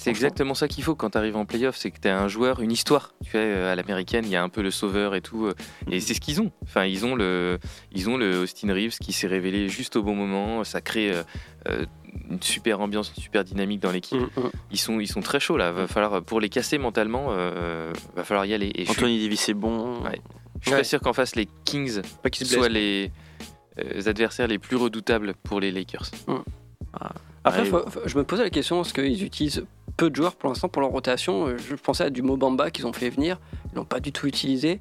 C'est 0.00 0.10
exactement 0.10 0.54
ça 0.54 0.68
qu'il 0.68 0.84
faut 0.84 0.94
quand 0.94 1.10
tu 1.10 1.18
arrives 1.18 1.36
en 1.36 1.44
playoff, 1.44 1.76
c'est 1.76 1.90
que 1.90 1.98
tu 2.00 2.06
as 2.08 2.18
un 2.18 2.28
joueur, 2.28 2.60
une 2.60 2.70
histoire. 2.70 3.14
Tu 3.24 3.32
vois, 3.32 3.40
euh, 3.40 3.72
à 3.72 3.74
l'américaine, 3.74 4.24
il 4.24 4.30
y 4.30 4.36
a 4.36 4.42
un 4.42 4.48
peu 4.48 4.62
le 4.62 4.70
sauveur 4.70 5.14
et 5.16 5.20
tout. 5.20 5.46
euh, 5.46 5.54
Et 5.90 6.00
c'est 6.00 6.14
ce 6.14 6.20
qu'ils 6.20 6.40
ont. 6.40 6.52
Enfin, 6.62 6.84
ils 6.84 7.04
ont 7.04 7.14
le, 7.16 7.58
ils 7.92 8.08
ont 8.08 8.16
le 8.16 8.38
Austin 8.38 8.72
Reeves 8.72 8.98
qui 8.98 9.12
s'est 9.12 9.26
révélé 9.26 9.68
juste 9.68 9.96
au 9.96 10.02
bon 10.04 10.14
moment. 10.14 10.62
Ça 10.62 10.80
crée 10.80 11.12
euh, 11.68 11.84
une 12.30 12.40
super 12.40 12.80
ambiance, 12.80 13.12
une 13.16 13.22
super 13.22 13.42
dynamique 13.42 13.80
dans 13.80 13.90
l'équipe. 13.90 14.20
Ils 14.70 14.78
sont, 14.78 15.00
ils 15.00 15.08
sont 15.08 15.20
très 15.20 15.40
chauds 15.40 15.56
là. 15.56 15.72
Va 15.72 15.86
falloir 15.88 16.22
pour 16.22 16.40
les 16.40 16.48
casser 16.48 16.78
mentalement, 16.78 17.26
euh, 17.30 17.92
va 18.14 18.22
falloir 18.24 18.46
y 18.46 18.54
aller. 18.54 18.70
Et 18.76 18.84
je 18.84 18.90
Anthony 18.92 19.20
Davis 19.22 19.40
c'est 19.40 19.54
bon. 19.54 20.00
Ouais. 20.04 20.20
je 20.60 20.66
suis 20.66 20.70
Ouais. 20.72 20.78
pas 20.78 20.84
sûr 20.84 21.00
qu'en 21.00 21.12
face 21.12 21.34
les 21.34 21.48
Kings 21.64 22.02
Pas 22.22 22.30
soient 22.32 22.68
les 22.68 23.10
euh, 23.80 24.02
adversaires 24.06 24.46
les 24.46 24.58
plus 24.58 24.76
redoutables 24.76 25.34
pour 25.42 25.58
les 25.60 25.70
Lakers. 25.72 26.10
Après, 27.48 27.62
Ouais, 27.62 27.66
faut- 27.68 27.90
faut- 27.90 28.00
je 28.06 28.16
me 28.18 28.24
posais 28.24 28.42
la 28.44 28.50
question 28.50 28.80
est-ce 28.82 28.94
qu'ils 28.94 29.24
utilisent 29.24 29.64
peu 29.96 30.10
de 30.10 30.16
joueurs 30.16 30.34
pour 30.36 30.48
l'instant 30.48 30.68
pour 30.68 30.80
leur 30.82 30.90
rotation? 30.90 31.46
Euh, 31.48 31.56
Je 31.58 31.74
pensais 31.74 32.04
à 32.04 32.10
du 32.10 32.22
Mobamba 32.22 32.70
qu'ils 32.70 32.86
ont 32.86 32.92
fait 32.92 33.10
venir, 33.10 33.38
ils 33.72 33.76
l'ont 33.76 33.84
pas 33.84 34.00
du 34.00 34.12
tout 34.12 34.26
utilisé. 34.26 34.80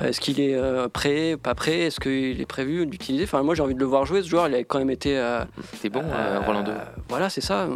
Euh, 0.00 0.08
Est-ce 0.08 0.20
qu'il 0.20 0.40
est 0.40 0.54
euh, 0.54 0.88
prêt, 0.88 1.36
pas 1.42 1.54
prêt? 1.54 1.80
Est-ce 1.80 2.00
qu'il 2.00 2.40
est 2.40 2.46
prévu 2.46 2.84
d'utiliser? 2.86 3.24
Enfin, 3.24 3.42
moi 3.42 3.54
j'ai 3.54 3.62
envie 3.62 3.74
de 3.74 3.80
le 3.80 3.86
voir 3.86 4.04
jouer. 4.04 4.22
Ce 4.22 4.28
joueur, 4.28 4.46
il 4.48 4.54
a 4.54 4.62
quand 4.64 4.78
même 4.78 4.90
été. 4.90 5.16
euh, 5.18 5.44
C'était 5.72 5.88
bon, 5.88 6.02
euh, 6.04 6.40
Rolando. 6.40 6.72
Voilà, 7.08 7.30
c'est 7.30 7.40
ça. 7.40 7.66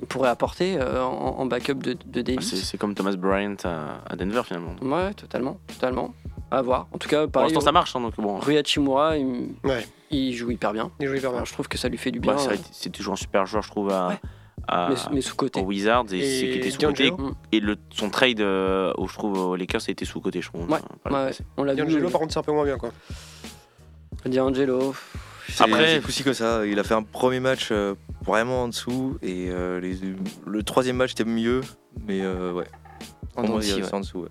Il 0.00 0.06
pourrait 0.06 0.28
apporter 0.28 0.76
euh, 0.78 1.02
en, 1.02 1.38
en 1.38 1.46
backup 1.46 1.74
de, 1.74 1.94
de 1.94 1.98
Ah, 2.18 2.22
Davis. 2.22 2.50
C'est 2.50 2.56
c'est 2.56 2.78
comme 2.78 2.94
Thomas 2.94 3.16
Bryant 3.16 3.56
à, 3.64 4.00
à 4.08 4.16
Denver 4.16 4.42
finalement. 4.44 4.74
Ouais, 4.82 5.14
totalement, 5.14 5.58
totalement. 5.66 6.14
À 6.56 6.62
voir. 6.62 6.86
En 6.92 6.98
tout 6.98 7.08
cas, 7.08 7.26
Pour 7.26 7.42
l'instant 7.42 7.60
ça 7.60 7.72
marche, 7.72 7.94
hein, 7.96 8.00
donc 8.00 8.14
bon. 8.16 8.38
Rui 8.38 8.56
Hachimura, 8.58 9.16
il, 9.16 9.50
Ouais. 9.64 9.86
il 10.10 10.32
joue 10.34 10.50
hyper 10.50 10.72
bien. 10.72 10.90
Il 11.00 11.06
joue 11.08 11.14
hyper 11.14 11.30
bien. 11.30 11.38
Alors, 11.38 11.46
je 11.46 11.52
trouve 11.52 11.68
que 11.68 11.78
ça 11.78 11.88
lui 11.88 11.98
fait 11.98 12.10
du 12.10 12.20
bien. 12.20 12.36
C'est 12.38 12.46
vrai 12.46 12.54
euh, 12.56 12.58
que 12.58 12.64
c'est 12.72 12.90
toujours 12.90 13.14
un 13.14 13.16
super 13.16 13.46
joueur, 13.46 13.62
je 13.62 13.70
trouve, 13.70 13.90
à, 13.90 14.18
à- 14.68 14.88
mais, 14.90 14.96
mais 15.16 15.20
sous 15.20 15.36
côté. 15.36 15.60
aux 15.60 15.64
Wizards 15.64 16.06
et, 16.12 16.18
Et 16.18 16.40
c'est 16.40 16.48
qui 16.50 16.58
était 16.58 16.70
sous 16.70 16.80
côté. 16.80 17.12
Et 17.52 17.60
le, 17.60 17.76
son 17.90 18.10
trade, 18.10 18.40
euh, 18.40 18.92
où 18.98 19.08
je 19.08 19.14
trouve 19.14 19.38
aux 19.38 19.56
Lakers, 19.56 19.82
a 19.88 19.90
été 19.90 20.04
sous 20.04 20.20
côté, 20.20 20.40
je 20.42 20.48
trouve. 20.48 20.70
Ouais, 20.70 20.78
euh, 21.10 21.26
ouais, 21.26 21.30
on 21.56 21.64
l'a 21.64 21.74
vu. 21.74 21.80
D'Angelo, 21.82 22.08
par 22.10 22.20
contre, 22.20 22.32
c'est 22.32 22.38
un 22.38 22.42
peu 22.42 22.52
moins 22.52 22.64
bien, 22.64 22.78
quoi. 22.78 22.90
D'Angelo. 24.26 24.94
C'est 25.48 25.64
Après- 25.64 25.94
c'est 25.96 26.00
plus 26.00 26.12
si 26.12 26.22
que 26.24 26.32
ça. 26.32 26.64
Il 26.66 26.78
a 26.78 26.84
fait 26.84 26.94
un 26.94 27.02
premier 27.02 27.38
match 27.40 27.68
euh, 27.70 27.94
vraiment 28.24 28.62
en 28.64 28.68
dessous 28.68 29.18
et 29.22 29.48
euh, 29.50 29.78
les- 29.80 29.98
le 30.46 30.62
troisième 30.62 30.96
match 30.96 31.12
était 31.12 31.24
mieux, 31.24 31.60
mais 32.06 32.22
euh, 32.22 32.52
ouais. 32.52 32.64
En 33.36 33.42
ouais. 33.42 33.50
en 33.92 34.00
dessous. 34.00 34.20
ouais. 34.20 34.28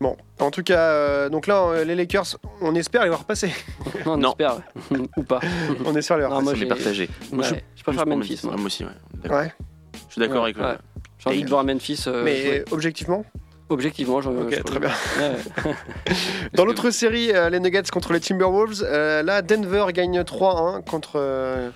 Bon, 0.00 0.16
en 0.38 0.50
tout 0.50 0.62
cas, 0.62 0.78
euh, 0.80 1.28
donc 1.28 1.46
là, 1.46 1.62
euh, 1.62 1.84
les 1.84 1.94
Lakers, 1.94 2.38
on 2.62 2.74
espère 2.74 3.02
les 3.02 3.10
voir 3.10 3.24
passer. 3.24 3.52
Non, 4.06 4.12
on 4.14 4.16
Non. 4.16 4.30
espère. 4.30 4.56
Ou 5.18 5.22
pas. 5.22 5.40
on 5.84 5.94
espère 5.94 6.16
les 6.16 6.24
voir 6.24 6.38
Non, 6.38 6.44
moi, 6.44 6.54
j'ai- 6.54 6.66
partagé. 6.66 7.10
Moi, 7.32 7.44
je 7.44 7.54
Ouais, 7.54 7.64
je 7.76 7.82
préfère 7.82 8.04
Plus 8.04 8.10
pour 8.10 8.18
Memphis. 8.18 8.40
moi. 8.44 8.56
Moi 8.56 8.66
aussi, 8.66 8.84
ouais. 8.84 8.90
passer. 8.90 9.20
D'accord. 9.22 9.38
Ouais. 9.40 9.52
Je 10.08 10.12
suis 10.12 10.20
d'accord 10.20 10.42
Ouais, 10.44 10.50
avec 10.56 10.56
ouais. 10.58 10.78
J'ai 11.18 11.28
envie 11.28 11.44
de 11.44 11.48
voir 11.50 11.64
Memphis. 11.64 12.04
euh, 12.06 12.24
Mais 12.24 12.42
jouer. 12.42 12.64
objectivement, 12.70 13.24
objectivement, 13.68 14.22
j'en 14.22 14.32
ok, 14.34 14.54
je- 14.56 14.62
très 14.62 14.80
bien. 14.80 14.88
Ouais. 15.18 15.74
Dans 16.54 16.64
l'autre 16.64 16.90
série, 16.90 17.32
euh, 17.32 17.50
les 17.50 17.60
Nuggets 17.60 17.82
contre 17.92 18.14
les 18.14 18.20
Timberwolves, 18.20 18.82
euh, 18.82 19.22
là, 19.22 19.42
Denver 19.42 19.84
gagne 19.92 20.22
3-1 20.24 20.80
contre, 20.82 21.12
euh, 21.16 21.68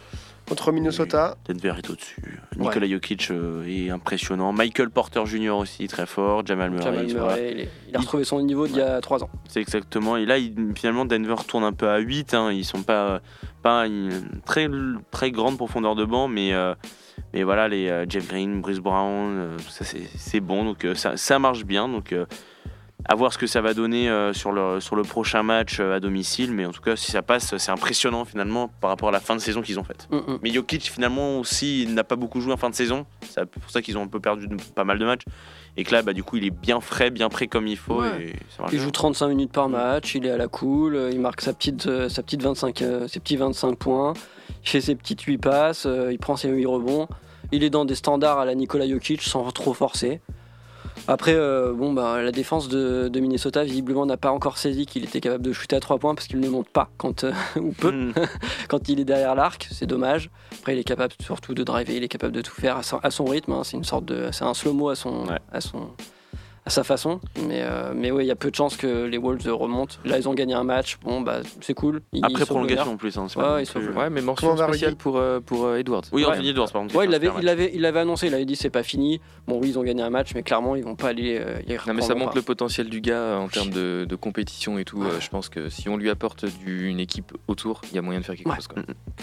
contre 0.48 0.72
Minnesota. 0.72 1.36
Denver 1.48 1.74
est 1.78 1.90
au-dessus. 1.90 2.40
Nikola 2.56 2.86
Jokic 2.88 3.28
euh, 3.30 3.64
est 3.66 3.90
impressionnant. 3.90 4.52
Michael 4.52 4.90
Porter 4.90 5.24
Jr. 5.26 5.50
aussi 5.50 5.86
très 5.88 6.06
fort. 6.06 6.44
Jamal 6.46 6.70
Murray. 6.70 7.08
Jamal 7.08 7.38
il, 7.40 7.60
est- 7.60 7.68
il 7.88 7.96
a 7.96 8.00
retrouvé 8.00 8.24
son 8.24 8.40
niveau 8.42 8.66
d'il 8.66 8.76
y 8.76 8.80
a 8.82 9.00
3 9.00 9.24
ans. 9.24 9.30
C'est 9.48 9.60
exactement. 9.60 10.16
Et 10.16 10.26
là, 10.26 10.38
il- 10.38 10.54
finalement, 10.74 11.04
Denver 11.04 11.36
tourne 11.46 11.64
un 11.64 11.72
peu 11.72 11.88
à 11.88 11.98
8. 11.98 12.34
Hein. 12.34 12.52
Ils 12.52 12.64
sont 12.64 12.82
pas, 12.82 13.20
pas 13.62 13.86
une 13.86 14.10
très, 14.44 14.68
très 15.10 15.30
grande 15.30 15.56
profondeur 15.56 15.94
de 15.94 16.04
banc, 16.04 16.28
mais, 16.28 16.52
euh, 16.52 16.74
mais 17.32 17.42
voilà, 17.42 17.68
les 17.68 17.88
euh, 17.88 18.04
Jeff 18.08 18.28
Green, 18.28 18.60
Bruce 18.60 18.80
Brown, 18.80 19.32
euh, 19.36 19.56
tout 19.56 19.70
ça, 19.70 19.84
c'est 20.16 20.40
bon. 20.40 20.64
Donc 20.64 20.86
ça, 20.94 21.16
ça 21.16 21.38
marche 21.38 21.64
bien. 21.64 21.88
Donc 21.88 22.14
à 23.06 23.14
voir 23.14 23.32
ce 23.32 23.38
que 23.38 23.46
ça 23.46 23.60
va 23.60 23.74
donner 23.74 24.08
euh, 24.08 24.32
sur, 24.32 24.50
le, 24.52 24.80
sur 24.80 24.96
le 24.96 25.02
prochain 25.02 25.42
match 25.42 25.78
euh, 25.78 25.96
à 25.96 26.00
domicile. 26.00 26.52
Mais 26.52 26.64
en 26.64 26.70
tout 26.72 26.80
cas, 26.80 26.96
si 26.96 27.10
ça 27.10 27.22
passe, 27.22 27.56
c'est 27.58 27.70
impressionnant 27.70 28.24
finalement 28.24 28.68
par 28.80 28.90
rapport 28.90 29.10
à 29.10 29.12
la 29.12 29.20
fin 29.20 29.36
de 29.36 29.40
saison 29.40 29.60
qu'ils 29.60 29.78
ont 29.78 29.84
faite. 29.84 30.08
Mm, 30.10 30.16
mm. 30.16 30.38
Mais 30.42 30.50
Jokic, 30.50 30.90
finalement, 30.90 31.40
aussi, 31.40 31.82
il 31.82 31.94
n'a 31.94 32.04
pas 32.04 32.16
beaucoup 32.16 32.40
joué 32.40 32.52
en 32.52 32.56
fin 32.56 32.70
de 32.70 32.74
saison. 32.74 33.04
C'est 33.28 33.44
pour 33.46 33.70
ça 33.70 33.82
qu'ils 33.82 33.98
ont 33.98 34.02
un 34.02 34.06
peu 34.06 34.20
perdu 34.20 34.46
de- 34.48 34.56
pas 34.74 34.84
mal 34.84 34.98
de 34.98 35.04
matchs. 35.04 35.22
Et 35.76 35.84
que 35.84 35.92
là, 35.92 36.02
bah, 36.02 36.12
du 36.12 36.22
coup, 36.22 36.36
il 36.36 36.46
est 36.46 36.50
bien 36.50 36.80
frais, 36.80 37.10
bien 37.10 37.28
prêt 37.28 37.46
comme 37.46 37.66
il 37.66 37.76
faut. 37.76 38.00
Ouais. 38.00 38.28
Et 38.28 38.32
ça 38.56 38.62
marche 38.62 38.72
Il 38.72 38.78
joue 38.80 38.90
35 38.90 39.28
minutes 39.28 39.52
par 39.52 39.68
match, 39.68 40.14
il 40.14 40.24
est 40.24 40.30
à 40.30 40.38
la 40.38 40.48
cool, 40.48 40.94
euh, 40.94 41.10
il 41.12 41.20
marque 41.20 41.40
sa 41.40 41.52
petite, 41.52 42.08
sa 42.08 42.22
petite 42.22 42.42
25, 42.42 42.80
euh, 42.82 43.08
ses 43.08 43.18
petits 43.20 43.36
25 43.36 43.76
points, 43.76 44.12
il 44.62 44.68
fait 44.68 44.80
ses 44.80 44.94
petites 44.94 45.20
8 45.22 45.38
passes, 45.38 45.86
il 46.10 46.18
prend 46.18 46.36
ses 46.36 46.48
8 46.48 46.64
rebonds. 46.66 47.08
Il 47.52 47.64
est 47.64 47.70
dans 47.70 47.84
des 47.84 47.94
standards 47.96 48.38
à 48.38 48.44
la 48.44 48.54
Nikola 48.54 48.88
Jokic 48.88 49.20
sans 49.20 49.50
trop 49.52 49.74
forcer. 49.74 50.20
Après, 51.06 51.34
euh, 51.34 51.72
bon, 51.74 51.92
bah, 51.92 52.22
la 52.22 52.32
défense 52.32 52.68
de, 52.68 53.08
de 53.08 53.20
Minnesota, 53.20 53.62
visiblement, 53.62 54.06
n'a 54.06 54.16
pas 54.16 54.30
encore 54.30 54.56
saisi 54.56 54.86
qu'il 54.86 55.04
était 55.04 55.20
capable 55.20 55.44
de 55.44 55.52
shooter 55.52 55.76
à 55.76 55.80
3 55.80 55.98
points 55.98 56.14
parce 56.14 56.26
qu'il 56.26 56.40
ne 56.40 56.48
monte 56.48 56.68
pas 56.68 56.88
quand, 56.96 57.24
euh, 57.24 57.32
ou 57.56 57.72
peu 57.72 57.90
Mm. 57.92 58.14
quand 58.68 58.88
il 58.88 59.00
est 59.00 59.04
derrière 59.04 59.34
l'arc. 59.34 59.68
C'est 59.70 59.86
dommage. 59.86 60.30
Après, 60.60 60.74
il 60.74 60.78
est 60.78 60.84
capable 60.84 61.12
surtout 61.22 61.52
de 61.52 61.62
driver, 61.62 61.94
il 61.96 62.02
est 62.04 62.08
capable 62.08 62.32
de 62.32 62.40
tout 62.40 62.54
faire 62.54 62.78
à 62.78 62.82
son, 62.82 62.98
à 63.02 63.10
son 63.10 63.24
rythme. 63.26 63.52
hein. 63.52 63.62
C'est 63.64 63.76
une 63.76 63.84
sorte 63.84 64.06
de. 64.06 64.30
C'est 64.32 64.44
un 64.44 64.54
slow-mo 64.54 64.88
à 64.88 64.94
son. 64.94 65.26
Ouais. 65.26 65.38
À 65.52 65.60
son 65.60 65.88
à 66.66 66.70
sa 66.70 66.82
façon, 66.82 67.20
mais, 67.46 67.60
euh, 67.62 67.92
mais 67.94 68.10
ouais, 68.10 68.24
il 68.24 68.28
y 68.28 68.30
a 68.30 68.36
peu 68.36 68.50
de 68.50 68.56
chances 68.56 68.78
que 68.78 69.04
les 69.04 69.18
Wolves 69.18 69.46
remontent. 69.52 69.96
Là, 70.06 70.16
ils 70.18 70.28
ont 70.30 70.32
gagné 70.34 70.54
un 70.54 70.64
match, 70.64 70.96
bon, 71.04 71.20
bah, 71.20 71.40
c'est 71.60 71.74
cool. 71.74 72.00
Ils 72.14 72.24
Après 72.24 72.46
prolongation 72.46 72.92
en 72.92 72.96
plus. 72.96 73.18
Hein, 73.18 73.26
Ouais, 73.36 73.42
pas 73.44 73.60
ils 73.60 73.66
plus- 73.68 73.80
l'honneur. 73.86 73.98
Ouais, 74.04 74.08
mais 74.10 74.22
mention 74.22 74.56
spéciale 74.56 74.90
Rudy 74.92 74.96
pour, 74.96 75.18
euh, 75.18 75.40
pour 75.40 75.66
euh, 75.66 75.76
Edwards. 75.76 76.04
Oui, 76.12 76.24
Ouais. 76.24 76.30
Anthony 76.30 76.48
Edwards, 76.48 76.72
par 76.72 76.80
contre. 76.82 76.96
Ouais, 76.96 77.04
il 77.04 77.10
l'avait, 77.10 77.26
il, 77.26 77.32
match. 77.34 77.44
avait, 77.46 77.70
il 77.74 77.80
l'avait 77.82 78.00
annoncé, 78.00 78.28
il 78.28 78.34
avait 78.34 78.46
dit 78.46 78.56
c'est 78.56 78.70
pas 78.70 78.82
fini. 78.82 79.20
Bon, 79.46 79.58
oui, 79.60 79.68
ils 79.68 79.78
ont 79.78 79.82
gagné 79.82 80.02
un 80.02 80.08
match, 80.08 80.30
mais 80.34 80.42
clairement, 80.42 80.74
ils 80.74 80.84
vont 80.84 80.96
pas 80.96 81.08
aller. 81.08 81.38
euh, 81.38 81.58
y 81.68 81.74
Non, 81.86 81.92
mais 81.94 82.00
ça 82.00 82.14
montre 82.14 82.34
le 82.34 82.40
potentiel 82.42 82.88
du 82.88 83.02
gars 83.02 83.14
euh, 83.14 83.36
en 83.36 83.48
termes 83.48 83.68
de, 83.70 84.06
de 84.08 84.16
compétition 84.16 84.78
et 84.78 84.86
tout. 84.86 85.02
Euh, 85.02 85.20
je 85.20 85.28
pense 85.28 85.50
que 85.50 85.68
si 85.68 85.90
on 85.90 85.98
lui 85.98 86.08
apporte 86.08 86.46
du- 86.46 86.88
une 86.88 86.98
équipe 87.00 87.32
autour, 87.46 87.82
il 87.90 87.96
y 87.96 87.98
a 87.98 88.02
moyen 88.02 88.20
de 88.20 88.24
faire 88.24 88.36
quelque 88.36 88.48
Ouais. 88.48 88.56
chose. 88.56 88.68
Quoi. 88.68 88.82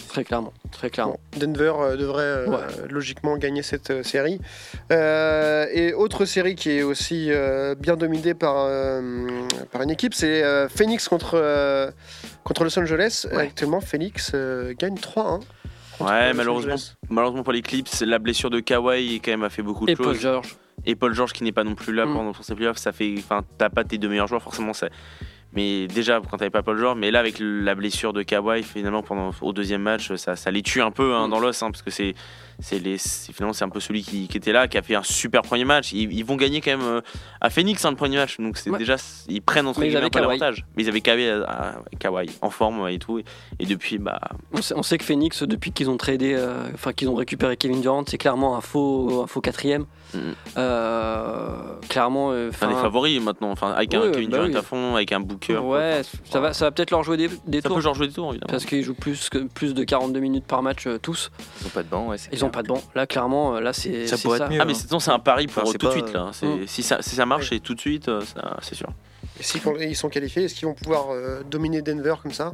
Très 0.10 0.24
clairement, 0.24 0.54
très 0.72 0.92
clairement. 0.92 1.20
Bon, 1.34 1.40
Denver 1.40 1.74
euh, 1.80 1.98
devrait 1.98 2.22
euh, 2.24 2.48
Ouais. 2.50 2.58
logiquement 2.90 3.36
gagner 3.38 3.64
cette 3.64 3.90
euh, 3.90 4.04
série. 4.04 4.40
Euh, 4.92 5.66
et 5.74 5.94
autre 5.94 6.26
série 6.26 6.54
qui 6.56 6.70
est 6.70 6.84
aussi 6.84 7.31
euh, 7.34 7.76
bien 7.76 7.96
dominée 7.96 8.34
par, 8.34 8.56
euh, 8.58 9.02
par 9.72 9.82
une 9.82 9.90
équipe, 9.92 10.14
c'est 10.14 10.44
euh, 10.44 10.68
Phoenix 10.70 11.08
contre, 11.08 11.32
euh, 11.36 11.92
contre 12.44 12.64
Los 12.64 12.78
Angeles. 12.80 13.28
Ouais. 13.32 13.44
Actuellement, 13.44 13.82
Phoenix 13.82 14.32
euh, 14.34 14.74
gagne 14.78 14.96
3-1. 14.96 15.40
contre 15.40 15.46
Ouais, 16.00 16.34
malheureusement, 16.34 16.76
malheureusement 17.10 17.44
pour 17.44 17.54
les 17.54 17.62
Clips, 17.62 17.90
la 18.02 18.18
blessure 18.20 18.50
de 18.50 18.60
Kawhi 18.60 19.22
quand 19.24 19.32
même 19.32 19.44
a 19.44 19.50
fait 19.50 19.62
beaucoup 19.62 19.86
de 19.86 19.92
Et 19.92 19.96
Paul 19.96 20.08
choses. 20.08 20.20
George. 20.22 20.56
Et 20.86 20.96
Paul 20.96 21.14
George 21.14 21.32
qui 21.34 21.44
n'est 21.44 21.52
pas 21.52 21.64
non 21.64 21.76
plus 21.76 21.94
là 21.94 22.06
Mm. 22.08 22.14
pendant 22.14 22.32
pour 22.34 22.44
ces 22.44 22.56
playoffs, 22.56 22.78
ça 22.78 22.92
fait, 22.92 23.14
enfin, 23.20 23.44
t'as 23.60 23.70
pas 23.70 23.84
tes 23.84 24.00
deux 24.00 24.10
meilleurs 24.10 24.28
joueurs 24.28 24.42
forcément. 24.42 24.74
Ça... 24.74 24.88
Mais 25.54 25.86
déjà 25.88 26.20
quand 26.28 26.38
t'avais 26.38 26.50
pas 26.50 26.64
Paul 26.64 26.80
George, 26.80 26.98
mais 26.98 27.12
là 27.12 27.20
avec 27.20 27.36
la 27.40 27.76
blessure 27.76 28.14
de 28.14 28.24
Kawhi, 28.24 28.64
finalement 28.64 29.04
pendant 29.04 29.30
au 29.42 29.54
deuxième 29.54 29.82
match, 29.84 30.16
ça, 30.16 30.36
ça 30.36 30.50
les 30.50 30.64
tue 30.64 30.82
un 30.82 30.90
peu 30.92 31.14
hein, 31.14 31.28
Mm. 31.28 31.30
dans 31.30 31.40
l'os, 31.40 31.62
hein, 31.62 31.70
parce 31.70 31.84
que 31.84 31.92
c'est, 31.92 32.16
c'est 32.62 32.80
les, 32.80 32.98
finalement 32.98 33.54
c'est 33.54 33.66
un 33.66 33.70
peu 33.70 33.80
celui 33.80 34.04
qui, 34.04 34.28
qui 34.28 34.38
était 34.38 34.52
là, 34.52 34.68
qui 34.68 34.78
a 34.78 34.82
fait 34.82 34.96
un 34.96 35.04
super 35.04 35.42
premier 35.42 35.66
match. 35.66 35.92
Ils, 35.94 36.12
ils 36.14 36.24
vont 36.26 36.36
gagner 36.36 36.62
quand 36.62 36.72
même 36.78 36.82
euh, 36.88 37.02
à 37.42 37.50
Phoenix 37.50 37.84
hein, 37.86 37.90
le 37.92 37.96
premier 37.98 38.18
match, 38.18 38.38
donc 38.40 38.58
c'est 38.58 38.70
Ouais. 38.70 38.78
déjà 38.80 38.96
ils 39.28 39.42
prennent 39.42 39.68
entre 39.68 39.82
guillemets 39.82 39.98
un 40.16 40.22
l'avantage. 40.22 40.66
Mais 40.76 40.84
ils 40.84 40.90
avaient 40.90 41.02
Kawhi, 41.02 41.28
à- 41.28 41.44
à- 41.48 41.76
Kawhi 42.00 42.30
en 42.42 42.50
forme 42.50 42.88
et 42.90 43.00
tout, 43.00 43.20
et, 43.20 43.26
et 43.60 43.66
depuis 43.66 43.98
bah 43.98 44.20
On 44.54 44.62
sait, 44.62 44.74
on 44.76 44.84
sait 44.84 44.98
que 44.98 45.04
Phoenix, 45.04 45.44
depuis 45.44 45.72
qu'ils 45.72 45.90
ont 45.90 45.98
tradé, 45.98 46.34
euh, 46.36 46.70
enfin 46.74 46.94
qu'ils 46.94 47.10
ont 47.10 47.16
récupéré 47.16 47.58
Kevin 47.58 47.82
Durant, 47.82 48.04
c'est 48.08 48.18
clairement 48.18 48.56
un 48.56 48.62
faux, 48.62 49.24
un 49.24 49.28
faux 49.28 49.42
quatrième. 49.42 49.86
Euh, 50.58 51.76
clairement, 51.90 52.32
euh, 52.32 52.52
un 52.62 52.68
des 52.68 52.74
favoris 52.76 53.22
maintenant, 53.22 53.52
enfin 53.52 53.72
avec 53.72 53.94
un 53.94 54.12
Kevin 54.12 54.30
bah 54.30 54.38
Durant 54.38 54.50
oui. 54.50 54.56
à 54.58 54.62
fond, 54.62 54.96
avec 54.96 55.12
un 55.12 55.20
Booker. 55.20 55.58
ouais, 55.58 56.02
ça 56.30 56.40
va, 56.40 56.54
ça 56.54 56.66
va 56.66 56.72
peut-être 56.72 56.92
leur 56.92 57.04
jouer 57.04 57.18
des, 57.18 57.30
des 57.48 57.62
Ça 57.62 57.68
tours. 57.70 57.78
peut 57.78 57.82
genre 57.82 57.94
jouer 57.96 58.08
des 58.08 58.14
tours 58.14 58.30
évidemment. 58.32 58.50
Parce 58.52 58.66
qu'ils 58.66 58.84
jouent 58.84 58.94
plus, 58.94 59.30
que, 59.30 59.40
plus 59.40 59.74
de 59.74 59.84
42 59.84 60.20
minutes 60.20 60.46
par 60.46 60.62
match 60.62 60.88
euh, 60.88 60.98
tous. 60.98 61.32
Ils 61.62 61.68
ont 61.68 61.70
pas 61.70 61.84
de 61.84 61.88
banc, 61.90 62.08
ouais, 62.08 62.18
Ils 62.32 62.38
clair. 62.38 62.44
ont 62.44 62.51
pas 62.52 62.64
de 62.64 62.68
banc. 62.68 62.82
Là, 62.96 63.08
clairement, 63.08 63.56
euh, 63.56 63.60
là, 63.62 63.74
c'est 63.74 64.08
Ça 64.08 64.18
pourrait 64.18 64.40
être 64.40 64.50
mieux. 64.50 64.60
Ah 64.62 64.66
mais 64.66 64.74
hein. 64.74 65.00
c'est 65.00 65.12
un 65.12 65.20
pari 65.20 65.48
pour 65.48 65.64
Enfin, 65.64 65.72
tout 65.72 65.78
de 65.78 65.86
pas- 65.86 65.92
suite 65.92 66.14
là. 66.14 66.30
C'est- 66.34 66.46
Mm. 66.46 66.68
Si, 66.68 66.84
ça, 66.84 67.02
si 67.02 67.16
ça 67.16 67.26
marche 67.26 67.52
et 67.52 67.60
tout 67.60 67.74
de 67.76 67.80
suite, 67.80 68.08
euh, 68.10 68.22
ça- 68.22 68.58
c'est 68.62 68.76
sûr. 68.76 68.90
Et 69.40 69.44
s'ils 69.44 69.62
font- 69.62 69.76
ils 69.80 69.96
sont 69.96 70.10
qualifiés, 70.10 70.44
est-ce 70.44 70.56
qu'ils 70.56 70.68
vont 70.68 70.74
pouvoir 70.74 71.08
euh, 71.12 71.42
dominer 71.50 71.82
Denver 71.82 72.16
comme 72.22 72.34
ça? 72.34 72.54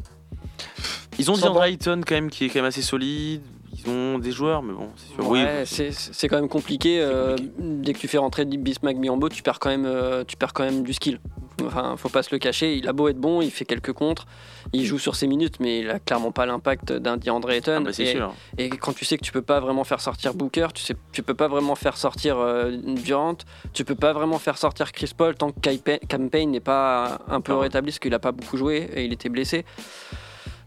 Ils 1.19 1.29
ont 1.31 1.35
DeAndre. 1.35 1.63
Ayton 1.63 2.01
quand 2.05 2.15
même 2.15 2.29
qui 2.29 2.45
est 2.45 2.47
quand 2.49 2.59
même 2.59 2.65
assez 2.65 2.81
solide. 2.81 3.41
Ils 3.73 3.89
ont 3.91 4.17
des 4.19 4.31
joueurs, 4.31 4.63
mais 4.63 4.73
bon, 4.73 4.89
c'est 4.95 5.13
sûr. 5.13 5.27
Ouais, 5.29 5.43
oui, 5.59 5.65
c'est 5.65 5.91
c'est 5.91 6.27
quand 6.27 6.37
même 6.37 6.49
compliqué. 6.49 6.99
euh, 6.99 7.35
dès 7.59 7.93
que 7.93 7.99
tu 7.99 8.07
fais 8.07 8.17
rentrer 8.17 8.45
Bismack 8.45 8.97
Biombo, 8.99 9.29
tu 9.29 9.43
perds 9.43 9.59
quand 9.59 9.69
même, 9.69 9.85
euh, 9.85 10.23
tu 10.25 10.35
perds 10.35 10.53
quand 10.53 10.63
même 10.63 10.83
du 10.83 10.93
skill. 10.93 11.19
Enfin, 11.67 11.95
faut 11.97 12.09
pas 12.09 12.23
se 12.23 12.29
le 12.33 12.39
cacher. 12.39 12.75
Il 12.75 12.87
a 12.87 12.93
beau 12.93 13.07
être 13.07 13.19
bon, 13.19 13.41
il 13.41 13.51
fait 13.51 13.65
quelques 13.65 13.93
contres, 13.93 14.25
il 14.73 14.85
joue 14.85 14.99
sur 14.99 15.15
ses 15.15 15.27
minutes, 15.27 15.59
mais 15.59 15.79
il 15.79 15.89
a 15.89 15.99
clairement 15.99 16.31
pas 16.31 16.45
l'impact 16.45 16.93
d'un 16.93 17.17
DeAndre 17.17 17.51
Ayton. 17.51 17.77
Ah 17.77 17.79
bah, 17.81 17.91
et, 17.97 18.05
sûr. 18.05 18.33
et 18.57 18.69
quand 18.69 18.93
tu 18.93 19.05
sais 19.05 19.17
que 19.17 19.23
tu 19.23 19.31
peux 19.31 19.41
pas 19.41 19.59
vraiment 19.59 19.83
faire 19.83 20.01
sortir 20.01 20.33
Booker, 20.33 20.67
tu 20.73 20.83
sais, 20.83 20.95
tu 21.11 21.23
peux 21.23 21.33
pas 21.33 21.47
vraiment 21.47 21.75
faire 21.75 21.97
sortir 21.97 22.37
euh, 22.39 22.71
Durant, 22.77 23.37
tu 23.73 23.85
peux 23.85 23.95
pas 23.95 24.13
vraiment 24.13 24.39
faire 24.39 24.57
sortir 24.57 24.91
Chris 24.91 25.11
Paul 25.15 25.35
tant 25.35 25.51
que 25.51 26.07
Campaign 26.07 26.51
n'est 26.51 26.59
pas 26.59 27.19
un 27.27 27.41
peu 27.41 27.53
Ah 27.53 27.59
rétabli 27.59 27.91
parce 27.91 27.99
qu'il 27.99 28.13
a 28.13 28.19
pas 28.19 28.31
beaucoup 28.31 28.57
joué 28.57 28.89
et 28.93 29.05
il 29.05 29.13
était 29.13 29.29
blessé. 29.29 29.65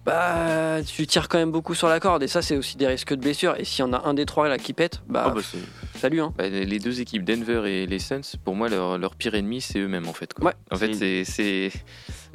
Bah, 0.07 0.79
tu 0.87 1.07
tires 1.07 1.29
quand 1.29 1.37
même 1.39 1.53
beaucoup 1.53 1.75
sur 1.75 1.87
la 1.89 2.01
corde 2.01 2.23
et 2.23 2.27
ça 2.29 2.41
c'est 2.41 2.57
aussi 2.57 2.77
des 2.79 2.87
risques 2.87 3.13
de 3.15 3.21
blessure. 3.21 3.55
Et 3.59 3.65
s'il 3.65 3.81
y 3.85 3.89
en 3.89 3.93
a 3.93 4.03
un 4.09 4.15
des 4.15 4.25
trois 4.25 4.49
là 4.49 4.57
qui 4.59 4.73
pète, 4.73 5.03
bah, 5.09 5.25
Ah 5.27 5.31
bah, 5.31 5.41
salut 5.97 6.21
hein. 6.23 6.33
Bah, 6.39 6.49
les 6.49 6.79
deux 6.79 7.01
équipes, 7.03 7.23
Denver 7.25 7.63
et 7.71 7.87
les 7.87 7.99
Suns, 7.99 8.23
pour 8.45 8.55
moi, 8.55 8.69
leur, 8.71 8.97
leur 8.99 9.15
pire 9.15 9.35
ennemi, 9.35 9.61
c'est 9.61 9.79
eux-mêmes 9.79 10.09
en 10.09 10.15
fait. 10.15 10.33
Quoi. 10.33 10.47
Ouais. 10.47 10.53
En 10.71 10.77
fait, 10.77 10.95
c'est. 11.25 11.71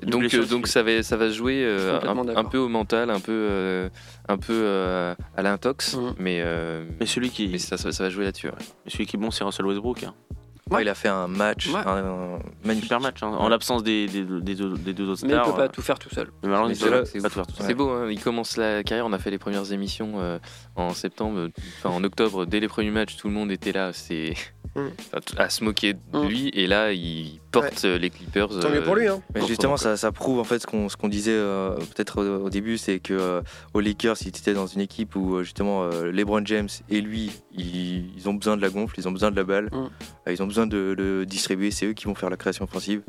Donc, 0.03 0.31
euh, 0.33 0.45
donc 0.45 0.67
ça, 0.67 0.83
va, 0.83 1.01
ça 1.03 1.17
va 1.17 1.29
se 1.29 1.33
jouer 1.33 1.63
euh, 1.63 1.99
un, 2.35 2.43
peu 2.43 2.57
au 2.57 2.67
mental, 2.67 3.09
un 3.09 3.19
peu, 3.21 3.31
euh, 3.31 3.89
un 4.27 4.37
peu 4.37 4.53
euh, 4.53 5.15
à 5.37 5.41
l'intox, 5.41 5.95
Mhm. 5.95 6.13
mais, 6.19 6.41
euh, 6.43 6.83
Mais 6.99 7.05
celui 7.05 7.29
qui, 7.29 7.47
mais 7.47 7.57
ça, 7.59 7.77
ça, 7.77 7.91
ça 7.93 8.03
va 8.03 8.09
jouer 8.09 8.25
là-dessus. 8.25 8.47
ouais. 8.47 8.53
mais 8.85 8.91
celui 8.91 9.05
qui 9.05 9.15
est 9.15 9.19
bon, 9.19 9.31
c'est 9.31 9.43
Russell 9.45 9.65
Westbrook. 9.65 10.03
hein. 10.03 10.13
Ouais, 10.71 10.81
il 10.81 10.89
a 10.89 10.95
fait 10.95 11.09
un 11.09 11.27
match, 11.27 11.67
Ouais. 11.69 11.79
un, 11.85 11.97
un 11.97 12.39
magnifique 12.63 12.85
Super 12.85 12.99
match, 12.99 13.21
hein, 13.21 13.27
en 13.27 13.47
l'absence 13.49 13.83
des, 13.83 14.07
des, 14.07 14.23
des 14.23 14.55
deux, 14.55 14.75
des 14.77 14.93
deux 14.93 15.07
autres 15.07 15.21
Mais 15.23 15.29
il 15.33 15.35
stars. 15.35 15.45
peut 15.51 15.57
pas 15.57 15.63
euh, 15.65 15.67
tout 15.67 15.81
faire 15.83 15.99
tout 15.99 16.09
seul. 16.09 16.31
mais 16.41 16.49
il 16.69 16.77
peut 16.79 16.89
là, 16.89 17.01
pas 17.03 17.05
tout 17.29 17.29
faire 17.29 17.45
tout 17.47 17.55
seul. 17.55 17.65
C'est 17.67 17.73
beau, 17.75 17.89
hein, 17.91 18.07
il 18.09 18.19
commence 18.19 18.57
la 18.57 18.83
carrière, 18.83 19.05
on 19.05 19.13
a 19.13 19.19
fait 19.19 19.29
les 19.29 19.37
premières 19.37 19.71
émissions 19.71 20.13
euh, 20.15 20.39
en 20.75 20.89
septembre, 20.95 21.37
euh, 21.37 21.49
enfin 21.77 21.89
en 21.95 22.03
octobre, 22.03 22.45
dès 22.47 22.59
les 22.59 22.67
premiers 22.67 22.89
matchs, 22.89 23.15
tout 23.15 23.27
le 23.27 23.33
monde 23.35 23.51
était 23.51 23.73
là, 23.73 23.93
c'est 23.93 24.33
à 25.37 25.49
se 25.49 25.63
moquer 25.63 25.93
de 25.93 25.99
Mm. 26.13 26.27
lui, 26.27 26.49
et 26.49 26.67
là 26.67 26.91
il 26.93 27.39
porte 27.51 27.85
euh, 27.85 27.97
les 27.97 28.09
Clippers. 28.09 28.47
Tant 28.49 28.69
mieux 28.69 28.77
euh, 28.77 28.81
pour 28.85 28.95
lui. 28.95 29.07
Hein. 29.07 29.21
Mais 29.33 29.39
pour 29.39 29.47
justement, 29.47 29.77
ça, 29.77 29.95
ça 29.97 30.11
prouve 30.11 30.39
en 30.39 30.43
fait 30.43 30.59
ce 30.59 30.67
qu'on 30.67 30.89
ce 30.89 30.97
qu'on 30.97 31.07
disait 31.07 31.31
euh, 31.33 31.75
peut-être 31.75 32.21
au, 32.21 32.45
au 32.45 32.49
début, 32.49 32.77
c'est 32.77 32.99
que 32.99 33.13
euh, 33.13 33.41
aux 33.73 33.79
Lakers, 33.79 34.17
ils 34.21 34.27
étaient 34.29 34.53
dans 34.53 34.67
une 34.67 34.81
équipe 34.81 35.15
où 35.15 35.35
euh, 35.35 35.43
justement 35.43 35.83
euh, 35.83 36.11
LeBron 36.11 36.45
James 36.45 36.67
et 36.89 37.01
lui, 37.01 37.31
ils, 37.53 38.15
ils 38.17 38.29
ont 38.29 38.33
besoin 38.33 38.57
de 38.57 38.61
la 38.61 38.69
gonfle, 38.69 38.95
ils 38.99 39.07
ont 39.07 39.11
besoin 39.11 39.31
de 39.31 39.35
la 39.35 39.43
balle, 39.43 39.69
Mm. 39.71 39.89
euh, 40.27 40.33
ils 40.33 40.41
ont 40.43 40.47
besoin 40.47 40.67
de, 40.67 40.95
de 40.97 41.23
distribuer. 41.25 41.71
C'est 41.71 41.85
eux 41.85 41.93
qui 41.93 42.05
vont 42.05 42.15
faire 42.15 42.29
la 42.29 42.37
création 42.37 42.65
offensive. 42.65 43.01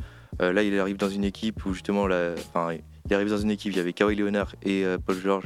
Euh, 0.43 0.53
là, 0.53 0.63
il 0.63 0.79
arrive 0.79 0.97
dans 0.99 1.09
une 1.09 1.25
équipe 1.25 1.65
où 1.65 1.73
justement, 1.73 2.07
la, 2.07 2.35
enfin, 2.53 2.77
il 3.09 3.15
arrive 3.15 3.31
dans 3.31 3.39
une 3.39 3.51
équipe. 3.51 3.73
Il 3.73 3.77
y 3.77 3.81
avait 3.81 3.93
Kawhi 3.93 4.17
Leonard 4.17 4.55
et 4.63 4.85
euh, 4.85 4.99
Paul 4.99 5.17
George. 5.23 5.45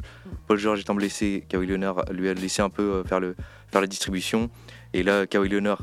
Paul 0.48 0.58
George 0.58 0.80
étant 0.80 0.94
blessé, 0.94 1.44
Kawhi 1.48 1.66
Leonard 1.66 2.04
lui 2.12 2.28
a 2.28 2.34
laissé 2.34 2.60
un 2.62 2.70
peu 2.70 2.82
euh, 2.82 3.04
faire 3.04 3.20
le 3.20 3.36
faire 3.70 3.80
la 3.80 3.86
distribution. 3.86 4.50
Et 4.92 5.02
là, 5.04 5.26
Kawhi 5.28 5.48
Leonard, 5.48 5.82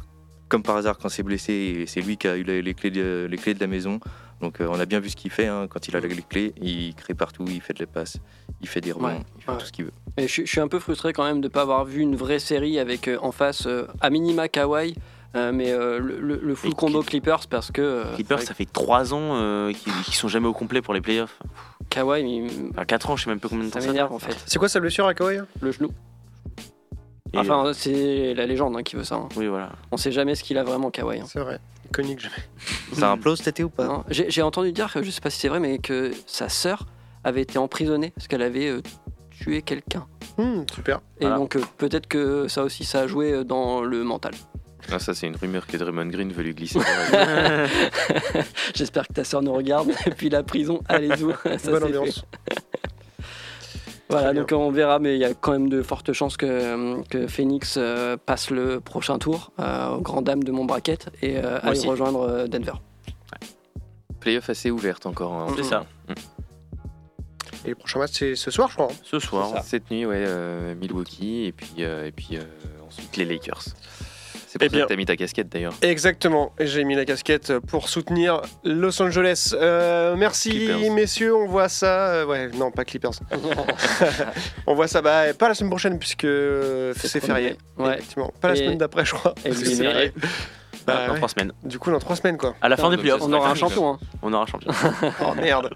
comme 0.49 0.63
par 0.63 0.75
hasard, 0.77 0.97
quand 0.97 1.09
c'est 1.09 1.23
blessé, 1.23 1.85
c'est 1.87 2.01
lui 2.01 2.17
qui 2.17 2.27
a 2.27 2.37
eu 2.37 2.43
les, 2.43 2.73
clés 2.73 2.91
de, 2.91 3.27
les 3.29 3.37
clés 3.37 3.53
de 3.53 3.59
la 3.59 3.67
maison. 3.67 3.99
Donc 4.41 4.61
euh, 4.61 4.67
on 4.69 4.79
a 4.79 4.85
bien 4.85 4.99
vu 4.99 5.09
ce 5.09 5.15
qu'il 5.15 5.31
fait 5.31 5.47
hein, 5.47 5.65
quand 5.67 5.87
il 5.87 5.95
a 5.95 5.99
les 5.99 6.07
clés, 6.21 6.53
il 6.61 6.93
crée 6.93 7.15
partout, 7.15 7.43
il 7.47 7.59
fait 7.59 7.73
de 7.73 7.79
la 7.79 7.87
passe, 7.87 8.17
il 8.61 8.67
fait 8.67 8.81
des 8.81 8.91
rebonds, 8.91 9.07
Ouais, 9.07 9.19
il 9.37 9.43
fait 9.43 9.51
ouais. 9.51 9.57
tout 9.57 9.65
ce 9.65 9.71
qu'il 9.71 9.85
veut. 9.85 9.91
Et 10.17 10.27
je, 10.27 10.31
suis- 10.31 10.45
je 10.45 10.51
suis 10.51 10.59
un 10.61 10.67
peu 10.67 10.77
frustré 10.79 11.11
quand 11.11 11.23
même 11.23 11.41
de 11.41 11.47
ne 11.47 11.51
pas 11.51 11.61
avoir 11.63 11.85
vu 11.85 12.01
une 12.01 12.15
vraie 12.15 12.37
série 12.39 12.77
avec 12.77 13.07
euh, 13.07 13.17
en 13.23 13.31
face 13.31 13.65
euh, 13.65 13.87
à 13.99 14.11
minima 14.11 14.47
Kawhi, 14.47 14.93
euh, 15.35 15.51
mais 15.51 15.71
euh, 15.71 15.97
le, 15.99 16.19
le- 16.19 16.39
le 16.43 16.55
full 16.55 16.69
Et 16.69 16.73
combo 16.73 17.01
Clippers 17.01 17.47
parce 17.49 17.71
que 17.71 17.81
euh, 17.81 18.13
Clippers, 18.13 18.43
ça 18.43 18.53
fait 18.53 18.71
3 18.71 19.13
ans 19.15 19.37
euh, 19.41 19.73
qu'ils 19.73 20.13
sont 20.13 20.27
jamais 20.27 20.47
au 20.47 20.53
complet 20.53 20.83
pour 20.83 20.93
les 20.93 21.01
playoffs. 21.01 21.39
Kawhi, 21.89 22.21
il- 22.21 22.69
Enfin, 22.71 22.85
4 22.85 23.09
ans, 23.09 23.15
je 23.17 23.23
sais 23.23 23.29
même 23.31 23.39
pas 23.39 23.49
combien 23.49 23.65
de 23.65 23.69
temps 23.71 23.79
ça 23.79 23.85
ça 23.87 23.91
m'énerve 23.91 24.13
en 24.13 24.19
fait. 24.19 24.37
C'est 24.45 24.59
quoi 24.59 24.69
sa 24.69 24.79
blessure 24.79 25.07
à 25.07 25.15
Kawhi? 25.15 25.39
Le 25.61 25.71
genou. 25.71 25.89
Et, 27.37 27.39
Enfin, 27.41 27.71
c'est 27.73 28.33
la 28.33 28.45
légende 28.45 28.75
hein, 28.77 28.83
qui 28.83 28.95
veut 28.95 29.03
ça. 29.03 29.15
hein. 29.15 29.29
Oui, 29.35 29.47
voilà. 29.47 29.71
On 29.91 29.97
sait 29.97 30.11
jamais 30.11 30.35
ce 30.35 30.43
qu'il 30.43 30.57
a 30.57 30.63
vraiment 30.63 30.91
Kawhi. 30.91 31.19
hein. 31.21 31.25
C'est 31.27 31.39
vrai. 31.39 31.59
Iconique 31.87 32.19
jamais. 32.19 32.35
Ça 32.93 33.11
implose 33.11 33.37
cet 33.39 33.47
été 33.49 33.63
ou 33.63 33.69
pas 33.69 33.85
Non, 33.85 34.03
J'ai 34.09 34.29
j'ai 34.29 34.41
entendu 34.41 34.71
dire 34.73 34.91
que 34.91 35.01
je 35.03 35.09
sais 35.11 35.21
pas 35.21 35.29
si 35.29 35.39
c'est 35.39 35.47
vrai, 35.47 35.59
mais 35.59 35.77
que 35.79 36.11
sa 36.25 36.49
sœur 36.49 36.85
avait 37.23 37.41
été 37.41 37.57
emprisonnée 37.57 38.11
parce 38.11 38.27
qu'elle 38.27 38.41
avait 38.41 38.67
euh, 38.67 38.81
tué 39.31 39.61
quelqu'un. 39.61 40.05
Hmm, 40.37 40.63
super. 40.73 40.97
Et 41.19 41.21
Voilà. 41.21 41.37
donc 41.37 41.55
euh, 41.55 41.61
peut-être 41.77 42.07
que 42.07 42.47
ça 42.47 42.63
aussi 42.63 42.83
ça 42.85 43.01
a 43.01 43.07
joué 43.07 43.31
euh, 43.31 43.43
dans 43.43 43.81
le 43.81 44.03
mental. 44.03 44.33
Ah, 44.91 44.99
ça, 44.99 45.13
c'est 45.13 45.27
une 45.27 45.35
rumeur 45.35 45.67
que 45.67 45.75
Draymond 45.75 46.05
Green 46.05 46.31
veut 46.31 46.43
lui 46.43 46.53
glisser. 46.55 46.79
J'espère 48.75 49.07
que 49.07 49.13
ta 49.13 49.23
sœur 49.25 49.41
nous 49.41 49.51
regarde. 49.53 49.89
Et 50.05 50.11
puis 50.17 50.29
la 50.29 50.43
prison, 50.43 50.81
allez-y. 50.87 51.25
Ça, 51.59 51.71
Bonne 51.71 51.83
ambiance. 51.83 52.25
Voilà, 54.09 54.33
donc 54.33 54.51
on 54.53 54.71
verra, 54.71 54.99
mais 54.99 55.15
il 55.15 55.19
y 55.19 55.25
a 55.25 55.33
quand 55.33 55.51
même 55.51 55.67
de 55.69 55.81
fortes 55.81 56.13
chances 56.13 56.37
que, 56.37 57.01
que 57.09 57.27
Phoenix 57.27 57.75
euh, 57.77 58.15
passe 58.17 58.49
le 58.51 58.79
prochain 58.79 59.17
tour 59.19 59.51
euh, 59.59 59.89
aux 59.95 60.01
grandes 60.01 60.23
dames 60.25 60.43
de 60.43 60.51
mon 60.51 60.63
bracket 60.65 61.09
et 61.21 61.37
euh, 61.37 61.59
aille 61.61 61.85
rejoindre 61.85 62.21
euh, 62.21 62.47
Denver. 62.47 62.73
Playoff 64.19 64.49
assez 64.49 64.71
ouverte 64.71 65.05
encore. 65.05 65.33
hein. 65.33 65.47
C'est 65.57 65.63
ça. 65.63 65.85
Et 67.65 67.69
le 67.69 67.75
prochain 67.75 67.99
match, 67.99 68.11
c'est 68.13 68.35
ce 68.35 68.49
soir, 68.49 68.69
je 68.69 68.75
crois. 68.75 68.87
hein. 68.91 68.95
Ce 69.03 69.19
soir. 69.19 69.61
Cette 69.63 69.91
nuit, 69.91 70.05
ouais, 70.05 70.23
euh, 70.25 70.73
Milwaukee, 70.75 71.45
et 71.45 71.51
puis, 71.51 71.67
euh, 71.79 72.05
et 72.07 72.11
puis 72.11 72.37
euh, 72.37 72.41
ensuite 72.87 73.17
les 73.17 73.25
Lakers. 73.25 73.63
C'est 74.59 74.65
Eh 74.65 74.69
ça 74.69 74.75
bien. 74.75 74.83
que 74.85 74.89
t'as 74.89 74.95
mis 74.95 75.05
ta 75.05 75.15
casquette 75.15 75.49
d'ailleurs. 75.49 75.73
Exactement. 75.81 76.53
Et 76.59 76.67
J'ai 76.67 76.83
mis 76.83 76.95
la 76.95 77.05
casquette 77.05 77.57
pour 77.67 77.89
soutenir 77.89 78.41
Los 78.63 79.01
Angeles. 79.01 79.53
Euh, 79.53 80.15
merci, 80.15 80.49
Clippers. 80.49 80.91
messieurs. 80.91 81.35
On 81.35 81.47
voit 81.47 81.69
ça. 81.69 82.07
euh, 82.13 82.25
ouais, 82.25 82.49
non, 82.49 82.71
pas 82.71 82.85
Clippers. 82.85 83.11
on 84.67 84.75
voit 84.75 84.87
ça. 84.87 85.01
Bah, 85.01 85.33
pas 85.37 85.47
la 85.49 85.53
semaine 85.53 85.69
prochaine, 85.69 85.99
puisque 85.99 86.27
C'est 86.95 87.19
férié. 87.23 87.55
Ouais. 87.77 87.93
Effectivement. 87.95 88.31
Pas 88.41 88.49
la 88.49 88.55
semaine 88.55 88.77
d'après, 88.77 89.05
je 89.05 89.13
crois. 89.13 89.33
et 89.45 89.49
parce 89.49 89.61
que 89.61 90.11
férié. 90.91 91.01
Bah, 91.01 91.07
dans 91.07 91.13
ouais. 91.13 91.17
3 91.19 91.29
semaines. 91.29 91.51
Du 91.63 91.79
coup, 91.79 91.91
dans 91.91 91.99
trois 91.99 92.15
semaines, 92.15 92.37
quoi. 92.37 92.55
À 92.61 92.69
la 92.69 92.77
fin 92.77 92.89
des 92.89 92.97
playoffs. 92.97 93.21
On 93.23 93.31
aura 93.33 93.49
un 93.51 93.55
champion. 93.55 93.89
hein. 93.93 93.99
On 94.21 94.33
aura 94.33 94.43
un 94.43 94.45
champion. 94.45 94.71
Oh 95.21 95.33
merde. 95.35 95.69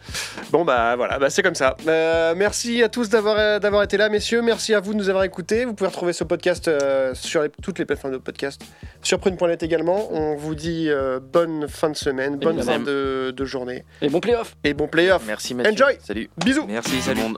Bon 0.52 0.64
bah 0.66 0.96
voilà, 0.96 1.20
bah, 1.20 1.30
c'est 1.30 1.44
comme 1.44 1.56
ça. 1.56 1.76
Euh, 1.88 2.34
merci 2.36 2.82
à 2.84 2.90
tous 2.90 3.10
d'avoir 3.10 3.38
euh, 3.38 3.60
d'avoir 3.60 3.84
été 3.84 3.98
là, 3.98 4.10
messieurs. 4.10 4.42
Merci 4.42 4.74
à 4.74 4.80
vous 4.80 4.94
de 4.94 4.98
nous 4.98 5.10
avoir 5.10 5.24
écoutés. 5.24 5.66
Vous 5.66 5.74
pouvez 5.74 5.90
retrouver 5.90 6.14
ce 6.14 6.24
podcast 6.24 6.68
euh, 6.68 7.14
sur 7.14 7.44
les- 7.44 7.50
toutes 7.62 7.80
les 7.80 7.86
plateformes 7.86 8.14
de 8.14 8.18
podcast, 8.20 8.62
sur 9.02 9.20
prune.net 9.20 9.62
également. 9.64 10.08
On 10.12 10.36
vous 10.36 10.56
dit 10.56 10.88
euh, 10.90 11.20
bonne 11.22 11.68
fin 11.68 11.90
de 11.90 11.96
semaine, 11.96 12.38
bonne 12.38 12.62
fin 12.62 12.80
de, 12.80 13.32
de 13.36 13.46
journée 13.46 13.84
Et 14.02 14.10
bon 14.10 14.20
playoff 14.20 14.56
et 14.64 14.74
bon 14.74 14.88
playoff. 14.88 15.24
Merci 15.28 15.54
Mathieu. 15.56 15.72
Enjoy. 15.74 15.98
Salut. 16.04 16.30
Bisous. 16.38 16.66
Merci, 16.68 16.92
Tout 16.92 16.96
le 16.98 17.02
salut. 17.04 17.22
monde. 17.22 17.38